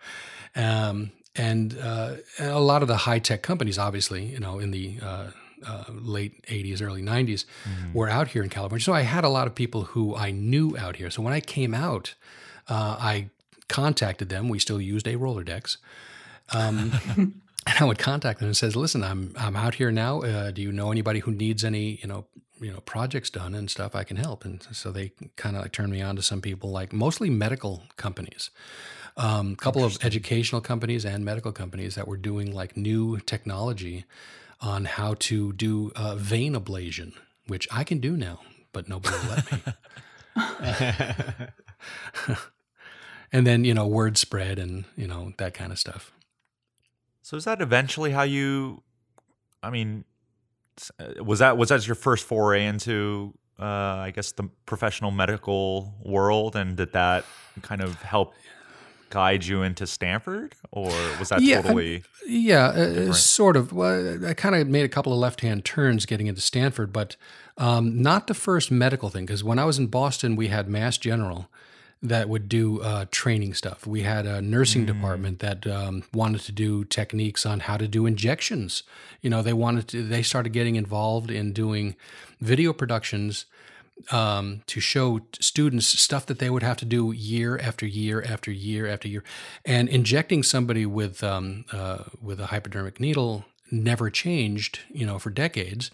Um, 0.55 1.11
and 1.35 1.75
uh, 1.79 2.17
a 2.37 2.59
lot 2.59 2.83
of 2.83 2.87
the 2.87 2.95
high 2.95 3.17
tech 3.17 3.41
companies, 3.41 3.79
obviously, 3.79 4.23
you 4.25 4.39
know, 4.39 4.59
in 4.59 4.69
the 4.69 4.99
uh, 5.01 5.31
uh, 5.65 5.83
late 5.89 6.45
80s, 6.45 6.79
early 6.79 7.01
90s 7.01 7.45
were 7.91 8.07
out 8.07 8.27
here 8.27 8.43
in 8.43 8.49
California. 8.49 8.83
So 8.83 8.93
I 8.93 9.01
had 9.01 9.23
a 9.23 9.29
lot 9.29 9.47
of 9.47 9.55
people 9.55 9.81
who 9.81 10.15
I 10.15 10.29
knew 10.29 10.77
out 10.77 10.97
here. 10.97 11.09
So 11.09 11.23
when 11.23 11.33
I 11.33 11.39
came 11.39 11.73
out, 11.73 12.13
uh, 12.67 12.97
I 12.99 13.29
contacted 13.67 14.29
them. 14.29 14.49
We 14.49 14.59
still 14.59 14.81
used 14.81 15.07
a 15.07 15.15
Rolodex. 15.15 15.77
Um, 16.53 16.91
and 17.65 17.77
I 17.79 17.85
would 17.85 17.97
contact 17.97 18.39
them 18.39 18.47
and 18.47 18.57
says, 18.57 18.75
"Listen, 18.75 19.03
I'm 19.03 19.33
I'm 19.37 19.55
out 19.55 19.75
here 19.75 19.91
now. 19.91 20.21
Uh, 20.21 20.51
do 20.51 20.61
you 20.61 20.71
know 20.71 20.91
anybody 20.91 21.19
who 21.19 21.31
needs 21.31 21.63
any 21.63 21.99
you 22.01 22.07
know 22.07 22.25
you 22.59 22.71
know 22.71 22.79
projects 22.81 23.29
done 23.29 23.55
and 23.55 23.69
stuff? 23.69 23.95
I 23.95 24.03
can 24.03 24.17
help." 24.17 24.45
And 24.45 24.65
so 24.71 24.91
they 24.91 25.11
kind 25.35 25.55
of 25.55 25.61
like 25.61 25.71
turned 25.71 25.91
me 25.91 26.01
on 26.01 26.15
to 26.15 26.21
some 26.21 26.41
people, 26.41 26.71
like 26.71 26.91
mostly 26.93 27.29
medical 27.29 27.83
companies, 27.95 28.49
a 29.17 29.25
um, 29.25 29.55
couple 29.55 29.83
of 29.83 29.97
educational 30.03 30.61
companies 30.61 31.05
and 31.05 31.23
medical 31.23 31.51
companies 31.51 31.95
that 31.95 32.07
were 32.07 32.17
doing 32.17 32.51
like 32.51 32.75
new 32.75 33.19
technology 33.19 34.05
on 34.61 34.85
how 34.85 35.15
to 35.19 35.53
do 35.53 35.91
uh, 35.95 36.15
vein 36.15 36.53
ablation, 36.53 37.13
which 37.47 37.67
I 37.71 37.83
can 37.83 37.99
do 37.99 38.15
now, 38.15 38.39
but 38.71 38.87
nobody 38.87 39.15
will 39.17 39.29
let 39.29 39.51
me. 39.51 39.59
and 43.33 43.45
then 43.45 43.65
you 43.65 43.73
know 43.73 43.85
word 43.85 44.17
spread 44.17 44.59
and 44.59 44.85
you 44.95 45.07
know 45.07 45.33
that 45.37 45.53
kind 45.53 45.71
of 45.71 45.79
stuff. 45.79 46.11
So 47.23 47.35
is 47.35 47.45
that 47.45 47.61
eventually 47.61 48.11
how 48.11 48.23
you? 48.23 48.83
I 49.61 49.69
mean, 49.69 50.05
uh, 50.99 51.23
was 51.23 51.39
that 51.39 51.57
was 51.57 51.69
that 51.69 51.85
your 51.87 51.95
first 51.95 52.25
foray 52.25 52.65
into, 52.65 53.33
uh, 53.59 53.65
I 53.65 54.11
guess, 54.15 54.31
the 54.31 54.49
professional 54.65 55.11
medical 55.11 55.95
world, 56.05 56.55
and 56.55 56.77
did 56.77 56.93
that 56.93 57.25
kind 57.61 57.81
of 57.81 58.01
help 58.01 58.33
guide 59.09 59.45
you 59.45 59.61
into 59.61 59.85
Stanford, 59.85 60.55
or 60.71 60.91
was 61.19 61.29
that 61.29 61.41
Yeah, 61.41 61.61
totally? 61.61 62.03
Yeah, 62.27 62.67
uh, 62.67 63.13
sort 63.13 63.55
of. 63.55 63.71
Well, 63.71 64.25
I 64.25 64.33
kind 64.33 64.55
of 64.55 64.67
made 64.67 64.85
a 64.85 64.89
couple 64.89 65.13
of 65.13 65.19
left-hand 65.19 65.65
turns 65.65 66.05
getting 66.05 66.27
into 66.27 66.41
Stanford, 66.41 66.91
but 66.91 67.15
um, 67.57 68.01
not 68.01 68.27
the 68.27 68.33
first 68.33 68.69
medical 68.69 69.09
thing. 69.09 69.25
Because 69.25 69.43
when 69.43 69.59
I 69.59 69.65
was 69.65 69.79
in 69.79 69.87
Boston, 69.87 70.35
we 70.35 70.47
had 70.47 70.67
Mass 70.67 70.97
General 70.97 71.47
that 72.03 72.27
would 72.27 72.49
do 72.49 72.81
uh, 72.81 73.05
training 73.11 73.53
stuff. 73.53 73.87
We 73.87 74.01
had 74.01 74.25
a 74.25 74.41
nursing 74.41 74.85
department 74.85 75.39
that 75.39 75.65
um, 75.65 76.03
wanted 76.13 76.41
to 76.41 76.51
do 76.51 76.83
techniques 76.83 77.45
on 77.45 77.61
how 77.61 77.77
to 77.77 77.87
do 77.87 78.05
injections. 78.05 78.83
You 79.21 79.29
know, 79.29 79.41
they 79.41 79.53
wanted 79.53 79.87
to. 79.89 80.03
They 80.03 80.21
started 80.21 80.51
getting 80.51 80.75
involved 80.75 81.31
in 81.31 81.53
doing 81.53 81.95
video 82.41 82.73
productions 82.73 83.45
um, 84.11 84.63
to 84.67 84.81
show 84.81 85.21
students 85.39 85.87
stuff 85.87 86.25
that 86.25 86.39
they 86.39 86.49
would 86.49 86.63
have 86.63 86.77
to 86.77 86.85
do 86.85 87.13
year 87.13 87.57
after 87.57 87.85
year 87.85 88.21
after 88.21 88.51
year 88.51 88.85
after 88.85 89.07
year, 89.07 89.23
and 89.65 89.87
injecting 89.87 90.43
somebody 90.43 90.85
with 90.85 91.23
um, 91.23 91.63
uh, 91.71 92.03
with 92.21 92.41
a 92.41 92.47
hypodermic 92.47 92.99
needle 92.99 93.45
never 93.71 94.09
changed, 94.09 94.79
you 94.89 95.05
know, 95.05 95.17
for 95.17 95.29
decades. 95.29 95.89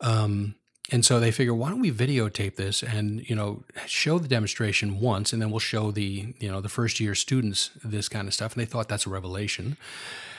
Um, 0.00 0.54
and 0.90 1.04
so 1.04 1.20
they 1.20 1.30
figure, 1.30 1.54
why 1.54 1.70
don't 1.70 1.80
we 1.80 1.92
videotape 1.92 2.56
this 2.56 2.82
and 2.82 3.28
you 3.28 3.36
know 3.36 3.62
show 3.86 4.18
the 4.18 4.28
demonstration 4.28 5.00
once, 5.00 5.32
and 5.32 5.40
then 5.40 5.50
we'll 5.50 5.60
show 5.60 5.90
the 5.90 6.34
you 6.38 6.50
know 6.50 6.60
the 6.60 6.68
first 6.68 7.00
year 7.00 7.14
students 7.14 7.70
this 7.84 8.08
kind 8.08 8.28
of 8.28 8.34
stuff. 8.34 8.54
And 8.54 8.60
they 8.60 8.66
thought 8.66 8.88
that's 8.88 9.06
a 9.06 9.10
revelation, 9.10 9.76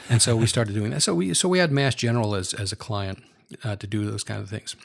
and 0.10 0.22
so 0.22 0.36
we 0.36 0.48
started 0.48 0.74
doing 0.76 0.91
that. 0.91 1.02
So 1.02 1.15
we 1.15 1.34
so 1.34 1.48
we 1.48 1.60
had 1.60 1.72
Mass 1.72 1.95
General 1.95 2.36
as 2.36 2.53
as 2.53 2.72
a 2.72 2.76
client 2.76 3.24
uh, 3.64 3.76
to 3.78 3.88
do 3.88 4.06
those 4.06 4.24
kind 4.24 4.41
of 4.41 4.49
things 4.49 4.76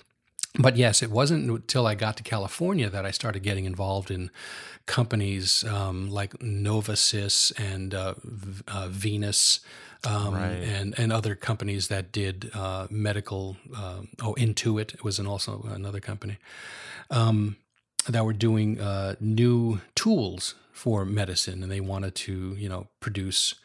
but 0.59 0.77
yes, 0.77 1.03
it 1.03 1.11
wasn't 1.11 1.49
until 1.51 1.87
I 1.87 1.95
got 1.95 2.17
to 2.17 2.23
California 2.23 2.89
that 2.91 3.05
I 3.05 3.11
started 3.11 3.43
getting 3.43 3.65
involved 3.65 4.11
in 4.11 4.31
companies 4.87 5.65
um, 5.65 6.11
like 6.11 6.33
Novasys 6.39 7.53
and 7.59 7.95
uh, 7.95 8.15
v- 8.25 8.63
uh, 8.69 8.89
VNUS. 8.89 9.61
Um, 10.07 10.35
Right. 10.35 10.63
and, 10.63 10.97
and 10.97 11.13
other 11.13 11.35
companies 11.35 11.89
that 11.89 12.13
did 12.13 12.53
uh, 12.55 12.87
medical, 12.89 13.57
um 13.77 14.07
oh, 14.23 14.35
Intuit 14.39 15.03
was 15.03 15.19
an 15.19 15.27
also 15.27 15.67
another 15.75 15.99
company 15.99 16.37
um, 17.11 17.57
that 18.09 18.25
were 18.25 18.33
doing 18.33 18.81
uh, 18.81 19.17
new 19.19 19.81
tools 19.97 20.55
for 20.73 21.05
medicine, 21.05 21.65
and 21.65 21.73
they 21.73 21.81
wanted 21.81 22.15
to, 22.15 22.55
you 22.57 22.69
know, 22.69 22.87
produce 23.01 23.57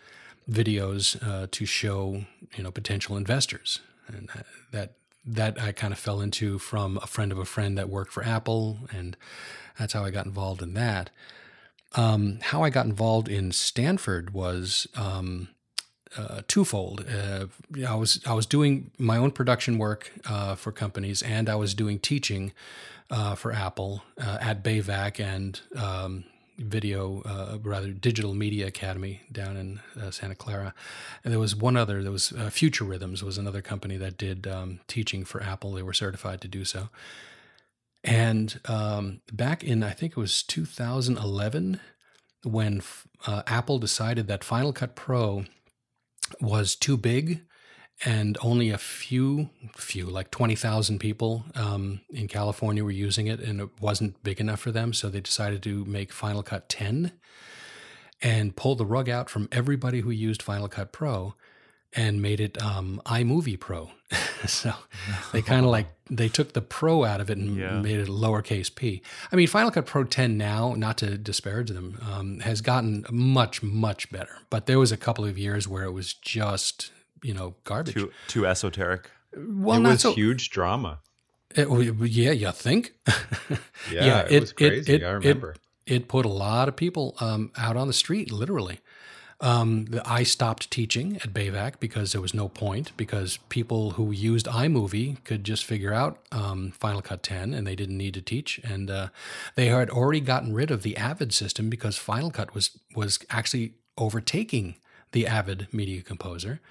videos 0.49 1.15
uh, 1.21 1.45
to 1.51 1.65
show, 1.67 2.25
you 2.57 2.63
know, 2.63 2.71
potential 2.71 3.15
investors, 3.15 3.79
and 4.07 4.27
that- 4.33 4.47
that 4.71 4.93
that 5.25 5.61
I 5.61 5.71
kind 5.71 5.93
of 5.93 5.99
fell 5.99 6.21
into 6.21 6.59
from 6.59 6.97
a 7.01 7.07
friend 7.07 7.31
of 7.31 7.37
a 7.37 7.45
friend 7.45 7.77
that 7.77 7.89
worked 7.89 8.11
for 8.11 8.23
Apple, 8.23 8.79
and 8.91 9.15
that's 9.79 9.93
how 9.93 10.03
I 10.03 10.11
got 10.11 10.25
involved 10.25 10.61
in 10.61 10.73
that. 10.73 11.09
Um, 11.95 12.39
how 12.41 12.63
I 12.63 12.69
got 12.69 12.85
involved 12.85 13.29
in 13.29 13.51
Stanford 13.51 14.33
was 14.33 14.87
um, 14.95 15.49
uh, 16.17 16.41
twofold. 16.47 17.05
Uh, 17.07 17.45
I 17.87 17.95
was 17.95 18.19
I 18.25 18.33
was 18.33 18.45
doing 18.45 18.91
my 18.97 19.17
own 19.17 19.31
production 19.31 19.77
work 19.77 20.11
uh, 20.25 20.55
for 20.55 20.71
companies, 20.71 21.21
and 21.21 21.49
I 21.49 21.55
was 21.55 21.73
doing 21.73 21.99
teaching 21.99 22.51
uh, 23.09 23.35
for 23.35 23.51
Apple 23.51 24.03
uh, 24.19 24.37
at 24.41 24.63
Bayvac 24.63 25.19
and 25.19 25.59
um, 25.75 26.25
Video, 26.57 27.21
uh, 27.25 27.57
rather 27.61 27.91
Digital 27.91 28.33
Media 28.33 28.67
Academy 28.67 29.21
down 29.31 29.57
in 29.57 29.79
uh, 29.99 30.11
Santa 30.11 30.35
Clara. 30.35 30.73
And 31.23 31.31
there 31.31 31.39
was 31.39 31.55
one 31.55 31.75
other. 31.75 32.03
There 32.03 32.11
was 32.11 32.31
uh, 32.31 32.49
Future 32.49 32.83
Rhythms 32.83 33.23
was 33.23 33.37
another 33.37 33.61
company 33.61 33.97
that 33.97 34.17
did 34.17 34.47
um, 34.47 34.79
teaching 34.87 35.25
for 35.25 35.41
Apple. 35.41 35.73
They 35.73 35.83
were 35.83 35.93
certified 35.93 36.41
to 36.41 36.47
do 36.47 36.63
so. 36.63 36.89
And 38.03 38.59
um, 38.65 39.21
back 39.31 39.63
in 39.63 39.81
I 39.81 39.91
think 39.91 40.11
it 40.13 40.17
was 40.17 40.43
2011 40.43 41.79
when 42.43 42.81
uh, 43.25 43.43
Apple 43.47 43.79
decided 43.79 44.27
that 44.27 44.43
Final 44.43 44.73
Cut 44.73 44.95
Pro 44.95 45.45
was 46.41 46.75
too 46.75 46.97
big 46.97 47.41
and 48.05 48.37
only 48.41 48.69
a 48.69 48.77
few 48.77 49.49
few 49.75 50.05
like 50.05 50.29
20,000 50.31 50.99
people 50.99 51.45
um, 51.55 52.01
in 52.09 52.27
California 52.27 52.83
were 52.83 52.91
using 52.91 53.27
it 53.27 53.39
and 53.39 53.61
it 53.61 53.69
wasn't 53.79 54.21
big 54.23 54.39
enough 54.39 54.59
for 54.59 54.71
them 54.71 54.93
so 54.93 55.09
they 55.09 55.21
decided 55.21 55.61
to 55.63 55.85
make 55.85 56.11
Final 56.11 56.43
Cut 56.43 56.67
10 56.69 57.11
and 58.21 58.55
pull 58.55 58.75
the 58.75 58.85
rug 58.85 59.09
out 59.09 59.29
from 59.29 59.47
everybody 59.51 59.99
who 60.01 60.09
used 60.11 60.41
Final 60.41 60.67
Cut 60.67 60.91
Pro 60.91 61.35
and 61.95 62.21
made 62.21 62.39
it 62.39 62.59
um, 62.61 63.01
iMovie 63.05 63.59
Pro. 63.59 63.91
so 64.47 64.73
they 65.31 65.41
kind 65.43 65.63
of 65.63 65.69
like 65.71 65.87
they 66.09 66.27
took 66.27 66.53
the 66.53 66.61
Pro 66.61 67.03
out 67.03 67.21
of 67.21 67.29
it 67.29 67.37
and 67.37 67.55
Yeah. 67.57 67.79
made 67.81 67.99
it 67.99 68.07
a 68.09 68.11
lowercase 68.11 68.73
p. 68.73 69.01
I 69.31 69.35
mean, 69.35 69.47
Final 69.47 69.69
Cut 69.71 69.85
Pro 69.85 70.03
10 70.03 70.35
now, 70.37 70.73
not 70.75 70.97
to 70.99 71.17
disparage 71.17 71.69
them, 71.69 71.99
um, 72.01 72.39
has 72.39 72.61
gotten 72.61 73.05
much 73.11 73.61
much 73.61 74.09
better. 74.11 74.37
But 74.49 74.65
there 74.65 74.79
was 74.79 74.91
a 74.91 74.97
couple 74.97 75.23
of 75.25 75.37
years 75.37 75.67
where 75.67 75.83
it 75.83 75.91
was 75.91 76.13
just 76.13 76.91
you 77.23 77.33
know 77.33 77.55
garbage. 77.63 77.93
Too 77.95 78.11
too 78.27 78.45
esoteric. 78.45 79.09
well, 79.35 79.79
it 79.85 79.89
was 79.89 80.01
so. 80.01 80.13
huge 80.13 80.49
drama. 80.49 80.99
It- 81.55 81.67
yeah, 82.09 82.31
you 82.31 82.51
think? 82.51 82.93
Yeah, 83.91 84.05
Yeah, 84.05 84.19
it, 84.21 84.31
it- 84.31 84.39
was 84.41 84.53
crazy. 84.53 84.93
it- 84.93 85.03
I 85.03 85.11
remember. 85.11 85.55
it 85.85 86.07
put 86.07 86.25
a 86.25 86.29
lot 86.29 86.67
of 86.67 86.75
people 86.75 87.15
um, 87.19 87.51
out 87.57 87.75
on 87.77 87.87
the 87.87 87.93
street, 87.93 88.31
literally. 88.31 88.79
Um, 89.41 89.87
I 90.05 90.23
stopped 90.23 90.71
teaching 90.71 91.17
at 91.17 91.33
Bayvac 91.33 91.73
because 91.81 92.13
there 92.13 92.21
was 92.21 92.33
no 92.33 92.47
point, 92.47 92.93
because 92.95 93.37
people 93.49 93.91
who 93.91 94.11
used 94.11 94.45
iMovie 94.45 95.21
could 95.25 95.43
just 95.43 95.65
figure 95.65 95.91
out 95.93 96.19
um, 96.31 96.71
Final 96.71 97.01
Cut 97.01 97.23
10 97.23 97.53
and 97.53 97.67
they 97.67 97.75
didn't 97.75 97.97
need 97.97 98.13
to 98.13 98.21
teach. 98.21 98.59
And 98.63 98.89
uh, 98.89 99.07
they 99.55 99.65
had 99.65 99.89
already 99.89 100.21
gotten 100.21 100.53
rid 100.53 100.71
of 100.71 100.81
the 100.81 100.95
Avid 100.95 101.33
system 101.33 101.69
because 101.69 101.97
Final 101.97 102.31
Cut 102.31 102.55
was, 102.55 102.79
was 102.95 103.19
actually 103.29 103.73
overtaking 103.97 104.75
the 105.11 105.27
Avid 105.27 105.67
Media 105.73 106.01
Composer. 106.01 106.61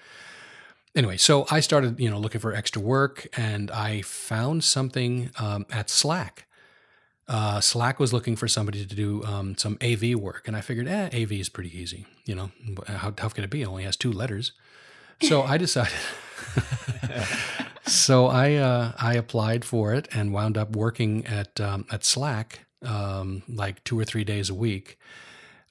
Anyway, 0.95 1.17
so 1.17 1.47
I 1.51 1.61
started, 1.61 1.99
you 1.99 2.11
know, 2.11 2.19
looking 2.19 2.41
for 2.41 2.55
extra 2.55 2.83
work, 2.83 3.27
and 3.37 3.71
I 3.71 4.03
found 4.03 4.63
something 4.63 5.31
um, 5.39 5.65
at 5.71 5.89
Slack 5.89 6.47
uh, 7.29 7.61
Slack 7.61 8.01
was 8.01 8.13
looking 8.13 8.37
for 8.37 8.49
somebody 8.49 8.85
to 8.85 8.95
do 8.95 9.25
um, 9.25 9.57
some 9.57 9.79
AV 9.83 10.15
work, 10.15 10.49
and 10.49 10.57
I 10.57 10.61
figured, 10.61 10.89
eh, 10.89 11.09
AV 11.13 11.33
is 11.33 11.49
pretty 11.49 11.77
easy. 11.77 12.07
You 12.25 12.35
know, 12.35 12.51
how 12.87 13.11
tough 13.11 13.35
can 13.35 13.45
it 13.45 13.51
be? 13.51 13.63
It 13.63 13.69
only 13.69 13.85
has 13.85 13.97
two 13.97 14.13
letters. 14.13 14.53
So 15.23 15.43
I 15.43 15.57
decided. 15.57 15.93
so 17.87 18.27
I 18.27 18.55
uh, 18.57 18.93
I 18.99 19.15
applied 19.15 19.65
for 19.65 19.95
it 19.95 20.09
and 20.13 20.33
wound 20.33 20.59
up 20.59 20.75
working 20.75 21.25
at 21.27 21.61
um, 21.61 21.87
at 21.91 22.05
Slack 22.05 22.67
um, 22.83 23.45
like 23.49 23.83
two 23.85 23.99
or 23.99 24.05
three 24.05 24.25
days 24.25 24.51
a 24.51 24.55
week. 24.55 24.99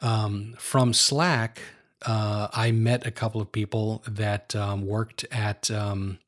Um, 0.01 0.55
from 0.57 0.93
Slack, 0.93 1.61
uh, 2.05 2.47
I 2.53 2.71
met 2.71 3.05
a 3.05 3.11
couple 3.11 3.41
of 3.41 3.51
people 3.51 4.03
that 4.07 4.55
um, 4.55 4.85
worked 4.85 5.25
at 5.31 5.69
um, 5.71 6.19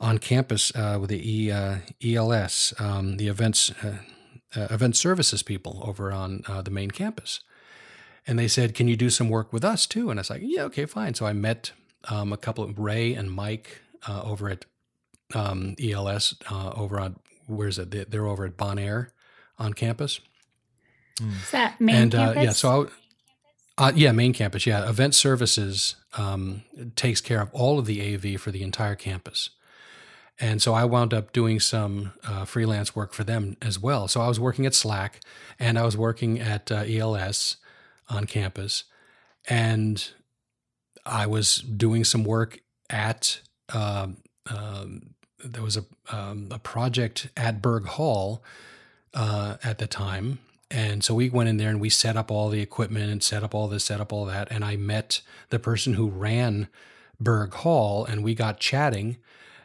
on 0.00 0.18
campus 0.18 0.72
uh, 0.74 0.98
with 1.00 1.10
the 1.10 1.20
e, 1.44 1.50
uh, 1.50 1.76
ELS, 2.02 2.74
um, 2.78 3.16
the 3.18 3.28
events 3.28 3.70
uh, 3.82 3.98
uh, 4.56 4.66
event 4.70 4.96
services 4.96 5.42
people 5.42 5.80
over 5.84 6.12
on 6.12 6.42
uh, 6.46 6.60
the 6.62 6.70
main 6.70 6.90
campus. 6.90 7.40
And 8.26 8.38
they 8.38 8.48
said, 8.48 8.74
Can 8.74 8.86
you 8.88 8.96
do 8.96 9.10
some 9.10 9.28
work 9.28 9.52
with 9.52 9.64
us 9.64 9.86
too? 9.86 10.10
And 10.10 10.18
I 10.18 10.22
was 10.22 10.30
like, 10.30 10.42
Yeah, 10.44 10.62
okay, 10.64 10.86
fine. 10.86 11.14
So 11.14 11.26
I 11.26 11.32
met 11.32 11.72
um, 12.08 12.32
a 12.32 12.36
couple 12.36 12.62
of 12.64 12.78
Ray 12.78 13.14
and 13.14 13.30
Mike 13.30 13.80
uh, 14.08 14.22
over 14.22 14.48
at 14.48 14.64
um, 15.34 15.74
ELS, 15.82 16.34
uh, 16.50 16.70
over 16.76 17.00
on, 17.00 17.16
where's 17.46 17.78
it? 17.78 17.90
They- 17.90 18.04
They're 18.04 18.26
over 18.26 18.44
at 18.44 18.56
Bon 18.56 18.78
Air 18.78 19.12
on 19.58 19.72
campus. 19.72 20.20
Is 21.20 21.50
that 21.52 21.80
main 21.80 21.96
and 21.96 22.14
uh, 22.14 22.18
campus? 22.26 22.44
yeah, 22.44 22.52
so 22.52 22.82
I, 22.84 22.86
uh, 23.78 23.92
yeah, 23.94 24.12
main 24.12 24.32
campus. 24.32 24.66
Yeah, 24.66 24.88
event 24.88 25.14
services 25.14 25.96
um, 26.16 26.62
takes 26.96 27.20
care 27.20 27.40
of 27.40 27.48
all 27.52 27.78
of 27.78 27.86
the 27.86 28.14
AV 28.14 28.40
for 28.40 28.50
the 28.50 28.62
entire 28.62 28.94
campus. 28.94 29.50
And 30.40 30.60
so 30.60 30.74
I 30.74 30.84
wound 30.84 31.14
up 31.14 31.32
doing 31.32 31.60
some 31.60 32.12
uh, 32.24 32.44
freelance 32.44 32.96
work 32.96 33.12
for 33.12 33.22
them 33.22 33.56
as 33.62 33.78
well. 33.78 34.08
So 34.08 34.20
I 34.20 34.28
was 34.28 34.40
working 34.40 34.66
at 34.66 34.74
Slack 34.74 35.20
and 35.58 35.78
I 35.78 35.84
was 35.84 35.96
working 35.96 36.40
at 36.40 36.72
uh, 36.72 36.84
ELS 36.86 37.58
on 38.08 38.26
campus. 38.26 38.84
And 39.48 40.10
I 41.04 41.26
was 41.26 41.56
doing 41.56 42.04
some 42.04 42.24
work 42.24 42.60
at, 42.90 43.40
um, 43.72 44.18
um, 44.50 45.14
there 45.44 45.62
was 45.62 45.76
a, 45.76 45.84
um, 46.10 46.48
a 46.50 46.58
project 46.58 47.28
at 47.36 47.62
Berg 47.62 47.86
Hall 47.86 48.42
uh, 49.14 49.56
at 49.62 49.78
the 49.78 49.86
time. 49.86 50.38
And 50.72 51.04
so 51.04 51.14
we 51.14 51.28
went 51.28 51.50
in 51.50 51.58
there 51.58 51.68
and 51.68 51.80
we 51.80 51.90
set 51.90 52.16
up 52.16 52.30
all 52.30 52.48
the 52.48 52.62
equipment 52.62 53.10
and 53.10 53.22
set 53.22 53.44
up 53.44 53.54
all 53.54 53.68
this, 53.68 53.84
set 53.84 54.00
up 54.00 54.12
all 54.12 54.24
that. 54.24 54.50
And 54.50 54.64
I 54.64 54.76
met 54.76 55.20
the 55.50 55.58
person 55.58 55.94
who 55.94 56.08
ran 56.08 56.68
Berg 57.20 57.52
Hall 57.52 58.06
and 58.06 58.24
we 58.24 58.34
got 58.34 58.58
chatting 58.58 59.18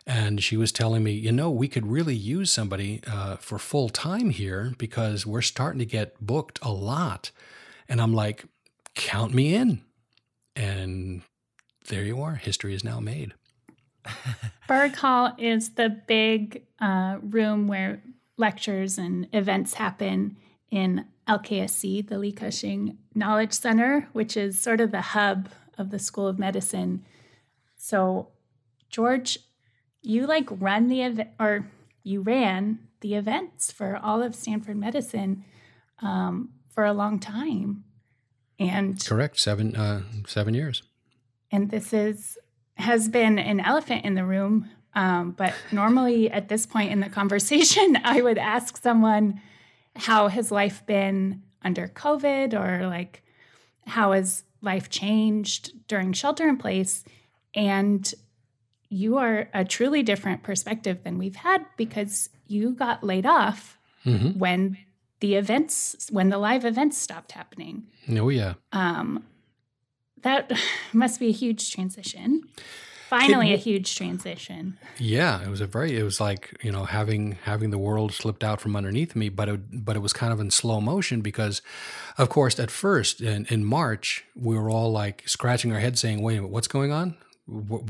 and 0.06 0.42
she 0.42 0.56
was 0.56 0.72
telling 0.72 1.04
me, 1.04 1.12
you 1.12 1.34
know, 1.34 1.52
we 1.52 1.68
could 1.68 1.86
really 1.86 2.16
use 2.16 2.52
somebody 2.52 3.02
uh, 3.06 3.36
for 3.36 3.60
full 3.60 3.90
time 3.90 4.30
here 4.30 4.74
because 4.78 5.26
we're 5.26 5.42
starting 5.42 5.80
to 5.80 5.86
get 5.86 6.16
booked 6.26 6.60
a 6.62 6.72
lot. 6.72 7.32
And 7.90 8.02
I'm 8.02 8.14
like, 8.14 8.46
count 8.96 9.34
me 9.34 9.54
in. 9.54 9.82
And 10.56 11.24
there 11.90 12.04
you 12.04 12.22
are. 12.22 12.36
History 12.36 12.74
is 12.74 12.86
now 12.86 13.02
made. 13.02 13.34
Berg 14.68 14.96
Hall 14.96 15.34
is 15.38 15.72
the 15.72 15.90
big 15.90 16.64
uh, 16.80 17.18
room 17.22 17.68
where 17.68 18.02
lectures 18.38 18.98
and 18.98 19.28
events 19.34 19.74
happen 19.74 20.38
in 20.72 21.06
LKSC, 21.28 22.08
the 22.08 22.18
Li 22.18 22.32
Ka-shing 22.32 22.98
Knowledge 23.14 23.54
Center, 23.54 24.08
which 24.14 24.38
is 24.38 24.60
sort 24.62 24.82
of 24.82 24.92
the 24.92 25.02
hub 25.02 25.50
of 25.78 25.92
the 25.92 26.00
School 26.00 26.28
of 26.28 26.40
Medicine. 26.40 27.06
So, 27.76 28.30
George, 28.90 29.38
you 30.02 30.26
like 30.26 30.48
run 30.50 30.88
the 30.88 31.04
event 31.04 31.30
or 31.40 31.68
you 32.04 32.22
ran 32.22 32.80
the 33.02 33.16
events 33.16 33.72
for 33.72 33.98
all 33.98 34.24
of 34.24 34.34
Stanford 34.34 34.78
Medicine 34.78 35.44
um, 36.02 36.50
for 36.70 36.86
a 36.86 36.94
long 36.94 37.20
time, 37.20 37.84
and 38.60 39.04
correct 39.06 39.40
seven 39.40 39.76
uh, 39.76 40.04
seven 40.26 40.54
years. 40.54 40.84
And 41.52 41.70
this 41.70 41.94
is 41.94 42.38
has 42.78 43.10
been 43.10 43.40
an 43.40 43.60
elephant 43.60 44.06
in 44.06 44.16
the 44.16 44.24
room. 44.24 44.70
Um, 44.94 45.32
but 45.32 45.54
normally 45.72 46.32
at 46.32 46.50
this 46.50 46.66
point 46.66 46.92
in 46.92 47.02
the 47.02 47.10
conversation, 47.10 47.98
I 48.04 48.22
would 48.22 48.38
ask 48.38 48.82
someone 48.82 49.42
how 49.98 50.28
has 50.28 50.52
life 50.52 50.86
been 50.86 51.44
under 51.64 51.88
COVID 51.88 52.54
or 52.54 52.88
like 52.88 53.24
how 53.86 54.12
has 54.12 54.44
life 54.62 54.90
changed 54.90 55.88
during 55.88 56.14
shelter 56.14 56.48
in 56.48 56.58
place? 56.58 57.04
And 57.54 58.14
you 58.90 59.18
are 59.18 59.50
a 59.54 59.66
truly 59.66 60.04
different 60.04 60.44
perspective 60.44 61.04
than 61.04 61.18
we've 61.18 61.36
had 61.36 61.66
because 61.76 62.30
you 62.48 62.72
got 62.72 63.04
laid 63.04 63.26
off 63.26 63.78
mm-hmm. 64.06 64.38
when 64.38 64.78
the 65.20 65.36
events 65.36 66.08
when 66.12 66.30
the 66.30 66.38
live 66.38 66.64
events 66.64 66.98
stopped 66.98 67.32
happening. 67.32 67.88
Oh 68.10 68.30
yeah. 68.30 68.54
Um 68.72 69.26
that 70.22 70.52
must 70.94 71.20
be 71.20 71.28
a 71.28 71.34
huge 71.34 71.72
transition. 71.72 72.44
Finally, 73.10 73.52
it, 73.52 73.56
a 73.56 73.58
huge 73.58 73.96
transition. 73.96 74.78
Yeah, 74.98 75.42
it 75.42 75.50
was 75.50 75.62
a 75.62 75.68
very. 75.68 75.98
It 75.98 76.04
was 76.04 76.20
like 76.20 76.58
you 76.64 76.72
know 76.72 76.86
having 76.86 77.38
having 77.44 77.70
the 77.70 77.78
world 77.78 78.14
slipped 78.14 78.44
out 78.44 78.60
from 78.60 78.76
underneath 78.76 79.16
me, 79.16 79.30
but 79.30 79.50
it 79.50 79.86
but 79.86 79.96
it 79.96 80.00
was 80.00 80.14
kind 80.14 80.34
of 80.34 80.40
in 80.40 80.52
slow 80.52 80.82
motion 80.82 81.22
because, 81.22 81.62
of 82.18 82.30
course, 82.30 82.60
at 82.60 82.72
first 82.72 83.22
in, 83.22 83.46
in 83.50 83.64
March 83.64 84.26
we 84.36 84.58
were 84.58 84.70
all 84.70 84.92
like 84.92 85.24
scratching 85.26 85.72
our 85.72 85.80
heads, 85.80 86.00
saying, 86.02 86.22
"Wait 86.22 86.34
a 86.34 86.42
minute, 86.42 86.52
what's 86.52 86.68
going 86.68 86.92
on? 86.92 87.16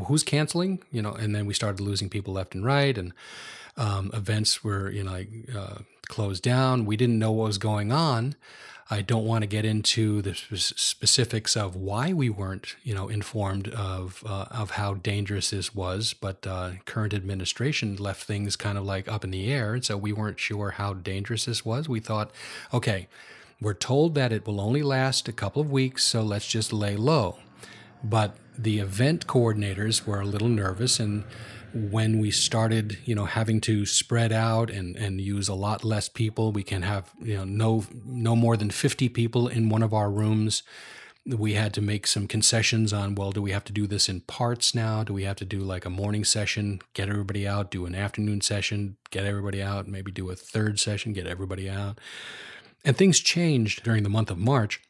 who's 0.07 0.23
canceling 0.23 0.83
you 0.91 1.01
know 1.01 1.13
and 1.13 1.33
then 1.33 1.45
we 1.45 1.53
started 1.53 1.81
losing 1.81 2.09
people 2.09 2.33
left 2.33 2.53
and 2.53 2.63
right 2.63 2.97
and 2.97 3.11
um, 3.75 4.11
events 4.13 4.63
were 4.63 4.91
you 4.91 5.03
know 5.03 5.11
like, 5.11 5.29
uh, 5.55 5.79
closed 6.07 6.43
down 6.43 6.85
we 6.85 6.95
didn't 6.95 7.19
know 7.19 7.31
what 7.31 7.47
was 7.47 7.57
going 7.57 7.91
on 7.91 8.35
i 8.89 9.01
don't 9.01 9.25
want 9.25 9.41
to 9.41 9.47
get 9.47 9.65
into 9.65 10.21
the 10.21 10.33
specifics 10.35 11.55
of 11.55 11.75
why 11.75 12.13
we 12.13 12.29
weren't 12.29 12.75
you 12.83 12.93
know 12.93 13.07
informed 13.07 13.67
of 13.69 14.23
uh, 14.25 14.45
of 14.51 14.71
how 14.71 14.93
dangerous 14.95 15.49
this 15.51 15.73
was 15.73 16.13
but 16.13 16.45
uh, 16.47 16.71
current 16.85 17.13
administration 17.13 17.95
left 17.95 18.23
things 18.23 18.55
kind 18.55 18.77
of 18.77 18.83
like 18.83 19.07
up 19.07 19.23
in 19.23 19.31
the 19.31 19.51
air 19.51 19.73
and 19.73 19.85
so 19.85 19.95
we 19.97 20.11
weren't 20.11 20.39
sure 20.39 20.71
how 20.71 20.93
dangerous 20.93 21.45
this 21.45 21.63
was. 21.65 21.87
We 21.87 21.99
thought 21.99 22.31
okay 22.73 23.07
we're 23.59 23.73
told 23.73 24.13
that 24.15 24.31
it 24.31 24.45
will 24.45 24.61
only 24.61 24.83
last 24.83 25.27
a 25.27 25.33
couple 25.33 25.61
of 25.61 25.71
weeks 25.71 26.03
so 26.03 26.21
let's 26.21 26.47
just 26.47 26.71
lay 26.73 26.95
low. 26.95 27.37
But 28.03 28.35
the 28.57 28.79
event 28.79 29.27
coordinators 29.27 30.05
were 30.05 30.21
a 30.21 30.25
little 30.25 30.49
nervous 30.49 30.99
and 30.99 31.23
when 31.73 32.19
we 32.19 32.31
started 32.31 32.97
you 33.05 33.13
know 33.13 33.25
having 33.25 33.59
to 33.61 33.85
spread 33.85 34.31
out 34.31 34.69
and 34.69 34.95
and 34.95 35.21
use 35.21 35.47
a 35.47 35.53
lot 35.53 35.83
less 35.83 36.07
people 36.07 36.51
we 36.51 36.63
can 36.63 36.81
have 36.81 37.11
you 37.21 37.35
know 37.35 37.43
no 37.43 37.85
no 38.05 38.35
more 38.35 38.57
than 38.57 38.69
50 38.69 39.09
people 39.09 39.47
in 39.47 39.69
one 39.69 39.83
of 39.83 39.93
our 39.93 40.09
rooms. 40.09 40.63
We 41.25 41.55
had 41.55 41.73
to 41.73 41.81
make 41.81 42.07
some 42.07 42.25
concessions 42.25 42.93
on 42.93 43.15
well 43.15 43.31
do 43.31 43.41
we 43.41 43.51
have 43.51 43.65
to 43.65 43.73
do 43.73 43.85
this 43.85 44.07
in 44.07 44.21
parts 44.21 44.73
now? 44.73 45.03
Do 45.03 45.13
we 45.13 45.23
have 45.23 45.35
to 45.37 45.45
do 45.45 45.59
like 45.59 45.85
a 45.85 45.89
morning 45.89 46.23
session 46.23 46.81
get 46.93 47.09
everybody 47.09 47.47
out 47.47 47.69
do 47.69 47.85
an 47.85 47.95
afternoon 47.95 48.41
session 48.41 48.97
get 49.11 49.25
everybody 49.25 49.61
out 49.61 49.87
maybe 49.87 50.11
do 50.11 50.29
a 50.29 50.35
third 50.35 50.79
session 50.79 51.13
get 51.13 51.27
everybody 51.27 51.69
out? 51.69 51.99
And 52.85 52.95
things 52.95 53.19
changed 53.19 53.83
during 53.83 54.03
the 54.03 54.09
month 54.09 54.31
of 54.31 54.37
march. 54.37 54.81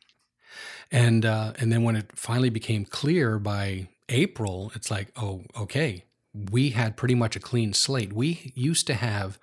And 0.91 1.25
uh, 1.25 1.53
and 1.59 1.71
then 1.71 1.83
when 1.83 1.95
it 1.95 2.11
finally 2.15 2.49
became 2.49 2.85
clear 2.85 3.39
by 3.39 3.87
April, 4.09 4.71
it's 4.75 4.89
like, 4.89 5.09
oh, 5.17 5.43
okay, 5.59 6.03
we 6.51 6.71
had 6.71 6.97
pretty 6.97 7.15
much 7.15 7.35
a 7.35 7.39
clean 7.39 7.73
slate. 7.73 8.13
We 8.13 8.51
used 8.55 8.87
to 8.87 8.93
have, 8.93 9.39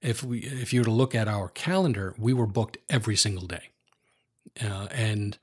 if 0.00 0.22
we 0.22 0.40
if 0.40 0.72
you 0.72 0.80
were 0.80 0.86
to 0.86 0.90
look 0.90 1.14
at 1.14 1.28
our 1.28 1.48
calendar, 1.48 2.14
we 2.18 2.32
were 2.32 2.46
booked 2.46 2.78
every 2.88 3.16
single 3.16 3.46
day, 3.46 3.70
uh, 4.62 4.88
and 4.90 5.38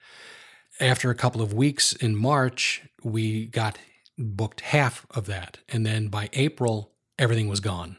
after 0.79 1.09
a 1.09 1.15
couple 1.15 1.41
of 1.41 1.53
weeks 1.53 1.93
in 1.93 2.15
March, 2.15 2.83
we 3.03 3.45
got 3.45 3.77
booked 4.17 4.61
half 4.61 5.05
of 5.11 5.25
that, 5.25 5.59
and 5.69 5.85
then 5.85 6.07
by 6.07 6.29
April, 6.33 6.91
everything 7.17 7.47
was 7.47 7.59
gone, 7.59 7.97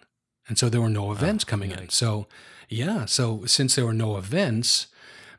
and 0.48 0.58
so 0.58 0.68
there 0.68 0.80
were 0.80 0.88
no 0.88 1.12
events 1.12 1.44
oh, 1.46 1.50
coming 1.50 1.70
nice. 1.70 1.78
in. 1.78 1.88
So, 1.90 2.26
yeah, 2.68 3.04
so 3.04 3.44
since 3.46 3.74
there 3.74 3.86
were 3.86 3.94
no 3.94 4.16
events, 4.16 4.88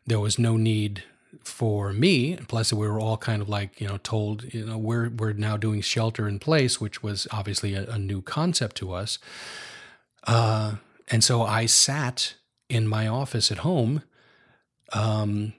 there 0.05 0.19
was 0.19 0.39
no 0.39 0.57
need 0.57 1.03
for 1.47 1.93
me, 1.93 2.35
plus 2.47 2.71
we 2.73 2.87
were 2.87 2.99
all 2.99 3.17
kind 3.17 3.41
of 3.41 3.49
like, 3.49 3.79
you 3.81 3.87
know, 3.87 3.97
told, 3.97 4.53
you 4.53 4.65
know, 4.65 4.77
we're 4.77 5.09
we're 5.09 5.33
now 5.33 5.57
doing 5.57 5.81
shelter 5.81 6.27
in 6.27 6.39
place, 6.39 6.79
which 6.79 7.01
was 7.01 7.27
obviously 7.31 7.73
a, 7.73 7.89
a 7.89 7.97
new 7.97 8.21
concept 8.21 8.75
to 8.77 8.93
us. 8.93 9.19
Uh, 10.25 10.75
and 11.09 11.23
so 11.23 11.43
I 11.43 11.65
sat 11.65 12.35
in 12.69 12.87
my 12.87 13.07
office 13.07 13.51
at 13.51 13.59
home 13.59 14.03
um, 14.93 15.53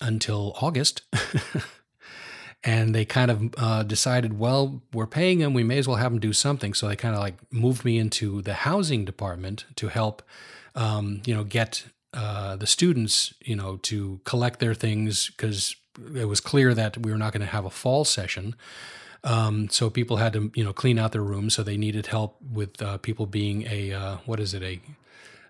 until 0.00 0.56
August. 0.60 1.02
and 2.64 2.94
they 2.94 3.04
kind 3.04 3.30
of 3.30 3.54
uh, 3.56 3.82
decided, 3.84 4.38
well, 4.38 4.82
we're 4.92 5.06
paying 5.06 5.38
them, 5.38 5.54
we 5.54 5.62
may 5.62 5.78
as 5.78 5.86
well 5.86 5.96
have 5.96 6.10
them 6.12 6.20
do 6.20 6.32
something. 6.32 6.74
So 6.74 6.88
they 6.88 6.96
kind 6.96 7.14
of 7.14 7.20
like 7.20 7.36
moved 7.52 7.84
me 7.84 7.98
into 7.98 8.42
the 8.42 8.54
housing 8.54 9.04
department 9.04 9.66
to 9.76 9.88
help, 9.88 10.22
um, 10.74 11.22
you 11.24 11.34
know, 11.34 11.44
get 11.44 11.84
uh, 12.18 12.56
the 12.56 12.66
students, 12.66 13.32
you 13.40 13.54
know, 13.54 13.76
to 13.76 14.20
collect 14.24 14.58
their 14.58 14.74
things 14.74 15.30
because 15.30 15.76
it 16.16 16.24
was 16.24 16.40
clear 16.40 16.74
that 16.74 16.98
we 16.98 17.12
were 17.12 17.16
not 17.16 17.32
going 17.32 17.46
to 17.46 17.46
have 17.46 17.64
a 17.64 17.70
fall 17.70 18.04
session. 18.04 18.56
Um, 19.22 19.68
so 19.68 19.88
people 19.88 20.16
had 20.16 20.32
to, 20.32 20.50
you 20.54 20.64
know, 20.64 20.72
clean 20.72 20.98
out 20.98 21.12
their 21.12 21.22
rooms. 21.22 21.54
So 21.54 21.62
they 21.62 21.76
needed 21.76 22.06
help 22.06 22.36
with 22.42 22.82
uh, 22.82 22.98
people 22.98 23.26
being 23.26 23.66
a 23.70 23.92
uh, 23.92 24.16
what 24.26 24.40
is 24.40 24.52
it 24.52 24.62
a 24.64 24.80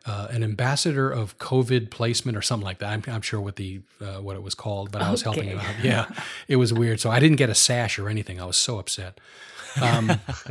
uh, 0.08 0.28
an 0.30 0.42
ambassador 0.42 1.10
of 1.10 1.38
COVID 1.38 1.90
placement 1.90 2.36
or 2.36 2.42
something 2.42 2.64
like 2.64 2.78
that. 2.78 2.88
I'm, 2.88 3.02
I'm 3.06 3.22
sure 3.22 3.40
what 3.40 3.56
the 3.56 3.80
uh, 4.00 4.16
what 4.16 4.36
it 4.36 4.42
was 4.42 4.54
called, 4.54 4.90
but 4.90 5.02
I 5.02 5.10
was 5.10 5.26
okay. 5.26 5.44
helping 5.44 5.58
out. 5.58 5.84
Yeah, 5.84 6.06
it 6.48 6.56
was 6.56 6.72
weird. 6.72 7.00
So 7.00 7.10
I 7.10 7.20
didn't 7.20 7.36
get 7.36 7.50
a 7.50 7.54
sash 7.54 7.98
or 7.98 8.08
anything. 8.08 8.40
I 8.40 8.44
was 8.44 8.56
so 8.56 8.78
upset. 8.78 9.20
Um, 9.80 10.10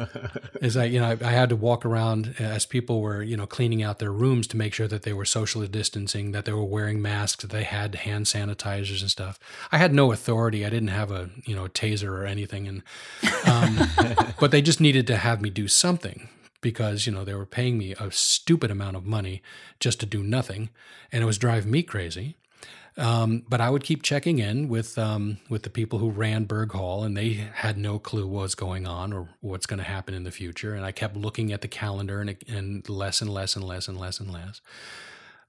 is 0.61 0.77
I, 0.77 0.85
you 0.85 0.99
know, 0.99 1.07
I, 1.07 1.17
I, 1.27 1.31
had 1.31 1.49
to 1.49 1.55
walk 1.55 1.85
around 1.85 2.35
as 2.39 2.65
people 2.65 3.01
were, 3.01 3.21
you 3.21 3.35
know, 3.35 3.47
cleaning 3.47 3.83
out 3.83 3.99
their 3.99 4.11
rooms 4.11 4.47
to 4.47 4.57
make 4.57 4.73
sure 4.73 4.87
that 4.87 5.01
they 5.01 5.11
were 5.11 5.25
socially 5.25 5.67
distancing, 5.67 6.31
that 6.31 6.45
they 6.45 6.53
were 6.53 6.63
wearing 6.63 7.01
masks, 7.01 7.41
that 7.41 7.51
they 7.51 7.63
had 7.63 7.95
hand 7.95 8.27
sanitizers 8.27 9.01
and 9.01 9.09
stuff. 9.09 9.39
I 9.71 9.79
had 9.79 9.93
no 9.93 10.11
authority. 10.11 10.65
I 10.65 10.69
didn't 10.69 10.89
have 10.89 11.11
a, 11.11 11.31
you 11.45 11.55
know, 11.55 11.65
a 11.65 11.69
taser 11.69 12.09
or 12.09 12.25
anything, 12.25 12.67
and 12.67 12.83
um, 13.45 13.89
but 14.39 14.51
they 14.51 14.61
just 14.61 14.79
needed 14.79 15.07
to 15.07 15.17
have 15.17 15.41
me 15.41 15.49
do 15.49 15.67
something 15.67 16.29
because 16.61 17.05
you 17.05 17.11
know 17.11 17.23
they 17.23 17.33
were 17.33 17.45
paying 17.45 17.77
me 17.77 17.93
a 17.99 18.11
stupid 18.11 18.71
amount 18.71 18.95
of 18.95 19.05
money 19.05 19.41
just 19.79 19.99
to 19.99 20.05
do 20.05 20.23
nothing, 20.23 20.69
and 21.11 21.23
it 21.23 21.25
was 21.25 21.37
driving 21.37 21.71
me 21.71 21.83
crazy. 21.83 22.37
Um, 22.97 23.43
but 23.47 23.61
I 23.61 23.69
would 23.69 23.83
keep 23.83 24.01
checking 24.01 24.39
in 24.39 24.69
with 24.69 24.97
um, 24.97 25.37
with 25.49 25.63
the 25.63 25.69
people 25.69 25.99
who 25.99 26.09
ran 26.09 26.45
Berg 26.45 26.71
Hall, 26.71 27.03
and 27.03 27.15
they 27.15 27.33
had 27.33 27.77
no 27.77 27.99
clue 27.99 28.25
what 28.27 28.41
was 28.41 28.55
going 28.55 28.87
on 28.87 29.13
or 29.13 29.29
what's 29.39 29.67
going 29.67 29.77
to 29.77 29.85
happen 29.85 30.15
in 30.15 30.23
the 30.23 30.31
future. 30.31 30.73
And 30.73 30.83
I 30.83 30.91
kept 30.91 31.15
looking 31.15 31.53
at 31.53 31.61
the 31.61 31.67
calendar, 31.67 32.21
and, 32.21 32.35
and 32.47 32.89
less 32.89 33.21
and 33.21 33.31
less 33.31 33.55
and 33.55 33.63
less 33.63 33.87
and 33.87 33.99
less 33.99 34.19
and 34.19 34.31
less. 34.31 34.61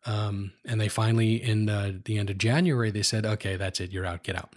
Um, 0.05 0.53
and 0.67 0.81
they 0.81 0.89
finally, 0.89 1.43
in 1.43 1.71
uh, 1.71 1.93
the 2.05 2.19
end 2.19 2.29
of 2.29 2.37
January, 2.37 2.91
they 2.91 3.03
said, 3.03 3.25
"Okay, 3.25 3.57
that's 3.57 3.81
it. 3.81 3.93
You're 3.93 4.07
out. 4.07 4.25
Get 4.25 4.37
out." 4.37 4.53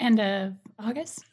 End 0.00 0.18
of 0.18 0.54
August. 0.80 1.24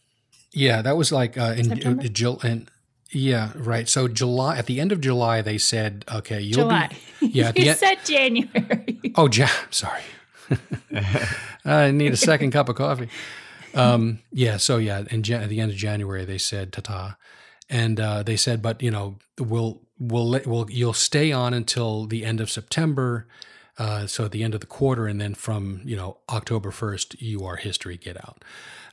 Yeah, 0.54 0.84
that 0.84 0.96
was 0.96 1.12
like 1.12 1.38
uh, 1.38 1.56
in, 1.58 1.80
in 1.80 2.14
Jill 2.14 2.40
and 2.44 2.70
Yeah, 3.14 3.52
right. 3.56 3.90
So 3.90 4.08
July 4.08 4.58
at 4.58 4.66
the 4.68 4.80
end 4.80 4.92
of 4.92 5.02
July, 5.02 5.42
they 5.42 5.58
said, 5.58 6.06
"Okay, 6.12 6.40
you'll 6.42 6.62
July. 6.70 6.88
be." 7.20 7.28
Yeah, 7.34 7.52
you 7.56 7.74
said 7.74 7.98
January. 8.04 9.00
Oh, 9.16 9.30
ja- 9.32 9.48
sorry. 9.70 10.02
I 11.66 11.92
need 11.92 12.14
a 12.14 12.18
second 12.18 12.52
cup 12.52 12.68
of 12.70 12.76
coffee. 12.76 13.10
Um, 13.74 14.20
yeah, 14.32 14.58
so 14.58 14.78
yeah, 14.78 15.04
in 15.12 15.20
at 15.32 15.50
the 15.50 15.60
end 15.62 15.72
of 15.72 15.78
January, 15.78 16.26
they 16.26 16.38
said 16.38 16.72
"ta," 16.74 17.18
and 17.70 18.00
uh, 18.00 18.24
they 18.24 18.36
said, 18.36 18.62
"But 18.62 18.82
you 18.82 18.92
know, 18.92 19.18
we'll 19.40 19.82
we'll 20.00 20.28
let 20.28 20.48
we'll 20.48 20.70
you'll 20.70 20.94
stay 20.94 21.32
on 21.32 21.54
until 21.54 22.06
the 22.06 22.26
end 22.26 22.42
of 22.42 22.50
September." 22.50 23.28
Uh, 23.78 24.06
so 24.06 24.26
at 24.26 24.32
the 24.32 24.44
end 24.44 24.54
of 24.54 24.60
the 24.60 24.68
quarter, 24.68 25.08
and 25.08 25.22
then 25.22 25.34
from 25.34 25.82
you 25.86 25.96
know 25.96 26.18
October 26.30 26.72
first, 26.72 27.22
you 27.22 27.46
are 27.46 27.56
history. 27.56 27.98
Get 27.98 28.18
out, 28.18 28.44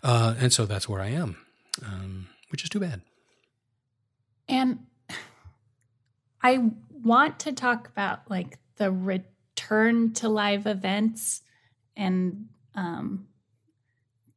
uh, 0.03 0.35
and 0.39 0.53
so 0.53 0.67
that's 0.67 0.89
where 0.89 1.01
I 1.01 1.09
am, 1.09 1.37
um, 1.85 2.29
which 2.51 2.63
is 2.63 2.71
too 2.71 2.81
bad. 2.81 3.01
And 4.49 4.81
I 6.43 6.71
want 6.91 7.41
to 7.41 7.53
talk 7.53 7.89
about 7.89 8.31
like 8.31 8.59
the 8.77 8.91
return 8.91 10.13
to 10.15 10.29
live 10.29 10.67
events 10.67 11.43
and 11.97 12.47
um 12.75 13.27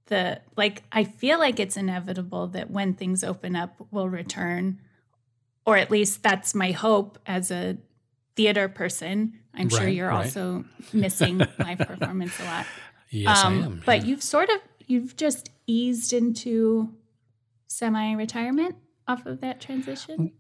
the 0.08 0.42
like 0.58 0.84
I 0.92 1.04
feel 1.04 1.40
like 1.40 1.60
it's 1.60 1.78
inevitable 1.78 2.48
that 2.48 2.70
when 2.72 2.94
things 2.96 3.24
open 3.24 3.56
up 3.56 3.76
we'll 3.92 4.10
return 4.10 4.80
or 5.66 5.78
at 5.78 5.92
least 5.92 6.24
that's 6.24 6.54
my 6.56 6.72
hope 6.72 7.20
as 7.26 7.52
a 7.52 7.78
theater 8.36 8.68
person. 8.68 9.40
I'm 9.54 9.70
sure 9.70 9.88
you're 9.88 10.08
right. 10.10 10.26
also 10.26 10.66
missing 10.92 11.38
live 11.60 11.80
performance 11.80 12.40
a 12.40 12.44
lot. 12.46 12.66
Yes, 13.10 13.44
Um, 13.44 13.54
I 13.62 13.66
am. 13.66 13.84
But 13.86 14.00
yeah. 14.02 14.06
you've 14.08 14.24
sort 14.24 14.50
of 14.50 14.58
you've 14.88 15.16
just 15.16 15.52
eased 15.68 16.14
into 16.14 16.94
semi-retirement 17.68 18.76
off 19.08 19.26
of 19.26 19.42
that 19.42 19.62
transition. 19.62 20.32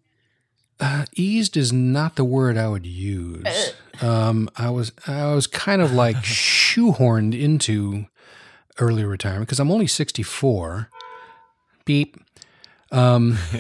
Uh, 0.79 1.05
eased 1.15 1.55
is 1.55 1.71
not 1.71 2.15
the 2.15 2.23
word 2.23 2.57
I 2.57 2.67
would 2.67 2.85
use. 2.85 3.73
Um, 4.01 4.49
I 4.57 4.71
was 4.71 4.91
I 5.05 5.33
was 5.33 5.45
kind 5.45 5.81
of 5.81 5.93
like 5.93 6.15
shoehorned 6.23 7.39
into 7.39 8.07
early 8.79 9.03
retirement 9.03 9.47
because 9.47 9.59
I'm 9.59 9.69
only 9.69 9.87
64. 9.87 10.89
Beep. 11.85 12.17
Um, 12.91 13.37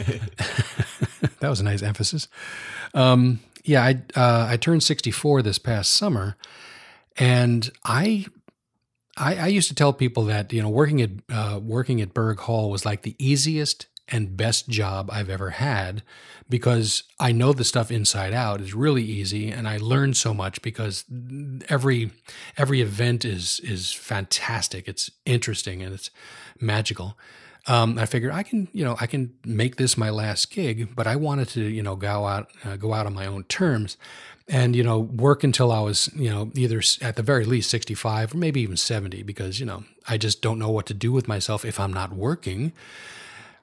that 1.39 1.49
was 1.49 1.59
a 1.59 1.63
nice 1.63 1.83
emphasis. 1.83 2.27
Um, 2.93 3.39
yeah, 3.63 3.83
I 3.83 4.01
uh, 4.15 4.47
I 4.49 4.57
turned 4.57 4.83
64 4.83 5.43
this 5.43 5.59
past 5.59 5.93
summer, 5.93 6.35
and 7.17 7.69
I 7.85 8.25
I, 9.15 9.35
I 9.35 9.47
used 9.47 9.67
to 9.69 9.75
tell 9.75 9.93
people 9.93 10.25
that 10.25 10.51
you 10.51 10.61
know 10.61 10.69
working 10.69 11.01
at 11.01 11.11
uh, 11.29 11.59
working 11.61 12.01
at 12.01 12.13
Berg 12.13 12.39
Hall 12.39 12.71
was 12.71 12.85
like 12.85 13.03
the 13.03 13.15
easiest 13.19 13.87
and 14.11 14.37
best 14.37 14.67
job 14.69 15.09
I've 15.11 15.29
ever 15.29 15.51
had 15.51 16.03
because 16.49 17.03
I 17.19 17.31
know 17.31 17.53
the 17.53 17.63
stuff 17.63 17.89
inside 17.91 18.33
out. 18.33 18.61
is 18.61 18.73
really 18.73 19.03
easy, 19.03 19.49
and 19.49 19.67
I 19.67 19.77
learned 19.77 20.17
so 20.17 20.33
much 20.33 20.61
because 20.61 21.05
every 21.69 22.11
every 22.57 22.81
event 22.81 23.25
is 23.25 23.59
is 23.63 23.93
fantastic. 23.93 24.87
It's 24.87 25.09
interesting 25.25 25.81
and 25.81 25.93
it's 25.93 26.11
magical. 26.59 27.17
Um, 27.67 27.99
I 27.99 28.07
figured 28.07 28.33
I 28.33 28.43
can, 28.43 28.67
you 28.73 28.83
know, 28.83 28.97
I 28.99 29.05
can 29.05 29.33
make 29.45 29.75
this 29.75 29.95
my 29.95 30.09
last 30.09 30.51
gig, 30.51 30.95
but 30.95 31.05
I 31.05 31.15
wanted 31.15 31.47
to, 31.49 31.61
you 31.61 31.83
know, 31.83 31.95
go 31.95 32.25
out, 32.25 32.49
uh, 32.65 32.75
go 32.75 32.91
out 32.91 33.05
on 33.05 33.13
my 33.13 33.27
own 33.27 33.43
terms, 33.43 33.97
and 34.47 34.75
you 34.75 34.83
know, 34.83 34.99
work 34.99 35.43
until 35.43 35.71
I 35.71 35.79
was, 35.79 36.09
you 36.15 36.29
know, 36.29 36.51
either 36.55 36.81
at 37.01 37.15
the 37.15 37.23
very 37.23 37.45
least 37.45 37.69
sixty-five 37.69 38.33
or 38.33 38.37
maybe 38.37 38.61
even 38.61 38.77
seventy, 38.77 39.23
because 39.23 39.59
you 39.59 39.65
know, 39.65 39.83
I 40.07 40.17
just 40.17 40.41
don't 40.41 40.59
know 40.59 40.71
what 40.71 40.87
to 40.87 40.93
do 40.93 41.11
with 41.11 41.27
myself 41.27 41.63
if 41.63 41.79
I'm 41.79 41.93
not 41.93 42.13
working. 42.13 42.73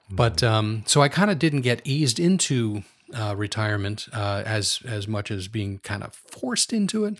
But 0.09 0.43
um, 0.43 0.83
so 0.85 1.01
I 1.01 1.09
kind 1.09 1.29
of 1.29 1.39
didn't 1.39 1.61
get 1.61 1.81
eased 1.85 2.19
into 2.19 2.83
uh, 3.13 3.35
retirement 3.35 4.07
uh, 4.13 4.43
as 4.45 4.79
as 4.85 5.07
much 5.07 5.31
as 5.31 5.47
being 5.47 5.79
kind 5.79 6.03
of 6.03 6.13
forced 6.13 6.73
into 6.73 7.05
it. 7.05 7.17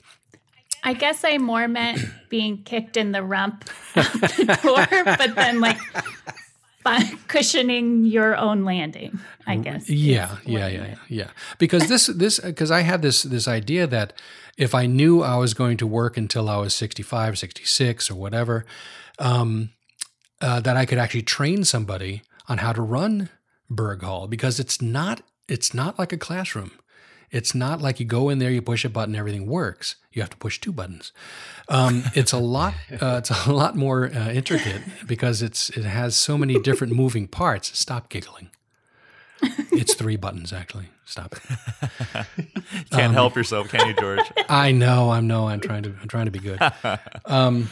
I 0.84 0.94
guess 0.94 1.24
I 1.24 1.38
more 1.38 1.68
meant 1.68 2.00
being 2.30 2.64
kicked 2.64 2.96
in 2.96 3.12
the 3.12 3.24
rump 3.24 3.70
out 3.96 4.12
the 4.14 4.60
door, 4.64 5.04
but 5.18 5.36
then 5.36 5.60
like 5.60 5.78
cushioning 7.28 8.06
your 8.06 8.36
own 8.38 8.64
landing. 8.66 9.20
I 9.46 9.58
guess. 9.58 9.90
Yeah, 9.90 10.38
yeah, 10.46 10.68
yeah, 10.68 10.86
yeah, 10.86 10.96
yeah. 11.08 11.28
Because 11.58 11.88
this, 11.90 12.06
this, 12.06 12.40
because 12.40 12.70
I 12.70 12.82
had 12.82 13.02
this, 13.02 13.24
this 13.24 13.48
idea 13.48 13.88
that 13.88 14.14
if 14.58 14.76
I 14.76 14.86
knew 14.86 15.24
I 15.24 15.38
was 15.38 15.56
going 15.56 15.78
to 15.78 15.88
work 15.88 16.18
until 16.18 16.48
I 16.48 16.58
was 16.58 16.76
65, 16.76 17.40
66 17.40 18.12
or 18.12 18.16
whatever, 18.16 18.66
um, 19.18 19.72
uh, 20.40 20.60
that 20.60 20.78
I 20.78 20.86
could 20.86 21.00
actually 21.00 21.24
train 21.24 21.64
somebody 21.64 22.22
on 22.50 22.58
how 22.58 22.74
to 22.74 22.82
run 22.82 23.30
Berg 23.70 24.02
Hall 24.02 24.28
because 24.28 24.60
it's 24.60 24.82
not, 24.82 25.22
it's 25.48 25.74
not 25.74 25.98
like 25.98 26.12
a 26.12 26.18
classroom. 26.18 26.72
It's 27.32 27.54
not 27.54 27.80
like 27.80 28.00
you 28.00 28.08
go 28.08 28.30
in 28.30 28.40
there, 28.40 28.50
you 28.50 28.62
push 28.62 28.84
a 28.84 28.90
button, 28.90 29.16
everything 29.16 29.46
works. 29.46 29.96
You 30.12 30.24
have 30.24 30.32
to 30.32 30.38
push 30.38 30.60
two 30.60 30.72
buttons. 30.72 31.12
Um, 31.68 32.04
it's 32.16 32.34
a 32.34 32.40
lot. 32.40 32.74
Uh, 33.02 33.18
it's 33.20 33.30
a 33.48 33.54
lot 33.54 33.76
more 33.76 34.08
uh, 34.14 34.32
intricate 34.32 34.82
because 35.06 35.42
it's 35.42 35.70
it 35.70 35.86
has 35.86 36.16
so 36.16 36.38
many 36.38 36.60
different 36.60 36.92
moving 36.92 37.28
parts. 37.28 37.78
Stop 37.78 38.10
giggling. 38.10 38.50
It's 39.72 39.94
three 39.94 40.18
buttons 40.18 40.52
actually. 40.52 40.90
Stop 41.06 41.36
it. 41.36 42.26
Can't 42.92 43.14
help 43.14 43.36
yourself, 43.36 43.70
can 43.70 43.88
you, 43.88 43.94
George? 43.94 44.20
I 44.50 44.72
know. 44.72 45.12
I'm 45.12 45.28
no. 45.28 45.48
I'm 45.48 45.60
trying 45.60 45.84
to. 45.84 45.94
I'm 46.02 46.08
trying 46.08 46.26
to 46.26 46.32
be 46.32 46.40
good. 46.40 46.60
Um, 47.26 47.70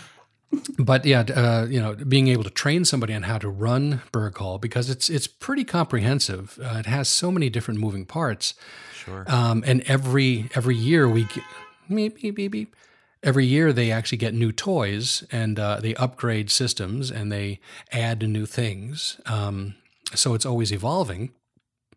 but 0.80 1.06
yeah, 1.06 1.22
uh, 1.22 1.68
you 1.70 1.80
know, 1.82 1.96
being 1.96 2.28
able 2.30 2.44
to 2.44 2.50
train 2.50 2.86
somebody 2.86 3.14
on 3.14 3.24
how 3.24 3.38
to 3.38 3.50
run 3.50 4.02
Berg 4.12 4.38
Hall 4.38 4.58
because 4.58 4.90
it's 4.90 5.10
it's 5.10 5.28
pretty 5.28 5.64
comprehensive. 5.64 6.58
Uh, 6.64 6.78
it 6.78 6.86
has 6.86 7.10
so 7.10 7.32
many 7.32 7.50
different 7.50 7.80
moving 7.80 8.06
parts. 8.06 8.54
Sure. 8.94 9.26
Um, 9.28 9.64
and 9.68 9.82
every 9.88 10.50
every 10.56 10.76
year 10.76 11.08
we 11.08 11.26
get, 11.26 11.44
beep, 11.90 12.22
beep, 12.22 12.36
beep, 12.36 12.52
beep. 12.52 12.76
every 13.24 13.46
year 13.46 13.74
they 13.74 13.92
actually 13.92 14.18
get 14.18 14.34
new 14.34 14.52
toys 14.52 15.24
and 15.32 15.60
uh, 15.60 15.80
they 15.82 15.96
upgrade 15.96 16.50
systems 16.52 17.12
and 17.12 17.32
they 17.32 17.60
add 17.92 18.22
new 18.28 18.46
things. 18.46 19.20
Um, 19.26 19.76
so 20.14 20.34
it's 20.34 20.46
always 20.46 20.72
evolving. 20.72 21.32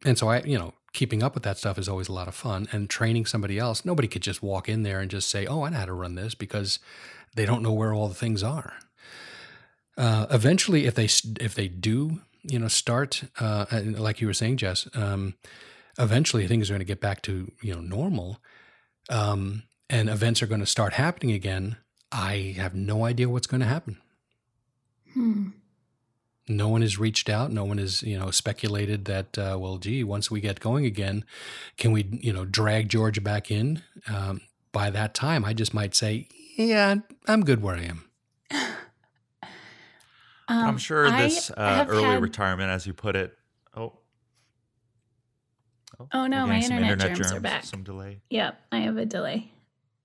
And 0.04 0.18
so 0.18 0.28
I, 0.28 0.40
you 0.42 0.58
know, 0.58 0.74
keeping 0.92 1.22
up 1.22 1.34
with 1.34 1.42
that 1.44 1.58
stuff 1.58 1.78
is 1.78 1.88
always 1.88 2.08
a 2.08 2.12
lot 2.12 2.26
of 2.26 2.34
fun. 2.34 2.68
And 2.72 2.88
training 2.88 3.26
somebody 3.26 3.58
else, 3.58 3.84
nobody 3.84 4.08
could 4.08 4.22
just 4.22 4.42
walk 4.42 4.68
in 4.68 4.82
there 4.82 5.00
and 5.00 5.10
just 5.10 5.28
say, 5.28 5.46
"Oh, 5.46 5.62
I 5.62 5.70
know 5.70 5.78
how 5.78 5.84
to 5.86 5.92
run 5.92 6.14
this," 6.14 6.34
because 6.34 6.78
they 7.34 7.46
don't 7.46 7.62
know 7.62 7.72
where 7.72 7.92
all 7.92 8.08
the 8.08 8.14
things 8.14 8.42
are. 8.42 8.74
Uh, 9.96 10.26
eventually, 10.30 10.86
if 10.86 10.94
they 10.94 11.08
if 11.44 11.54
they 11.54 11.68
do, 11.68 12.20
you 12.42 12.58
know, 12.58 12.68
start 12.68 13.24
uh, 13.38 13.66
like 13.84 14.20
you 14.20 14.26
were 14.26 14.34
saying, 14.34 14.56
Jess. 14.56 14.88
Um, 14.94 15.34
eventually 15.98 16.46
things 16.46 16.70
are 16.70 16.74
going 16.74 16.80
to 16.80 16.84
get 16.84 17.00
back 17.00 17.22
to 17.22 17.50
you 17.62 17.74
know 17.74 17.80
normal 17.80 18.38
um, 19.10 19.64
and 19.88 20.08
events 20.08 20.42
are 20.42 20.46
going 20.46 20.60
to 20.60 20.66
start 20.66 20.94
happening 20.94 21.32
again 21.32 21.76
i 22.12 22.54
have 22.56 22.74
no 22.74 23.04
idea 23.04 23.28
what's 23.28 23.46
going 23.46 23.60
to 23.60 23.66
happen 23.66 23.98
Hmm. 25.12 25.48
no 26.48 26.68
one 26.68 26.82
has 26.82 26.96
reached 26.98 27.28
out 27.28 27.50
no 27.50 27.64
one 27.64 27.78
has 27.78 28.02
you 28.02 28.16
know 28.18 28.30
speculated 28.30 29.04
that 29.06 29.36
uh, 29.36 29.56
well 29.58 29.78
gee 29.78 30.04
once 30.04 30.30
we 30.30 30.40
get 30.40 30.60
going 30.60 30.86
again 30.86 31.24
can 31.76 31.90
we 31.90 32.06
you 32.22 32.32
know 32.32 32.44
drag 32.44 32.88
George 32.88 33.22
back 33.24 33.50
in 33.50 33.82
um, 34.08 34.40
by 34.72 34.88
that 34.90 35.12
time 35.12 35.44
i 35.44 35.52
just 35.52 35.74
might 35.74 35.94
say 35.96 36.28
yeah 36.66 36.94
i'm 37.26 37.42
good 37.42 37.62
where 37.62 37.76
i 37.76 37.82
am 37.82 38.04
Um, 40.48 40.64
I'm 40.66 40.78
sure 40.78 41.08
this 41.12 41.48
uh, 41.52 41.86
early 41.88 42.02
had- 42.02 42.22
retirement, 42.22 42.70
as 42.70 42.84
you 42.84 42.92
put 42.92 43.14
it. 43.14 43.36
Oh. 43.76 43.92
Oh, 46.12 46.26
no, 46.26 46.44
my 46.44 46.54
getting 46.54 46.62
some 46.68 46.78
internet 46.78 47.16
germs 47.16 47.30
are 47.32 47.38
back. 47.38 47.62
Some 47.62 47.84
delay. 47.84 48.20
Yep, 48.30 48.60
I 48.72 48.78
have 48.78 48.96
a 48.96 49.06
delay. 49.06 49.52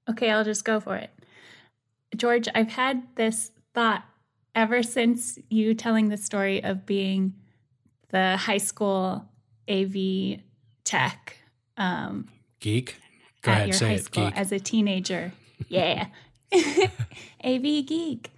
Okay, 0.08 0.30
I'll 0.30 0.44
just 0.44 0.64
go 0.64 0.80
for 0.80 0.98
it. 0.98 1.10
George, 2.16 2.48
I've 2.54 2.70
had 2.70 3.08
this 3.16 3.52
thought 3.74 4.04
ever 4.54 4.84
since 4.84 5.40
you 5.50 5.74
telling 5.74 6.10
the 6.10 6.18
story 6.18 6.64
of 6.64 6.86
being 6.86 7.34
the 8.10 8.38
high 8.38 8.60
school 8.60 9.26
AV 9.68 10.42
tech 10.84 11.38
um, 11.78 12.28
geek 12.60 12.98
go 13.42 13.52
at 13.52 13.58
ahead 13.58 13.68
your 13.70 13.74
say 13.74 13.88
high 13.88 13.94
it 13.96 14.04
school 14.04 14.26
geek 14.26 14.38
as 14.38 14.52
a 14.52 14.60
teenager. 14.60 15.32
Yeah. 15.70 16.06
AV 17.44 17.86
geek. 17.86 18.32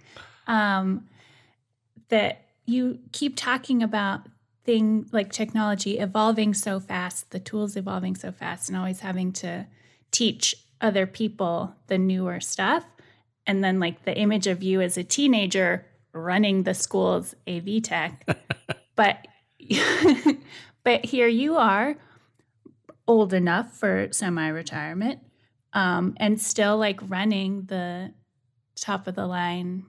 Um, 0.46 1.08
that 2.08 2.46
you 2.64 2.98
keep 3.12 3.36
talking 3.36 3.82
about 3.82 4.22
thing 4.64 5.06
like 5.12 5.32
technology 5.32 5.98
evolving 5.98 6.54
so 6.54 6.80
fast, 6.80 7.30
the 7.30 7.40
tools 7.40 7.76
evolving 7.76 8.14
so 8.14 8.32
fast, 8.32 8.68
and 8.68 8.76
always 8.76 9.00
having 9.00 9.32
to 9.32 9.66
teach 10.10 10.54
other 10.80 11.06
people 11.06 11.74
the 11.86 11.98
newer 11.98 12.40
stuff. 12.40 12.84
And 13.46 13.64
then 13.64 13.80
like 13.80 14.04
the 14.04 14.16
image 14.16 14.46
of 14.46 14.62
you 14.62 14.80
as 14.80 14.96
a 14.96 15.04
teenager 15.04 15.86
running 16.12 16.64
the 16.64 16.74
school's 16.74 17.34
AV 17.46 17.82
tech. 17.82 18.26
but 18.96 19.26
but 20.84 21.04
here 21.04 21.28
you 21.28 21.56
are 21.56 21.96
old 23.06 23.32
enough 23.32 23.72
for 23.72 24.08
semi-retirement 24.10 25.20
um, 25.72 26.14
and 26.18 26.40
still 26.40 26.76
like 26.78 26.98
running 27.08 27.64
the 27.66 28.12
top 28.76 29.06
of 29.06 29.14
the 29.14 29.26
line 29.26 29.84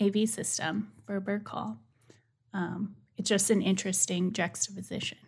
AV 0.00 0.28
system 0.28 0.92
for 1.06 1.20
Berg 1.20 1.48
Hall. 1.48 1.78
Um, 2.52 2.96
it's 3.16 3.28
just 3.28 3.50
an 3.50 3.62
interesting 3.62 4.32
juxtaposition. 4.32 5.18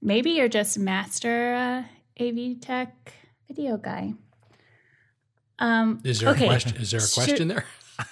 maybe 0.00 0.30
you're 0.30 0.48
just 0.48 0.78
master 0.78 1.54
uh, 1.54 2.22
AV 2.24 2.60
tech 2.60 3.12
video 3.48 3.76
guy. 3.76 4.14
Um, 5.58 6.00
Is 6.04 6.20
there 6.20 6.30
okay. 6.30 6.44
a 6.46 6.48
question? 6.48 6.76
Is 6.78 6.90
there 6.90 7.00
a 7.00 7.06
Should- 7.06 7.14
question 7.24 7.48
there? 7.48 7.64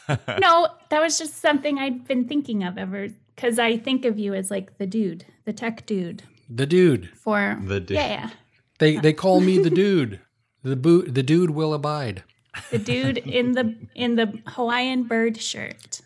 no, 0.41 0.69
that 0.91 1.01
was 1.01 1.17
just 1.19 1.39
something 1.41 1.79
I'd 1.79 2.07
been 2.07 2.29
thinking 2.29 2.63
of 2.63 2.77
ever 2.77 3.09
because 3.35 3.59
I 3.59 3.79
think 3.79 4.05
of 4.05 4.19
you 4.19 4.35
as 4.35 4.51
like 4.51 4.77
the 4.77 4.87
dude, 4.87 5.25
the 5.47 5.53
tech 5.55 5.87
dude. 5.87 6.25
The 6.51 6.67
dude. 6.67 7.09
For 7.17 7.59
The 7.63 7.81
dude. 7.81 7.97
yeah, 7.97 8.09
yeah, 8.09 8.31
They 8.79 8.97
they 8.97 9.13
call 9.15 9.41
me 9.41 9.59
the 9.59 9.71
dude. 9.85 10.21
The 10.63 10.77
boot. 10.77 11.15
The 11.15 11.23
dude 11.23 11.51
will 11.51 11.73
abide. 11.75 12.23
the 12.71 12.79
dude 12.79 13.19
in 13.19 13.53
the 13.53 13.75
in 13.95 14.17
the 14.17 14.41
Hawaiian 14.47 15.05
bird 15.05 15.41
shirt. 15.41 16.01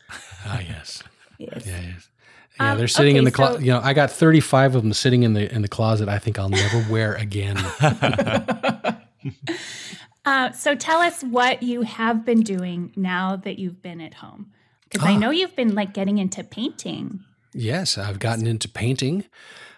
Ah, 0.45 0.61
yes. 0.61 1.03
Yes. 1.39 1.67
Yeah, 1.67 1.81
yes. 1.81 2.09
Yeah, 2.61 2.73
Um, 2.73 2.79
they're 2.79 2.89
sitting 2.89 3.17
in 3.17 3.25
the 3.25 3.31
closet. 3.31 3.59
so- 3.61 3.65
you 3.65 3.73
know, 3.73 3.81
I 3.83 3.95
got 3.95 4.11
35 4.11 4.75
of 4.75 4.83
them 4.83 4.93
sitting 4.93 5.23
in 5.23 5.33
the 5.33 5.53
in 5.53 5.63
the 5.63 5.69
closet. 5.69 6.09
I 6.09 6.19
think 6.19 6.39
I'll 6.39 6.51
never 6.51 6.85
wear 6.91 7.15
again. 7.15 7.57
Uh, 10.25 10.53
so 10.53 10.77
tell 10.77 11.01
us 11.01 11.23
what 11.23 11.65
you 11.65 11.83
have 11.83 12.25
been 12.25 12.43
doing 12.43 12.93
now 12.95 13.35
that 13.35 13.59
you've 13.59 13.83
been 13.83 14.01
at 14.01 14.15
home, 14.15 14.53
because 14.89 15.05
I 15.05 15.15
Ah. 15.15 15.19
know 15.19 15.31
you've 15.31 15.57
been 15.57 15.75
like 15.75 15.93
getting 15.93 16.19
into 16.19 16.45
painting. 16.45 17.25
yes, 17.53 17.99
I've 17.99 18.21
gotten 18.21 18.47
into 18.47 18.69
painting, 18.69 19.25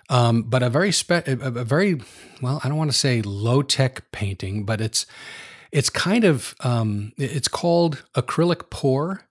um, 0.08 0.42
but 0.42 0.62
a 0.62 0.70
very 0.70 0.92
spe- 0.92 1.26
a, 1.26 1.36
very 1.64 2.00
well. 2.42 2.60
I 2.64 2.68
don't 2.68 2.78
want 2.78 2.90
to 2.92 2.96
say 2.96 3.22
low 3.22 3.62
tech 3.62 4.10
painting, 4.12 4.64
but 4.64 4.80
it's 4.80 5.06
it's 5.72 5.90
kind 5.90 6.24
of 6.24 6.54
um, 6.60 7.12
it's 7.16 7.48
called 7.48 8.04
acrylic 8.14 8.70
pour. 8.70 9.26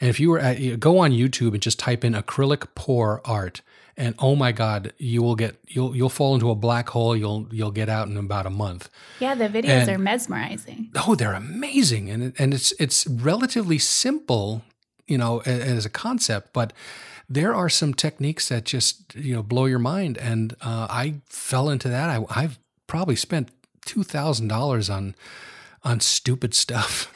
And 0.00 0.10
if 0.10 0.18
you 0.18 0.30
were 0.30 0.40
at, 0.40 0.58
you 0.58 0.76
go 0.76 0.98
on 0.98 1.12
YouTube 1.12 1.52
and 1.52 1.62
just 1.62 1.78
type 1.78 2.04
in 2.04 2.14
acrylic 2.14 2.66
pour 2.74 3.20
art, 3.24 3.60
and 3.96 4.14
oh 4.18 4.34
my 4.34 4.50
God, 4.50 4.92
you 4.98 5.22
will 5.22 5.36
get 5.36 5.56
you'll 5.68 5.94
you'll 5.94 6.08
fall 6.08 6.34
into 6.34 6.50
a 6.50 6.54
black 6.54 6.88
hole. 6.88 7.16
You'll 7.16 7.46
you'll 7.52 7.70
get 7.70 7.88
out 7.88 8.08
in 8.08 8.16
about 8.16 8.44
a 8.46 8.50
month. 8.50 8.88
Yeah, 9.20 9.34
the 9.36 9.48
videos 9.48 9.82
And- 9.86 9.90
are 9.90 9.98
mesmerizing. 9.98 10.90
oh 11.06 11.14
they're 11.14 11.32
amazing 11.34 12.10
and 12.10 12.32
and 12.38 12.52
it's 12.54 12.72
it's 12.80 13.06
relatively 13.06 13.78
simple 13.78 14.62
you 15.06 15.18
know 15.18 15.40
as 15.42 15.84
a 15.86 15.90
concept 15.90 16.52
but 16.52 16.72
there 17.28 17.54
are 17.54 17.68
some 17.68 17.94
techniques 17.94 18.48
that 18.48 18.64
just 18.64 19.14
you 19.14 19.34
know 19.34 19.42
blow 19.42 19.64
your 19.66 19.78
mind. 19.78 20.18
And 20.18 20.54
uh, 20.60 20.86
i 20.90 21.14
fell 21.26 21.68
into 21.68 21.88
that. 21.88 22.10
I, 22.10 22.24
i've 22.30 22.58
probably 22.86 23.16
spent 23.16 23.50
$2000 23.86 24.94
on 24.94 25.14
on 25.82 26.00
stupid 26.00 26.54
stuff. 26.54 27.12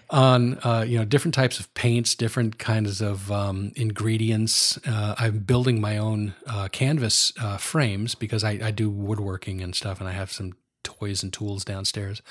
On 0.10 0.58
uh, 0.64 0.84
you 0.88 0.98
know 0.98 1.04
different 1.04 1.34
types 1.34 1.60
of 1.60 1.72
paints 1.74 2.16
different 2.16 2.58
kinds 2.58 3.00
of 3.00 3.30
um, 3.30 3.70
ingredients. 3.76 4.76
Uh, 4.84 5.14
i'm 5.18 5.38
building 5.38 5.80
my 5.80 5.98
own 5.98 6.34
uh, 6.48 6.66
canvas 6.72 7.32
uh, 7.40 7.58
frames 7.58 8.16
because 8.16 8.42
I, 8.42 8.58
I 8.60 8.70
do 8.72 8.90
woodworking 8.90 9.60
and 9.62 9.72
stuff 9.72 10.00
and 10.00 10.08
i 10.08 10.12
have 10.12 10.32
some 10.32 10.54
toys 10.82 11.22
and 11.22 11.32
tools 11.32 11.64
downstairs 11.64 12.22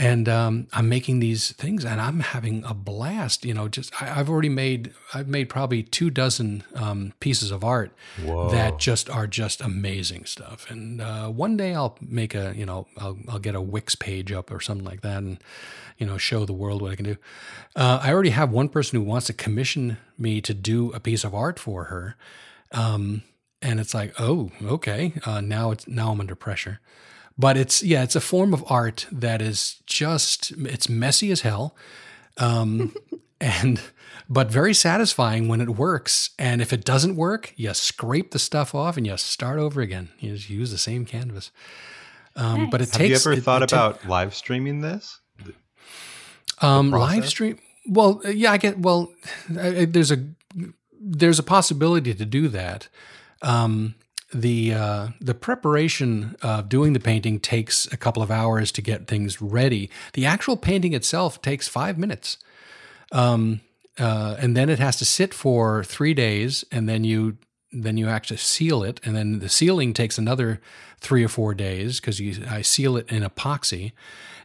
and 0.00 0.30
um, 0.30 0.66
I'm 0.72 0.88
making 0.88 1.20
these 1.20 1.52
things, 1.52 1.84
and 1.84 2.00
I'm 2.00 2.20
having 2.20 2.64
a 2.64 2.72
blast. 2.72 3.44
You 3.44 3.52
know, 3.52 3.68
just 3.68 4.02
I, 4.02 4.18
I've 4.18 4.30
already 4.30 4.48
made 4.48 4.94
I've 5.12 5.28
made 5.28 5.50
probably 5.50 5.82
two 5.82 6.08
dozen 6.08 6.64
um, 6.74 7.12
pieces 7.20 7.50
of 7.50 7.62
art 7.62 7.92
Whoa. 8.24 8.48
that 8.48 8.78
just 8.78 9.10
are 9.10 9.26
just 9.26 9.60
amazing 9.60 10.24
stuff. 10.24 10.70
And 10.70 11.02
uh, 11.02 11.28
one 11.28 11.58
day 11.58 11.74
I'll 11.74 11.98
make 12.00 12.34
a 12.34 12.54
you 12.56 12.64
know 12.64 12.86
I'll 12.96 13.18
I'll 13.28 13.38
get 13.38 13.54
a 13.54 13.60
Wix 13.60 13.94
page 13.94 14.32
up 14.32 14.50
or 14.50 14.58
something 14.58 14.86
like 14.86 15.02
that, 15.02 15.18
and 15.18 15.38
you 15.98 16.06
know 16.06 16.16
show 16.16 16.46
the 16.46 16.54
world 16.54 16.80
what 16.80 16.92
I 16.92 16.96
can 16.96 17.04
do. 17.04 17.16
Uh, 17.76 18.00
I 18.02 18.10
already 18.10 18.30
have 18.30 18.50
one 18.50 18.70
person 18.70 18.98
who 18.98 19.04
wants 19.04 19.26
to 19.26 19.34
commission 19.34 19.98
me 20.16 20.40
to 20.40 20.54
do 20.54 20.92
a 20.92 21.00
piece 21.00 21.24
of 21.24 21.34
art 21.34 21.58
for 21.58 21.84
her. 21.84 22.16
Um, 22.72 23.22
and 23.60 23.78
it's 23.78 23.92
like, 23.92 24.14
oh, 24.18 24.50
okay. 24.62 25.12
Uh, 25.26 25.42
now 25.42 25.72
it's 25.72 25.86
now 25.86 26.12
I'm 26.12 26.20
under 26.20 26.34
pressure. 26.34 26.80
But 27.40 27.56
it's 27.56 27.82
yeah, 27.82 28.02
it's 28.02 28.16
a 28.16 28.20
form 28.20 28.52
of 28.52 28.62
art 28.70 29.06
that 29.12 29.40
is 29.40 29.80
just 29.86 30.52
it's 30.52 30.88
messy 30.88 31.30
as 31.32 31.40
hell, 31.40 31.74
um, 32.36 32.94
and 33.40 33.80
but 34.28 34.50
very 34.50 34.74
satisfying 34.74 35.48
when 35.48 35.60
it 35.60 35.70
works. 35.70 36.30
And 36.38 36.60
if 36.60 36.72
it 36.72 36.84
doesn't 36.84 37.16
work, 37.16 37.52
you 37.56 37.72
scrape 37.74 38.30
the 38.32 38.38
stuff 38.38 38.74
off 38.74 38.96
and 38.96 39.06
you 39.06 39.16
start 39.16 39.58
over 39.58 39.80
again. 39.80 40.10
You 40.18 40.36
just 40.36 40.50
use 40.50 40.70
the 40.70 40.78
same 40.78 41.04
canvas. 41.04 41.50
Um, 42.36 42.70
But 42.70 42.80
it 42.82 42.90
Have 42.94 43.06
you 43.06 43.16
ever 43.16 43.32
it- 43.32 43.42
thought 43.42 43.62
it 43.62 43.68
ta- 43.70 43.88
about 43.88 44.06
live 44.06 44.34
streaming 44.34 44.80
this? 44.82 45.18
um, 46.62 46.90
live 46.90 47.26
stream? 47.26 47.58
Well, 47.86 48.20
uh, 48.24 48.28
yeah, 48.28 48.52
I 48.52 48.58
get. 48.58 48.78
Well, 48.78 49.12
I, 49.58 49.68
I- 49.80 49.84
there's 49.86 50.10
a 50.12 50.18
there's 51.00 51.38
a 51.38 51.42
possibility 51.42 52.14
to 52.14 52.24
do 52.26 52.48
that. 52.48 52.88
Um, 53.42 53.94
the 54.32 54.72
uh, 54.72 55.08
the 55.20 55.34
preparation 55.34 56.36
of 56.42 56.68
doing 56.68 56.92
the 56.92 57.00
painting 57.00 57.40
takes 57.40 57.86
a 57.92 57.96
couple 57.96 58.22
of 58.22 58.30
hours 58.30 58.70
to 58.72 58.82
get 58.82 59.06
things 59.06 59.42
ready. 59.42 59.90
The 60.12 60.26
actual 60.26 60.56
painting 60.56 60.92
itself 60.92 61.42
takes 61.42 61.68
five 61.68 61.98
minutes, 61.98 62.38
um, 63.12 63.60
uh, 63.98 64.36
and 64.38 64.56
then 64.56 64.68
it 64.68 64.78
has 64.78 64.96
to 64.96 65.04
sit 65.04 65.34
for 65.34 65.82
three 65.84 66.14
days, 66.14 66.64
and 66.70 66.88
then 66.88 67.04
you 67.04 67.38
then 67.72 67.96
you 67.96 68.08
actually 68.08 68.36
seal 68.36 68.82
it, 68.82 69.00
and 69.04 69.16
then 69.16 69.38
the 69.38 69.48
sealing 69.48 69.92
takes 69.92 70.18
another 70.18 70.60
three 71.00 71.24
or 71.24 71.28
four 71.28 71.54
days 71.54 72.00
because 72.00 72.20
I 72.48 72.62
seal 72.62 72.96
it 72.96 73.10
in 73.10 73.22
epoxy, 73.22 73.92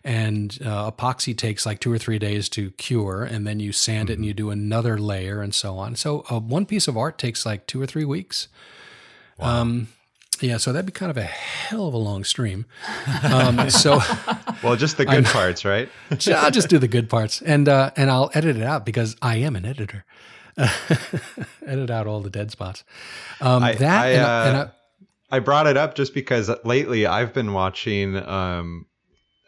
and 0.04 0.58
uh, 0.64 0.92
epoxy 0.92 1.38
takes 1.38 1.66
like 1.66 1.80
two 1.80 1.92
or 1.92 1.98
three 1.98 2.20
days 2.20 2.50
to 2.50 2.72
cure, 2.72 3.24
and 3.24 3.46
then 3.46 3.60
you 3.60 3.72
sand 3.72 4.10
it 4.10 4.18
and 4.18 4.26
you 4.26 4.34
do 4.34 4.50
another 4.50 4.98
layer 4.98 5.42
and 5.42 5.54
so 5.54 5.78
on. 5.78 5.96
So 5.96 6.24
uh, 6.30 6.40
one 6.40 6.66
piece 6.66 6.88
of 6.88 6.98
art 6.98 7.18
takes 7.18 7.46
like 7.46 7.68
two 7.68 7.82
or 7.82 7.86
three 7.86 8.06
weeks. 8.06 8.48
Um, 9.40 9.88
yeah, 10.42 10.58
so 10.58 10.74
that'd 10.74 10.86
be 10.86 10.92
kind 10.92 11.10
of 11.10 11.18
a 11.18 11.24
hell 11.24 11.88
of 11.88 11.94
a 11.94 11.98
long 11.98 12.24
stream. 12.24 12.66
Um, 13.24 13.70
so 13.70 14.00
Well, 14.64 14.76
just 14.76 14.98
the 14.98 15.06
good 15.10 15.26
parts, 15.26 15.64
right? 15.66 15.90
I'll 16.28 16.52
just 16.52 16.70
do 16.70 16.78
the 16.78 16.88
good 16.88 17.10
parts, 17.10 17.42
and 17.42 17.68
uh, 17.70 17.92
and 17.96 18.10
I'll 18.12 18.32
edit 18.34 18.58
it 18.58 18.64
out 18.64 18.86
because 18.86 19.16
I 19.22 19.38
am 19.38 19.56
an 19.56 19.66
editor. 19.66 20.04
edit 21.66 21.90
out 21.90 22.08
all 22.08 22.22
the 22.22 22.30
dead 22.30 22.52
spots. 22.52 22.84
Um, 23.42 23.64
I- 23.64 23.74
that 23.76 24.06
I, 24.06 24.10
and, 24.10 24.22
uh, 24.24 24.44
and 24.48 24.58
I, 25.32 25.38
I 25.38 25.40
brought 25.40 25.68
it 25.68 25.78
up 25.78 25.96
just 25.96 26.14
because 26.14 26.50
lately 26.64 27.06
I've 27.06 27.34
been 27.34 27.54
watching 27.54 28.16
um, 28.16 28.86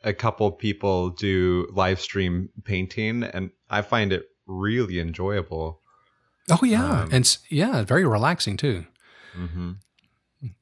a 0.03 0.14
couple 0.14 0.51
people 0.51 1.09
do 1.11 1.68
live 1.73 1.99
stream 2.01 2.49
painting, 2.64 3.23
and 3.23 3.51
I 3.69 3.81
find 3.81 4.11
it 4.11 4.26
really 4.45 4.99
enjoyable. 4.99 5.81
oh 6.49 6.59
yeah, 6.64 7.01
um, 7.01 7.09
and 7.11 7.38
yeah, 7.49 7.84
very 7.84 8.05
relaxing 8.05 8.57
too. 8.57 8.85
Hmm 9.38 9.72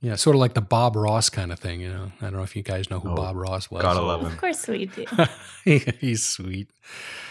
Yeah, 0.02 0.16
sort 0.16 0.36
of 0.36 0.40
like 0.40 0.54
the 0.54 0.62
Bob 0.62 0.96
Ross 0.96 1.30
kind 1.30 1.52
of 1.52 1.60
thing. 1.60 1.82
You 1.82 1.90
know, 1.90 2.12
I 2.22 2.26
don't 2.26 2.34
know 2.38 2.44
if 2.44 2.56
you 2.56 2.64
guys 2.64 2.90
know 2.90 3.00
who 3.00 3.12
Oh, 3.12 3.16
Bob 3.16 3.36
Ross 3.36 3.72
was. 3.72 3.82
Gotta 3.82 4.02
love 4.02 4.24
Of 4.26 4.38
course 4.38 4.68
we 4.68 4.86
do. 4.86 5.06
He's 6.00 6.24
sweet. 6.26 6.70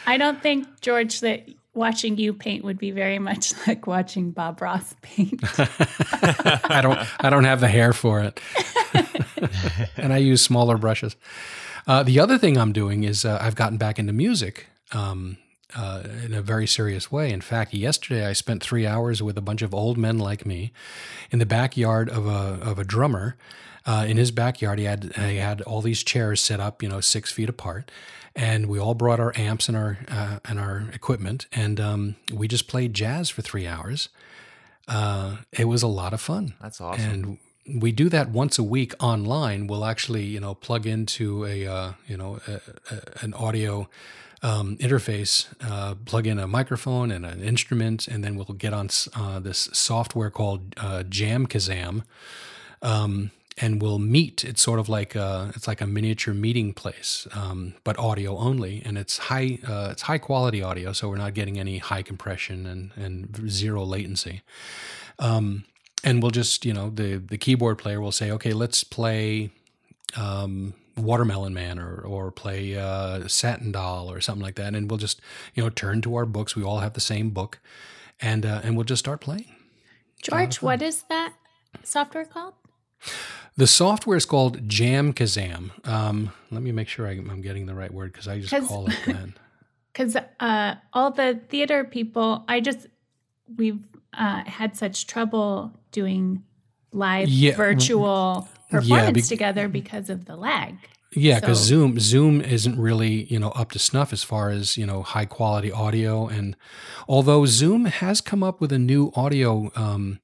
I 0.06 0.16
don't 0.16 0.42
think 0.42 0.80
George 0.80 1.20
that 1.20 1.48
watching 1.74 2.16
you 2.18 2.32
paint 2.32 2.64
would 2.64 2.78
be 2.78 2.90
very 2.92 3.18
much 3.18 3.52
like 3.66 3.86
watching 3.86 4.30
Bob 4.30 4.60
Ross 4.60 4.94
paint. 5.02 5.40
I 6.70 6.80
don't 6.82 6.98
I 7.24 7.30
don't 7.30 7.44
have 7.44 7.60
the 7.60 7.68
hair 7.68 7.92
for 7.92 8.20
it, 8.20 8.40
and 9.96 10.12
I 10.12 10.18
use 10.18 10.42
smaller 10.42 10.76
brushes. 10.76 11.16
Uh, 11.86 12.02
the 12.02 12.18
other 12.20 12.38
thing 12.38 12.56
I'm 12.56 12.72
doing 12.72 13.04
is 13.04 13.24
uh, 13.24 13.38
I've 13.40 13.56
gotten 13.56 13.76
back 13.76 13.98
into 13.98 14.12
music 14.12 14.66
um, 14.92 15.36
uh, 15.74 16.02
in 16.24 16.34
a 16.34 16.42
very 16.42 16.66
serious 16.66 17.10
way. 17.10 17.30
In 17.30 17.40
fact, 17.40 17.74
yesterday 17.74 18.26
I 18.26 18.32
spent 18.32 18.62
three 18.62 18.86
hours 18.86 19.22
with 19.22 19.36
a 19.38 19.40
bunch 19.40 19.62
of 19.62 19.74
old 19.74 19.96
men 19.98 20.18
like 20.18 20.46
me 20.46 20.72
in 21.30 21.38
the 21.38 21.46
backyard 21.46 22.09
of 22.09 22.26
a 22.26 22.59
of 22.62 22.78
a 22.78 22.84
drummer. 22.84 23.36
Uh, 23.86 24.06
in 24.09 24.16
his 24.16 24.30
backyard, 24.30 24.78
he 24.78 24.86
had 24.86 25.12
he 25.16 25.36
had 25.36 25.60
all 25.62 25.82
these 25.82 26.02
chairs 26.02 26.40
set 26.40 26.59
up, 26.59 26.82
you 26.82 26.88
know, 26.88 27.01
six 27.01 27.30
feet 27.30 27.48
apart, 27.48 27.90
and 28.34 28.66
we 28.66 28.78
all 28.78 28.94
brought 28.94 29.20
our 29.20 29.32
amps 29.36 29.68
and 29.68 29.76
our 29.76 29.98
uh, 30.09 30.38
and 30.46 30.59
our 30.59 30.84
equipment, 30.92 31.46
and 31.52 31.78
um, 31.80 32.16
we 32.32 32.48
just 32.48 32.66
played 32.66 32.94
jazz 32.94 33.28
for 33.28 33.42
three 33.42 33.66
hours. 33.66 34.09
Uh, 34.88 35.36
it 35.52 35.66
was 35.66 35.82
a 35.82 35.88
lot 35.88 36.12
of 36.12 36.20
fun. 36.20 36.55
That's 36.60 36.80
awesome. 36.80 37.10
And 37.10 37.38
we 37.80 37.92
do 37.92 38.09
that 38.10 38.28
once 38.30 38.59
a 38.59 38.62
week 38.62 38.92
online. 39.01 39.66
We'll 39.66 39.84
actually, 39.84 40.24
you 40.24 40.40
know, 40.40 40.55
plug 40.55 40.86
into 40.86 41.46
a, 41.46 41.66
uh, 41.66 41.92
you 42.06 42.16
know, 42.16 42.38
a, 42.46 42.60
a, 42.94 43.01
an 43.22 43.34
audio 43.34 43.88
um, 44.44 44.76
interface, 44.76 45.46
uh, 45.62 45.94
plug 46.04 46.26
in 46.26 46.38
a 46.38 46.46
microphone 46.46 47.10
and 47.10 47.24
an 47.24 47.42
instrument, 47.42 48.06
and 48.06 48.22
then 48.22 48.36
we'll 48.36 48.44
get 48.44 48.74
on 48.74 48.90
uh, 49.16 49.40
this 49.40 49.70
software 49.72 50.30
called 50.30 50.74
uh, 50.76 51.02
JamKazam. 51.08 52.04
Um, 52.82 53.30
and 53.56 53.80
we'll 53.80 54.00
meet. 54.00 54.44
It's 54.44 54.60
sort 54.60 54.80
of 54.80 54.88
like 54.88 55.14
a, 55.14 55.52
it's 55.54 55.68
like 55.68 55.80
a 55.80 55.86
miniature 55.86 56.34
meeting 56.34 56.74
place, 56.74 57.26
um, 57.32 57.74
but 57.84 57.96
audio 57.98 58.36
only, 58.36 58.82
and 58.84 58.98
it's 58.98 59.16
high 59.16 59.58
uh, 59.66 59.90
it's 59.92 60.02
high 60.02 60.18
quality 60.18 60.60
audio, 60.60 60.92
so 60.92 61.08
we're 61.08 61.16
not 61.16 61.34
getting 61.34 61.58
any 61.58 61.78
high 61.78 62.02
compression 62.02 62.66
and 62.66 62.90
and 62.96 63.48
zero 63.50 63.84
latency. 63.84 64.42
Um, 65.20 65.64
and 66.02 66.20
we'll 66.20 66.32
just 66.32 66.66
you 66.66 66.74
know 66.74 66.90
the 66.90 67.16
the 67.16 67.38
keyboard 67.38 67.78
player 67.78 68.00
will 68.00 68.12
say, 68.12 68.32
okay, 68.32 68.52
let's 68.52 68.82
play 68.82 69.50
um, 70.16 70.74
Watermelon 70.96 71.54
Man 71.54 71.78
or 71.78 72.00
or 72.00 72.30
play 72.30 72.76
uh, 72.76 73.26
Satin 73.28 73.72
Doll 73.72 74.10
or 74.10 74.20
something 74.20 74.42
like 74.42 74.56
that, 74.56 74.74
and 74.74 74.90
we'll 74.90 74.98
just 74.98 75.20
you 75.54 75.62
know 75.62 75.70
turn 75.70 76.00
to 76.02 76.14
our 76.16 76.26
books. 76.26 76.54
We 76.54 76.62
all 76.62 76.78
have 76.78 76.92
the 76.92 77.00
same 77.00 77.30
book, 77.30 77.58
and 78.20 78.46
uh, 78.46 78.60
and 78.62 78.76
we'll 78.76 78.84
just 78.84 79.00
start 79.00 79.20
playing. 79.20 79.46
George, 80.22 80.62
what 80.62 80.80
is 80.80 81.02
that 81.08 81.34
software 81.82 82.24
called? 82.24 82.54
The 83.56 83.66
software 83.66 84.16
is 84.16 84.24
called 84.24 84.68
JamKazam. 84.68 85.86
Um, 85.86 86.32
let 86.50 86.62
me 86.62 86.72
make 86.72 86.88
sure 86.88 87.06
I, 87.06 87.12
am 87.12 87.40
getting 87.40 87.66
the 87.66 87.74
right 87.74 87.92
word 87.92 88.12
because 88.12 88.26
I 88.26 88.40
just 88.40 88.68
call 88.68 88.86
it 88.86 88.98
that. 89.06 89.28
because 89.92 90.16
uh, 90.40 90.74
all 90.92 91.10
the 91.10 91.40
theater 91.48 91.84
people, 91.84 92.44
I 92.48 92.60
just 92.60 92.86
we've 93.56 93.84
uh, 94.12 94.44
had 94.44 94.76
such 94.76 95.06
trouble 95.06 95.72
doing 95.92 96.42
live 96.92 97.28
Yeah, 97.28 97.54
virtual 97.54 98.48
yeah, 98.80 98.96
performance 98.96 99.28
be- 99.28 99.36
together 99.36 99.68
because 99.68 100.10
of 100.10 100.24
the 100.26 100.36
lag. 100.36 100.74
Yeah, 101.16 101.38
because 101.38 101.60
So- 101.60 101.66
Zoom 101.66 102.01
Zoom 102.01 102.40
isn't 102.40 102.78
really 102.78 103.24
you 103.24 103.38
know 103.38 103.51
up 103.51 103.70
to 103.72 103.78
snuff 103.78 104.12
as 104.12 104.22
far 104.24 104.51
as 104.51 104.76
you 104.76 104.84
know 104.86 105.02
high 105.02 105.26
quality 105.26 105.70
audio. 105.70 106.26
And 106.26 106.56
although 107.09 107.46
Zoom 107.46 107.84
has 107.86 108.20
come 108.20 108.42
up 108.42 108.60
with 108.60 108.72
a 108.72 108.78
new 108.78 109.12
audio 109.14 109.70
um, 109.76 110.20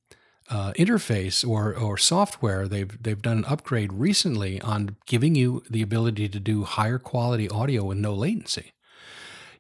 uh, 0.48 0.72
interface 0.72 1.48
or 1.48 1.72
or 1.77 1.97
software, 1.97 2.66
they've 2.66 3.01
they've 3.01 3.22
done 3.22 3.39
an 3.39 3.44
upgrade 3.44 3.93
recently 3.93 4.60
on 4.62 4.97
giving 5.06 5.36
you 5.36 5.62
the 5.70 5.81
ability 5.82 6.28
to 6.28 6.40
do 6.40 6.64
higher 6.64 6.98
quality 6.98 7.48
audio 7.48 7.85
with 7.85 7.98
no 7.98 8.12
latency. 8.12 8.72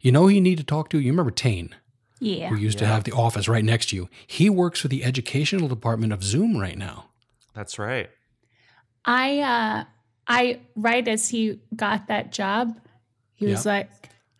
You 0.00 0.10
know 0.10 0.22
who 0.22 0.30
you 0.30 0.40
need 0.40 0.58
to 0.58 0.64
talk 0.64 0.88
to? 0.90 0.98
You 0.98 1.12
remember 1.12 1.30
Tane, 1.30 1.74
Yeah, 2.18 2.48
who 2.48 2.56
used 2.56 2.78
to 2.78 2.86
have 2.86 3.04
the 3.04 3.12
office 3.12 3.46
right 3.48 3.64
next 3.64 3.90
to 3.90 3.96
you. 3.96 4.08
He 4.26 4.50
works 4.50 4.80
for 4.80 4.88
the 4.88 5.04
educational 5.04 5.68
department 5.68 6.12
of 6.12 6.24
Zoom 6.24 6.56
right 6.56 6.76
now. 6.78 7.10
That's 7.54 7.78
right. 7.78 8.10
I 9.04 9.40
uh 9.40 9.84
I 10.26 10.60
right 10.76 11.06
as 11.08 11.28
he 11.28 11.60
got 11.74 12.06
that 12.08 12.32
job, 12.32 12.78
he 13.34 13.46
was 13.46 13.64
Yeah. 13.66 13.72
like 13.72 13.90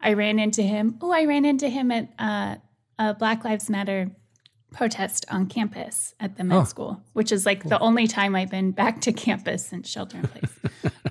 I 0.00 0.12
ran 0.14 0.38
into 0.38 0.62
him. 0.62 0.96
Oh, 1.00 1.10
I 1.12 1.24
ran 1.24 1.44
into 1.44 1.68
him 1.68 1.90
at 1.90 2.08
uh, 2.18 2.56
a 2.98 3.14
Black 3.14 3.44
Lives 3.44 3.68
Matter 3.68 4.10
protest 4.72 5.26
on 5.30 5.46
campus 5.46 6.14
at 6.20 6.36
the 6.36 6.44
med 6.44 6.58
Oh. 6.58 6.64
school, 6.64 7.02
which 7.12 7.32
is 7.32 7.44
like 7.44 7.64
the 7.68 7.78
only 7.80 8.06
time 8.06 8.34
I've 8.36 8.50
been 8.50 8.70
back 8.70 9.00
to 9.02 9.12
campus 9.26 9.66
since 9.66 9.88
shelter 9.88 10.18
in 10.18 10.28
place. 10.28 10.52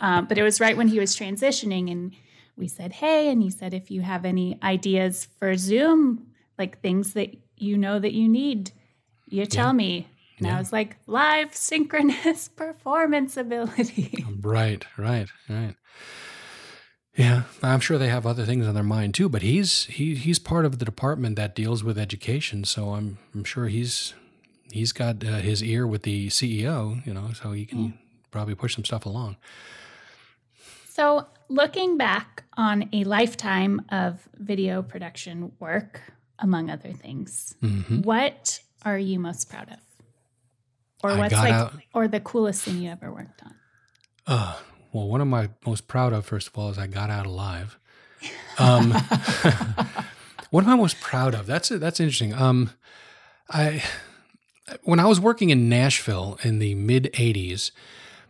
um, 0.02 0.26
but 0.30 0.38
it 0.38 0.44
was 0.44 0.60
right 0.60 0.78
when 0.78 0.88
he 0.88 1.00
was 1.00 1.16
transitioning, 1.16 1.92
and 1.92 2.14
we 2.56 2.68
said, 2.68 2.94
"Hey," 2.94 3.30
and 3.30 3.44
he 3.44 3.50
said, 3.52 3.74
"If 3.74 3.92
you 3.92 4.02
have 4.02 4.24
any 4.26 4.58
ideas 4.64 5.28
for 5.38 5.56
Zoom, 5.58 6.28
like 6.58 6.80
things 6.82 7.14
that 7.14 7.36
you 7.58 7.78
know 7.78 8.00
that 8.00 8.14
you 8.14 8.28
need, 8.30 8.72
you 9.28 9.46
tell 9.46 9.74
me." 9.74 10.08
And 10.40 10.56
I 10.56 10.60
was 10.60 10.72
like, 10.72 10.98
"Live 11.08 11.56
synchronous 11.56 12.48
performance 12.64 13.38
ability." 13.38 14.26
Right, 14.42 14.86
right, 14.98 15.28
right. 15.50 15.76
Yeah, 17.16 17.44
I'm 17.62 17.82
sure 17.82 17.98
they 17.98 18.08
have 18.08 18.26
other 18.26 18.46
things 18.46 18.66
on 18.66 18.76
their 18.76 18.84
mind 18.84 19.14
too. 19.14 19.28
But 19.28 19.42
he's 19.42 19.86
he 19.86 20.16
he's 20.16 20.40
part 20.40 20.66
of 20.66 20.80
the 20.80 20.86
department 20.86 21.36
that 21.36 21.56
deals 21.56 21.84
with 21.84 21.98
education, 21.98 22.64
so 22.64 22.94
I'm 22.94 23.18
I'm 23.34 23.44
sure 23.44 23.68
he's 23.68 24.14
he's 24.72 24.92
got 24.92 25.24
uh, 25.24 25.38
his 25.38 25.64
ear 25.64 25.86
with 25.86 26.04
the 26.04 26.28
CEO, 26.28 27.06
you 27.06 27.14
know, 27.14 27.32
so 27.34 27.52
he 27.52 27.66
can 27.66 27.98
probably 28.32 28.56
push 28.56 28.76
some 28.76 28.86
stuff 28.86 29.06
along. 29.06 29.38
So, 30.88 31.28
looking 31.48 31.98
back 31.98 32.44
on 32.58 32.90
a 32.94 33.04
lifetime 33.04 33.82
of 33.90 34.28
video 34.38 34.82
production 34.82 35.52
work, 35.60 36.02
among 36.40 36.70
other 36.70 36.94
things, 36.94 37.56
hmm 37.62 38.02
what 38.02 38.62
are 38.86 38.98
you 38.98 39.20
most 39.20 39.50
proud 39.50 39.70
of? 39.70 39.80
Or 41.04 41.12
I 41.12 41.16
like, 41.16 41.34
out- 41.34 41.74
or 41.94 42.08
the 42.08 42.20
coolest 42.20 42.64
thing 42.64 42.78
you 42.82 42.90
ever 42.90 43.12
worked 43.12 43.42
on? 43.44 43.54
Uh, 44.28 44.56
well, 44.92 45.08
one 45.08 45.22
of 45.22 45.28
my 45.28 45.50
most 45.66 45.88
proud 45.88 46.14
of, 46.14 46.26
first 46.26 46.48
of 46.48 46.58
all, 46.58 46.70
is 46.70 46.78
I 46.78 46.88
got 46.88 47.10
out 47.10 47.26
alive. 47.26 47.78
Um, 48.58 48.92
what 50.52 50.64
am 50.64 50.70
I 50.70 50.76
most 50.76 51.00
proud 51.00 51.34
of? 51.34 51.46
That's 51.46 51.70
that's 51.70 52.00
interesting. 52.00 52.34
Um, 52.34 52.72
I 53.50 53.82
when 54.84 55.00
I 55.00 55.06
was 55.06 55.20
working 55.20 55.50
in 55.50 55.70
Nashville 55.70 56.38
in 56.44 56.60
the 56.60 56.76
mid 56.76 57.10
'80s, 57.14 57.72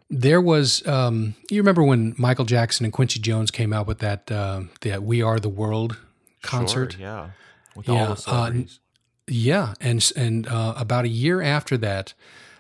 there 0.10 0.40
was 0.42 0.86
um, 0.88 1.36
you 1.50 1.60
remember 1.62 1.84
when 1.84 2.14
Michael 2.18 2.46
Jackson 2.46 2.86
and 2.86 2.94
Quincy 2.94 3.20
Jones 3.20 3.50
came 3.52 3.74
out 3.74 3.88
with 3.88 4.00
that 4.00 4.32
uh, 4.32 4.62
that 4.82 5.02
"We 5.04 5.22
Are 5.22 5.40
the 5.40 5.50
World" 5.50 5.98
concert? 6.44 6.94
Sure, 6.94 7.02
yeah. 7.02 7.30
With 7.76 7.88
Yeah, 7.88 7.94
all 8.00 8.06
the 8.06 8.12
uh, 8.12 8.16
celebrities. 8.16 8.80
Yeah, 9.28 9.74
and 9.82 10.12
and 10.16 10.48
uh, 10.48 10.74
about 10.78 11.06
a 11.06 11.10
year 11.10 11.42
after 11.42 11.78
that, 11.78 12.14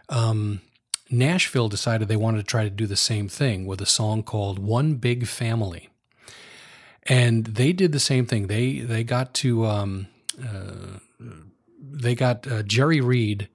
um, 0.10 0.61
Nashville 1.10 1.69
decided 1.69 2.07
they 2.07 2.15
wanted 2.15 2.40
to 2.40 2.44
try 2.44 2.64
to 2.64 2.69
do 2.69 2.86
the 2.86 2.95
same 2.95 3.27
thing 3.27 3.65
with 3.65 3.81
a 3.81 3.86
song 3.86 4.23
called 4.23 4.60
"One 4.60 4.95
Big 4.95 5.27
Family," 5.27 5.90
and 7.03 7.45
they 7.45 7.73
did 7.73 7.91
the 7.91 7.99
same 7.99 8.26
thing. 8.26 8.48
They 8.48 8.80
they 8.80 9.03
got 9.03 9.34
to 9.36 9.65
um, 9.65 10.07
uh, 10.41 10.99
they 11.80 12.15
got 12.15 12.48
uh, 12.48 12.64
Jerry 12.64 13.02
Reed 13.02 13.49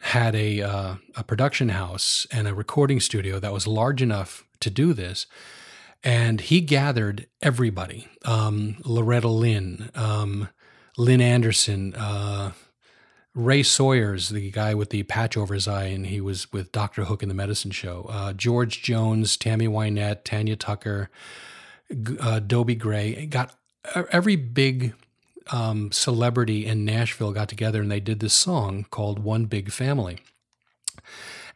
had 0.00 0.34
a 0.34 0.62
uh, 0.62 0.94
a 1.16 1.24
production 1.24 1.70
house 1.70 2.26
and 2.30 2.48
a 2.48 2.54
recording 2.54 3.00
studio 3.00 3.38
that 3.38 3.52
was 3.52 3.66
large 3.66 4.02
enough 4.02 4.44
to 4.60 4.70
do 4.70 4.92
this. 4.92 5.26
And 6.02 6.40
he 6.40 6.62
gathered 6.62 7.26
everybody, 7.42 8.08
um, 8.24 8.76
Loretta 8.86 9.28
Lynn, 9.28 9.90
um, 9.94 10.48
Lynn 10.96 11.20
Anderson, 11.20 11.94
uh, 11.94 12.52
Ray 13.34 13.62
Sawyer's 13.62 14.30
the 14.30 14.50
guy 14.50 14.74
with 14.74 14.90
the 14.90 15.04
patch 15.04 15.36
over 15.36 15.54
his 15.54 15.68
eye, 15.68 15.84
and 15.84 16.06
he 16.06 16.20
was 16.20 16.52
with 16.52 16.72
Doctor 16.72 17.04
Hook 17.04 17.22
and 17.22 17.30
the 17.30 17.34
Medicine 17.34 17.70
Show. 17.70 18.06
Uh, 18.08 18.32
George 18.32 18.82
Jones, 18.82 19.36
Tammy 19.36 19.68
Wynette, 19.68 20.24
Tanya 20.24 20.56
Tucker, 20.56 21.10
uh, 22.20 22.40
Dobie 22.40 22.74
Gray. 22.74 23.26
Got 23.26 23.54
every 24.10 24.36
big 24.36 24.94
um, 25.52 25.90
celebrity 25.92 26.66
in 26.66 26.84
Nashville 26.84 27.32
got 27.32 27.48
together 27.48 27.80
and 27.82 27.90
they 27.90 28.00
did 28.00 28.20
this 28.20 28.34
song 28.34 28.86
called 28.90 29.18
One 29.18 29.46
Big 29.46 29.70
Family. 29.70 30.18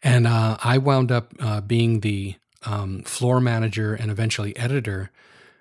And 0.02 0.26
uh, 0.26 0.58
I 0.62 0.78
wound 0.78 1.10
up 1.10 1.32
uh, 1.40 1.60
being 1.60 2.00
the 2.00 2.36
um, 2.64 3.02
floor 3.02 3.40
manager 3.40 3.94
and 3.94 4.10
eventually 4.10 4.56
editor 4.56 5.10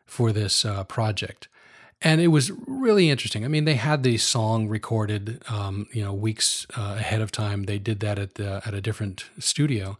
for 0.05 0.31
this 0.31 0.65
uh, 0.65 0.83
project. 0.83 1.47
And 2.05 2.19
it 2.19 2.27
was 2.27 2.51
really 2.67 3.09
interesting. 3.09 3.45
I 3.45 3.47
mean, 3.47 3.63
they 3.63 3.75
had 3.75 4.03
the 4.03 4.17
song 4.17 4.67
recorded, 4.67 5.41
um, 5.47 5.87
you 5.93 6.03
know, 6.03 6.13
weeks 6.13 6.67
uh, 6.77 6.95
ahead 6.99 7.21
of 7.21 7.31
time. 7.31 7.63
They 7.63 7.79
did 7.79 8.01
that 8.01 8.19
at 8.19 8.35
the 8.35 8.61
at 8.65 8.73
a 8.73 8.81
different 8.81 9.25
studio, 9.39 9.97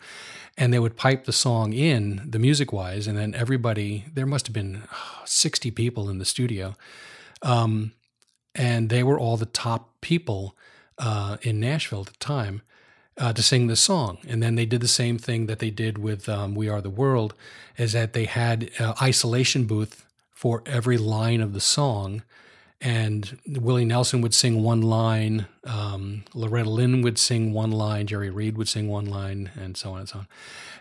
and 0.58 0.74
they 0.74 0.80
would 0.80 0.98
pipe 0.98 1.24
the 1.24 1.32
song 1.32 1.72
in, 1.72 2.22
the 2.30 2.40
music 2.40 2.74
wise, 2.74 3.08
and 3.08 3.18
then 3.18 3.34
everybody. 3.34 4.04
There 4.14 4.26
must 4.26 4.48
have 4.48 4.54
been 4.54 4.84
sixty 5.24 5.72
people 5.72 6.10
in 6.10 6.18
the 6.18 6.26
studio, 6.26 6.76
um, 7.42 7.94
and 8.54 8.90
they 8.90 9.02
were 9.04 9.18
all 9.18 9.38
the 9.38 9.46
top 9.46 10.02
people 10.02 10.58
uh, 10.98 11.38
in 11.42 11.62
Nashville 11.62 12.02
at 12.02 12.08
the 12.08 12.20
time 12.20 12.64
uh, 13.18 13.32
to 13.32 13.42
sing 13.42 13.68
the 13.68 13.78
song. 13.78 14.18
And 14.28 14.44
then 14.44 14.56
they 14.56 14.66
did 14.66 14.82
the 14.82 14.90
same 14.90 15.18
thing 15.18 15.46
that 15.46 15.60
they 15.60 15.72
did 15.72 15.98
with 15.98 16.28
um, 16.28 16.54
"We 16.54 16.68
Are 16.68 16.82
the 16.82 16.90
World," 16.90 17.34
is 17.78 17.94
that 17.94 18.12
they 18.12 18.26
had 18.26 18.72
uh, 18.78 18.94
isolation 19.02 19.64
booth 19.68 20.03
for 20.44 20.62
every 20.66 20.98
line 20.98 21.40
of 21.40 21.54
the 21.54 21.62
song. 21.62 22.22
And 22.82 23.40
Willie 23.48 23.86
Nelson 23.86 24.20
would 24.20 24.34
sing 24.34 24.62
one 24.62 24.82
line, 24.82 25.46
um, 25.64 26.26
Loretta 26.34 26.70
Lynn 26.70 27.02
would 27.02 27.18
sing 27.18 27.54
one 27.54 27.72
line, 27.72 28.08
Jerry 28.08 28.30
Reed 28.30 28.58
would 28.58 28.68
sing 28.68 28.90
one 28.90 29.06
line, 29.06 29.52
and 29.56 29.78
so 29.78 29.94
on 29.94 30.00
and 30.00 30.10
so 30.10 30.20
on. 30.20 30.28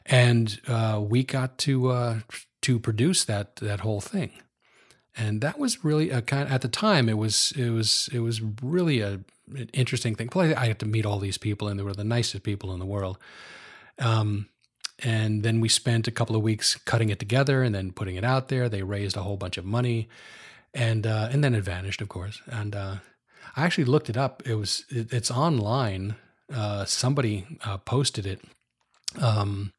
And 0.04 0.60
uh, 0.66 1.00
we 1.00 1.22
got 1.22 1.58
to 1.58 1.90
uh, 1.90 2.18
to 2.62 2.80
produce 2.80 3.24
that 3.26 3.54
that 3.56 3.78
whole 3.78 4.00
thing, 4.00 4.32
and 5.16 5.40
that 5.42 5.60
was 5.60 5.84
really 5.84 6.10
a 6.10 6.22
kind. 6.22 6.48
At 6.48 6.62
the 6.62 6.68
time, 6.68 7.08
it 7.08 7.16
was 7.16 7.52
it 7.56 7.70
was 7.70 8.08
it 8.12 8.18
was 8.18 8.42
really 8.60 8.98
a 8.98 9.20
an 9.54 9.70
interesting 9.72 10.16
thing. 10.16 10.26
Plus, 10.26 10.56
I 10.56 10.66
had 10.66 10.80
to 10.80 10.86
meet 10.86 11.06
all 11.06 11.20
these 11.20 11.38
people, 11.38 11.68
and 11.68 11.78
they 11.78 11.84
were 11.84 11.94
the 11.94 12.02
nicest 12.02 12.42
people 12.42 12.72
in 12.72 12.80
the 12.80 12.84
world. 12.94 13.16
Um, 14.00 14.48
and 15.02 15.42
then 15.42 15.60
we 15.60 15.68
spent 15.68 16.06
a 16.06 16.10
couple 16.10 16.36
of 16.36 16.42
weeks 16.42 16.76
cutting 16.76 17.08
it 17.08 17.18
together 17.18 17.62
and 17.62 17.74
then 17.74 17.92
putting 17.92 18.16
it 18.16 18.24
out 18.24 18.48
there. 18.48 18.68
They 18.68 18.82
raised 18.82 19.16
a 19.16 19.22
whole 19.22 19.36
bunch 19.36 19.58
of 19.58 19.64
money, 19.64 20.08
and 20.72 21.06
uh, 21.06 21.28
and 21.30 21.42
then 21.42 21.54
it 21.54 21.62
vanished, 21.62 22.00
of 22.00 22.08
course. 22.08 22.40
And 22.46 22.74
uh, 22.74 22.96
I 23.56 23.64
actually 23.64 23.84
looked 23.84 24.08
it 24.08 24.16
up. 24.16 24.42
It 24.46 24.54
was 24.54 24.84
it, 24.88 25.12
it's 25.12 25.30
online. 25.30 26.16
Uh, 26.52 26.84
somebody 26.84 27.46
uh, 27.64 27.78
posted 27.78 28.26
it, 28.26 28.40
um, 29.20 29.72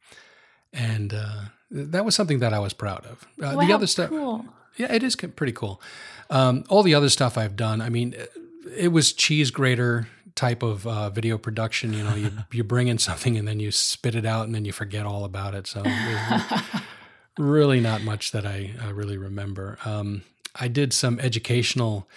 and 0.73 1.13
uh, 1.13 1.41
that 1.71 2.03
was 2.03 2.15
something 2.15 2.39
that 2.39 2.53
I 2.53 2.59
was 2.59 2.73
proud 2.73 3.05
of. 3.05 3.23
Uh, 3.41 3.55
wow, 3.55 3.65
the 3.65 3.73
other 3.73 3.87
stuff, 3.87 4.09
cool. 4.09 4.45
yeah, 4.77 4.91
it 4.91 5.03
is 5.03 5.15
pretty 5.15 5.53
cool. 5.53 5.81
Um, 6.29 6.63
all 6.69 6.83
the 6.83 6.95
other 6.95 7.09
stuff 7.09 7.37
I've 7.37 7.55
done, 7.55 7.79
I 7.79 7.89
mean, 7.89 8.15
it 8.75 8.91
was 8.91 9.13
cheese 9.13 9.51
grater 9.51 10.07
type 10.35 10.63
of 10.63 10.85
uh, 10.87 11.09
video 11.09 11.37
production. 11.37 11.93
You 11.93 12.03
know, 12.03 12.15
you 12.15 12.31
you 12.51 12.63
bring 12.63 12.87
in 12.87 12.97
something 12.97 13.37
and 13.37 13.47
then 13.47 13.59
you 13.59 13.71
spit 13.71 14.15
it 14.15 14.25
out 14.25 14.45
and 14.45 14.55
then 14.55 14.65
you 14.65 14.71
forget 14.71 15.05
all 15.05 15.25
about 15.25 15.53
it. 15.55 15.67
So 15.67 15.83
really 17.37 17.79
not 17.79 18.03
much 18.03 18.31
that 18.31 18.45
I 18.45 18.71
uh, 18.83 18.93
really 18.93 19.17
remember. 19.17 19.77
Um, 19.85 20.23
I 20.55 20.67
did 20.67 20.93
some 20.93 21.19
educational 21.19 22.07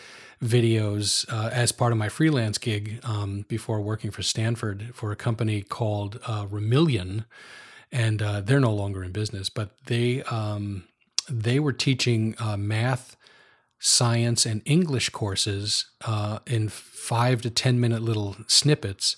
videos 0.43 1.31
uh, 1.33 1.49
as 1.53 1.73
part 1.73 1.93
of 1.93 1.99
my 1.99 2.09
freelance 2.09 2.59
gig 2.59 3.01
um, 3.05 3.45
before 3.49 3.81
working 3.81 4.11
for 4.11 4.23
Stanford 4.23 4.91
for 4.93 5.11
a 5.11 5.17
company 5.17 5.63
called 5.63 6.21
uh, 6.27 6.45
Remillion, 6.47 7.25
and 7.91 8.21
uh, 8.21 8.41
they're 8.41 8.61
no 8.61 8.75
longer 8.75 9.03
in 9.03 9.13
business, 9.13 9.49
but 9.49 9.71
they 9.87 10.23
um, 10.25 10.85
they 11.29 11.59
were 11.59 11.73
teaching 11.73 12.35
uh, 12.39 12.57
math, 12.57 13.17
science, 13.79 14.47
and 14.47 14.63
English 14.65 15.11
courses 15.11 15.87
uh, 16.05 16.39
in 16.47 16.69
five 16.69 17.43
to 17.43 17.51
ten 17.51 17.81
minute 17.81 18.03
little 18.03 18.37
snippets. 18.47 19.17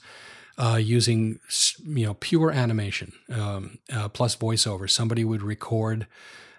uh, 0.59 0.77
using 0.77 1.39
you 1.85 2.05
know 2.05 2.15
pure 2.15 2.51
animation 2.51 3.13
um, 3.33 3.79
uh, 3.93 4.09
plus 4.09 4.37
voiceover. 4.37 4.91
Somebody 4.91 5.25
would 5.25 5.43
record 5.43 6.07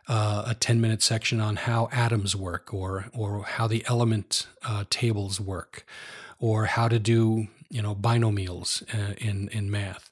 uh, 0.07 0.43
a 0.47 0.55
ten 0.55 0.79
minute 0.81 1.03
section 1.03 1.39
on 1.41 1.57
how 1.57 1.89
atoms 1.91 2.35
work, 2.35 2.73
or 2.73 3.07
or 3.13 3.43
how 3.43 3.67
the 3.67 3.83
element 3.87 4.47
uh, 4.63 4.85
tables 4.89 5.39
work, 5.39 5.85
or 6.39 6.65
how 6.65 6.87
to 6.87 6.97
do 6.97 7.47
you 7.69 7.81
know 7.81 7.93
binomials 7.93 8.83
uh, 8.93 9.13
in 9.17 9.49
in 9.49 9.69
math. 9.69 10.09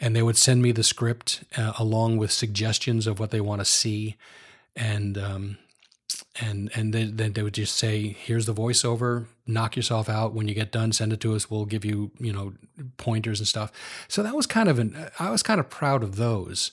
And 0.00 0.14
they 0.14 0.22
would 0.22 0.36
send 0.36 0.60
me 0.62 0.72
the 0.72 0.82
script 0.82 1.44
uh, 1.56 1.72
along 1.78 2.18
with 2.18 2.30
suggestions 2.30 3.06
of 3.06 3.18
what 3.18 3.30
they 3.30 3.40
want 3.40 3.60
to 3.60 3.64
see, 3.64 4.16
and 4.76 5.18
um, 5.18 5.58
and 6.40 6.70
and 6.74 6.92
then, 6.92 7.16
then 7.16 7.32
they 7.32 7.42
would 7.42 7.54
just 7.54 7.76
say 7.76 8.08
here's 8.08 8.46
the 8.46 8.54
voiceover. 8.54 9.26
Knock 9.46 9.76
yourself 9.76 10.08
out. 10.08 10.32
When 10.34 10.48
you 10.48 10.54
get 10.54 10.72
done 10.72 10.92
send 10.92 11.12
it 11.12 11.20
to 11.20 11.34
us. 11.34 11.50
We'll 11.50 11.64
give 11.66 11.84
you 11.84 12.10
you 12.18 12.32
know 12.32 12.54
pointers 12.96 13.40
and 13.40 13.46
stuff. 13.48 13.70
So 14.08 14.22
that 14.22 14.34
was 14.34 14.46
kind 14.46 14.68
of 14.68 14.78
an 14.78 15.08
i 15.18 15.30
was 15.30 15.42
kind 15.42 15.60
of 15.60 15.70
proud 15.70 16.02
of 16.02 16.16
those 16.16 16.72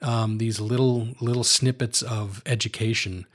um, 0.00 0.38
these 0.38 0.60
little 0.60 1.08
little 1.20 1.44
snippets 1.44 2.02
of 2.02 2.42
education 2.46 3.26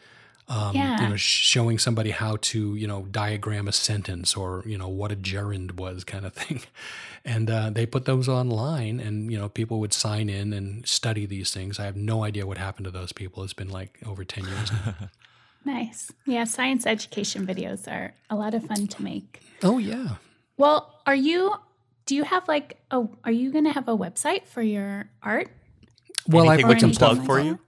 um, 0.49 0.76
Yeah. 0.76 1.02
you 1.02 1.10
know 1.10 1.15
showing 1.15 1.78
somebody 1.78 2.11
how 2.11 2.38
to 2.41 2.76
you 2.76 2.88
know 2.88 3.03
diagram 3.11 3.68
a 3.68 3.72
sentence 3.72 4.36
or 4.36 4.64
you 4.65 4.78
know 4.78 4.88
what 4.90 5.11
a 5.11 5.15
gerund 5.15 5.72
was 5.80 6.03
kind 6.03 6.26
of 6.26 6.34
thing. 6.41 6.61
And 7.26 7.49
uh, 7.52 7.69
they 7.72 7.86
put 7.86 8.06
those 8.06 8.30
online 8.30 8.99
and 9.02 9.32
you 9.32 9.38
know 9.38 9.49
people 9.49 9.80
would 9.82 9.94
sign 9.94 10.30
in 10.30 10.53
and 10.53 10.88
study 10.88 11.26
these 11.26 11.52
things. 11.52 11.78
I 11.80 11.86
have 11.86 11.98
no 11.98 12.24
idea 12.24 12.48
what 12.48 12.57
happened 12.57 12.86
to 12.86 12.91
those 12.91 13.11
people. 13.11 13.44
It's 13.44 13.53
been 13.53 13.69
like 13.69 13.99
over 14.06 14.24
10 14.24 14.45
years 14.45 14.72
now 14.72 14.95
Nice. 15.65 16.11
Yeah, 16.25 16.45
science 16.45 16.85
education 16.85 17.45
videos 17.45 17.88
are 17.88 18.13
a 18.29 18.35
lot 18.35 18.53
of 18.53 18.63
fun 18.65 18.88
to 18.88 19.03
make. 19.03 19.41
oh 19.63 19.77
yeah 19.79 20.15
Well, 20.57 20.93
are 21.05 21.15
you 21.15 21.53
do 22.05 22.15
you 22.15 22.23
have 22.23 22.47
like 22.47 22.77
a 22.91 23.05
are 23.23 23.31
you 23.31 23.51
going 23.51 23.65
to 23.65 23.73
have 23.73 23.88
a 23.89 23.97
website 23.97 24.47
for 24.47 24.61
your 24.61 25.09
art? 25.21 25.49
well 26.27 26.49
i 26.49 26.57
we 26.57 26.63
put 26.63 26.71
can 26.79 26.79
some 26.79 26.93
stuff 26.93 27.15
plug 27.15 27.25
for 27.25 27.39
you? 27.39 27.59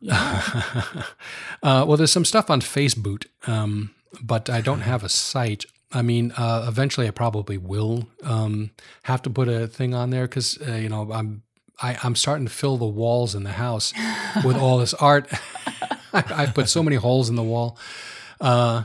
Yeah. 0.00 0.42
uh, 1.62 1.84
well, 1.86 1.96
there's 1.96 2.12
some 2.12 2.26
stuff 2.26 2.50
on 2.50 2.60
Facebook, 2.60 3.24
um, 3.46 3.94
but 4.22 4.50
I 4.50 4.60
don't 4.60 4.82
have 4.82 5.02
a 5.02 5.08
site. 5.08 5.64
I 5.92 6.02
mean, 6.02 6.32
uh, 6.36 6.66
eventually, 6.68 7.08
I 7.08 7.10
probably 7.10 7.56
will 7.56 8.06
um, 8.22 8.70
have 9.04 9.22
to 9.22 9.30
put 9.30 9.48
a 9.48 9.66
thing 9.66 9.94
on 9.94 10.10
there 10.10 10.26
because 10.28 10.58
uh, 10.68 10.72
you 10.72 10.88
know 10.90 11.10
I'm 11.10 11.42
I, 11.80 11.96
I'm 12.02 12.16
starting 12.16 12.46
to 12.46 12.52
fill 12.52 12.76
the 12.76 12.86
walls 12.86 13.34
in 13.34 13.44
the 13.44 13.52
house 13.52 13.92
with 14.44 14.56
all 14.56 14.78
this 14.78 14.92
art. 14.94 15.28
I, 16.30 16.44
I 16.44 16.46
put 16.46 16.68
so 16.68 16.82
many 16.82 16.96
holes 16.96 17.28
in 17.28 17.36
the 17.36 17.42
wall 17.42 17.76
uh, 18.40 18.84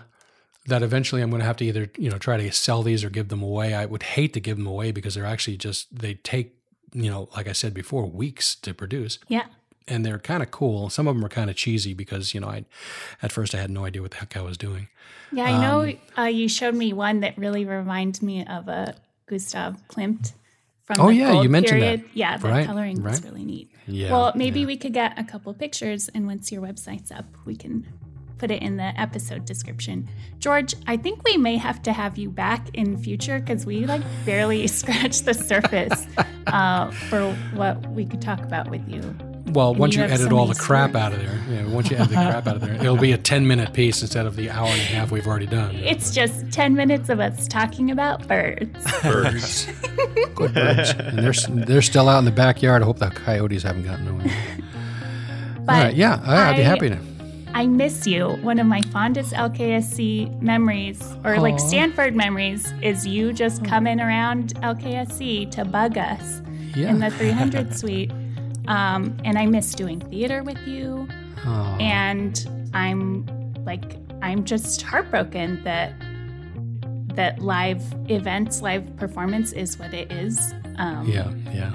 that 0.65 0.81
eventually 0.81 1.21
I'm 1.21 1.29
going 1.29 1.41
to 1.41 1.45
have 1.45 1.57
to 1.57 1.65
either 1.65 1.89
you 1.97 2.09
know 2.09 2.17
try 2.17 2.37
to 2.37 2.51
sell 2.51 2.83
these 2.83 3.03
or 3.03 3.09
give 3.09 3.29
them 3.29 3.41
away. 3.41 3.73
I 3.73 3.85
would 3.85 4.03
hate 4.03 4.33
to 4.33 4.39
give 4.39 4.57
them 4.57 4.67
away 4.67 4.91
because 4.91 5.15
they're 5.15 5.25
actually 5.25 5.57
just 5.57 5.95
they 5.95 6.15
take 6.15 6.55
you 6.93 7.09
know 7.09 7.29
like 7.35 7.47
I 7.47 7.53
said 7.53 7.73
before 7.73 8.05
weeks 8.05 8.55
to 8.55 8.73
produce 8.73 9.19
yeah. 9.27 9.45
and 9.87 10.05
they're 10.05 10.19
kind 10.19 10.41
of 10.41 10.51
cool. 10.51 10.89
Some 10.89 11.07
of 11.07 11.15
them 11.15 11.23
are 11.23 11.29
kind 11.29 11.49
of 11.49 11.55
cheesy 11.55 11.93
because 11.93 12.33
you 12.33 12.39
know 12.39 12.47
I, 12.47 12.65
at 13.21 13.31
first 13.31 13.53
I 13.53 13.59
had 13.59 13.69
no 13.69 13.85
idea 13.85 14.01
what 14.01 14.11
the 14.11 14.17
heck 14.17 14.35
I 14.35 14.41
was 14.41 14.57
doing. 14.57 14.87
Yeah, 15.31 15.43
I 15.43 15.61
know 15.61 15.81
Um, 15.81 15.97
uh, 16.17 16.27
you 16.27 16.49
showed 16.49 16.73
me 16.73 16.91
one 16.93 17.19
that 17.19 17.37
really 17.37 17.63
reminds 17.63 18.21
me 18.21 18.45
of 18.45 18.67
a 18.67 18.95
Gustav 19.27 19.77
Klimt 19.87 20.33
from 20.95 21.05
Oh, 21.05 21.09
yeah, 21.09 21.41
you 21.41 21.49
mentioned 21.49 21.81
that. 21.83 21.97
period. 21.99 22.09
Yeah, 22.15 22.37
the 22.37 22.47
Right, 22.49 22.65
coloring 22.65 23.03
was 23.03 23.21
right. 23.21 23.23
really 23.31 23.45
neat. 23.45 23.71
Yeah. 23.87 24.11
Well, 24.11 24.33
maybe 24.35 24.65
we 24.65 24.75
could 24.75 24.93
get 24.93 25.17
a 25.19 25.23
couple 25.23 25.53
pictures, 25.53 26.09
and 26.15 26.25
once 26.25 26.51
your 26.51 26.61
website's 26.63 27.11
up, 27.11 27.25
we 27.45 27.55
can 27.55 27.85
put 28.39 28.49
it 28.49 28.61
in 28.63 28.77
the 28.77 28.99
episode 28.99 29.45
description. 29.45 30.09
George, 30.39 30.73
I 30.87 30.97
think 30.97 31.23
we 31.23 31.37
may 31.37 31.57
have 31.57 31.81
to 31.83 31.93
have 31.93 32.17
you 32.17 32.29
back 32.31 32.69
in 32.73 32.97
future 32.97 33.39
because 33.39 33.65
we 33.67 33.85
like 33.85 34.01
barely 34.25 34.65
scratched 34.79 35.25
the 35.25 35.33
surface 35.35 36.07
uh, 36.47 36.89
for 36.89 37.33
what 37.53 37.85
we 37.91 38.05
could 38.05 38.21
talk 38.21 38.39
about 38.41 38.69
with 38.71 38.87
you. 38.89 39.01
Well, 39.51 39.73
once 39.75 39.95
you 39.95 40.01
you, 40.01 40.07
edit 40.09 40.29
so 40.29 40.37
all 40.37 40.45
the 40.45 40.55
crap 40.55 40.91
stories. 40.91 41.05
out 41.05 41.13
of 41.13 41.19
there, 41.19 41.39
yeah, 41.49 41.65
once 41.67 41.89
you 41.89 41.97
edit 41.97 42.09
the 42.09 42.15
crap 42.15 42.47
out 42.47 42.55
of 42.55 42.61
there, 42.61 42.73
it'll 42.73 42.97
be 42.97 43.11
a 43.11 43.17
ten 43.17 43.47
minute 43.47 43.73
piece 43.73 44.01
instead 44.01 44.25
of 44.25 44.35
the 44.35 44.49
hour 44.49 44.67
and 44.67 44.79
a 44.79 44.83
half 44.83 45.11
we've 45.11 45.27
already 45.27 45.45
done. 45.45 45.75
It's 45.75 46.11
just 46.13 46.51
10 46.51 46.75
minutes 46.75 47.09
of 47.09 47.19
us 47.19 47.47
talking 47.47 47.91
about 47.91 48.27
birds. 48.27 48.69
birds, 49.03 49.65
good 50.35 50.53
birds, 50.53 50.91
and 50.91 51.19
they're 51.19 51.65
they're 51.65 51.81
still 51.81 52.09
out 52.09 52.19
in 52.19 52.25
the 52.25 52.31
backyard. 52.31 52.81
I 52.81 52.85
hope 52.85 52.99
the 52.99 53.09
coyotes 53.09 53.63
haven't 53.63 53.83
gotten 53.83 54.07
away. 54.07 54.31
But 55.65 55.75
all 55.75 55.83
right, 55.83 55.95
yeah, 55.95 56.21
I, 56.25 56.49
I'd 56.49 56.55
be 56.55 56.61
I- 56.63 56.65
happy 56.65 56.89
to. 56.89 56.99
I 57.53 57.65
miss 57.65 58.05
you. 58.05 58.29
One 58.41 58.59
of 58.59 58.67
my 58.67 58.81
fondest 58.83 59.33
LKSC 59.33 60.41
memories, 60.41 61.01
or 61.25 61.39
like 61.39 61.59
Stanford 61.59 62.15
memories, 62.15 62.71
is 62.81 63.07
you 63.07 63.33
just 63.33 63.63
oh. 63.63 63.65
coming 63.65 63.99
around 63.99 64.53
LKSC 64.61 65.49
to 65.51 65.65
bug 65.65 65.97
us 65.97 66.41
Yeah. 66.75 66.89
in 66.89 66.99
the 66.99 67.09
300 67.09 67.75
suite. 67.75 68.11
Um, 68.67 69.17
and 69.23 69.37
I 69.37 69.45
miss 69.45 69.73
doing 69.73 69.99
theater 69.99 70.43
with 70.43 70.59
you. 70.67 71.07
And 71.79 72.69
I'm 72.73 73.25
like, 73.65 73.97
I'm 74.21 74.43
just 74.43 74.81
heartbroken 74.81 75.63
that 75.63 75.93
that 77.15 77.39
live 77.39 77.83
events, 78.09 78.61
live 78.61 78.95
performance 78.95 79.51
is 79.51 79.77
what 79.79 79.93
it 79.93 80.11
is. 80.11 80.53
Um, 80.77 81.07
yeah, 81.07 81.31
yeah. 81.51 81.71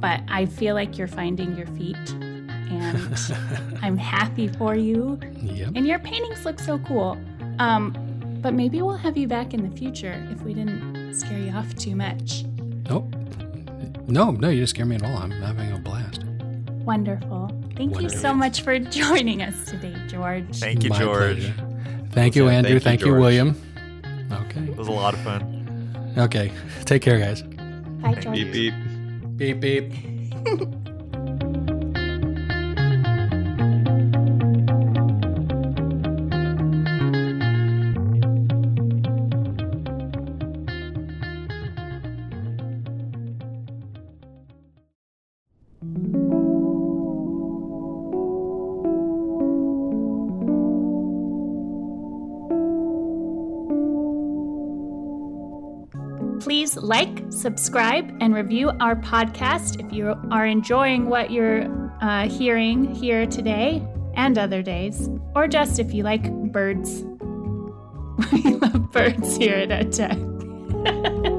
But 0.00 0.20
I 0.28 0.46
feel 0.46 0.74
like 0.74 0.98
you're 0.98 1.08
finding 1.08 1.56
your 1.56 1.66
feet, 1.68 2.10
and 2.10 3.18
I'm 3.82 3.96
happy 3.96 4.48
for 4.48 4.74
you. 4.76 5.18
Yep. 5.40 5.72
And 5.74 5.86
your 5.86 5.98
paintings 5.98 6.44
look 6.44 6.60
so 6.60 6.78
cool. 6.80 7.18
Um, 7.58 7.94
but 8.42 8.52
maybe 8.52 8.82
we'll 8.82 8.96
have 8.96 9.16
you 9.16 9.26
back 9.26 9.54
in 9.54 9.68
the 9.68 9.74
future 9.74 10.26
if 10.30 10.42
we 10.42 10.52
didn't 10.52 11.14
scare 11.14 11.38
you 11.38 11.50
off 11.50 11.74
too 11.76 11.96
much. 11.96 12.44
Nope. 12.88 13.14
No, 14.06 14.30
no, 14.30 14.48
you 14.48 14.56
didn't 14.56 14.68
scare 14.68 14.86
me 14.86 14.96
at 14.96 15.02
all. 15.02 15.16
I'm 15.16 15.30
having 15.30 15.72
a 15.72 15.78
blast. 15.78 16.22
Wonderful. 16.84 17.50
Thank 17.76 18.00
you 18.00 18.08
so 18.08 18.34
much 18.34 18.60
for 18.62 18.78
joining 18.78 19.42
us 19.42 19.64
today, 19.66 19.94
George. 20.08 20.58
Thank 20.58 20.84
you, 20.84 20.90
My 20.90 20.98
George. 20.98 21.38
pleasure. 21.40 21.54
Thank 22.12 22.36
you, 22.36 22.44
Yeah, 22.46 22.52
Andrew. 22.52 22.72
thank 22.78 22.82
Thank 22.84 23.00
you, 23.00 23.06
you, 23.06 23.12
George. 23.12 23.20
William. 23.20 23.62
Okay. 24.30 24.60
It 24.60 24.76
was 24.76 24.88
a 24.88 24.92
lot 24.92 25.14
of 25.14 25.20
fun. 25.20 26.14
Okay. 26.18 26.52
Take 26.84 27.02
care, 27.02 27.18
guys. 27.18 27.42
Bye, 27.42 28.14
George. 28.14 28.34
Beep 28.36 28.52
beep. 28.52 28.74
Beep 29.36 29.60
beep. 29.60 30.74
subscribe, 57.34 58.16
and 58.20 58.34
review 58.34 58.70
our 58.80 58.96
podcast 58.96 59.84
if 59.84 59.92
you 59.92 60.14
are 60.30 60.46
enjoying 60.46 61.08
what 61.08 61.30
you're 61.30 61.66
uh, 62.00 62.28
hearing 62.28 62.94
here 62.94 63.26
today 63.26 63.86
and 64.14 64.38
other 64.38 64.62
days, 64.62 65.08
or 65.34 65.48
just 65.48 65.78
if 65.78 65.92
you 65.92 66.02
like 66.02 66.32
birds. 66.52 67.02
we 68.32 68.54
love 68.54 68.92
birds 68.92 69.36
here 69.36 69.54
at 69.54 69.68
EdTech. 69.68 71.30